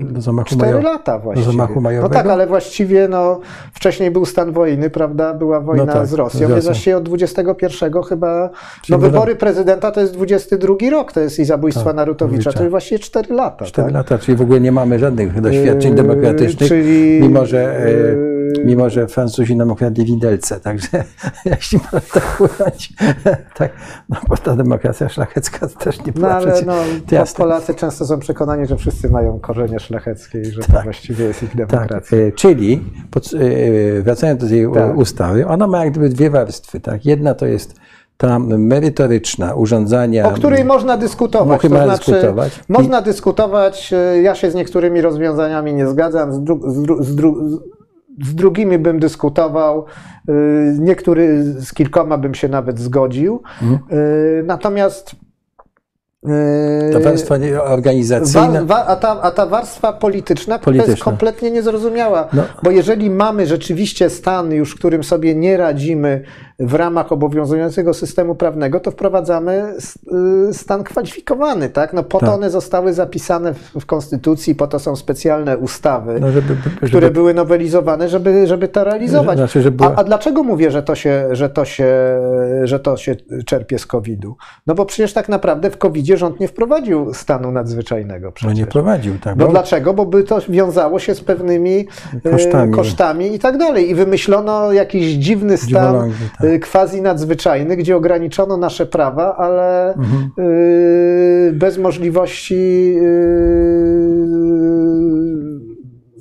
do 0.00 0.20
zamachu 0.20 0.48
4 0.48 0.72
majo... 0.72 0.84
lata 0.84 1.18
właściwie. 1.18 1.46
Do 1.46 1.52
zamachu 1.52 1.80
majowego? 1.80 2.08
No 2.08 2.14
tak, 2.14 2.26
ale 2.26 2.46
właściwie 2.46 3.08
no, 3.08 3.40
wcześniej 3.72 4.10
był 4.10 4.24
stan 4.24 4.52
wojny, 4.52 4.90
prawda? 4.90 5.34
Była 5.34 5.60
wojna 5.60 5.84
no 5.84 5.92
tak, 5.92 6.06
z 6.06 6.12
Rosją, 6.12 6.48
więc 6.48 6.64
właściwie 6.64 6.96
od 6.96 7.02
21 7.02 8.02
chyba, 8.02 8.50
no 8.88 8.98
wybory 8.98 9.36
prezydenta 9.36 9.90
to 9.90 10.00
jest 10.00 10.14
22 10.14 10.74
rok, 10.90 11.12
to 11.12 11.20
jest 11.20 11.38
i 11.38 11.44
zabójstwa 11.44 11.84
tak, 11.84 11.96
Narutowicza, 11.96 12.52
to 12.52 12.58
jest 12.58 12.70
właściwie 12.70 12.98
4 12.98 13.34
lata. 13.34 13.64
4 13.64 13.86
tak? 13.86 13.94
lata, 13.94 14.18
czyli 14.18 14.36
w 14.36 14.42
ogóle 14.42 14.60
nie 14.60 14.72
mamy 14.72 14.98
żadnych 14.98 15.40
doświadczeń 15.40 15.90
yy, 15.90 15.96
demokratycznych, 15.96 16.68
czyli, 16.68 17.20
mimo 17.20 17.46
że... 17.46 17.80
Yy, 18.20 18.35
Mimo, 18.64 18.90
że 18.90 19.06
Francuzi 19.08 19.56
nam 19.56 19.70
okradli 19.70 20.04
widelce, 20.04 20.60
także 20.60 20.88
jeśli 21.44 21.78
można 21.78 22.00
tak 22.14 22.40
ująć, 22.40 22.92
tak, 23.54 23.72
no 24.08 24.16
bo 24.28 24.36
ta 24.36 24.56
demokracja 24.56 25.08
szlachecka 25.08 25.68
też 25.68 25.98
nie 25.98 26.04
No 26.06 26.12
była 26.20 26.28
ale 26.34 26.46
przecież- 26.46 26.66
no, 26.66 26.74
to 27.08 27.14
jasne. 27.20 27.36
Polacy 27.44 27.74
często 27.74 28.04
są 28.06 28.18
przekonani, 28.18 28.66
że 28.66 28.76
wszyscy 28.76 29.10
mają 29.10 29.38
korzenie 29.40 29.80
szlacheckie 29.80 30.40
i 30.40 30.44
że 30.44 30.60
to 30.60 30.72
Tak. 30.72 30.84
właściwie 30.84 31.24
jest 31.24 31.42
ich 31.42 31.48
Tak, 31.50 31.56
demokracja. 31.58 32.18
e, 32.18 32.32
czyli 32.32 32.84
pod, 33.10 33.30
e, 33.98 34.02
wracając 34.02 34.40
do 34.42 34.48
tej 34.48 34.66
Tak. 34.74 34.96
ustawy, 34.96 35.46
ona 35.46 35.66
ma 35.66 35.84
jak 35.84 35.90
gdyby 35.90 36.08
dwie 36.08 36.30
warstwy. 36.30 36.80
Tak? 36.80 37.06
Jedna 37.06 37.34
to 37.34 37.46
jest 37.46 37.74
ta 38.16 38.38
merytoryczna, 38.38 39.54
urządzania. 39.54 40.28
O 40.28 40.30
której 40.30 40.64
można 40.64 40.96
dyskutować. 40.96 41.62
Można 41.62 41.78
to 41.78 41.84
znaczy, 41.84 42.10
dyskutować. 42.12 42.60
Można 42.68 43.02
dyskutować. 43.02 43.92
e, 43.92 44.22
Ja 44.22 44.34
się 44.34 44.50
z 44.50 44.54
niektórymi 44.54 45.00
rozwiązaniami 45.00 45.74
nie 45.74 45.88
zgadzam, 45.88 46.32
z, 46.32 46.40
dru, 46.44 46.70
z, 46.70 46.82
dru, 46.82 47.02
z, 47.04 47.14
dru, 47.16 47.60
z 48.24 48.34
drugimi 48.34 48.78
bym 48.78 48.98
dyskutował. 48.98 49.84
e, 50.28 50.32
Niektóry 50.78 51.44
z 51.44 51.72
kilkoma 51.74 52.18
bym 52.18 52.34
się 52.34 52.48
nawet 52.48 52.78
zgodził. 52.78 53.42
Mhm. 53.62 53.78
E, 53.90 54.42
Natomiast. 54.42 55.16
e, 56.28 56.90
Ta 56.92 57.00
warstwa 57.00 57.34
organizacyjna. 57.64 58.48
Wa, 58.64 58.64
wa, 58.64 58.86
a, 58.86 58.96
ta, 58.96 59.20
a 59.22 59.30
ta 59.30 59.46
warstwa 59.46 59.92
polityczna, 59.92 60.58
Polityczna. 60.58 60.90
jest 60.92 61.04
kompletnie 61.04 61.50
niezrozumiała. 61.50 62.28
No. 62.32 62.42
Bo 62.62 62.70
jeżeli 62.70 63.10
mamy 63.10 63.46
rzeczywiście 63.46 64.10
stan 64.10 64.52
już, 64.52 64.74
którym 64.74 65.04
sobie 65.04 65.34
nie 65.34 65.56
radzimy 65.56 66.22
w 66.58 66.74
ramach 66.74 67.12
obowiązującego 67.12 67.94
systemu 67.94 68.34
prawnego, 68.34 68.80
to 68.80 68.90
wprowadzamy 68.90 69.74
y, 70.50 70.54
stan 70.54 70.84
kwalifikowany. 70.84 71.68
Tak? 71.68 71.92
No 71.92 72.02
po 72.02 72.18
Tak. 72.18 72.28
to 72.28 72.34
one 72.34 72.50
zostały 72.50 72.92
zapisane 72.92 73.54
w, 73.80 73.86
Konstytucji, 73.86 74.54
po 74.54 74.66
to 74.66 74.78
są 74.78 74.96
specjalne 74.96 75.58
ustawy. 75.58 76.20
No, 76.20 76.30
żeby, 76.32 76.56
żeby, 76.74 76.86
Które 76.88 77.10
były 77.10 77.34
nowelizowane, 77.34 78.08
żeby, 78.08 78.46
żeby 78.46 78.68
to 78.68 78.84
realizować. 78.84 79.38
Znaczy, 79.38 79.70
była- 79.70 79.90
a, 79.90 79.96
a 79.96 80.04
dlaczego 80.04 80.42
mówię, 80.42 80.70
że 80.70 80.82
to, 80.82 80.94
się, 80.94 81.28
że, 81.32 81.48
to 81.50 81.64
się, 81.64 81.86
że 82.64 82.80
to 82.80 82.96
się 82.96 83.16
czerpie 83.46 83.78
z 83.78 83.86
COVID-u? 83.86 84.36
No 84.66 84.74
bo 84.74 84.84
przecież 84.86 85.12
tak 85.12 85.28
naprawdę 85.28 85.70
w 85.70 85.78
COVID-zie 85.78 86.16
rząd 86.16 86.40
nie 86.40 86.48
wprowadził 86.48 87.14
stanu 87.14 87.52
nadzwyczajnego. 87.52 88.26
no 88.26 88.32
Przecież. 88.32 88.58
nie 88.58 88.66
prowadził. 88.66 89.18
Tak, 89.18 89.36
No 89.36 89.44
bo- 89.46 89.50
dlaczego? 89.52 89.94
Bo 89.94 90.06
by 90.06 90.24
to 90.24 90.38
wiązało 90.48 90.98
się 90.98 91.14
z 91.14 91.20
pewnymi 91.20 91.86
e, 92.24 92.30
Kosztami. 92.30 92.72
kosztami 92.74 93.34
i 93.34 93.38
tak 93.38 93.58
dalej. 93.58 93.90
I 93.90 93.94
wymyślono 93.94 94.72
jakiś 94.72 95.12
dziwny 95.12 95.56
stan 95.56 96.12
quasi 96.72 97.02
nadzwyczajny, 97.02 97.76
gdzie 97.76 97.96
ograniczono 97.96 98.56
nasze 98.56 98.86
prawa, 98.86 99.36
ale 99.36 99.94
Mhm. 99.94 100.30
e, 100.38 101.52
bez 101.52 101.78
możliwości 101.78 102.94
e, 103.02 104.16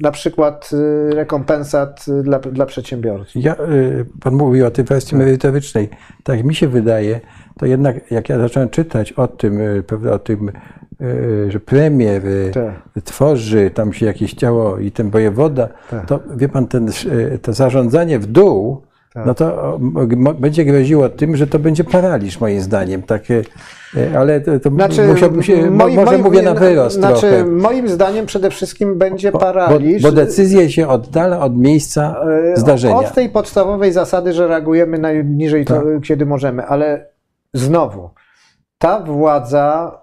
na 0.02 0.12
przykład 0.12 0.70
rekompensat 1.10 2.06
dla, 2.24 2.40
dla 2.40 2.66
przedsiębiorców. 2.66 3.44
Ja, 3.44 3.54
y, 3.54 4.06
pan 4.22 4.34
mówił 4.36 4.66
o 4.66 4.72
tej 4.72 4.86
wersji 4.86 5.18
merytorycznej. 5.18 5.90
Tak 6.24 6.44
mi 6.44 6.56
się 6.56 6.68
wydaje, 6.68 7.20
to 7.60 7.66
jednak 7.66 8.12
jak 8.12 8.30
ja 8.30 8.40
zacząłem 8.40 8.70
czytać 8.70 9.12
o 9.14 9.28
tym, 9.28 9.60
y, 9.62 9.84
prawda, 9.88 10.12
o 10.12 10.20
tym, 10.20 10.52
y, 11.02 11.52
że 11.52 11.60
premier 11.60 12.26
y, 12.28 12.52
Tak. 12.54 13.04
tworzy, 13.04 13.72
tam 13.74 13.94
się 13.94 14.06
jakieś 14.06 14.34
ciało 14.34 14.78
i 14.78 14.92
ten 14.92 15.10
wojewoda, 15.10 15.68
Tak. 15.90 16.06
to 16.06 16.20
wie 16.36 16.50
pan, 16.50 16.68
ten, 16.68 16.90
y, 17.34 17.40
to 17.42 17.54
zarządzanie 17.54 18.20
w 18.20 18.26
dół, 18.26 18.82
Tak. 18.82 18.95
No 19.26 19.34
to 19.34 19.80
będzie 20.40 20.66
groziło 20.66 21.10
tym, 21.10 21.36
że 21.36 21.48
to 21.48 21.60
będzie 21.60 21.84
paraliż 21.84 22.40
moim 22.40 22.62
zdaniem. 22.62 23.02
Takie, 23.04 23.42
y, 23.98 24.18
ale 24.18 24.42
to, 24.42 24.60
to 24.60 24.70
Znaczy, 24.70 25.08
musiałbym 25.08 25.44
się, 25.44 25.56
moim- 25.72 25.96
może 25.96 26.12
moim- 26.12 26.24
mówię 26.24 26.42
na 26.42 26.54
wyrost 26.54 26.96
Znaczy, 26.96 27.20
trochę. 27.22 27.46
moim 27.46 27.88
zdaniem 27.90 28.26
przede 28.26 28.50
wszystkim 28.50 28.98
będzie 28.98 29.32
Bo, 29.32 29.40
paraliż. 29.40 30.04
bo 30.04 30.12
decyzje 30.12 30.70
się 30.72 30.88
oddala 30.88 31.40
od 31.40 31.58
miejsca 31.58 32.16
E, 32.54 32.58
zdarzenia. 32.58 32.96
Od 32.96 33.14
tej 33.14 33.30
podstawowej 33.30 33.92
zasady, 33.92 34.34
że 34.34 34.48
reagujemy 34.48 34.98
najniżej, 34.98 35.66
to, 35.66 35.74
Tak. 35.76 35.84
kiedy 36.08 36.26
możemy, 36.26 36.66
ale 36.66 37.08
znowu, 37.54 38.10
ta 38.78 39.00
władza, 39.00 39.98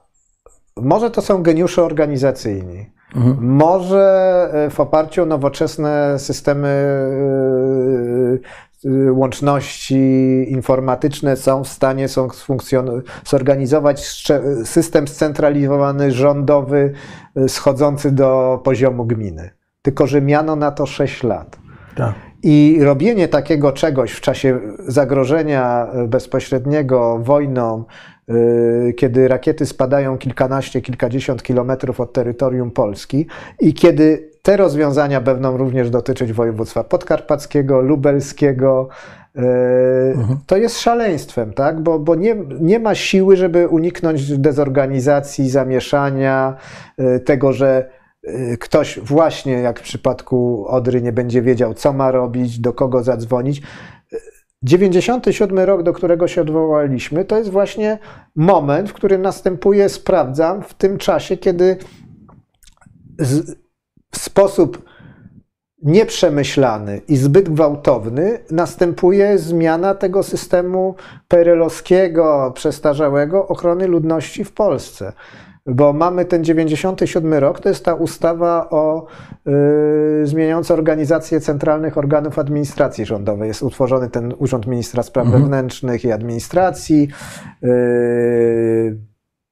może 0.77 1.11
to 1.11 1.23
są 1.23 1.43
geniusze 1.43 1.83
organizacyjni, 1.83 2.91
Mhm. 3.17 3.37
może 3.41 4.49
e, 4.53 4.71
w 4.71 4.81
oparciu 4.81 5.23
o 5.23 5.27
nowoczesne 5.27 6.15
systemy 6.19 6.69
e, 6.69 8.35
e, 8.35 8.72
łączności 9.11 9.97
informatyczne 10.49 11.37
są 11.37 11.65
w 11.65 11.69
stanie 11.69 12.09
są 12.09 12.29
zorganizować 13.25 14.27
system 14.65 15.09
scentralizowany, 15.09 16.13
rządowy, 16.13 16.93
e, 17.37 17.49
schodzący 17.49 18.13
do 18.13 18.61
poziomu 18.65 19.05
gminy. 19.05 19.51
Tylko, 19.83 20.07
że 20.07 20.23
miano 20.23 20.57
na 20.57 20.71
to 20.71 20.87
6 20.87 21.23
lat. 21.23 21.59
Tak. 21.97 22.15
I 22.43 22.79
robienie 22.83 23.29
takiego 23.29 23.73
czegoś 23.73 24.13
w 24.13 24.21
czasie 24.21 24.61
zagrożenia 24.79 25.87
e, 25.87 26.09
bezpośredniego 26.09 27.19
wojną, 27.19 27.81
y, 27.81 27.85
kiedy 28.97 29.29
rakiety 29.29 29.67
spadają 29.67 30.19
kilkanaście, 30.19 30.81
kilkadziesiąt 30.81 31.43
kilometrów 31.43 32.01
od 32.01 32.13
terytorium 32.13 32.71
Polski 32.71 33.27
i 33.61 33.75
kiedy 33.75 34.33
te 34.43 34.57
rozwiązania 34.57 35.21
będą 35.21 35.57
również 35.57 35.91
dotyczyć 35.91 36.33
województwa 36.33 36.85
podkarpackiego, 36.85 37.81
lubelskiego, 37.81 38.89
y, 39.37 39.41
to 40.47 40.57
jest 40.57 40.81
szaleństwem, 40.81 41.53
tak? 41.53 41.81
bo, 41.81 41.99
bo 41.99 42.15
nie, 42.15 42.37
nie 42.61 42.79
ma 42.79 42.95
siły, 42.95 43.37
żeby 43.37 43.69
uniknąć 43.69 44.39
dezorganizacji, 44.39 45.51
zamieszania, 45.51 46.57
y, 47.01 47.21
tego, 47.21 47.53
że 47.53 47.91
y, 48.29 48.57
ktoś 48.61 48.99
właśnie 48.99 49.53
jak 49.53 49.81
w 49.81 49.83
przypadku 49.83 50.67
Odry 50.69 51.03
nie 51.03 51.13
będzie 51.13 51.43
wiedział, 51.43 51.75
co 51.75 51.93
ma 51.93 52.11
robić, 52.11 52.59
do 52.59 52.73
kogo 52.73 53.03
zadzwonić. 53.03 53.63
97 54.63 55.59
rok, 55.59 55.83
do 55.83 55.93
którego 55.93 56.29
się 56.29 56.41
odwołaliśmy, 56.41 57.25
to 57.25 57.39
jest 57.39 57.51
właśnie 57.51 57.99
moment, 58.37 58.91
w 58.91 58.93
którym 58.93 59.23
następuje, 59.23 59.89
sprawdzam, 59.89 60.63
w 60.63 60.75
tym 60.75 60.99
czasie, 60.99 61.37
kiedy 61.37 61.77
z, 63.19 63.57
w 64.11 64.19
sposób 64.19 64.85
nieprzemyślany 65.83 67.01
i 67.09 67.17
zbyt 67.17 67.49
gwałtowny 67.49 68.39
następuje 68.51 69.39
zmiana 69.39 69.95
tego 69.95 70.23
systemu 70.23 70.95
perelowskiego, 71.29 72.53
przestarzałego 72.55 73.49
ochrony 73.49 73.87
ludności 73.87 74.45
w 74.45 74.53
Polsce. 74.53 75.13
Bo 75.67 75.93
mamy 75.93 76.25
ten 76.25 76.45
97 76.45 77.35
rok, 77.35 77.61
to 77.61 77.69
jest 77.69 77.85
ta 77.85 77.95
ustawa 77.95 78.71
o 78.71 79.07
y, 80.23 80.27
zmieniająca 80.27 80.75
organizację 80.75 81.41
centralnych 81.41 81.99
organów 81.99 82.39
administracji 82.39 83.05
rządowej. 83.07 83.49
Jest 83.49 83.63
utworzony 83.63 84.11
ten 84.11 84.35
Urząd 84.39 84.67
Ministra 84.67 85.03
Spraw 85.03 85.27
Wewnętrznych 85.33 86.05
i 86.05 86.13
Administracji. 86.13 87.09
Y, 87.65 88.99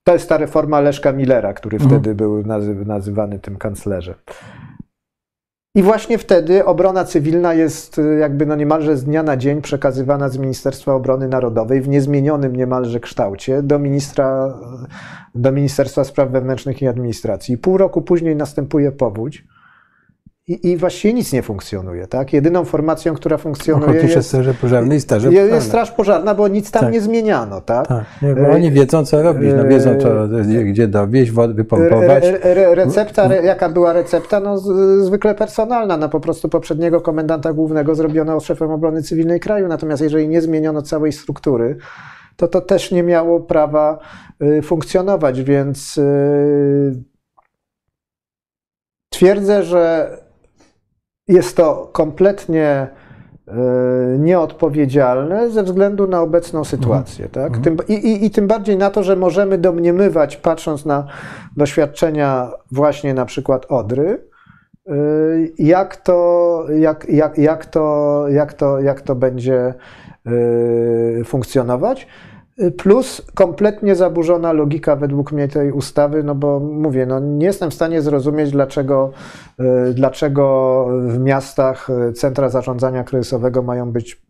to 0.04 0.12
jest 0.12 0.28
ta 0.28 0.36
reforma 0.38 0.80
Leszka 0.80 1.12
Millera, 1.12 1.52
który 1.52 1.78
wtedy 1.78 2.14
był 2.14 2.42
nazy- 2.42 2.86
nazywany 2.86 3.38
tym 3.38 3.56
kanclerzem. 3.56 4.14
I 5.74 5.82
właśnie 5.82 6.18
wtedy 6.18 6.64
obrona 6.64 7.04
cywilna 7.04 7.54
jest 7.54 7.98
y, 7.98 8.18
jakby 8.20 8.46
no 8.46 8.56
niemalże 8.56 8.96
z 8.96 9.04
dnia 9.04 9.22
na 9.22 9.36
dzień 9.36 9.62
przekazywana 9.62 10.28
z 10.28 10.38
Ministerstwa 10.38 10.94
Obrony 10.94 11.28
Narodowej 11.28 11.80
w 11.80 11.88
niezmienionym 11.88 12.56
niemalże 12.56 13.00
kształcie 13.00 13.62
do, 13.62 13.78
ministra, 13.78 14.58
do 15.34 15.52
Ministerstwa 15.52 16.04
Spraw 16.04 16.30
Wewnętrznych 16.30 16.82
i 16.82 16.86
Administracji. 16.86 17.58
Pół 17.58 17.78
roku 17.78 18.02
później 18.02 18.36
następuje 18.36 18.92
powódź 18.92 19.44
i, 20.46 20.70
i 20.70 20.76
właściwie 20.76 21.14
nic 21.14 21.32
nie 21.32 21.42
funkcjonuje. 21.42 22.06
Tak? 22.06 22.32
Jedyną 22.32 22.64
formacją, 22.64 23.14
która 23.14 23.36
funkcjonuje 23.38 24.02
jest, 24.02 24.28
straże 24.28 24.54
pożarne 24.54 24.96
i 24.96 25.00
straże 25.00 25.28
pożarne. 25.28 25.54
jest 25.54 25.66
Straż 25.66 25.90
Pożarna, 25.90 26.34
bo 26.34 26.48
nic 26.48 26.70
tam 26.70 26.82
Tak. 26.82 26.92
nie 26.92 27.00
zmieniano. 27.00 27.60
Tak? 27.60 27.86
Tak, 27.86 28.04
nie, 28.22 28.34
bo 28.34 28.50
oni 28.50 28.72
wiedzą, 28.72 29.04
co 29.04 29.22
robić. 29.22 29.50
No, 29.56 29.64
wiedzą, 29.64 29.96
co, 30.00 30.08
gdzie 30.64 30.88
dowieść, 30.88 31.30
wody 31.32 31.54
wypompować. 31.54 32.24
Re, 32.24 32.42
re, 32.42 32.74
recepta, 32.74 33.24
re, 33.24 33.42
jaka 33.42 33.68
była 33.68 33.92
recepta? 33.92 34.40
No, 34.40 34.58
z, 34.58 34.64
zwykle 35.04 35.34
personalna. 35.34 35.96
No, 35.96 36.08
po 36.08 36.20
prostu 36.20 36.48
poprzedniego 36.48 37.00
komendanta 37.00 37.52
głównego 37.52 37.94
zrobiono 37.94 38.40
szefem 38.40 38.70
obrony 38.70 39.02
cywilnej 39.02 39.40
kraju. 39.40 39.68
Natomiast 39.68 40.02
jeżeli 40.02 40.28
nie 40.28 40.42
zmieniono 40.42 40.82
całej 40.82 41.12
struktury, 41.12 41.76
to 42.36 42.48
to 42.48 42.60
też 42.60 42.90
nie 42.90 43.02
miało 43.02 43.40
prawa 43.40 43.98
y, 44.42 44.62
funkcjonować, 44.62 45.42
więc 45.42 45.98
y, 45.98 47.02
twierdzę, 49.12 49.62
że 49.62 50.10
jest 51.30 51.56
to 51.56 51.88
kompletnie 51.92 52.86
y, 53.48 53.52
nieodpowiedzialne 54.18 55.50
ze 55.50 55.62
względu 55.62 56.06
na 56.06 56.20
obecną 56.20 56.64
sytuację. 56.64 57.28
Tak? 57.28 57.58
Tym, 57.58 57.76
i, 57.88 57.92
i, 57.92 58.24
I 58.24 58.30
tym 58.30 58.46
bardziej 58.46 58.76
na 58.76 58.90
to, 58.90 59.02
że 59.02 59.16
możemy 59.16 59.58
domniemywać, 59.58 60.36
patrząc 60.36 60.86
na 60.86 61.06
doświadczenia 61.56 62.50
właśnie 62.72 63.14
na 63.14 63.24
przykład 63.24 63.66
Odry, 63.68 64.24
y, 64.88 65.52
jak 65.58 65.96
to, 65.96 66.66
jak, 66.78 67.06
jak, 67.08 67.38
jak 67.38 67.66
to, 67.66 68.24
jak 68.28 68.52
to, 68.52 68.80
jak 68.80 69.00
to 69.00 69.14
będzie 69.14 69.74
y, 70.26 71.22
funkcjonować. 71.24 72.06
Plus 72.76 73.22
kompletnie 73.34 73.94
zaburzona 73.94 74.52
logika 74.52 74.96
według 74.96 75.32
mnie 75.32 75.48
tej 75.48 75.72
ustawy, 75.72 76.22
no 76.22 76.34
bo 76.34 76.60
mówię, 76.60 77.06
no 77.06 77.20
nie 77.20 77.46
jestem 77.46 77.70
w 77.70 77.74
stanie 77.74 78.02
zrozumieć, 78.02 78.50
dlaczego, 78.50 79.10
y, 79.60 79.94
dlaczego 79.94 80.86
w 81.06 81.18
miastach 81.18 81.90
y, 81.90 82.12
centra 82.12 82.48
zarządzania 82.48 83.04
kryzysowego 83.04 83.62
mają 83.62 83.92
być 83.92 84.12
e, 84.14 84.29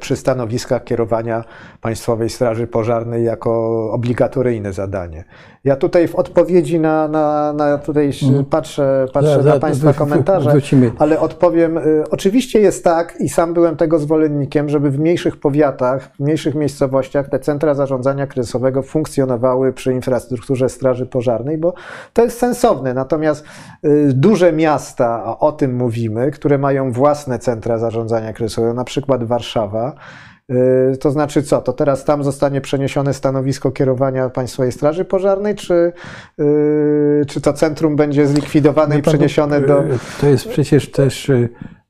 przy 0.00 0.16
stanowiskach 0.16 0.84
kierowania 0.84 1.44
Państwowej 1.80 2.30
Straży 2.30 2.66
Pożarnej 2.66 3.24
jako 3.24 3.50
obligatoryjne 3.92 4.72
zadanie. 4.72 5.24
Ja 5.64 5.76
tutaj 5.76 6.08
w 6.08 6.14
odpowiedzi 6.14 6.80
na, 6.80 7.08
na, 7.08 7.52
na 7.52 7.78
tutaj 7.78 8.10
patrzę, 8.50 9.06
patrzę 9.12 9.42
Za- 9.42 9.54
na 9.54 9.60
Państwa 9.60 9.92
komentarze, 9.92 10.50
wrócimy. 10.50 10.92
ale 10.98 11.20
odpowiem. 11.20 11.78
y, 11.78 12.04
Oczywiście 12.10 12.60
jest 12.60 12.84
tak, 12.84 13.14
i 13.20 13.28
sam 13.28 13.54
byłem 13.54 13.76
tego 13.76 13.98
zwolennikiem, 13.98 14.68
żeby 14.68 14.90
w 14.90 14.98
mniejszych 14.98 15.36
powiatach, 15.40 16.10
w 16.16 16.20
mniejszych 16.20 16.54
miejscowościach 16.54 17.28
te 17.28 17.38
centra 17.38 17.74
zarządzania 17.74 18.26
kryzysowego 18.26 18.82
funkcjonowały 18.82 19.72
przy 19.72 19.92
infrastrukturze 19.92 20.68
Straży 20.68 21.06
Pożarnej, 21.06 21.58
bo 21.58 21.74
to 22.12 22.22
jest 22.22 22.38
sensowne. 22.38 22.94
Natomiast 22.94 23.44
y, 23.84 24.10
duże 24.14 24.52
miasta, 24.52 25.22
a 25.24 25.38
o 25.38 25.52
tym 25.52 25.76
mówimy, 25.76 26.30
które 26.30 26.58
mają 26.58 26.92
własne 26.92 27.38
centra 27.38 27.78
zarządzania 27.78 28.32
kryzysowego, 28.32 28.74
na 28.74 28.84
przykład 28.84 29.24
Warszawa, 29.24 29.63
y, 30.50 30.96
to 30.96 31.10
znaczy 31.10 31.42
co? 31.42 31.60
To 31.60 31.72
teraz 31.72 32.04
tam 32.04 32.24
zostanie 32.24 32.60
przeniesione 32.60 33.14
stanowisko 33.14 33.70
kierowania 33.70 34.30
Państwowej 34.30 34.72
Straży 34.72 35.04
Pożarnej, 35.04 35.54
czy, 35.54 35.92
y, 36.40 37.24
czy 37.28 37.40
to 37.40 37.52
centrum 37.52 37.96
będzie 37.96 38.26
zlikwidowane 38.26 38.94
i 38.94 38.98
Wie 38.98 39.02
pan, 39.02 39.12
przeniesione 39.14 39.60
no, 39.60 39.66
do. 39.66 39.82
To 40.20 40.26
jest 40.26 40.48
przecież 40.48 40.90
też 40.90 41.30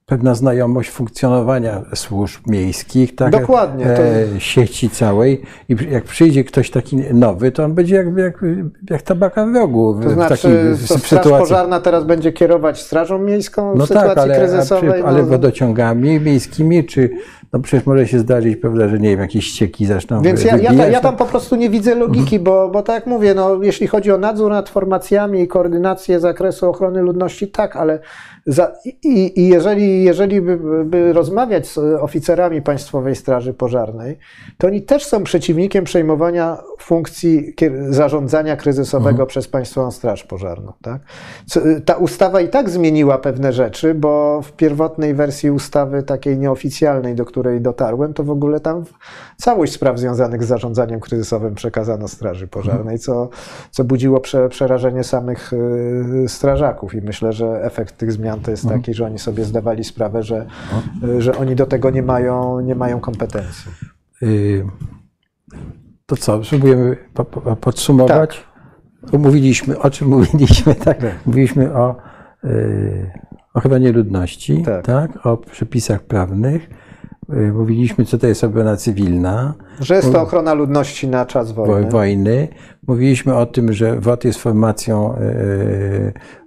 pewna 0.06 0.34
znajomość 0.34 0.90
funkcjonowania 0.90 1.82
służb 1.94 2.40
miejskich, 2.46 3.14
tak? 3.16 3.30
Dokładnie, 3.32 3.84
to- 3.84 4.02
E, 4.36 4.40
sieci 4.40 4.90
całej. 4.90 5.42
I 5.68 5.76
jak 5.90 6.04
przyjdzie 6.04 6.44
ktoś 6.44 6.70
taki 6.70 6.96
nowy, 6.96 7.52
to 7.52 7.64
on 7.64 7.74
będzie 7.74 7.96
jak, 7.96 8.16
jak, 8.16 8.44
jak 8.90 9.02
tabaka 9.02 9.46
w 9.46 9.54
rogu. 9.54 9.94
w- 9.94 10.02
To 10.02 10.08
w 10.10 10.12
znaczy, 10.12 10.76
to 10.88 10.98
Straż. 10.98 11.22
Pożarna 11.24 11.80
teraz 11.80 12.04
będzie 12.04 12.32
kierować 12.32 12.80
Strażą 12.82 13.18
Miejską 13.18 13.74
w 13.74 13.78
No 13.78 13.86
sytuacji 13.86 14.08
tak, 14.14 14.18
ale, 14.18 14.34
a 14.34 14.38
kryzysowej. 14.38 14.92
przy, 14.92 15.04
ale 15.04 15.22
no, 15.22 15.28
wodociągami 15.28 16.20
miejskimi, 16.20 16.84
czy 16.84 17.10
no 17.54 17.60
przecież 17.60 17.86
może 17.86 18.08
się 18.08 18.18
zdarzyć, 18.18 18.56
prawda, 18.56 18.88
że 18.88 18.98
nie 18.98 19.08
wiem, 19.08 19.20
jakieś 19.20 19.46
ścieki 19.46 19.86
zaczną 19.86 20.22
Więc 20.22 20.44
ja, 20.44 20.56
ja, 20.56 20.74
ta- 20.74 20.86
ja 20.86 21.00
tam 21.00 21.14
no. 21.14 21.18
po 21.18 21.26
prostu 21.26 21.56
nie 21.56 21.70
widzę 21.70 21.94
logiki, 21.94 22.38
bo, 22.38 22.68
bo 22.68 22.82
tak 22.82 22.94
jak 22.94 23.06
mówię, 23.06 23.34
no, 23.34 23.62
jeśli 23.62 23.86
chodzi 23.86 24.12
o 24.12 24.18
nadzór 24.18 24.50
nad 24.50 24.68
formacjami 24.68 25.40
i 25.40 25.48
koordynację 25.48 26.20
zakresu 26.20 26.70
ochrony 26.70 27.02
ludności, 27.02 27.48
tak, 27.48 27.76
ale 27.76 27.98
i, 29.02 29.40
i 29.40 29.48
jeżeli, 29.48 30.04
jeżeli 30.04 30.40
by, 30.40 30.58
by 30.84 31.12
rozmawiać 31.12 31.66
z 31.66 31.78
oficerami 31.78 32.62
Państwowej 32.62 33.16
Straży 33.16 33.54
Pożarnej, 33.54 34.18
to 34.58 34.66
oni 34.66 34.82
też 34.82 35.04
są 35.04 35.24
przeciwnikiem 35.24 35.84
przejmowania 35.84 36.58
funkcji 36.80 37.54
zarządzania 37.88 38.56
kryzysowego 38.56 39.26
przez 39.26 39.48
Państwową 39.48 39.90
Straż 39.90 40.24
Pożarną. 40.24 40.72
Tak? 40.82 41.00
Co- 41.46 41.60
Ta 41.84 41.94
ustawa 41.94 42.40
i 42.40 42.48
tak 42.48 42.70
zmieniła 42.70 43.18
pewne 43.18 43.52
rzeczy, 43.52 43.94
bo 43.94 44.42
w 44.42 44.52
pierwotnej 44.52 45.14
wersji 45.14 45.50
ustawy 45.50 46.02
takiej 46.02 46.38
nieoficjalnej, 46.38 47.14
do 47.14 47.24
której 47.24 47.60
dotarłem, 47.60 48.14
to 48.14 48.24
w 48.24 48.30
ogóle 48.30 48.60
tam 48.60 48.84
całość 49.36 49.72
spraw 49.72 49.98
związanych 49.98 50.44
z 50.44 50.46
zarządzaniem 50.46 51.00
kryzysowym 51.00 51.54
przekazano 51.54 52.08
Straży 52.08 52.48
Pożarnej, 52.48 52.98
co, 52.98 53.28
co 53.70 53.84
budziło 53.84 54.20
prze, 54.20 54.48
przerażenie 54.48 55.04
samych 55.04 55.52
y, 55.52 56.28
strażaków 56.28 56.94
i 56.94 57.00
myślę, 57.00 57.32
że 57.32 57.64
efekt 57.64 57.96
tych 57.96 58.12
zmian 58.12 58.33
to 58.40 58.50
jest 58.50 58.68
taki, 58.68 58.94
że 58.94 59.06
oni 59.06 59.18
sobie 59.18 59.44
zdawali 59.44 59.84
sprawę, 59.84 60.22
że, 60.22 60.46
y, 61.04 61.22
że 61.22 61.36
oni 61.36 61.56
do 61.56 61.66
tego 61.66 61.90
nie 61.90 62.02
mają, 62.02 62.60
nie 62.60 62.74
mają 62.74 63.00
kompetencji. 63.00 63.70
Y, 64.22 64.66
To 66.06 66.16
co, 66.16 66.44
spróbujemy 66.44 66.96
po, 67.14 67.24
po, 67.24 67.56
podsumować? 67.56 68.44
Tak. 69.10 69.20
Mówiliśmy, 69.20 69.78
o 69.78 69.90
czym 69.90 70.08
mówiliśmy, 70.08 70.74
tak? 70.84 70.98
Mówiliśmy 71.26 71.74
o 71.74 71.96
y, 72.44 73.10
ochronie 73.54 73.92
ludności, 73.92 74.62
Tak. 74.62 74.84
tak. 74.86 75.26
o 75.26 75.36
przepisach 75.36 76.02
prawnych. 76.02 76.70
Y, 77.32 77.52
Mówiliśmy, 77.52 78.04
co 78.04 78.18
to 78.18 78.26
jest 78.26 78.44
obrona 78.44 78.76
cywilna, 78.76 79.54
Że 79.80 79.94
jest 79.94 80.12
to 80.12 80.22
ochrona 80.22 80.54
ludności 80.54 81.08
na 81.08 81.26
czas 81.26 81.52
wo- 81.52 81.66
wojny. 81.66 81.90
wojny. 81.90 82.48
Mówiliśmy 82.88 83.34
o 83.34 83.46
tym, 83.46 83.72
że 83.72 84.00
WOT 84.00 84.24
jest 84.24 84.38
formacją 84.38 85.14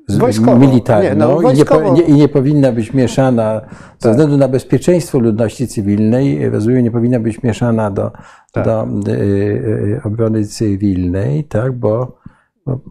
z- 0.07 0.17
Wojskową. 0.17 0.57
militarną 0.59 1.09
Nie, 1.09 1.15
no, 1.15 1.51
i, 1.51 1.55
nie, 1.55 1.91
nie, 1.91 2.01
i 2.01 2.13
nie 2.13 2.27
powinna 2.27 2.71
być 2.71 2.93
mieszana 2.93 3.61
ze 3.99 3.99
Tak. 3.99 4.11
względu 4.11 4.37
na 4.37 4.47
bezpieczeństwo 4.47 5.19
ludności 5.19 5.67
cywilnej. 5.67 6.49
Rozumiem, 6.49 6.83
nie 6.83 6.91
powinna 6.91 7.19
być 7.19 7.43
mieszana 7.43 7.91
do, 7.91 8.11
Tak. 8.51 8.65
do 8.65 8.87
y, 9.11 10.01
obrony 10.03 10.45
cywilnej, 10.45 11.43
tak, 11.43 11.71
bo, 11.71 12.17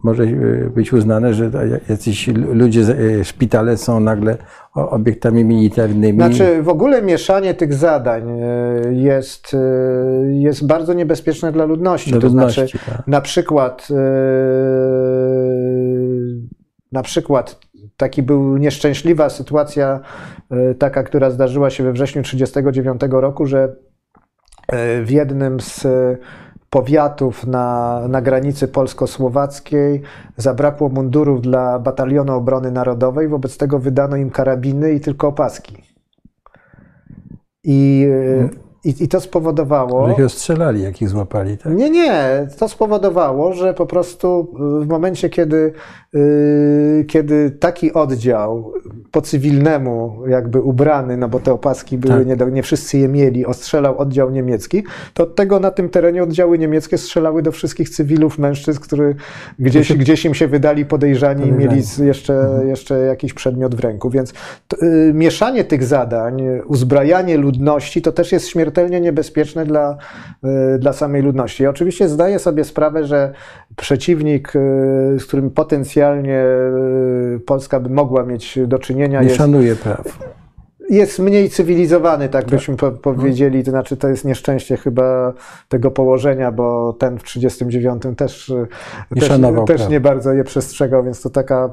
może 0.03 0.23
y, 0.23 0.71
być 0.75 0.93
uznane, 0.93 1.33
że 1.33 1.51
jacyś 1.89 2.27
ludzie, 2.53 2.81
szpitale 3.23 3.77
są 3.77 3.99
nagle 3.99 4.37
obiektami 4.73 5.45
militarnymi. 5.45 6.19
Znaczy, 6.19 6.63
w 6.63 6.69
ogóle 6.69 7.01
mieszanie 7.01 7.53
tych 7.53 7.73
zadań 7.73 8.23
jest, 8.91 9.55
jest 10.29 10.67
bardzo 10.67 10.93
niebezpieczne 10.93 11.51
dla 11.51 11.65
ludności. 11.65 12.11
Dla 12.11 12.21
to 12.21 12.27
ludności, 12.27 12.61
znaczy, 12.61 12.79
tak. 12.85 13.07
na 13.07 13.21
przykład, 13.21 13.87
na 16.91 17.03
przykład 17.03 17.59
taki 17.97 18.23
był 18.23 18.57
nieszczęśliwa 18.57 19.29
sytuacja, 19.29 19.99
y, 20.71 20.75
taka, 20.75 21.03
która 21.03 21.29
zdarzyła 21.29 21.69
się 21.69 21.83
we 21.83 21.91
wrześniu 21.91 22.23
1939 22.23 23.21
roku, 23.21 23.45
że 23.45 23.75
y, 24.73 25.05
w 25.05 25.11
jednym 25.11 25.59
z 25.59 25.85
y, 25.85 26.17
powiatów 26.69 27.47
na, 27.47 28.01
na 28.09 28.21
granicy 28.21 28.67
polsko-słowackiej 28.67 30.01
zabrakło 30.37 30.89
mundurów 30.89 31.41
dla 31.41 31.79
Batalionu 31.79 32.33
Obrony 32.33 32.71
Narodowej, 32.71 33.27
wobec 33.27 33.57
tego 33.57 33.79
wydano 33.79 34.15
im 34.15 34.29
karabiny 34.29 34.93
i 34.93 34.99
tylko 34.99 35.27
opaski. 35.27 35.83
I, 37.63 38.07
i, 38.83 39.03
i 39.03 39.07
to 39.07 39.21
spowodowało. 39.21 40.07
Że 40.07 40.13
ich 40.13 40.19
rozstrzelali, 40.19 40.83
jak 40.83 41.01
ich 41.01 41.09
złapali. 41.09 41.57
Tak? 41.57 41.73
Nie, 41.73 41.89
nie. 41.89 42.47
To 42.59 42.69
spowodowało, 42.69 43.53
że 43.53 43.73
po 43.73 43.85
prostu 43.85 44.53
w 44.81 44.87
momencie, 44.87 45.29
kiedy, 45.29 45.73
kiedy 47.07 47.51
taki 47.51 47.93
oddział 47.93 48.73
po 49.11 49.21
cywilnemu 49.21 50.17
jakby 50.27 50.61
ubrany, 50.61 51.17
no 51.17 51.27
bo 51.29 51.39
te 51.39 51.53
opaski 51.53 51.97
były, 51.97 52.17
Tak. 52.17 52.27
nie, 52.27 52.35
do- 52.35 52.49
nie 52.49 52.63
wszyscy 52.63 52.97
je 52.97 53.07
mieli, 53.07 53.45
ostrzelał 53.45 53.97
oddział 53.97 54.29
niemiecki, 54.29 54.83
to 55.13 55.23
od 55.23 55.35
tego 55.35 55.59
na 55.59 55.71
tym 55.71 55.89
terenie 55.89 56.23
oddziały 56.23 56.57
niemieckie 56.59 56.97
strzelały 56.97 57.41
do 57.41 57.51
wszystkich 57.51 57.89
cywilów, 57.89 58.37
mężczyzn, 58.39 58.79
którzy 58.81 59.15
gdzieś, 59.59 59.93
gdzieś 59.93 60.25
im 60.25 60.33
się 60.33 60.47
wydali 60.47 60.85
podejrzani 60.85 61.47
i 61.47 61.51
mieli 61.51 61.81
jeszcze, 62.03 62.61
jeszcze 62.65 62.99
jakiś 62.99 63.33
przedmiot 63.33 63.75
w 63.75 63.79
ręku. 63.79 64.09
Więc 64.09 64.33
to, 64.67 64.77
y, 64.85 65.11
mieszanie 65.13 65.63
tych 65.63 65.83
zadań, 65.83 66.43
uzbrajanie 66.67 67.37
ludności, 67.37 68.01
to 68.01 68.11
też 68.11 68.31
jest 68.31 68.47
śmiertelnie 68.47 69.01
niebezpieczne 69.01 69.65
dla, 69.65 69.97
y, 70.75 70.79
dla 70.79 70.93
samej 70.93 71.21
ludności. 71.21 71.63
Ja 71.63 71.69
oczywiście 71.69 72.09
zdaję 72.09 72.39
sobie 72.39 72.63
sprawę, 72.63 73.03
że 73.03 73.33
przeciwnik, 73.75 74.55
y, 74.55 74.59
z 75.19 75.25
którym 75.25 75.49
potencjalnie 75.51 75.96
y, 76.05 77.39
Polska 77.39 77.79
by 77.79 77.89
mogła 77.89 78.23
mieć 78.23 78.59
do 78.67 78.79
czynienia, 78.79 79.19
Nie 79.21 79.25
jest, 79.27 79.37
szanuje 79.37 79.75
praw. 79.75 80.19
jest 80.89 81.19
mniej 81.19 81.49
cywilizowany, 81.49 82.29
tak 82.29 82.45
byśmy 82.45 82.75
po, 82.75 82.91
powiedzieli. 82.91 83.63
To 83.63 83.71
znaczy, 83.71 83.97
to 83.97 84.07
jest 84.07 84.25
nieszczęście 84.25 84.77
chyba 84.77 85.33
tego 85.69 85.91
położenia, 85.91 86.51
bo 86.51 86.93
ten 86.93 87.17
w 87.19 87.23
1939 87.23 88.17
też, 88.17 88.49
y, 88.49 88.67
Nie 89.11 89.21
też, 89.21 89.39
też 89.67 89.89
nie 89.89 89.99
bardzo 89.99 90.33
je 90.33 90.43
przestrzegał, 90.43 91.03
więc 91.03 91.21
to 91.21 91.29
taka, 91.29 91.69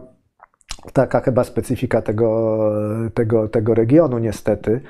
taka 0.93 1.21
chyba 1.21 1.45
specyfika 1.45 2.03
tego, 2.03 2.59
tego, 3.15 3.49
tego 3.49 3.75
regionu, 3.75 4.19
niestety. 4.19 4.81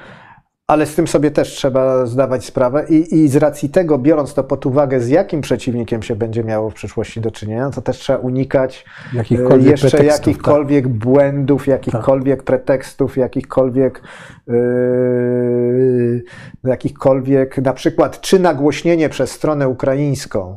Ale 0.67 0.87
z 0.87 0.95
tym 0.95 1.07
sobie 1.07 1.31
też 1.31 1.49
trzeba 1.49 2.07
zdawać 2.07 2.45
sprawę 2.45 2.87
i, 2.89 3.15
i 3.15 3.29
z 3.29 3.37
racji 3.37 3.69
tego, 3.69 3.99
biorąc 3.99 4.35
to 4.35 4.45
pod 4.45 4.67
uwagę, 4.67 5.01
z 5.01 5.09
jakim 5.09 5.41
przeciwnikiem 5.41 6.03
się 6.03 6.17
będzie 6.17 6.45
miało 6.45 6.71
w 6.71 6.75
przyszłości 6.75 7.21
do 7.21 7.31
czynienia, 7.31 7.71
to 7.71 7.83
też 7.83 7.99
trzeba 7.99 8.19
unikać 8.19 8.85
e, 9.13 9.17
Jakichkolwiek 9.17 9.71
jeszcze 9.71 9.91
pretekstów, 9.91 10.17
tak. 10.17 10.27
jakichkolwiek 10.27 10.89
błędów, 10.89 11.67
jakichkolwiek 11.67 12.43
pretekstów, 12.43 13.17
jakichkolwiek, 13.17 14.03
yy, 14.47 16.25
jakichkolwiek, 16.65 17.59
na 17.59 17.73
przykład, 17.73 18.21
czy 18.21 18.39
nagłośnienie 18.39 19.09
przez 19.09 19.31
stronę 19.31 19.69
ukraińską 19.69 20.57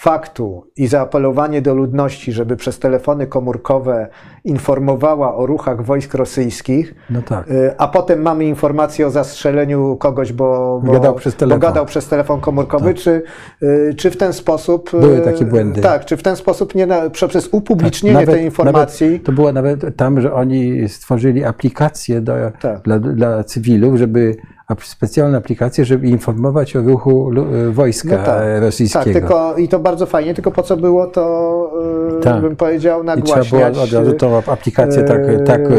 faktu 0.00 0.66
i 0.76 0.86
zaapelowanie 0.86 1.62
do 1.62 1.74
ludności, 1.74 2.32
żeby 2.32 2.56
przez 2.56 2.78
telefony 2.78 3.26
komórkowe 3.26 4.08
informowała 4.44 5.34
o 5.34 5.46
ruchach 5.46 5.84
wojsk 5.84 6.14
rosyjskich, 6.14 6.94
No 7.10 7.22
tak. 7.22 7.50
y, 7.50 7.74
a 7.78 7.88
potem 7.88 8.22
mamy 8.22 8.44
informację 8.44 9.06
o 9.06 9.10
zastrzeleniu 9.10 9.96
kogoś, 9.96 10.32
bo, 10.32 10.80
bo, 10.84 10.92
Gadał 10.92 11.14
przez 11.14 11.34
bo 11.34 11.38
telefon. 11.40 11.60
gadał 11.60 11.86
przez 11.86 12.08
telefon 12.08 12.40
komórkowy, 12.40 12.94
czy, 12.94 13.22
y, 13.62 13.94
czy 13.96 14.10
w 14.10 14.16
ten 14.16 14.32
sposób... 14.32 14.94
y, 14.94 15.00
Były 15.00 15.20
takie 15.20 15.44
błędy. 15.44 15.80
Tak, 15.80 16.04
czy 16.04 16.16
w 16.16 16.22
ten 16.22 16.36
sposób 16.36 16.74
nie 16.74 16.86
na, 16.86 17.10
przez 17.10 17.48
upublicznienie 17.52 18.18
Nawet- 18.18 18.34
tej 18.34 18.44
informacji... 18.44 19.06
Nawet, 19.06 19.26
to 19.26 19.32
było 19.32 19.52
nawet 19.52 19.96
tam, 19.96 20.20
że 20.20 20.32
oni 20.34 20.88
stworzyli 20.88 21.44
aplikację 21.44 22.20
do, 22.20 22.32
Tak. 22.60 22.82
dla, 22.82 22.98
dla 22.98 23.44
cywilów, 23.44 23.96
żeby 23.96 24.36
specjalną 24.80 25.38
aplikację, 25.38 25.84
żeby 25.84 26.06
informować 26.06 26.76
o 26.76 26.80
ruchu 26.82 27.30
e, 27.68 27.70
wojska 27.70 28.16
No 28.18 28.24
tak. 28.24 28.42
e, 28.42 28.54
Tak, 28.54 28.62
rosyjskiego. 28.62 29.04
tylko 29.20 29.56
i 29.56 29.68
to 29.68 29.78
bardzo 29.78 30.06
fajnie, 30.06 30.34
tylko 30.34 30.50
po 30.50 30.62
co 30.62 30.76
było 30.76 31.06
to, 31.06 31.72
yy, 32.14 32.20
Tak. 32.22 32.40
bym 32.42 32.56
powiedział, 32.56 33.00
I 33.02 33.04
trzeba 33.04 33.16
nagłaśniać. 33.16 33.50
było 33.50 33.84
od 33.84 33.92
razu 33.92 34.12
tą 34.12 34.36
aplikację 34.52 35.02
tak, 35.02 35.20
e, 35.28 35.38
tak 35.38 35.60
e, 35.60 35.74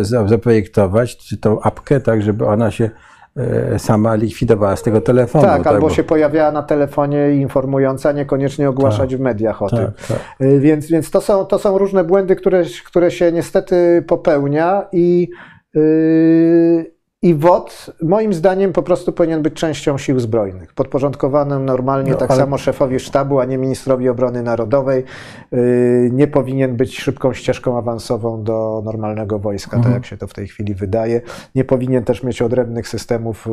e, 0.00 0.04
za- 0.04 0.28
zaprojektować, 0.28 1.16
czy 1.16 1.36
tą 1.36 1.60
apkę, 1.60 2.00
tak, 2.00 2.22
żeby 2.22 2.46
ona 2.46 2.70
się 2.70 2.90
e, 3.36 3.78
sama 3.78 4.14
likwidowała 4.14 4.76
z 4.76 4.82
tego 4.82 5.00
telefonu. 5.00 5.44
tak, 5.44 5.66
albo 5.66 5.80
bo- 5.80 5.90
się 5.90 6.04
pojawiała 6.04 6.52
na 6.52 6.62
telefonie 6.62 7.30
informująca, 7.30 8.12
niekoniecznie 8.12 8.68
ogłaszać 8.68 9.16
w 9.16 9.20
mediach 9.20 9.62
o 9.62 9.68
tym. 9.68 9.78
tak, 9.78 10.06
tak. 10.08 10.18
Y, 10.46 10.60
Więc, 10.60 10.86
więc 10.90 11.10
to, 11.10 11.20
są, 11.20 11.44
to 11.44 11.58
są 11.58 11.78
różne 11.78 12.04
błędy, 12.04 12.36
które, 12.36 12.62
które 12.86 13.10
się 13.10 13.32
niestety 13.32 14.04
popełnia 14.06 14.86
i, 14.92 15.28
yy, 15.74 16.97
i 17.22 17.34
WOT 17.34 17.90
moim 18.02 18.32
zdaniem 18.32 18.72
po 18.72 18.82
prostu 18.82 19.12
powinien 19.12 19.42
być 19.42 19.54
częścią 19.54 19.98
sił 19.98 20.20
zbrojnych, 20.20 20.72
podporządkowanym 20.74 21.64
normalnie 21.64 22.10
No, 22.12 22.16
tak 22.16 22.30
ale- 22.30 22.40
samo 22.40 22.58
szefowi 22.58 23.00
sztabu, 23.00 23.40
a 23.40 23.44
nie 23.44 23.58
ministrowi 23.58 24.08
obrony 24.08 24.42
narodowej. 24.42 25.04
Yy, 25.52 26.10
Nie 26.12 26.26
powinien 26.28 26.76
być 26.76 26.98
szybką 27.00 27.32
ścieżką 27.32 27.78
awansową 27.78 28.42
do 28.42 28.82
normalnego 28.84 29.38
wojska, 29.38 29.76
Mhm. 29.76 29.94
tak 29.94 30.02
jak 30.02 30.10
się 30.10 30.16
to 30.16 30.26
w 30.26 30.34
tej 30.34 30.48
chwili 30.48 30.74
wydaje. 30.74 31.20
Nie 31.54 31.64
powinien 31.64 32.04
też 32.04 32.22
mieć 32.22 32.42
odrębnych 32.42 32.88
systemów 32.88 33.46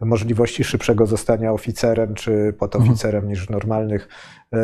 yy, 0.00 0.06
możliwości 0.06 0.64
szybszego 0.64 1.06
zostania 1.06 1.52
oficerem 1.52 2.14
czy 2.14 2.54
podoficerem 2.58 3.28
niż 3.28 3.46
w 3.46 3.50
normalnych 3.50 4.08
yy, 4.52 4.58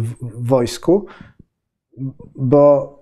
w 0.00 0.14
w 0.22 0.46
wojsku, 0.48 1.06
bo 2.36 2.99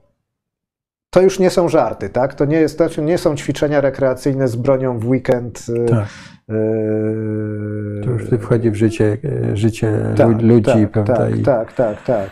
to 1.10 1.22
już 1.22 1.38
nie 1.38 1.50
są 1.50 1.68
żarty, 1.68 2.08
tak? 2.08 2.34
To 2.34 2.44
nie, 2.44 2.56
jest, 2.56 2.78
to 2.78 3.00
nie 3.02 3.18
są 3.18 3.36
ćwiczenia 3.36 3.80
rekreacyjne 3.80 4.48
z 4.48 4.56
bronią 4.56 4.98
w 4.98 5.08
weekend. 5.08 5.68
yy, 5.68 5.86
Tak. 5.88 6.06
yy, 6.48 8.00
To 8.04 8.10
już 8.10 8.22
wtedy 8.26 8.42
wchodzi 8.42 8.70
w 8.70 8.74
życie, 8.74 9.16
e, 9.52 9.56
życie 9.56 9.92
tak, 10.16 10.28
lu- 10.42 10.48
ludzi, 10.48 10.64
tak, 10.64 10.90
prawda? 10.90 11.16
Tak, 11.16 11.38
I, 11.38 11.42
tak, 11.42 11.72
tak, 11.72 12.02
tak. 12.04 12.30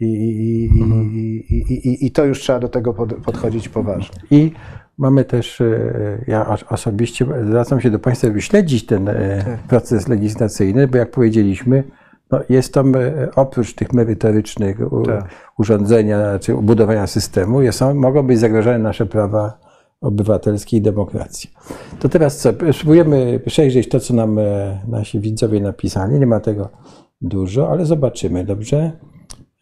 I, 0.00 0.06
i, 0.06 0.82
Mhm. 0.82 1.10
i, 1.14 2.06
i, 2.06 2.10
to 2.10 2.24
już 2.24 2.40
trzeba 2.40 2.58
do 2.58 2.68
tego 2.68 2.94
pod, 2.94 3.14
podchodzić 3.14 3.68
poważnie. 3.68 4.16
I 4.30 4.52
mamy 4.98 5.24
też, 5.24 5.60
e, 5.60 6.24
ja 6.26 6.56
osobiście 6.68 7.26
zwracam 7.46 7.80
się 7.80 7.90
do 7.90 7.98
Państwa, 7.98 8.30
by 8.30 8.40
śledzić 8.40 8.86
ten 8.86 9.06
Tak. 9.06 9.58
proces 9.68 10.08
legislacyjny, 10.08 10.88
bo 10.88 10.98
jak 10.98 11.10
powiedzieliśmy, 11.10 11.84
no 12.30 12.40
jest 12.48 12.74
tam 12.74 12.94
e, 12.96 13.28
oprócz 13.36 13.74
tych 13.74 13.92
merytorycznych 13.92 14.78
Tak. 15.06 15.28
urządzenia 15.58 16.38
czy 16.38 16.54
budowania 16.54 17.06
systemu, 17.06 17.62
jest, 17.62 17.78
są, 17.78 17.94
mogą 17.94 18.22
być 18.22 18.38
zagrożone 18.38 18.78
nasze 18.78 19.06
prawa 19.06 19.58
obywatelskie 20.00 20.76
i 20.76 20.80
demokracji. 20.80 21.50
To 22.00 22.08
teraz 22.08 22.38
co? 22.38 22.50
Spróbujemy 22.72 23.40
przejrzeć 23.46 23.88
to, 23.88 24.00
co 24.00 24.14
nam 24.14 24.38
e, 24.38 24.80
nasi 24.88 25.20
widzowie 25.20 25.60
napisali. 25.60 26.18
Nie 26.18 26.26
ma 26.26 26.40
tego 26.40 26.68
dużo, 27.20 27.70
ale 27.70 27.86
zobaczymy, 27.86 28.44
dobrze? 28.44 28.92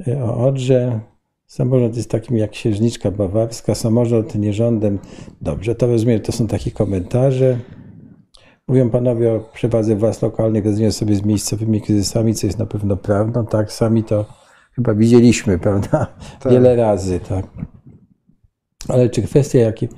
E, 0.09 0.24
O 0.24 0.47
Odrze, 0.47 1.01
samorząd 1.47 1.97
jest 1.97 2.10
takim 2.10 2.36
jak 2.36 2.51
księżniczka 2.51 3.10
bawarska, 3.10 3.74
samorząd 3.74 4.34
nie 4.34 4.52
rządem. 4.52 4.98
Dobrze, 5.40 5.74
to 5.74 5.86
rozumiem, 5.86 6.20
to 6.20 6.32
są 6.32 6.47
takie 6.47 6.70
komentarze. 6.70 7.59
Mówią 8.68 8.90
panowie 8.90 9.32
o 9.32 9.40
przewadze 9.40 9.97
władz 9.97 10.22
lokalnych, 10.22 10.64
radzeniu 10.66 10.93
sobie 10.93 11.14
z 11.14 11.24
miejscowymi 11.24 11.80
kryzysami, 11.80 12.34
co 12.34 12.47
jest 12.47 12.59
na 12.59 12.66
pewno 12.66 12.97
prawdą. 12.97 13.47
Tak, 13.47 13.72
sami 13.72 14.05
to 14.05 14.24
chyba 14.72 14.94
widzieliśmy, 14.94 15.59
prawda? 15.59 16.06
Tak. 16.40 16.52
Wiele 16.52 16.76
razy, 16.76 17.20
tak. 17.20 17.47
Ale 18.89 19.10
czy 19.10 19.22
kwestia, 19.22 19.59
jakim, 19.59 19.89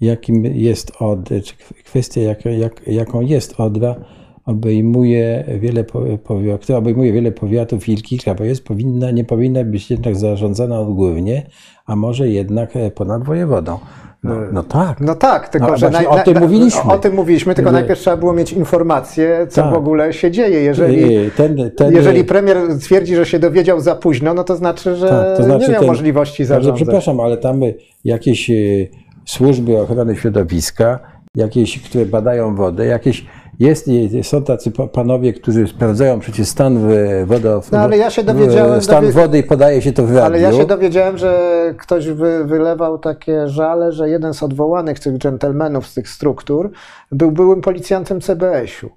jakim 0.00 0.44
jest 0.44 0.92
od, 1.00 1.28
czy 1.28 1.54
kwestia, 1.84 2.20
jak, 2.20 2.44
jak, 2.44 2.86
jaką 2.86 3.20
jest 3.20 3.60
Odra, 3.60 3.96
obejmuje 4.44 5.44
wiele, 5.60 5.84
powiatów, 6.24 6.60
która 6.60 6.78
obejmuje 6.78 7.12
wiele 7.12 7.32
powiatów 7.32 7.88
i 7.88 7.96
kilka 7.96 8.34
województw, 8.34 8.66
powinna, 8.66 9.10
nie 9.10 9.24
powinna 9.24 9.64
być 9.64 9.90
jednak 9.90 10.16
zarządzana 10.16 10.80
odgórnie, 10.80 11.46
a 11.86 11.96
może 11.96 12.28
jednak 12.28 12.72
ponad 12.94 13.24
wojewodą. 13.24 13.78
No, 14.24 14.34
no 14.52 14.62
tak. 14.62 15.00
No 15.00 15.14
tak, 15.14 15.48
tylko 15.48 15.68
No 15.68 15.76
że 15.76 15.90
właśnie 15.90 16.08
o 16.08 16.18
tym 16.18 16.38
mówiliśmy. 16.38 16.92
O 16.92 16.98
tym 16.98 17.14
mówiliśmy, 17.14 17.54
tylko 17.54 17.70
Że- 17.70 17.72
najpierw 17.76 18.00
trzeba 18.00 18.16
było 18.16 18.32
mieć 18.32 18.52
informację, 18.52 19.46
co 19.50 19.62
Tak. 19.62 19.72
w 19.72 19.76
ogóle 19.76 20.12
się 20.12 20.30
dzieje. 20.30 20.60
Jeżeli, 20.60 21.30
ten, 21.30 21.70
ten, 21.76 21.94
jeżeli 21.94 22.24
premier 22.24 22.56
twierdzi, 22.80 23.16
że 23.16 23.26
się 23.26 23.38
dowiedział 23.38 23.80
za 23.80 23.94
późno, 23.94 24.34
no 24.34 24.44
to 24.44 24.56
znaczy, 24.56 24.96
że 24.96 25.08
Tak, 25.08 25.36
to 25.36 25.42
znaczy 25.42 25.66
nie 25.66 25.72
miał 25.72 25.80
ten- 25.80 25.88
możliwości 25.90 26.36
Także 26.42 26.54
zarządzać. 26.54 26.76
przepraszam, 26.82 27.20
ale 27.20 27.36
tam 27.36 27.60
jakieś 28.04 28.50
y, 28.50 28.88
służby 29.24 29.78
ochrony 29.78 30.16
środowiska, 30.16 30.98
jakieś, 31.36 31.80
które 31.82 32.06
badają 32.06 32.54
wodę, 32.54 32.86
jakieś 32.86 33.26
jest, 33.58 33.88
y, 33.88 34.22
są 34.24 34.42
tacy 34.42 34.70
pa- 34.70 34.86
panowie, 34.86 35.32
którzy 35.32 35.66
sprawdzają 35.66 36.20
przecież 36.20 36.48
stan 36.48 36.78
w- 36.78 37.26
wodo, 37.26 37.62
No, 37.72 37.78
ale 37.78 37.98
ja 37.98 38.10
się 38.10 38.22
dowiedziałem- 38.22 38.82
stan 38.82 39.10
wody 39.10 39.38
i 39.38 39.42
podaje 39.42 39.82
się 39.82 39.92
to 39.92 40.02
w 40.02 40.10
radiu. 40.10 40.24
Ale 40.26 40.40
ja 40.40 40.52
się 40.52 40.66
dowiedziałem, 40.66 41.18
że 41.18 41.40
ktoś 41.78 42.08
wy, 42.08 42.44
wylewał 42.44 42.98
takie 42.98 43.48
żale, 43.48 43.92
że 43.92 44.08
jeden 44.08 44.34
z 44.34 44.42
odwołanych 44.42 44.98
tych 45.00 45.18
dżentelmenów 45.18 45.86
z 45.86 45.94
tych 45.94 46.08
struktur 46.08 46.70
był 47.12 47.32
byłym 47.32 47.60
policjantem 47.60 48.20
CBS-u. 48.20 48.90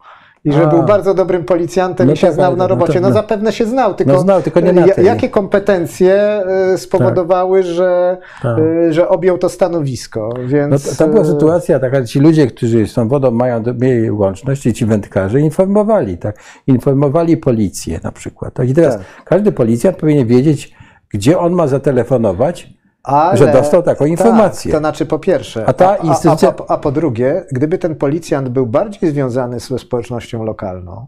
I 0.45 0.51
że 0.51 0.63
A. 0.63 0.67
był 0.67 0.83
bardzo 0.83 1.13
dobrym 1.13 1.43
policjantem 1.45 2.07
No 2.07 2.13
i 2.13 2.17
się 2.17 2.27
tak, 2.27 2.35
znał 2.35 2.51
na 2.51 2.63
no 2.63 2.67
robocie. 2.67 2.93
to- 2.93 2.99
No, 3.01 3.07
no. 3.07 3.13
zapewne 3.13 3.51
się 3.51 3.65
znał, 3.65 3.93
tylko, 3.93 4.13
No 4.13 4.19
znał, 4.19 4.41
tylko 4.41 4.59
nie 4.59 4.73
na 4.73 4.87
tej. 4.87 5.05
jakie 5.05 5.29
kompetencje 5.29 6.41
y, 6.73 6.77
spowodowały, 6.77 7.63
że, 7.63 8.17
Tak. 8.41 8.59
y, 8.59 8.93
że 8.93 9.09
objął 9.09 9.37
to 9.37 9.49
stanowisko. 9.49 10.29
Więc, 10.45 10.71
No 10.85 10.91
to, 10.91 10.97
to 10.97 11.07
była 11.11 11.21
y, 11.23 11.25
sytuacja 11.25 11.79
taka, 11.79 11.99
że 12.01 12.05
ci 12.07 12.19
ludzie, 12.19 12.47
którzy 12.47 12.87
z 12.87 12.93
tą 12.93 13.07
wodą 13.07 13.31
mają, 13.31 13.63
mieli 13.81 14.11
łączność, 14.11 14.61
ci 14.61 14.85
wędkarze, 14.85 15.39
informowali, 15.39 16.17
tak? 16.17 16.39
Informowali 16.67 17.37
policję 17.37 17.99
na 18.03 18.11
przykład. 18.11 18.53
Tak? 18.53 18.69
I 18.69 18.73
teraz 18.73 18.93
Tak. 18.97 19.03
każdy 19.25 19.51
policjant 19.51 19.97
powinien 19.97 20.27
wiedzieć, 20.27 20.75
gdzie 21.09 21.39
on 21.39 21.53
ma 21.53 21.67
zatelefonować, 21.67 22.76
ale, 23.07 23.37
że 23.37 23.51
dostał 23.51 23.83
taką 23.83 24.05
informację. 24.05 24.71
Tak, 24.71 24.77
to 24.77 24.81
znaczy 24.81 25.05
po 25.05 25.19
pierwsze, 25.19 25.65
A 25.65 25.73
ta 25.73 25.89
a, 25.91 25.95
instytucja- 25.97 26.53
a, 26.59 26.63
a, 26.67 26.73
a 26.73 26.77
po 26.77 26.91
drugie, 26.91 27.45
gdyby 27.51 27.77
ten 27.77 27.95
policjant 27.95 28.49
był 28.49 28.65
bardziej 28.65 29.09
związany 29.11 29.59
ze 29.59 29.79
społecznością 29.79 30.43
lokalną, 30.43 31.07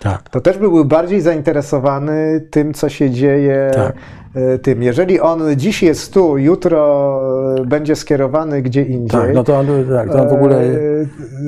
Tak. 0.00 0.28
to 0.28 0.40
też 0.40 0.58
byłby 0.58 0.84
bardziej 0.84 1.20
zainteresowany 1.20 2.48
tym, 2.50 2.74
co 2.74 2.88
się 2.88 3.10
dzieje. 3.10 3.70
Tak. 3.74 3.92
E, 4.34 4.58
Tym. 4.58 4.82
Jeżeli 4.82 5.20
on 5.20 5.40
dziś 5.56 5.82
jest 5.82 6.14
tu, 6.14 6.38
jutro 6.38 7.20
e, 7.58 7.64
będzie 7.64 7.96
skierowany 7.96 8.62
gdzie 8.62 8.82
indziej. 8.82 9.20
Tak, 9.20 9.34
no 9.34 9.44
to 9.44 9.58
on, 9.58 9.66
tak, 9.96 10.12
to 10.12 10.22
on 10.22 10.28
w 10.28 10.32
ogóle 10.32 10.56
e, 10.56 10.68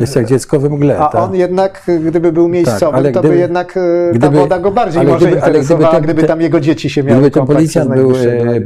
jest 0.01 0.17
jak 0.17 0.27
dziecko 0.27 0.61
we 0.61 0.69
mgle. 0.69 0.99
A 0.99 1.09
tak? 1.09 1.23
on 1.23 1.35
jednak, 1.35 1.91
gdyby 2.07 2.33
był 2.33 2.49
miejscowym, 2.49 2.95
ale 2.95 3.13
to 3.13 3.21
gdyby- 3.21 3.35
by 3.35 3.41
jednak 3.41 3.77
e, 3.77 4.11
ta 4.13 4.19
gdyby- 4.19 4.37
woda 4.37 4.59
go 4.59 4.71
bardziej 4.71 5.07
może 5.07 5.27
gdyby- 5.27 5.43
ale 5.43 5.51
gdyby 5.51 5.57
interesowała, 5.57 5.95
ten- 5.95 6.03
gdyby 6.03 6.23
tam 6.23 6.41
jego 6.41 6.61
dzieci 6.61 6.91
się 6.91 7.03
miały 7.03 7.21
Gdyby 7.21 7.31
ten 7.31 7.47
policjant 7.47 7.91
był 7.95 8.13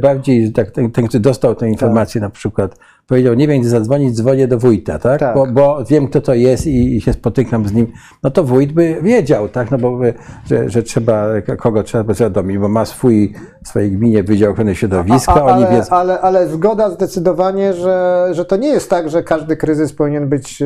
bardziej, 0.01 0.51
tak, 0.51 0.71
ten, 0.71 0.91
ten, 0.91 1.07
który 1.07 1.21
dostał 1.21 1.55
tę 1.55 1.69
informację 1.69 2.21
na 2.21 2.29
przykład, 2.29 2.75
powiedział, 3.07 3.33
nie 3.33 3.47
wiem 3.47 3.59
gdzie 3.59 3.69
zadzwonić, 3.69 4.15
dzwonię 4.15 4.47
do 4.47 4.57
wójta, 4.57 4.99
tak? 4.99 5.19
Tak. 5.19 5.35
Bo, 5.35 5.45
bo 5.47 5.85
wiem 5.89 6.07
kto 6.07 6.21
to 6.21 6.33
jest 6.33 6.67
i, 6.67 6.95
i 6.95 7.01
się 7.01 7.13
spotykam 7.13 7.67
z 7.67 7.73
nim, 7.73 7.87
no 8.23 8.31
to 8.31 8.43
wójt 8.43 8.71
by 8.73 8.97
wiedział, 9.01 9.49
tak? 9.49 9.71
No 9.71 9.77
bo, 9.77 9.99
że, 10.45 10.69
że 10.69 10.83
trzeba, 10.83 11.27
kogo 11.57 11.83
trzeba 11.83 12.03
powiadomić, 12.03 12.57
bo 12.57 12.69
ma 12.69 12.85
swój, 12.85 13.33
swojej 13.67 13.91
gminie 13.91 14.23
Wydział 14.23 14.51
Ochrony 14.51 14.75
Środowiska, 14.75 15.33
A, 15.33 15.45
a, 15.45 15.53
ale, 15.53 15.81
ale, 15.89 16.21
ale 16.21 16.47
zgoda 16.47 16.89
zdecydowanie, 16.89 17.73
że, 17.73 18.27
że 18.31 18.45
to 18.45 18.55
nie 18.57 18.67
jest 18.69 18.89
tak, 18.89 19.09
że 19.09 19.23
każdy 19.23 19.57
kryzys 19.57 19.93
powinien 19.93 20.29
być, 20.29 20.63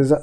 za- 0.00 0.20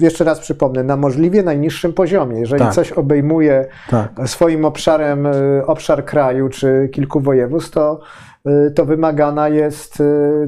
jeszcze 0.00 0.24
raz 0.24 0.38
przypomnę, 0.40 0.84
na 0.84 0.96
możliwie 0.96 1.42
najniższym 1.42 1.92
poziomie. 1.92 2.40
Jeżeli 2.40 2.62
Tak. 2.64 2.74
coś 2.74 2.92
obejmuje 2.92 3.66
Tak. 3.90 4.10
swoim 4.26 4.64
obszarem 4.64 5.26
e, 5.26 5.32
obszar 5.66 6.04
kraju 6.04 6.48
czy 6.48 6.88
kilku 6.92 7.20
województw, 7.20 7.70
to, 7.70 8.00
e, 8.46 8.70
to 8.70 8.84
wymagana 8.84 9.48
jest. 9.48 10.02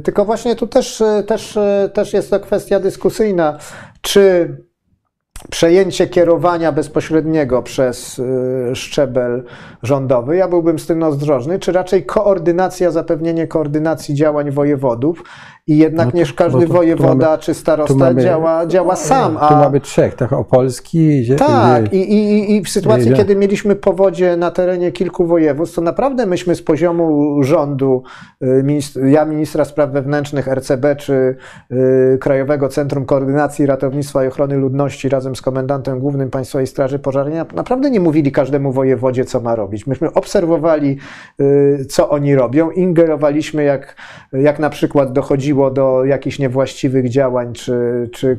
Tylko 0.05 0.25
właśnie 0.25 0.57
tu 0.57 0.67
też, 0.67 1.03
też, 1.27 1.59
też 1.95 2.13
jest 2.13 2.31
to 2.31 2.41
kwestia 2.41 2.81
dyskusyjna, 2.81 3.59
czy 4.01 4.57
przejęcie 5.51 6.07
kierowania 6.07 6.73
bezpośredniego 6.73 7.63
przez 7.63 8.19
y, 8.19 8.71
szczebel 8.75 9.45
rządowy, 9.83 10.37
ja 10.37 10.49
byłbym 10.49 10.79
z 10.79 10.87
tym 10.87 11.03
ostrożny, 11.03 11.59
czy 11.59 11.73
raczej 11.73 12.07
koordynacja, 12.07 12.91
zapewnienie 12.91 13.47
koordynacji 13.47 14.15
działań 14.15 14.51
wojewodów 14.51 15.23
i 15.71 15.79
jednak 15.79 16.07
No 16.07 16.13
to- 16.13 16.19
nie 16.19 16.25
każdy 16.37 16.61
tu- 16.61 16.67
tu 16.67 16.73
wojewoda 16.73 17.27
mamy- 17.27 17.39
czy 17.39 17.55
starosta 17.55 17.95
tu 17.95 18.01
mamy- 18.01 18.23
działa, 18.23 18.67
działa 18.67 18.97
sam. 18.97 19.33
Tu 19.33 19.39
A, 19.41 19.61
mamy 19.61 19.81
trzech, 19.81 20.15
tak? 20.15 20.33
Opolski, 20.33 21.23
gdzie- 21.23 21.37
tak, 21.37 21.85
gdzie- 21.85 21.97
i, 21.97 22.13
i, 22.13 22.57
i 22.57 22.63
w 22.63 22.69
sytuacji, 22.69 23.07
Gdzie- 23.07 23.17
kiedy 23.17 23.37
mieliśmy 23.37 23.77
powodzie 23.77 24.37
na 24.37 24.51
terenie 24.51 24.93
kilku 24.93 25.27
województw, 25.27 25.75
to 25.77 25.81
naprawdę 25.83 26.27
myśmy 26.27 26.55
z 26.55 26.63
poziomu 26.63 27.37
rządu, 27.43 28.03
y, 28.45 28.65
ja 29.11 29.25
ministra 29.25 29.65
spraw 29.65 29.91
wewnętrznych 29.91 30.49
RCB 30.49 30.97
czy 30.97 31.37
y, 31.73 32.19
Krajowego 32.21 32.69
Centrum 32.69 33.05
Koordynacji 33.05 33.67
Ratownictwa 33.67 34.25
i 34.25 34.29
Ochrony 34.29 34.57
Ludności 34.57 35.09
razem 35.09 35.37
z 35.37 35.43
komendantem 35.43 36.01
głównym 36.01 36.31
Państwowej 36.31 36.67
Straży 36.67 36.99
Pożarnej, 36.99 37.35
na- 37.35 37.47
naprawdę 37.55 37.91
nie 37.91 38.01
mówili 38.01 38.33
każdemu 38.33 38.73
wojewodzie, 38.73 39.25
co 39.25 39.41
ma 39.41 39.55
robić. 39.55 39.87
Myśmy 39.87 40.13
obserwowali, 40.13 40.97
y, 41.41 41.85
co 41.91 42.09
oni 42.09 42.35
robią, 42.35 42.71
ingerowaliśmy, 42.71 43.65
jak, 43.65 43.97
jak 44.33 44.59
na 44.59 44.71
przykład 44.71 45.13
dochodziło 45.13 45.60
dochodziło 45.61 45.71
do 45.71 46.05
jakichś 46.05 46.39
niewłaściwych 46.39 47.09
działań 47.09 47.53
czy, 47.53 48.09
czy, 48.13 48.39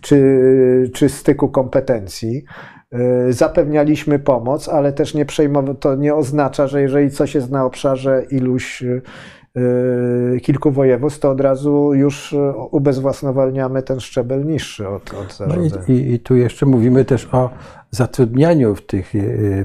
czy, 0.00 0.90
czy 0.94 1.08
styku 1.08 1.48
kompetencji. 1.48 2.44
Y, 3.28 3.32
Zapewnialiśmy 3.32 4.18
pomoc, 4.18 4.68
ale 4.68 4.92
też 4.92 5.14
nie 5.14 5.26
przejmowa- 5.26 5.74
to 5.74 5.94
nie 5.94 6.14
oznacza, 6.14 6.66
że 6.66 6.82
jeżeli 6.82 7.10
coś 7.10 7.34
jest 7.34 7.50
na 7.50 7.64
obszarze 7.64 8.22
iluś 8.30 8.82
y, 8.82 9.02
y, 10.36 10.40
kilku 10.40 10.70
województw, 10.70 11.20
to 11.20 11.30
od 11.30 11.40
razu 11.40 11.94
już 11.94 12.34
ubezwłasnowalniamy 12.70 13.82
ten 13.82 14.00
szczebel 14.00 14.44
niższy 14.46 14.88
od, 14.88 15.14
od 15.14 15.38
No 15.48 15.54
i, 15.88 15.92
i, 15.92 16.12
I 16.12 16.18
tu 16.18 16.36
jeszcze 16.36 16.66
mówimy 16.66 17.04
też 17.04 17.28
o 17.32 17.50
zatrudnianiu 17.90 18.74
w 18.74 18.86
tych 18.86 19.12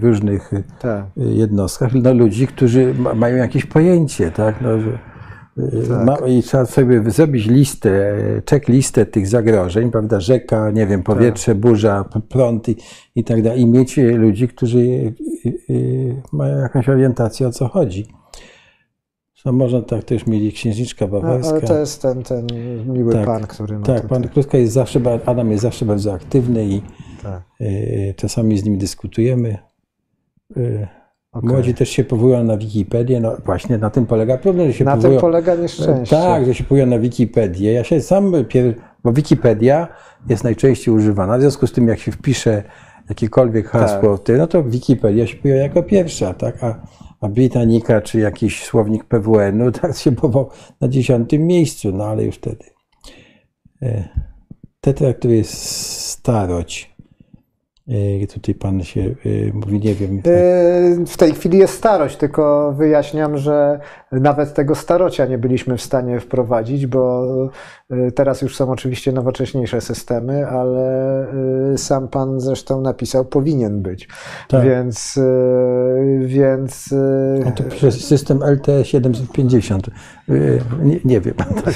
różnych 0.02 0.52
Tak. 0.82 1.06
jednostkach 1.16 1.94
no, 1.94 2.14
ludzi, 2.14 2.48
którzy 2.48 2.94
ma, 3.00 3.14
mają 3.14 3.36
jakieś 3.36 3.66
pojęcie, 3.66 4.32
tak? 4.32 4.62
No, 4.62 4.80
że, 4.80 5.00
Tak. 5.90 6.06
ma, 6.06 6.28
I 6.28 6.44
trzeba 6.44 6.66
sobie 6.66 7.12
zrobić 7.12 7.46
listę, 7.48 8.16
checklistę 8.50 9.06
tych 9.06 9.28
zagrożeń, 9.28 9.92
prawda? 9.92 10.20
Rzeka, 10.20 10.72
nie 10.72 10.88
wiem, 10.88 11.04
powietrze, 11.04 11.56
burza, 11.56 12.04
p- 12.14 12.22
prąd 12.30 12.70
i, 12.70 12.76
i 13.16 13.24
tak 13.24 13.42
dalej. 13.42 13.62
I 13.62 13.66
mieć 13.66 14.00
y, 14.00 14.18
ludzi, 14.18 14.48
którzy 14.48 14.80
y, 14.80 15.14
y, 15.70 16.22
mają 16.32 16.58
jakąś 16.58 16.90
orientację, 16.90 17.48
o 17.48 17.52
co 17.52 17.68
chodzi. 17.68 18.08
No, 19.46 19.52
można 19.52 19.82
tak 19.82 20.04
też 20.04 20.28
mieli 20.28 20.52
księżniczka 20.52 21.06
No, 21.06 21.12
bawarska. 21.12 21.52
ale 21.52 21.62
to 21.62 21.80
jest 21.80 22.02
ten, 22.02 22.24
ten 22.24 22.48
miły 22.86 23.14
Tak, 23.14 23.26
pan, 23.26 23.44
który 23.48 23.80
ma 23.80 23.86
tak, 23.86 24.02
tutaj. 24.02 24.10
pan 24.22 24.30
Kluska 24.30 24.58
jest 24.58 24.74
zawsze, 24.74 25.00
Adam 25.26 25.52
jest 25.52 25.64
zawsze 25.64 25.86
bardzo 25.86 26.14
aktywny 26.14 26.66
i 26.66 26.82
Tak. 27.24 27.42
y, 27.62 28.14
czasami 28.18 28.58
z 28.58 28.64
nim 28.64 28.78
dyskutujemy. 28.78 29.58
Y, 31.36 31.38
Okej. 31.38 31.50
Młodzi 31.50 31.74
też 31.74 31.90
się 31.90 32.04
powołują 32.04 32.44
na 32.44 32.58
Wikipedię. 32.58 33.20
No 33.20 33.38
właśnie 33.46 33.78
na 33.78 33.90
tym 33.90 34.06
polega 34.06 34.38
problem, 34.38 34.68
że 34.68 34.74
się 34.74 34.86
Na 34.86 34.92
tym 34.92 34.98
powołują. 35.02 35.22
polega 35.22 35.56
nieszczęście. 35.56 36.16
Tak, 36.16 36.46
że 36.46 36.54
się 36.56 36.64
powołują 36.64 36.86
na 36.86 37.00
Wikipedię. 37.00 37.74
Ja 37.74 37.84
się 37.84 38.02
sam, 38.02 38.46
pier... 38.48 38.74
bo 39.04 39.14
Wikipedia 39.14 39.88
jest 40.30 40.44
najczęściej 40.44 40.94
używana. 40.94 41.38
W 41.38 41.42
związku 41.42 41.68
z 41.68 41.72
tym, 41.72 41.88
jak 41.88 42.00
się 42.00 42.12
wpisze 42.12 42.64
jakiekolwiek 43.10 43.68
hasło, 43.68 44.18
Tak. 44.18 44.38
no 44.38 44.48
to 44.48 44.64
Wikipedia 44.64 45.28
się 45.28 45.38
pojawia 45.38 45.62
jako 45.64 45.84
pierwsza, 45.84 46.34
tak? 46.34 46.64
A, 46.64 46.76
a 47.22 47.28
Britannica 47.30 48.02
czy 48.02 48.20
jakiś 48.20 48.64
słownik 48.64 49.04
PWN-u 49.04 49.72
tak 49.82 49.98
się 49.98 50.12
powołał 50.12 50.50
na 50.82 50.88
dziesiątym 50.88 51.48
miejscu, 51.48 51.92
no 51.92 52.04
ale 52.06 52.24
już 52.24 52.36
wtedy. 52.36 52.66
E, 53.82 54.10
Tetra, 54.82 55.14
który 55.14 55.36
jest 55.36 55.54
starość. 56.10 56.89
E, 58.24 58.28
Tutaj 58.28 58.56
pan 58.56 58.84
się 58.84 59.02
e, 59.02 59.54
mówi, 59.54 59.80
nie 59.80 59.96
wiem. 59.96 60.16
Yy, 60.16 61.06
W 61.06 61.18
tej 61.18 61.34
chwili 61.34 61.58
jest 61.58 61.74
starość, 61.74 62.18
tylko 62.18 62.74
wyjaśniam, 62.78 63.38
że 63.38 63.80
nawet 64.12 64.54
tego 64.54 64.76
starocia 64.76 65.26
nie 65.26 65.38
byliśmy 65.38 65.78
w 65.78 65.82
stanie 65.82 66.20
wprowadzić, 66.20 66.88
bo 66.88 67.26
yy, 67.90 68.12
teraz 68.12 68.42
już 68.42 68.56
są 68.56 68.72
oczywiście 68.72 69.12
nowocześniejsze 69.12 69.82
systemy, 69.82 70.48
ale 70.48 71.26
yy, 71.72 71.78
sam 71.78 72.08
pan 72.08 72.40
zresztą 72.40 72.82
napisał, 72.82 73.26
powinien 73.26 73.82
być. 73.82 74.08
Tak. 74.48 74.64
Więc, 74.64 75.16
yy, 75.16 76.20
więc 76.28 76.94
No 77.46 77.52
to 77.52 77.64
przez 77.64 78.06
system 78.06 78.40
LTE 78.44 78.86
750. 78.86 79.88
Y, 80.30 80.62
Nie, 80.84 81.00
nie 81.06 81.22
wiem. 81.22 81.34
Tak, 81.66 81.74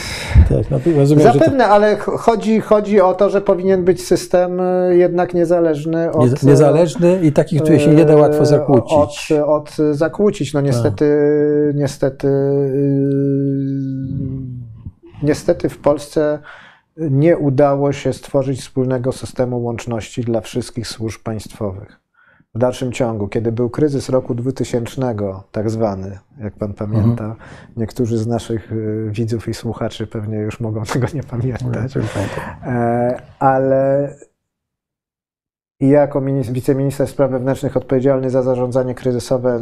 tak, 0.49 0.72
no, 0.72 0.80
rozumiem, 0.97 1.27
że 1.27 1.34
to 1.34 1.39
Zapewne, 1.39 1.65
ale 1.68 1.95
ch- 1.95 2.19
chodzi, 2.19 2.60
chodzi 2.61 3.01
o 3.01 3.14
to, 3.14 3.30
że 3.30 3.41
powinien 3.41 3.84
być 3.84 4.07
system 4.07 4.61
jednak 4.89 5.34
niezależny 5.34 6.11
od. 6.11 6.30
niez- 6.30 6.45
niezależny 6.47 7.19
i 7.22 7.31
taki, 7.31 7.60
który 7.60 7.80
się 7.80 7.95
nie 7.95 8.05
da 8.05 8.15
łatwo 8.15 8.45
zakłócić. 8.45 9.31
Od, 9.31 9.47
od 9.47 9.95
zakłócić. 9.97 10.53
No 10.53 10.61
niestety, 10.61 11.05
niestety, 11.76 12.22
yy, 12.27 13.23
niestety 15.23 15.69
w 15.69 15.77
Polsce 15.77 16.39
nie 16.97 17.37
udało 17.37 17.91
się 17.91 18.13
stworzyć 18.13 18.59
wspólnego 18.61 19.11
systemu 19.11 19.63
łączności 19.63 20.21
dla 20.21 20.41
wszystkich 20.41 20.87
służb 20.87 21.23
państwowych. 21.23 21.99
W 22.55 22.59
dalszym 22.59 22.91
ciągu, 22.91 23.27
kiedy 23.27 23.51
był 23.51 23.69
kryzys 23.69 24.09
roku 24.09 24.35
2000, 24.35 25.15
tak 25.51 25.69
zwany, 25.69 26.19
jak 26.39 26.53
pan 26.53 26.73
pamięta, 26.73 27.35
niektórzy 27.77 28.17
z 28.17 28.27
naszych 28.27 28.71
y, 28.71 29.07
widzów 29.11 29.47
i 29.47 29.53
słuchaczy 29.53 30.07
pewnie 30.07 30.37
już 30.37 30.59
mogą 30.59 30.83
tego 30.93 31.07
nie 31.13 31.23
pamiętać. 31.23 31.93
E, 32.65 33.21
ale 33.39 34.09
i 35.84 35.89
ja 35.89 36.01
jako 36.01 36.22
minis- 36.22 36.51
wiceminister 36.51 37.07
spraw 37.07 37.31
wewnętrznych 37.31 37.77
odpowiedzialny 37.77 38.30
za 38.30 38.41
zarządzanie 38.41 38.95
kryzysowe 38.95 39.60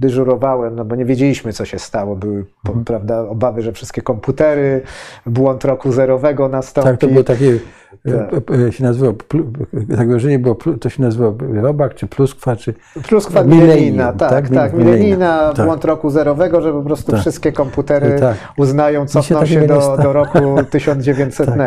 dyżurowałem, 0.00 0.76
no 0.76 0.84
bo 0.84 0.96
nie 0.96 1.04
wiedzieliśmy, 1.04 1.52
co 1.52 1.64
się 1.64 1.78
stało. 1.78 2.16
Były 2.16 2.44
po, 2.64 2.72
prawda, 2.86 3.20
obawy, 3.20 3.62
że 3.62 3.72
wszystkie 3.72 4.02
komputery, 4.02 4.82
błąd 5.26 5.64
roku 5.64 5.92
zerowego 5.92 6.48
nastąpi. 6.48 6.90
Tak, 6.90 7.00
to 7.00 7.08
było 7.08 7.24
takie, 7.24 7.58
Tak. 8.04 8.50
e, 8.60 8.66
e, 8.66 8.72
się 8.72 8.84
nazywało, 8.84 9.14
zagrożenie 9.88 10.38
było, 10.38 10.56
to 10.80 10.88
się 10.88 11.02
nazywało 11.02 11.34
robak, 11.54 11.94
czy 11.94 12.06
pluskwa, 12.06 12.56
czy 12.56 12.74
Pluskwa 13.08 13.44
milenijna, 13.44 14.12
tak, 14.12 14.30
tak? 14.30 14.48
tak, 14.48 14.72
milenijna, 14.74 15.52
tak. 15.56 15.66
błąd 15.66 15.84
roku 15.84 16.10
zerowego, 16.10 16.60
że 16.60 16.72
po 16.72 16.82
prostu 16.82 17.12
Tak. 17.12 17.20
wszystkie 17.20 17.52
komputery 17.52 18.16
Tak. 18.20 18.36
uznają, 18.56 19.06
cofną 19.06 19.46
się 19.46 19.60
nie 19.60 19.66
do, 19.66 19.96
do 20.02 20.12
roku 20.12 20.38
1900. 20.70 21.48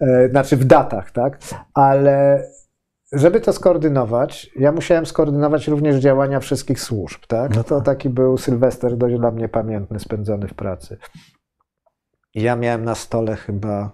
E, 0.00 0.28
Znaczy 0.28 0.56
w 0.56 0.64
datach, 0.64 1.10
tak? 1.10 1.38
Ale 1.74 2.42
żeby 3.12 3.40
to 3.40 3.52
skoordynować, 3.52 4.50
ja 4.56 4.72
musiałem 4.72 5.06
skoordynować 5.06 5.68
również 5.68 5.96
działania 5.96 6.40
wszystkich 6.40 6.80
służb, 6.80 7.20
tak? 7.28 7.56
No 7.56 7.64
To 7.64 7.76
tak. 7.76 7.84
taki 7.86 8.10
był 8.10 8.38
Sylwester 8.38 8.96
dość 8.96 9.16
dla 9.16 9.30
mnie 9.30 9.48
pamiętny, 9.48 10.00
spędzony 10.00 10.48
w 10.48 10.54
pracy. 10.54 10.96
Ja 12.34 12.56
miałem 12.56 12.84
na 12.84 12.94
stole 12.94 13.36
chyba, 13.36 13.90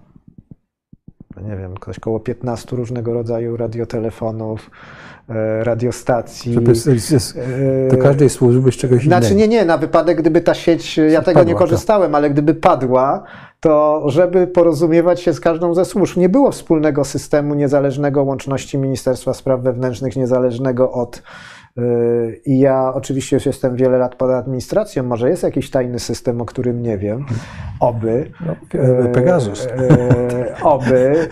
no 1.37 1.43
nie 1.43 1.57
wiem, 1.57 1.75
ktoś 1.75 2.01
koło 2.01 2.21
15 2.21 2.77
różnego 2.77 3.13
rodzaju 3.13 3.57
radiotelefonów, 3.57 4.71
e, 5.29 5.65
radiostacji. 5.65 6.55
żeby 6.55 6.73
e, 7.37 7.89
do 7.89 8.03
każdej 8.03 8.31
służby 8.31 8.73
z 8.73 8.77
czegoś 8.77 9.05
znaczy 9.05 9.27
innego. 9.27 9.41
nie, 9.41 9.49
nie, 9.49 9.65
na 9.65 9.79
wypadek, 9.79 10.19
gdyby 10.19 10.41
ta 10.41 10.55
sieć, 10.55 10.97
ja 10.97 11.23
tego 11.23 11.25
Padła, 11.25 11.43
nie 11.43 11.51
tak. 11.55 11.59
korzystałem, 11.59 12.15
ale 12.15 12.31
gdyby 12.31 12.55
padła, 12.55 13.25
to 13.63 14.03
żeby 14.07 14.47
porozumiewać 14.47 15.21
się 15.21 15.33
z 15.33 15.41
każdą 15.41 15.75
ze 15.75 15.85
służb. 15.85 16.17
Nie 16.17 16.29
było 16.29 16.51
wspólnego 16.51 17.05
systemu 17.05 17.55
niezależnego 17.55 18.23
łączności 18.23 18.79
Ministerstwa 18.79 19.35
Spraw 19.35 19.61
Wewnętrznych, 19.61 20.17
niezależnego 20.17 20.93
od. 20.93 21.23
yy, 21.77 22.41
I 22.47 22.59
ja 22.59 22.93
oczywiście 22.95 23.37
już 23.37 23.47
jestem 23.47 23.77
wiele 23.77 23.99
lat 23.99 24.15
pod 24.15 24.31
administracją, 24.31 25.03
może 25.03 25.29
jest 25.29 25.43
jakiś 25.43 25.71
tajny 25.71 25.99
system, 25.99 26.41
o 26.41 26.45
którym 26.45 26.83
nie 26.83 26.99
wiem. 26.99 27.27
Oby. 27.81 28.31
No, 28.47 28.81
e, 28.81 29.09
Pegasus. 29.09 29.67
E, 29.67 30.57
oby. 30.63 31.29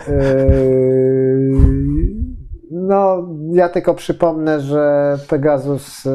No, 2.71 3.27
ja 3.51 3.69
tylko 3.69 3.93
przypomnę, 3.93 4.59
że 4.59 5.17
Pegasus 5.29 6.07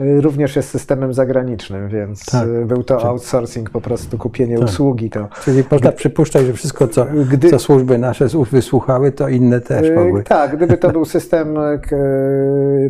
również 0.00 0.56
jest 0.56 0.68
systemem 0.68 1.14
zagranicznym, 1.14 1.88
więc 1.88 2.24
Tak. 2.26 2.48
e, 2.48 2.66
był 2.66 2.82
to 2.82 3.02
outsourcing, 3.08 3.70
po 3.70 3.80
prostu 3.80 4.18
kupienie 4.18 4.58
Tak. 4.58 4.68
usługi. 4.68 5.10
To, 5.10 5.28
Czyli 5.44 5.62
można 5.70 5.92
przypuszczać, 5.92 6.46
że 6.46 6.52
wszystko, 6.52 6.88
co, 6.88 7.06
Gdy- 7.30 7.50
co 7.50 7.58
służby 7.58 7.98
nasze 7.98 8.26
wysłuchały, 8.52 9.12
to 9.12 9.28
inne 9.28 9.60
też 9.60 9.88
E, 9.90 9.94
mogły. 9.94 10.22
Tak, 10.22 10.56
gdyby 10.56 10.78
to 10.78 10.90
był 10.90 11.04
system 11.16 11.56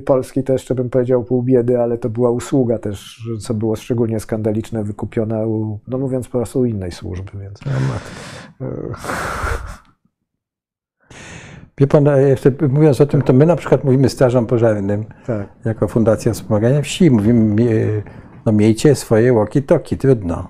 polski, 0.04 0.42
to 0.42 0.52
jeszcze 0.52 0.74
bym 0.74 0.90
powiedział 0.90 1.24
pół 1.24 1.42
biedy, 1.42 1.80
ale 1.80 1.98
to 1.98 2.08
była 2.10 2.30
usługa 2.30 2.78
też, 2.78 3.28
co 3.40 3.54
było 3.54 3.76
szczególnie 3.76 4.20
skandaliczne, 4.20 4.84
wykupiona 4.84 5.46
u, 5.46 5.78
no 5.88 5.98
mówiąc 5.98 6.28
po 6.28 6.38
prostu 6.38 6.60
u 6.60 6.64
innej 6.64 6.92
służby, 6.92 7.30
więc 7.38 7.60
No, 7.66 8.66
Wie 11.80 11.86
pan, 11.86 12.04
jeszcze 12.28 12.52
mówiąc 12.68 13.00
o 13.00 13.06
tym, 13.06 13.22
to 13.22 13.32
my 13.32 13.46
na 13.46 13.56
przykład 13.56 13.84
mówimy 13.84 14.08
strażom 14.08 14.46
pożarnym, 14.46 15.04
tak. 15.26 15.48
jako 15.64 15.88
Fundacja 15.88 16.32
Wspomagania 16.32 16.82
Wsi, 16.82 17.10
mówimy, 17.10 18.02
no 18.46 18.52
miejcie 18.52 18.94
swoje 18.94 19.32
walkie-talkie, 19.32 19.96
trudno. 19.96 20.48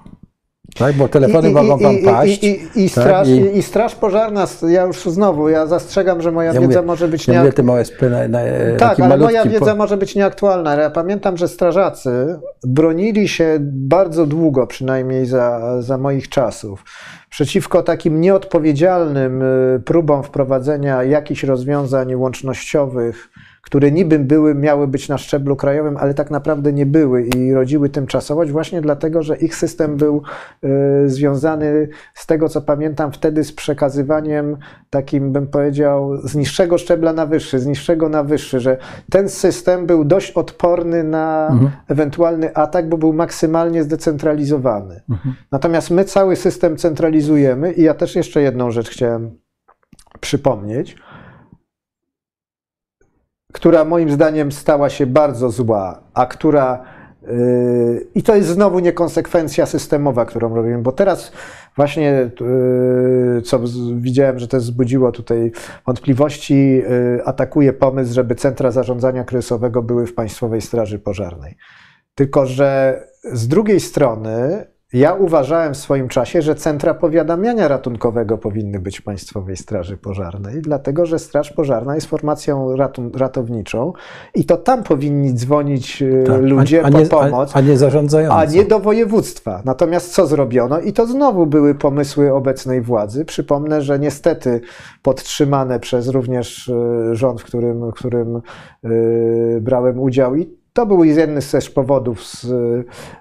Tak, 0.78 0.94
bo 0.96 1.08
telefony 1.08 1.50
mogą 1.50 1.78
wam 1.78 1.96
paść. 2.04 2.42
I, 2.44 2.46
i, 2.46 2.84
i, 2.84 2.90
tak, 2.90 3.04
straż, 3.04 3.28
i- 3.28 3.32
i, 3.32 3.58
i 3.58 3.62
straż 3.62 3.94
pożarna, 3.94 4.46
ja 4.68 4.82
już 4.82 5.04
znowu, 5.04 5.48
ja 5.48 5.66
zastrzegam, 5.66 6.22
że 6.22 6.32
moja 6.32 6.52
Ja 6.52 6.60
wiedza 6.60 6.66
mówię- 6.78 6.86
może 6.86 7.08
być 7.08 7.28
Ja 7.28 7.34
nie... 7.34 7.40
mówię 7.40 7.52
tym 7.52 7.70
OSP 7.70 8.02
na, 8.10 8.28
na 8.28 8.38
Tak, 8.78 9.00
ale 9.00 9.18
moja 9.18 9.42
po- 9.44 9.50
wiedza 9.50 9.74
może 9.74 9.96
być 9.96 10.14
nieaktualna. 10.14 10.74
Ja 10.74 10.90
pamiętam, 10.90 11.36
że 11.36 11.48
strażacy 11.48 12.38
bronili 12.64 13.28
się 13.28 13.56
bardzo 13.62 14.26
długo, 14.26 14.66
przynajmniej 14.66 15.26
za, 15.26 15.76
za 15.82 15.98
moich 15.98 16.28
czasów, 16.28 16.84
przeciwko 17.30 17.82
takim 17.82 18.20
nieodpowiedzialnym 18.20 19.42
y, 19.42 19.82
próbom 19.84 20.22
wprowadzenia 20.22 21.04
jakichś 21.04 21.42
rozwiązań 21.42 22.14
łącznościowych, 22.14 23.28
które 23.70 23.92
niby 23.92 24.18
były, 24.18 24.54
miały 24.54 24.88
być 24.88 25.08
na 25.08 25.18
szczeblu 25.18 25.56
krajowym, 25.56 25.96
ale 25.96 26.14
tak 26.14 26.30
naprawdę 26.30 26.72
nie 26.72 26.86
były 26.86 27.22
i 27.22 27.54
rodziły 27.54 27.88
tymczasowość 27.88 28.50
właśnie 28.50 28.80
dlatego, 28.80 29.22
że 29.22 29.36
ich 29.36 29.56
system 29.56 29.96
był 29.96 30.22
y, 30.64 31.08
związany 31.08 31.88
z 32.14 32.26
tego, 32.26 32.48
co 32.48 32.60
pamiętam 32.60 33.12
wtedy 33.12 33.44
z 33.44 33.52
przekazywaniem 33.52 34.56
takim, 34.90 35.32
bym 35.32 35.46
powiedział, 35.46 36.16
z 36.24 36.34
niższego 36.34 36.78
szczebla 36.78 37.12
na 37.12 37.26
wyższy, 37.26 37.58
z 37.58 37.66
niższego 37.66 38.08
na 38.08 38.24
wyższy, 38.24 38.60
że 38.60 38.76
ten 39.10 39.28
system 39.28 39.86
był 39.86 40.04
dość 40.04 40.30
odporny 40.30 41.04
na 41.04 41.48
mhm. 41.52 41.70
ewentualny 41.88 42.54
atak, 42.54 42.88
bo 42.88 42.98
był 42.98 43.12
maksymalnie 43.12 43.82
zdecentralizowany. 43.82 45.00
Mhm. 45.10 45.34
Natomiast 45.52 45.90
my 45.90 46.04
cały 46.04 46.36
system 46.36 46.76
centralizujemy 46.76 47.72
i 47.72 47.82
ja 47.82 47.94
też 47.94 48.16
jeszcze 48.16 48.42
jedną 48.42 48.70
rzecz 48.70 48.90
chciałem 48.90 49.30
przypomnieć, 50.20 50.96
która 53.52 53.84
moim 53.84 54.10
zdaniem 54.10 54.52
stała 54.52 54.90
się 54.90 55.06
bardzo 55.06 55.50
zła, 55.50 56.00
a 56.14 56.26
która 56.26 56.84
yy, 57.22 58.06
i 58.14 58.22
to 58.22 58.36
jest 58.36 58.48
znowu 58.48 58.78
niekonsekwencja 58.78 59.66
systemowa, 59.66 60.24
którą 60.24 60.54
robimy, 60.54 60.78
bo 60.78 60.92
teraz 60.92 61.32
właśnie, 61.76 62.30
yy, 62.40 63.42
co 63.42 63.60
widziałem, 63.96 64.38
że 64.38 64.48
to 64.48 64.56
wzbudziło 64.56 65.12
tutaj 65.12 65.52
wątpliwości, 65.86 66.54
yy, 66.54 67.22
atakuje 67.24 67.72
pomysł, 67.72 68.14
żeby 68.14 68.34
centra 68.34 68.70
zarządzania 68.70 69.24
kryzysowego 69.24 69.82
były 69.82 70.06
w 70.06 70.14
Państwowej 70.14 70.60
Straży 70.60 70.98
Pożarnej. 70.98 71.56
Tylko, 72.14 72.46
że 72.46 73.00
z 73.32 73.48
drugiej 73.48 73.80
strony 73.80 74.66
ja 74.92 75.14
uważałem 75.14 75.74
w 75.74 75.76
swoim 75.76 76.08
czasie, 76.08 76.42
że 76.42 76.54
centra 76.54 76.94
powiadamiania 76.94 77.68
ratunkowego 77.68 78.38
powinny 78.38 78.80
być 78.80 79.00
w 79.00 79.02
Państwowej 79.02 79.56
Straży 79.56 79.96
Pożarnej, 79.96 80.62
dlatego 80.62 81.06
że 81.06 81.18
Straż 81.18 81.52
Pożarna 81.52 81.94
jest 81.94 82.06
formacją 82.06 82.76
ratun- 82.76 83.18
ratowniczą 83.18 83.92
i 84.34 84.44
to 84.44 84.56
tam 84.56 84.82
powinni 84.82 85.34
dzwonić 85.34 86.02
e, 86.02 86.22
tak, 86.22 86.42
ludzie 86.42 86.84
a, 86.84 86.86
a 86.86 86.90
po 86.90 86.98
nie, 86.98 87.06
pomoc, 87.06 87.50
a, 87.54 87.58
a 87.58 87.60
nie 87.60 87.76
zarządzający. 87.76 88.36
A 88.36 88.44
nie 88.44 88.64
do 88.64 88.80
województwa. 88.80 89.62
Natomiast 89.64 90.12
co 90.12 90.26
zrobiono? 90.26 90.80
I 90.80 90.92
to 90.92 91.06
znowu 91.06 91.46
były 91.46 91.74
pomysły 91.74 92.32
obecnej 92.32 92.80
władzy. 92.80 93.24
Przypomnę, 93.24 93.82
że 93.82 93.98
niestety 93.98 94.60
podtrzymane 95.02 95.80
przez 95.80 96.08
również 96.08 96.68
e, 96.68 97.14
rząd, 97.14 97.40
w 97.40 97.44
którym, 97.44 97.90
w 97.90 97.94
którym 97.94 98.40
yy, 98.82 99.58
brałem 99.60 100.00
udział 100.00 100.36
i 100.36 100.59
to 100.72 100.86
był 100.86 101.04
jeden 101.04 101.42
z 101.42 101.50
też 101.50 101.70
powodów 101.70 102.24
z 102.24 102.44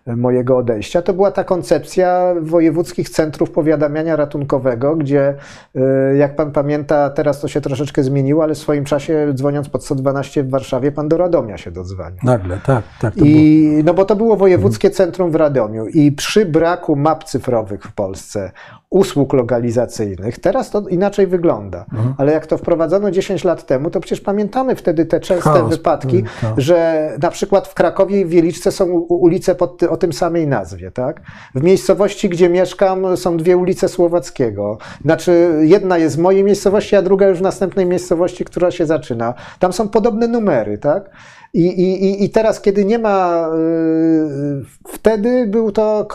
e, 0.07 0.15
mojego 0.15 0.57
odejścia. 0.57 1.01
To 1.01 1.13
była 1.13 1.31
ta 1.31 1.43
koncepcja 1.43 2.35
wojewódzkich 2.41 3.09
centrów 3.09 3.51
powiadamiania 3.51 4.15
ratunkowego, 4.15 4.95
gdzie, 4.95 5.35
e, 5.75 6.15
jak 6.15 6.35
pan 6.35 6.51
pamięta, 6.51 7.09
teraz 7.09 7.41
to 7.41 7.47
się 7.47 7.61
troszeczkę 7.61 8.03
zmieniło, 8.03 8.43
ale 8.43 8.55
w 8.55 8.57
swoim 8.57 8.85
czasie 8.85 9.33
dzwoniąc 9.33 9.69
pod 9.69 9.85
112 9.85 10.43
w 10.43 10.49
Warszawie, 10.49 10.91
pan 10.91 11.07
do 11.07 11.17
Radomia 11.17 11.57
się 11.57 11.71
dodzwonił. 11.71 12.19
Nagle, 12.23 12.59
tak, 12.65 12.83
tak. 13.01 13.17
I, 13.17 13.69
było. 13.69 13.83
No 13.83 13.93
bo 13.93 14.05
to 14.05 14.15
było 14.15 14.35
wojewódzkie 14.35 14.89
centrum 14.89 15.31
w 15.31 15.35
Radomiu 15.35 15.87
i 15.87 16.11
przy 16.11 16.45
braku 16.45 16.95
map 16.95 17.23
cyfrowych 17.23 17.83
w 17.83 17.93
Polsce, 17.93 18.51
usług 18.89 19.33
lokalizacyjnych. 19.33 20.39
Teraz 20.39 20.69
to 20.69 20.87
inaczej 20.87 21.27
wygląda. 21.27 21.85
Mhm. 21.93 22.13
Ale 22.17 22.31
jak 22.31 22.47
to 22.47 22.57
wprowadzono 22.57 23.11
10 23.11 23.43
lat 23.43 23.65
temu, 23.65 23.89
to 23.89 23.99
przecież 23.99 24.21
pamiętamy 24.21 24.75
wtedy 24.75 25.05
te 25.05 25.19
częste 25.19 25.49
Chaos. 25.49 25.69
wypadki, 25.69 26.17
mhm, 26.17 26.61
że 26.61 27.09
na 27.21 27.31
przykład 27.31 27.67
w 27.67 27.73
Krakowie 27.73 28.21
i 28.21 28.25
w 28.25 28.29
Wieliczce 28.29 28.71
są 28.71 28.85
ulice 28.99 29.55
pod, 29.55 29.83
o 29.83 29.97
tym 29.97 30.13
samej 30.13 30.47
nazwie. 30.47 30.91
Tak? 30.91 31.21
W 31.55 31.63
miejscowości, 31.63 32.29
gdzie 32.29 32.49
mieszkam, 32.49 33.17
są 33.17 33.37
dwie 33.37 33.57
ulice 33.57 33.89
Słowackiego. 33.89 34.77
Znaczy, 35.01 35.59
jedna 35.61 35.97
jest 35.97 36.15
w 36.15 36.19
mojej 36.19 36.43
miejscowości, 36.43 36.95
a 36.95 37.01
druga 37.01 37.27
już 37.27 37.39
w 37.39 37.41
następnej 37.41 37.85
miejscowości, 37.85 38.45
która 38.45 38.71
się 38.71 38.85
zaczyna. 38.85 39.33
Tam 39.59 39.73
są 39.73 39.89
podobne 39.89 40.27
numery. 40.27 40.77
Tak? 40.77 41.09
I, 41.53 41.65
i, 41.65 42.23
I 42.23 42.29
teraz, 42.29 42.61
kiedy 42.61 42.85
nie 42.85 42.99
ma, 42.99 43.49
y, 43.55 44.65
wtedy 44.87 45.47
był 45.47 45.71
to 45.71 46.07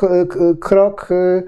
krok, 0.60 1.08
y, 1.10 1.42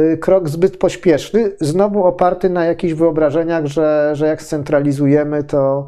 y, 0.00 0.18
krok 0.18 0.48
zbyt 0.48 0.76
pośpieszny, 0.76 1.52
znowu 1.60 2.04
oparty 2.04 2.50
na 2.50 2.64
jakichś 2.64 2.94
wyobrażeniach, 2.94 3.66
że, 3.66 4.10
że 4.14 4.26
jak 4.26 4.42
scentralizujemy, 4.42 5.44
to, 5.44 5.86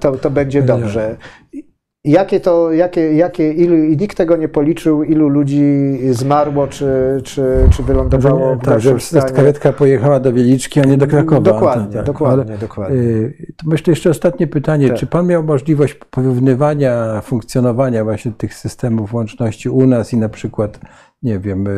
to, 0.00 0.12
to 0.12 0.30
będzie 0.30 0.62
dobrze. 0.62 1.16
Jakie 2.04 2.40
to, 2.40 2.72
jakie, 2.72 3.14
jakie, 3.14 3.52
ilu, 3.52 3.76
i 3.76 3.96
nikt 3.96 4.16
tego 4.16 4.36
nie 4.36 4.48
policzył, 4.48 5.02
ilu 5.02 5.28
ludzi 5.28 5.98
zmarło, 6.10 6.66
czy, 6.66 7.20
czy, 7.24 7.68
czy 7.70 7.82
wylądowało 7.82 8.56
w 8.56 8.64
Tak, 8.64 8.80
że 8.80 8.96
karetka 9.34 9.72
pojechała 9.72 10.20
do 10.20 10.32
Wieliczki, 10.32 10.80
a 10.80 10.84
nie 10.84 10.96
do 10.96 11.06
Krakowa. 11.06 11.40
Dokładnie, 11.40 11.84
tak, 11.84 11.94
tak. 11.94 12.04
dokładnie, 12.04 12.44
Ale, 12.44 12.58
dokładnie. 12.58 12.98
To 13.56 13.70
myślę 13.70 13.90
jeszcze 13.90 14.10
ostatnie 14.10 14.46
pytanie. 14.46 14.88
Tak. 14.88 14.96
Czy 14.98 15.06
Pan 15.06 15.26
miał 15.26 15.42
możliwość 15.42 15.94
porównywania 15.94 17.20
funkcjonowania 17.20 18.04
właśnie 18.04 18.32
tych 18.32 18.54
systemów 18.54 19.14
łączności 19.14 19.68
u 19.68 19.86
nas 19.86 20.12
i 20.12 20.16
na 20.16 20.28
przykład, 20.28 20.80
nie 21.22 21.38
wiem, 21.38 21.68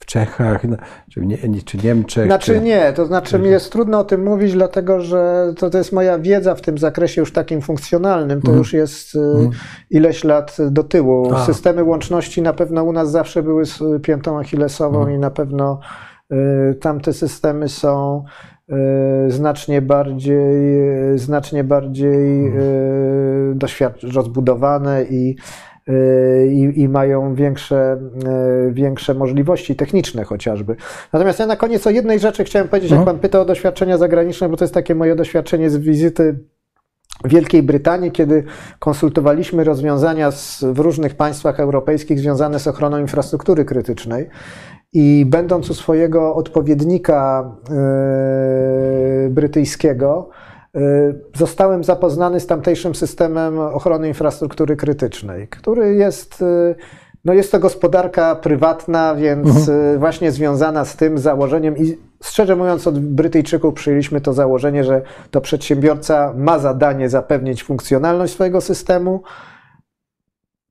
w 0.00 0.06
Czechach, 0.06 0.64
no, 0.64 0.76
czy, 1.10 1.20
nie, 1.26 1.38
czy 1.64 1.78
Niemczech? 1.78 2.26
Znaczy 2.26 2.54
czy... 2.54 2.60
nie, 2.60 2.92
to 2.92 3.06
znaczy 3.06 3.38
mi 3.38 3.48
jest 3.48 3.72
trudno 3.72 3.98
o 3.98 4.04
tym 4.04 4.24
mówić, 4.24 4.52
dlatego 4.52 5.00
że 5.00 5.52
to, 5.58 5.70
to 5.70 5.78
jest 5.78 5.92
moja 5.92 6.18
wiedza 6.18 6.54
w 6.54 6.60
tym 6.60 6.78
zakresie 6.78 7.20
już 7.20 7.32
takim 7.32 7.60
funkcjonalnym, 7.60 8.42
to 8.42 8.48
mm. 8.48 8.58
już 8.58 8.72
jest 8.72 9.16
mm. 9.16 9.50
ileś 9.90 10.24
lat 10.24 10.56
do 10.70 10.84
tyłu. 10.84 11.34
A. 11.34 11.44
Systemy 11.44 11.84
łączności 11.84 12.42
na 12.42 12.52
pewno 12.52 12.84
u 12.84 12.92
nas 12.92 13.10
zawsze 13.10 13.42
były 13.42 13.66
z 13.66 13.82
piętą 14.02 14.38
achillesową 14.38 15.02
mm. 15.02 15.14
i 15.14 15.18
na 15.18 15.30
pewno 15.30 15.80
y, 16.32 16.74
tamte 16.74 17.12
systemy 17.12 17.68
są 17.68 18.24
y, 18.68 19.30
znacznie 19.30 19.82
bardziej, 19.82 21.12
y, 21.12 21.18
znacznie 21.18 21.64
bardziej 21.64 22.46
mm. 22.46 22.58
y, 24.02 24.12
rozbudowane 24.12 25.04
i 25.04 25.36
Y, 25.36 25.69
i, 26.50 26.72
i, 26.76 26.88
mają 26.88 27.34
większe, 27.34 27.98
y, 28.68 28.72
większe 28.72 29.14
możliwości 29.14 29.76
techniczne 29.76 30.24
chociażby. 30.24 30.76
Natomiast 31.12 31.38
ja 31.38 31.46
na 31.46 31.56
koniec 31.56 31.86
o 31.86 31.90
jednej 31.90 32.18
rzeczy 32.18 32.44
chciałem 32.44 32.68
powiedzieć, 32.68 32.90
jak 32.90 33.00
mhm. 33.00 33.16
pan 33.16 33.22
pyta 33.22 33.40
o 33.40 33.44
doświadczenia 33.44 33.98
zagraniczne, 33.98 34.48
bo 34.48 34.56
to 34.56 34.64
jest 34.64 34.74
takie 34.74 34.94
moje 34.94 35.16
doświadczenie 35.16 35.70
z 35.70 35.76
wizyty 35.76 36.38
Wielkiej 37.24 37.62
Brytanii, 37.62 38.12
kiedy 38.12 38.44
konsultowaliśmy 38.78 39.64
rozwiązania 39.64 40.30
z, 40.30 40.64
w 40.64 40.78
różnych 40.78 41.14
państwach 41.14 41.60
europejskich 41.60 42.18
związane 42.18 42.58
z 42.58 42.66
ochroną 42.66 42.98
infrastruktury 42.98 43.64
krytycznej. 43.64 44.28
I 44.92 45.26
będąc 45.28 45.70
u 45.70 45.74
swojego 45.74 46.34
odpowiednika 46.34 47.50
yy, 49.24 49.30
brytyjskiego, 49.30 50.30
Y, 50.30 50.49
zostałem 51.36 51.84
zapoznany 51.84 52.40
z 52.40 52.46
tamtejszym 52.46 52.94
systemem 52.94 53.58
ochrony 53.58 54.08
infrastruktury 54.08 54.76
krytycznej, 54.76 55.48
który 55.48 55.94
jest, 55.94 56.42
y, 56.42 56.74
no 57.24 57.32
jest 57.32 57.52
to 57.52 57.58
gospodarka 57.58 58.34
prywatna, 58.36 59.14
więc 59.14 59.48
mhm. 59.48 59.94
Y, 59.94 59.98
właśnie 59.98 60.32
związana 60.32 60.84
z 60.84 60.96
tym 60.96 61.18
założeniem 61.18 61.78
i 61.78 61.98
szczerze 62.22 62.56
mówiąc 62.56 62.86
od 62.86 62.98
Brytyjczyków 62.98 63.74
przyjęliśmy 63.74 64.20
to 64.20 64.32
założenie, 64.32 64.84
że 64.84 65.02
to 65.30 65.40
przedsiębiorca 65.40 66.34
ma 66.36 66.58
zadanie 66.58 67.08
zapewnić 67.08 67.64
funkcjonalność 67.64 68.32
swojego 68.32 68.60
systemu, 68.60 69.22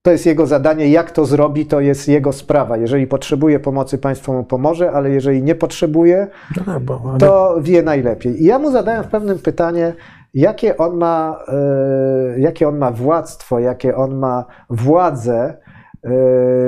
to 0.01 0.11
jest 0.11 0.25
jego 0.25 0.47
zadanie, 0.47 0.89
jak 0.89 1.11
to 1.11 1.25
zrobi, 1.25 1.65
to 1.65 1.79
jest 1.79 2.07
jego 2.07 2.33
sprawa. 2.33 2.77
Jeżeli 2.77 3.07
potrzebuje 3.07 3.59
pomocy, 3.59 3.97
państwo 3.97 4.33
mu 4.33 4.43
pomoże, 4.43 4.91
ale 4.91 5.09
jeżeli 5.09 5.43
nie 5.43 5.55
potrzebuje, 5.55 6.27
no 6.57 6.63
tak, 6.65 6.83
to 7.19 7.55
wie 7.61 7.83
najlepiej. 7.83 8.43
I 8.43 8.45
ja 8.45 8.59
mu 8.59 8.71
zadałem 8.71 9.03
w 9.03 9.07
pewnym 9.07 9.39
pytanie, 9.39 9.93
jakie 10.33 10.77
on 10.77 10.97
ma, 10.97 11.39
e, 11.47 12.39
jakie 12.39 12.67
on 12.67 12.77
ma 12.77 12.91
władztwo, 12.91 13.59
jakie 13.59 13.95
on 13.95 14.15
ma 14.15 14.45
władzę 14.69 15.57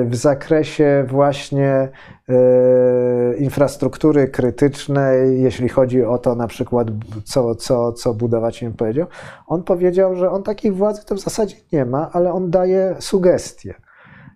w 0.05 0.15
zakresie 0.15 1.05
właśnie 1.07 1.89
e, 2.29 3.37
infrastruktury 3.37 4.27
krytycznej, 4.27 5.41
jeśli 5.41 5.69
chodzi 5.69 6.03
o 6.03 6.17
to 6.17 6.35
na 6.35 6.47
przykład, 6.47 6.87
co, 7.23 7.55
co, 7.55 7.93
co 7.93 8.13
budować 8.13 8.61
im 8.61 8.73
powiedział, 8.73 9.07
on 9.47 9.63
powiedział, 9.63 10.15
że 10.15 10.31
on 10.31 10.43
takiej 10.43 10.71
władzy 10.71 11.05
to 11.05 11.15
w 11.15 11.19
zasadzie 11.19 11.55
nie 11.71 11.85
ma, 11.85 12.09
ale 12.13 12.33
on 12.33 12.49
daje 12.49 12.95
sugestie. 12.99 13.73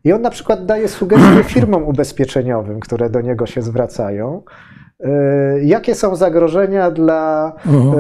I 0.04 0.14
on 0.14 0.22
na 0.22 0.30
przykład 0.30 0.66
daje 0.66 0.88
sugestie 0.88 1.44
firmom 1.54 1.84
ubezpieczeniowym, 1.84 2.80
które 2.80 3.10
do 3.10 3.22
niego 3.22 3.46
się 3.46 3.62
zwracają, 3.62 4.42
E, 5.04 5.64
jakie 5.64 5.96
są 5.96 6.16
zagrożenia 6.16 6.92
dla 6.92 7.54
mhm. 7.66 7.94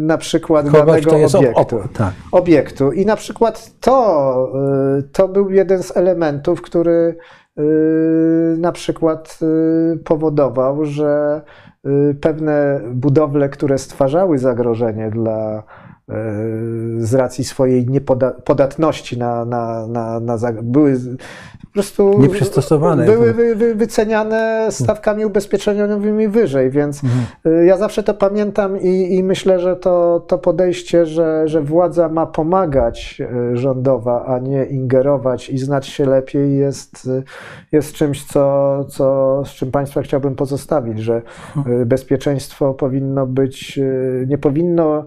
Na 0.00 0.18
przykład 0.18 0.70
Kogoś, 0.70 1.04
danego 1.04 1.38
obiektu? 1.38 1.78
Ob, 1.78 1.92
tak. 1.92 2.12
obiektu? 2.32 2.92
I 2.92 3.06
na 3.06 3.16
przykład 3.16 3.70
to, 3.80 4.52
e, 4.98 5.02
to 5.02 5.28
był 5.28 5.50
jeden 5.50 5.82
z 5.82 5.96
elementów, 5.96 6.62
który 6.62 7.16
na 8.58 8.72
przykład 8.72 9.38
powodował, 10.04 10.84
że 10.84 11.42
pewne 12.20 12.80
budowle, 12.92 13.48
które 13.48 13.78
stwarzały 13.78 14.38
zagrożenie 14.38 15.10
dla 15.10 15.62
z 16.98 17.14
racji 17.14 17.44
swojej 17.44 17.86
niepodatności 17.86 19.18
na, 19.18 19.44
na, 19.44 19.86
na, 19.86 20.20
na, 20.20 20.52
były 20.62 20.96
po 21.64 21.72
prostu 21.72 22.18
nieprzystosowane. 22.18 23.06
Były 23.06 23.32
wy, 23.32 23.54
wy, 23.54 23.74
wyceniane 23.74 24.68
stawkami 24.70 25.24
ubezpieczeniowymi 25.24 26.28
wyżej, 26.28 26.70
więc 26.70 27.04
mhm. 27.04 27.66
ja 27.66 27.76
zawsze 27.76 28.02
to 28.02 28.14
pamiętam 28.14 28.80
i, 28.80 29.14
i 29.14 29.22
myślę, 29.22 29.60
że 29.60 29.76
to, 29.76 30.24
to 30.26 30.38
podejście, 30.38 31.06
że, 31.06 31.48
że 31.48 31.62
władza 31.62 32.08
ma 32.08 32.26
pomagać 32.26 33.22
rządowa, 33.52 34.24
a 34.26 34.38
nie 34.38 34.64
ingerować 34.64 35.50
i 35.50 35.58
znać 35.58 35.86
się 35.86 36.06
lepiej 36.06 36.56
jest, 36.58 37.10
jest 37.72 37.92
czymś, 37.92 38.24
co, 38.24 38.84
co, 38.88 39.42
z 39.46 39.48
czym 39.48 39.70
Państwa 39.70 40.02
chciałbym 40.02 40.34
pozostawić, 40.34 40.98
że 40.98 41.22
mhm. 41.56 41.88
bezpieczeństwo 41.88 42.74
powinno 42.74 43.26
być, 43.26 43.80
nie 44.26 44.38
powinno 44.38 45.04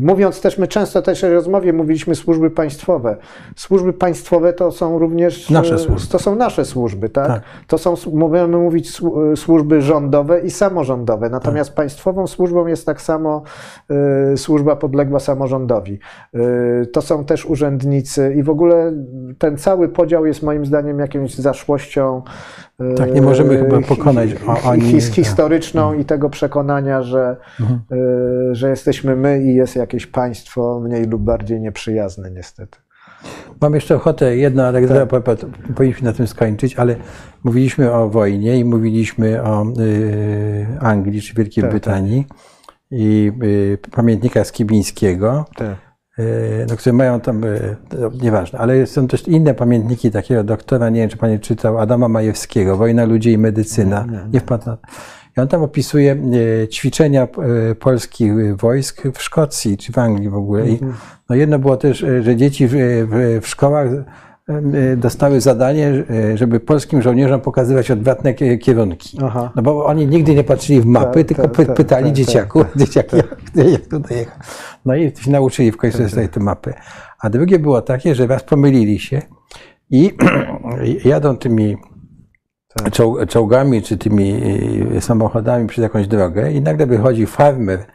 mówiąc 0.00 0.40
też, 0.40 0.58
my 0.58 0.68
często 0.68 1.02
też 1.02 1.22
w 1.22 1.32
rozmowie 1.32 1.72
mówiliśmy 1.72 2.14
służby 2.14 2.50
państwowe. 2.50 3.16
Służby 3.56 3.92
państwowe 3.92 4.52
to 4.52 4.72
są 4.72 4.98
również 4.98 5.50
nasze 5.50 5.72
yy, 5.72 5.78
służby. 5.78 6.08
To 6.10 6.18
są 6.18 6.36
nasze 6.36 6.64
służby, 6.64 7.08
tak? 7.08 7.26
tak. 7.26 7.42
To 7.66 7.78
są, 7.78 7.94
możemy 8.12 8.58
mówić, 8.58 9.00
yy, 9.00 9.36
służby 9.36 9.82
rządowe 9.82 10.40
i 10.40 10.50
samorządowe. 10.50 11.30
Natomiast 11.30 11.70
tak. 11.70 11.76
państwową 11.76 12.26
służbą 12.26 12.66
jest 12.66 12.86
tak 12.86 13.02
samo 13.02 13.42
y, 14.32 14.36
służba 14.36 14.76
podległa 14.76 15.20
samorządowi. 15.20 15.98
Y, 16.34 16.86
to 16.92 17.02
są 17.02 17.24
też 17.24 17.46
urzędnicy 17.46 18.34
i 18.36 18.42
w 18.42 18.50
ogóle 18.50 18.92
ten 19.38 19.56
cały 19.56 19.88
podział 19.88 20.26
jest 20.26 20.42
moim 20.42 20.66
zdaniem 20.66 20.98
jakimś 20.98 21.34
zaszłością 21.34 22.22
tak, 22.96 23.14
nie 23.14 23.22
możemy 23.22 23.58
chyba 23.58 23.80
pokonać 23.80 24.30
ani... 24.64 25.00
historyczną 25.00 25.94
i 25.94 26.04
tego 26.04 26.30
przekonania, 26.30 27.02
że, 27.02 27.36
mhm. 27.60 27.80
E, 27.92 28.54
że 28.54 28.70
jesteśmy 28.70 29.16
my 29.16 29.25
i 29.28 29.54
jest 29.54 29.76
jakieś 29.76 30.06
państwo 30.06 30.80
mniej 30.80 31.04
lub 31.04 31.22
bardziej 31.22 31.60
nieprzyjazne 31.60 32.30
niestety. 32.30 32.78
Mam 33.60 33.74
jeszcze 33.74 33.96
ochotę, 33.96 34.36
jedna 34.36 34.68
anegdota, 34.68 35.20
tak. 35.20 35.36
powinniśmy 35.76 36.04
na 36.08 36.12
tym 36.12 36.26
skończyć, 36.26 36.76
ale 36.76 36.96
mówiliśmy 37.44 37.92
o 37.92 38.08
wojnie 38.08 38.58
i 38.58 38.64
mówiliśmy 38.64 39.42
o 39.42 39.64
y, 39.80 40.66
Anglii 40.80 41.22
czy 41.22 41.34
Wielkiej 41.34 41.62
tak, 41.62 41.70
Brytanii 41.70 42.24
tak. 42.28 42.38
i 42.90 43.32
y, 43.42 43.78
pamiętnika 43.90 44.44
Skibińskiego. 44.44 45.44
Tak. 45.56 45.86
E, 46.18 46.66
no, 46.68 46.76
które 46.76 46.92
mają 46.92 47.20
tam, 47.20 47.44
e, 47.44 47.48
nieważne, 48.22 48.58
ale 48.58 48.86
są 48.86 49.08
też 49.08 49.28
inne 49.28 49.54
pamiętniki 49.54 50.10
takiego 50.10 50.44
doktora, 50.44 50.90
nie 50.90 51.00
wiem, 51.00 51.10
czy 51.10 51.16
Pani 51.16 51.40
czytał, 51.40 51.78
Adama 51.78 52.08
Majewskiego, 52.08 52.76
Wojna 52.76 53.04
ludzi 53.04 53.32
i 53.32 53.38
medycyna. 53.38 54.04
Nie, 54.04 54.12
nie, 54.12 54.18
nie. 54.18 54.28
nie 54.32 54.40
wpadł 54.40 54.66
na 54.66 54.78
I 55.36 55.40
on 55.40 55.48
tam 55.48 55.62
opisuje 55.62 56.16
e, 56.62 56.68
ćwiczenia 56.68 57.28
polskich 57.80 58.56
wojsk 58.56 59.02
w 59.14 59.22
Szkocji, 59.22 59.76
czy 59.76 59.92
w 59.92 59.98
Anglii 59.98 60.28
w 60.28 60.36
ogóle. 60.36 60.68
I 60.68 60.72
mhm. 60.72 60.94
no 61.28 61.36
jedno 61.36 61.58
było 61.58 61.76
też, 61.76 62.04
że 62.20 62.36
dzieci 62.36 62.66
w, 62.68 62.74
w, 63.42 63.48
szkołach 63.48 63.88
dostały 64.96 65.40
zadanie, 65.40 66.04
żeby 66.34 66.60
polskim 66.60 67.02
żołnierzom 67.02 67.40
pokazywać 67.40 67.90
odwrotne 67.90 68.34
kierunki. 68.34 69.18
Aha. 69.22 69.52
No 69.56 69.62
bo 69.62 69.86
oni 69.86 70.06
nigdy 70.06 70.34
nie 70.34 70.44
patrzyli 70.44 70.80
w 70.80 70.86
mapy, 70.86 71.24
ta, 71.24 71.28
tylko 71.28 71.48
ta, 71.48 71.64
ta, 71.64 71.72
pytali 71.72 72.12
dzieciaków, 72.12 72.66
dzieciaki, 72.76 73.16
jak, 73.16 73.66
jak 73.70 73.86
tu 73.86 73.98
dojechać. 73.98 74.38
No 74.84 74.96
i 74.96 75.12
się 75.16 75.30
nauczyli 75.30 75.72
w 75.72 75.76
końcu 75.76 76.08
sobie 76.08 76.28
te 76.28 76.40
mapy. 76.40 76.74
A 77.20 77.30
drugie 77.30 77.58
było 77.58 77.82
takie, 77.82 78.14
że 78.14 78.26
raz 78.26 78.42
pomylili 78.42 78.98
się 78.98 79.22
i 79.90 80.12
jadą 81.04 81.36
tymi 81.36 81.76
tak. 82.84 83.28
czołgami 83.28 83.82
czy 83.82 83.98
tymi 83.98 84.42
e, 84.96 85.00
samochodami 85.00 85.66
przez 85.68 85.82
jakąś 85.82 86.06
drogę 86.06 86.52
i 86.52 86.60
nagle 86.60 86.86
wychodzi 86.86 87.26
farmer, 87.26 87.86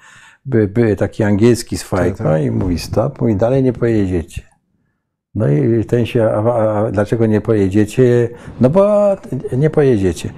by, 0.45 0.67
by 0.67 0.95
taki 0.95 1.23
angielski 1.23 1.77
z 1.77 1.83
fajką 1.83 2.17
tak, 2.17 2.27
tak. 2.27 2.43
i 2.43 2.51
mówi 2.51 2.79
stop, 2.79 3.21
mówi 3.21 3.35
dalej 3.35 3.63
nie 3.63 3.73
pojedziecie. 3.73 4.41
No 5.35 5.49
i 5.49 5.85
ten 5.85 6.05
się, 6.05 6.23
a, 6.23 6.85
a, 6.85 6.91
dlaczego 6.91 7.25
nie 7.25 7.41
pojedziecie? 7.41 8.29
No 8.61 8.69
bo 8.69 9.15
nie 9.57 9.69
pojedziecie. 9.69 10.29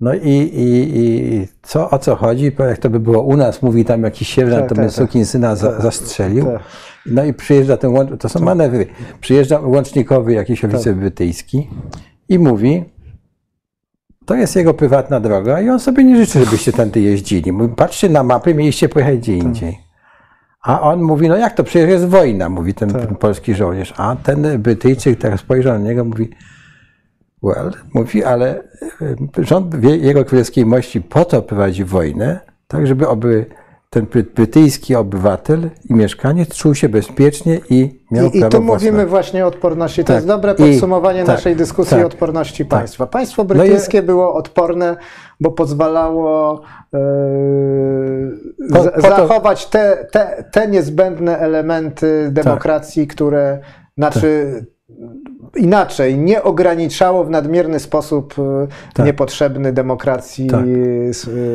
No 0.00 0.14
i, 0.14 0.30
i, 0.30 0.98
i 0.98 1.48
co, 1.62 1.90
o 1.90 1.98
co 1.98 2.16
chodzi? 2.16 2.52
Jak 2.58 2.78
to 2.78 2.90
by 2.90 3.00
było 3.00 3.22
u 3.22 3.36
nas, 3.36 3.62
mówi 3.62 3.84
tam 3.84 4.02
jakiś 4.02 4.28
sierżant, 4.28 4.60
tak, 4.60 4.68
to 4.68 4.74
by 4.74 4.88
tak, 4.88 5.12
tak. 5.12 5.26
syna 5.26 5.56
tak, 5.56 5.82
zastrzelił. 5.82 6.44
Tak. 6.44 6.62
No 7.06 7.24
i 7.24 7.34
przyjeżdża 7.34 7.76
ten, 7.76 8.18
to 8.18 8.28
są 8.28 8.40
manewry, 8.40 8.86
przyjeżdża 9.20 9.60
łącznikowy 9.60 10.32
jakiś 10.32 10.64
oficer 10.64 10.96
brytyjski 10.96 11.70
i 12.28 12.38
mówi, 12.38 12.84
to 14.28 14.34
jest 14.34 14.56
jego 14.56 14.74
prywatna 14.74 15.20
droga 15.20 15.60
i 15.60 15.68
on 15.68 15.80
sobie 15.80 16.04
nie 16.04 16.16
życzy, 16.16 16.44
żebyście 16.44 16.72
tędy 16.72 17.00
jeździli. 17.00 17.52
Mówi, 17.52 17.74
patrzcie 17.74 18.08
na 18.08 18.22
mapy, 18.22 18.54
mieliście 18.54 18.88
pojechać 18.88 19.18
gdzie 19.18 19.36
indziej. 19.36 19.78
A 20.62 20.80
on 20.80 21.02
mówi, 21.02 21.28
no 21.28 21.36
jak 21.36 21.54
to, 21.54 21.64
przecież 21.64 21.90
jest 21.90 22.06
wojna, 22.06 22.48
mówi 22.48 22.74
ten, 22.74 22.90
ten 22.90 23.16
polski 23.16 23.54
żołnierz. 23.54 23.94
A 23.96 24.16
ten 24.16 24.62
Brytyjczyk 24.62 25.18
teraz 25.18 25.40
spojrzał 25.40 25.78
na 25.78 25.84
niego, 25.84 26.04
mówi, 26.04 26.30
Well, 27.42 27.72
mówi, 27.94 28.24
ale 28.24 28.62
y, 29.02 29.16
rząd 29.38 29.84
Jego 29.84 30.24
Królewskiej 30.24 30.66
Mości 30.66 31.00
po 31.00 31.24
to 31.24 31.42
prowadzi 31.42 31.84
wojnę, 31.84 32.40
tak 32.66 32.86
żeby 32.86 33.08
oby 33.08 33.46
ten 33.90 34.06
brytyjski 34.34 34.96
obywatel 34.96 35.70
i 35.90 35.94
mieszkaniec 35.94 36.54
czuł 36.54 36.74
się 36.74 36.88
bezpiecznie 36.88 37.60
i 37.70 38.04
miał 38.10 38.26
I, 38.26 38.30
prawo 38.30 38.46
I 38.46 38.50
tu 38.50 38.62
mówimy 38.62 39.06
właśnie 39.06 39.44
o 39.44 39.48
odporności. 39.48 40.02
To 40.02 40.06
tak. 40.06 40.14
jest 40.14 40.26
dobre 40.26 40.54
podsumowanie 40.54 41.22
I, 41.22 41.24
tak, 41.24 41.36
naszej 41.36 41.56
dyskusji 41.56 41.96
tak, 41.96 42.04
o 42.04 42.06
odporności 42.06 42.64
tak. 42.64 42.78
państwa. 42.78 43.06
Państwo 43.06 43.44
brytyjskie 43.44 44.00
no 44.00 44.06
było 44.06 44.34
odporne, 44.34 44.96
bo 45.40 45.50
pozwalało 45.50 46.60
e, 46.94 46.98
po, 48.72 48.84
po 48.84 49.00
zachować 49.00 49.66
to... 49.66 49.70
te, 49.70 50.06
te, 50.12 50.44
te 50.52 50.68
niezbędne 50.68 51.38
elementy 51.38 52.28
demokracji, 52.32 53.06
które 53.06 53.58
znaczy 53.96 54.54
tak 54.58 54.78
inaczej, 55.58 56.18
nie 56.18 56.42
ograniczało 56.42 57.24
w 57.24 57.30
nadmierny 57.30 57.78
sposób 57.78 58.34
e, 58.38 58.66
tak. 58.94 59.06
niepotrzebny 59.06 59.72
demokracji. 59.72 60.46
Tak. 60.46 60.64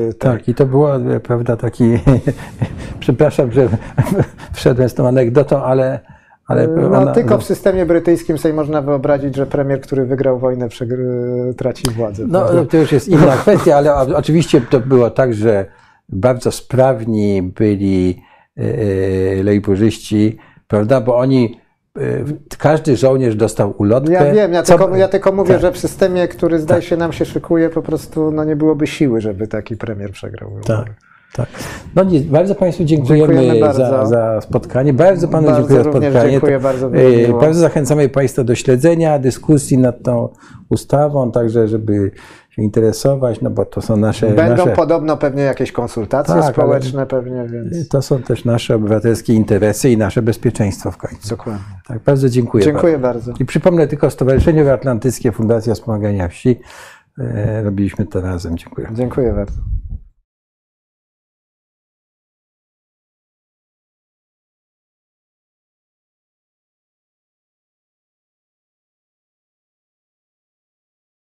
E, 0.10 0.14
tak. 0.14 0.48
i 0.48 0.56
to 0.56 0.66
było, 0.66 0.96
e, 0.96 1.20
prawda, 1.20 1.58
taki, 1.58 1.84
przepraszam, 3.00 3.52
że 3.52 3.70
wszedłem 4.54 4.90
z 4.90 4.94
tą 4.94 5.08
anegdotą, 5.08 5.64
ale 5.64 6.00
ale 6.48 6.68
no, 6.68 6.98
ona, 6.98 7.12
tylko 7.12 7.38
w 7.38 7.44
systemie 7.44 7.86
brytyjskim 7.86 8.38
sobie 8.38 8.54
można 8.54 8.82
wyobrazić, 8.82 9.36
że 9.36 9.46
premier, 9.46 9.82
który 9.82 10.06
wygrał 10.06 10.40
wojnę, 10.40 10.68
traci 11.58 11.84
władzę. 11.92 12.24
No, 12.28 12.42
prawda? 12.42 12.66
to 12.66 12.78
już 12.78 12.92
jest 12.92 13.08
inna 13.08 13.38
kwestia, 13.42 13.76
ale 13.76 13.96
oczywiście 13.96 14.62
to 14.62 14.80
było 14.80 15.10
tak, 15.10 15.34
że 15.34 15.66
bardzo 16.10 16.52
sprawni 16.52 17.42
byli 17.42 18.22
lejburzyści, 19.44 20.38
prawda, 20.68 21.02
bo 21.02 21.18
oni 21.18 21.60
każdy 22.58 22.98
żołnierz 22.98 23.36
dostał 23.36 23.74
ulotkę. 23.78 24.14
Ja 24.14 24.34
wiem, 24.34 24.54
ja, 24.54 24.64
co... 24.64 24.78
tylko, 24.78 24.96
ja 24.96 25.08
tylko, 25.08 25.32
mówię, 25.32 25.54
tak. 25.54 25.62
że 25.62 25.72
w 25.72 25.78
systemie, 25.78 26.28
który 26.28 26.60
zdaje 26.60 26.82
tak. 26.82 26.90
się 26.90 26.98
nam 26.98 27.14
się 27.14 27.26
szykuje, 27.26 27.70
po 27.70 27.82
prostu 27.82 28.32
no, 28.32 28.44
nie 28.44 28.56
byłoby 28.56 28.88
siły, 28.88 29.22
żeby 29.22 29.48
taki 29.48 29.78
premier 29.78 30.12
przegrał. 30.12 30.52
Tak. 30.68 30.86
Tak. 31.34 31.48
No 31.96 32.04
nie, 32.04 32.20
bardzo 32.20 32.56
Państwu 32.56 32.84
dziękujemy. 32.84 33.60
Za, 33.74 34.06
za, 34.06 34.42
spotkanie. 34.42 34.94
Bardzo 34.94 35.28
Panu 35.28 35.48
bardzo 35.48 35.62
dziękuję 35.62 35.84
za 35.84 35.90
spotkanie. 35.90 36.32
Dziękuję 36.32 36.60
bardzo. 36.60 36.96
Y, 36.96 37.34
bardzo 37.42 37.60
zachęcamy 37.60 38.10
Państwa 38.10 38.44
do 38.44 38.56
śledzenia 38.56 39.20
dyskusji 39.20 39.78
nad 39.78 40.04
tą 40.04 40.30
ustawą, 40.70 41.32
także 41.32 41.68
żeby 41.68 42.12
się 42.50 42.62
interesować, 42.62 43.42
no 43.42 43.50
bo 43.50 43.66
to 43.66 43.82
są 43.82 43.98
nasze... 43.98 44.28
Będą 44.28 44.66
nasze... 44.66 44.76
podobno 44.76 45.18
pewnie 45.18 45.44
jakieś 45.44 45.72
konsultacje 45.72 46.36
tak, 46.36 46.54
społeczne 46.54 47.06
pewnie, 47.06 47.48
więc... 47.48 47.88
To 47.88 48.02
są 48.02 48.22
też 48.22 48.46
nasze 48.46 48.76
obywatelskie 48.76 49.34
interesy 49.34 49.90
i 49.90 49.98
nasze 49.98 50.22
bezpieczeństwo 50.22 50.92
w 50.92 50.98
końcu. 50.98 51.30
Dokładnie. 51.30 51.73
Tak, 51.88 52.00
bardzo 52.04 52.30
dziękuję. 52.30 52.64
Dziękuję 52.64 53.00
bardzo. 53.00 53.28
bardzo. 53.28 53.44
I 53.44 53.46
przypomnę 53.46 53.88
tylko 53.88 54.10
Stowarzyszenie 54.10 54.74
Atlantyckie 54.74 55.32
Fundacja 55.32 55.74
Wspomagania 55.74 56.28
Wsi. 56.28 56.60
E, 57.20 57.64
robiliśmy 57.64 58.06
to 58.06 58.22
razem. 58.22 58.58
Dziękuję. 58.58 58.90
Dziękuję 58.94 59.34
bardzo. 59.34 59.62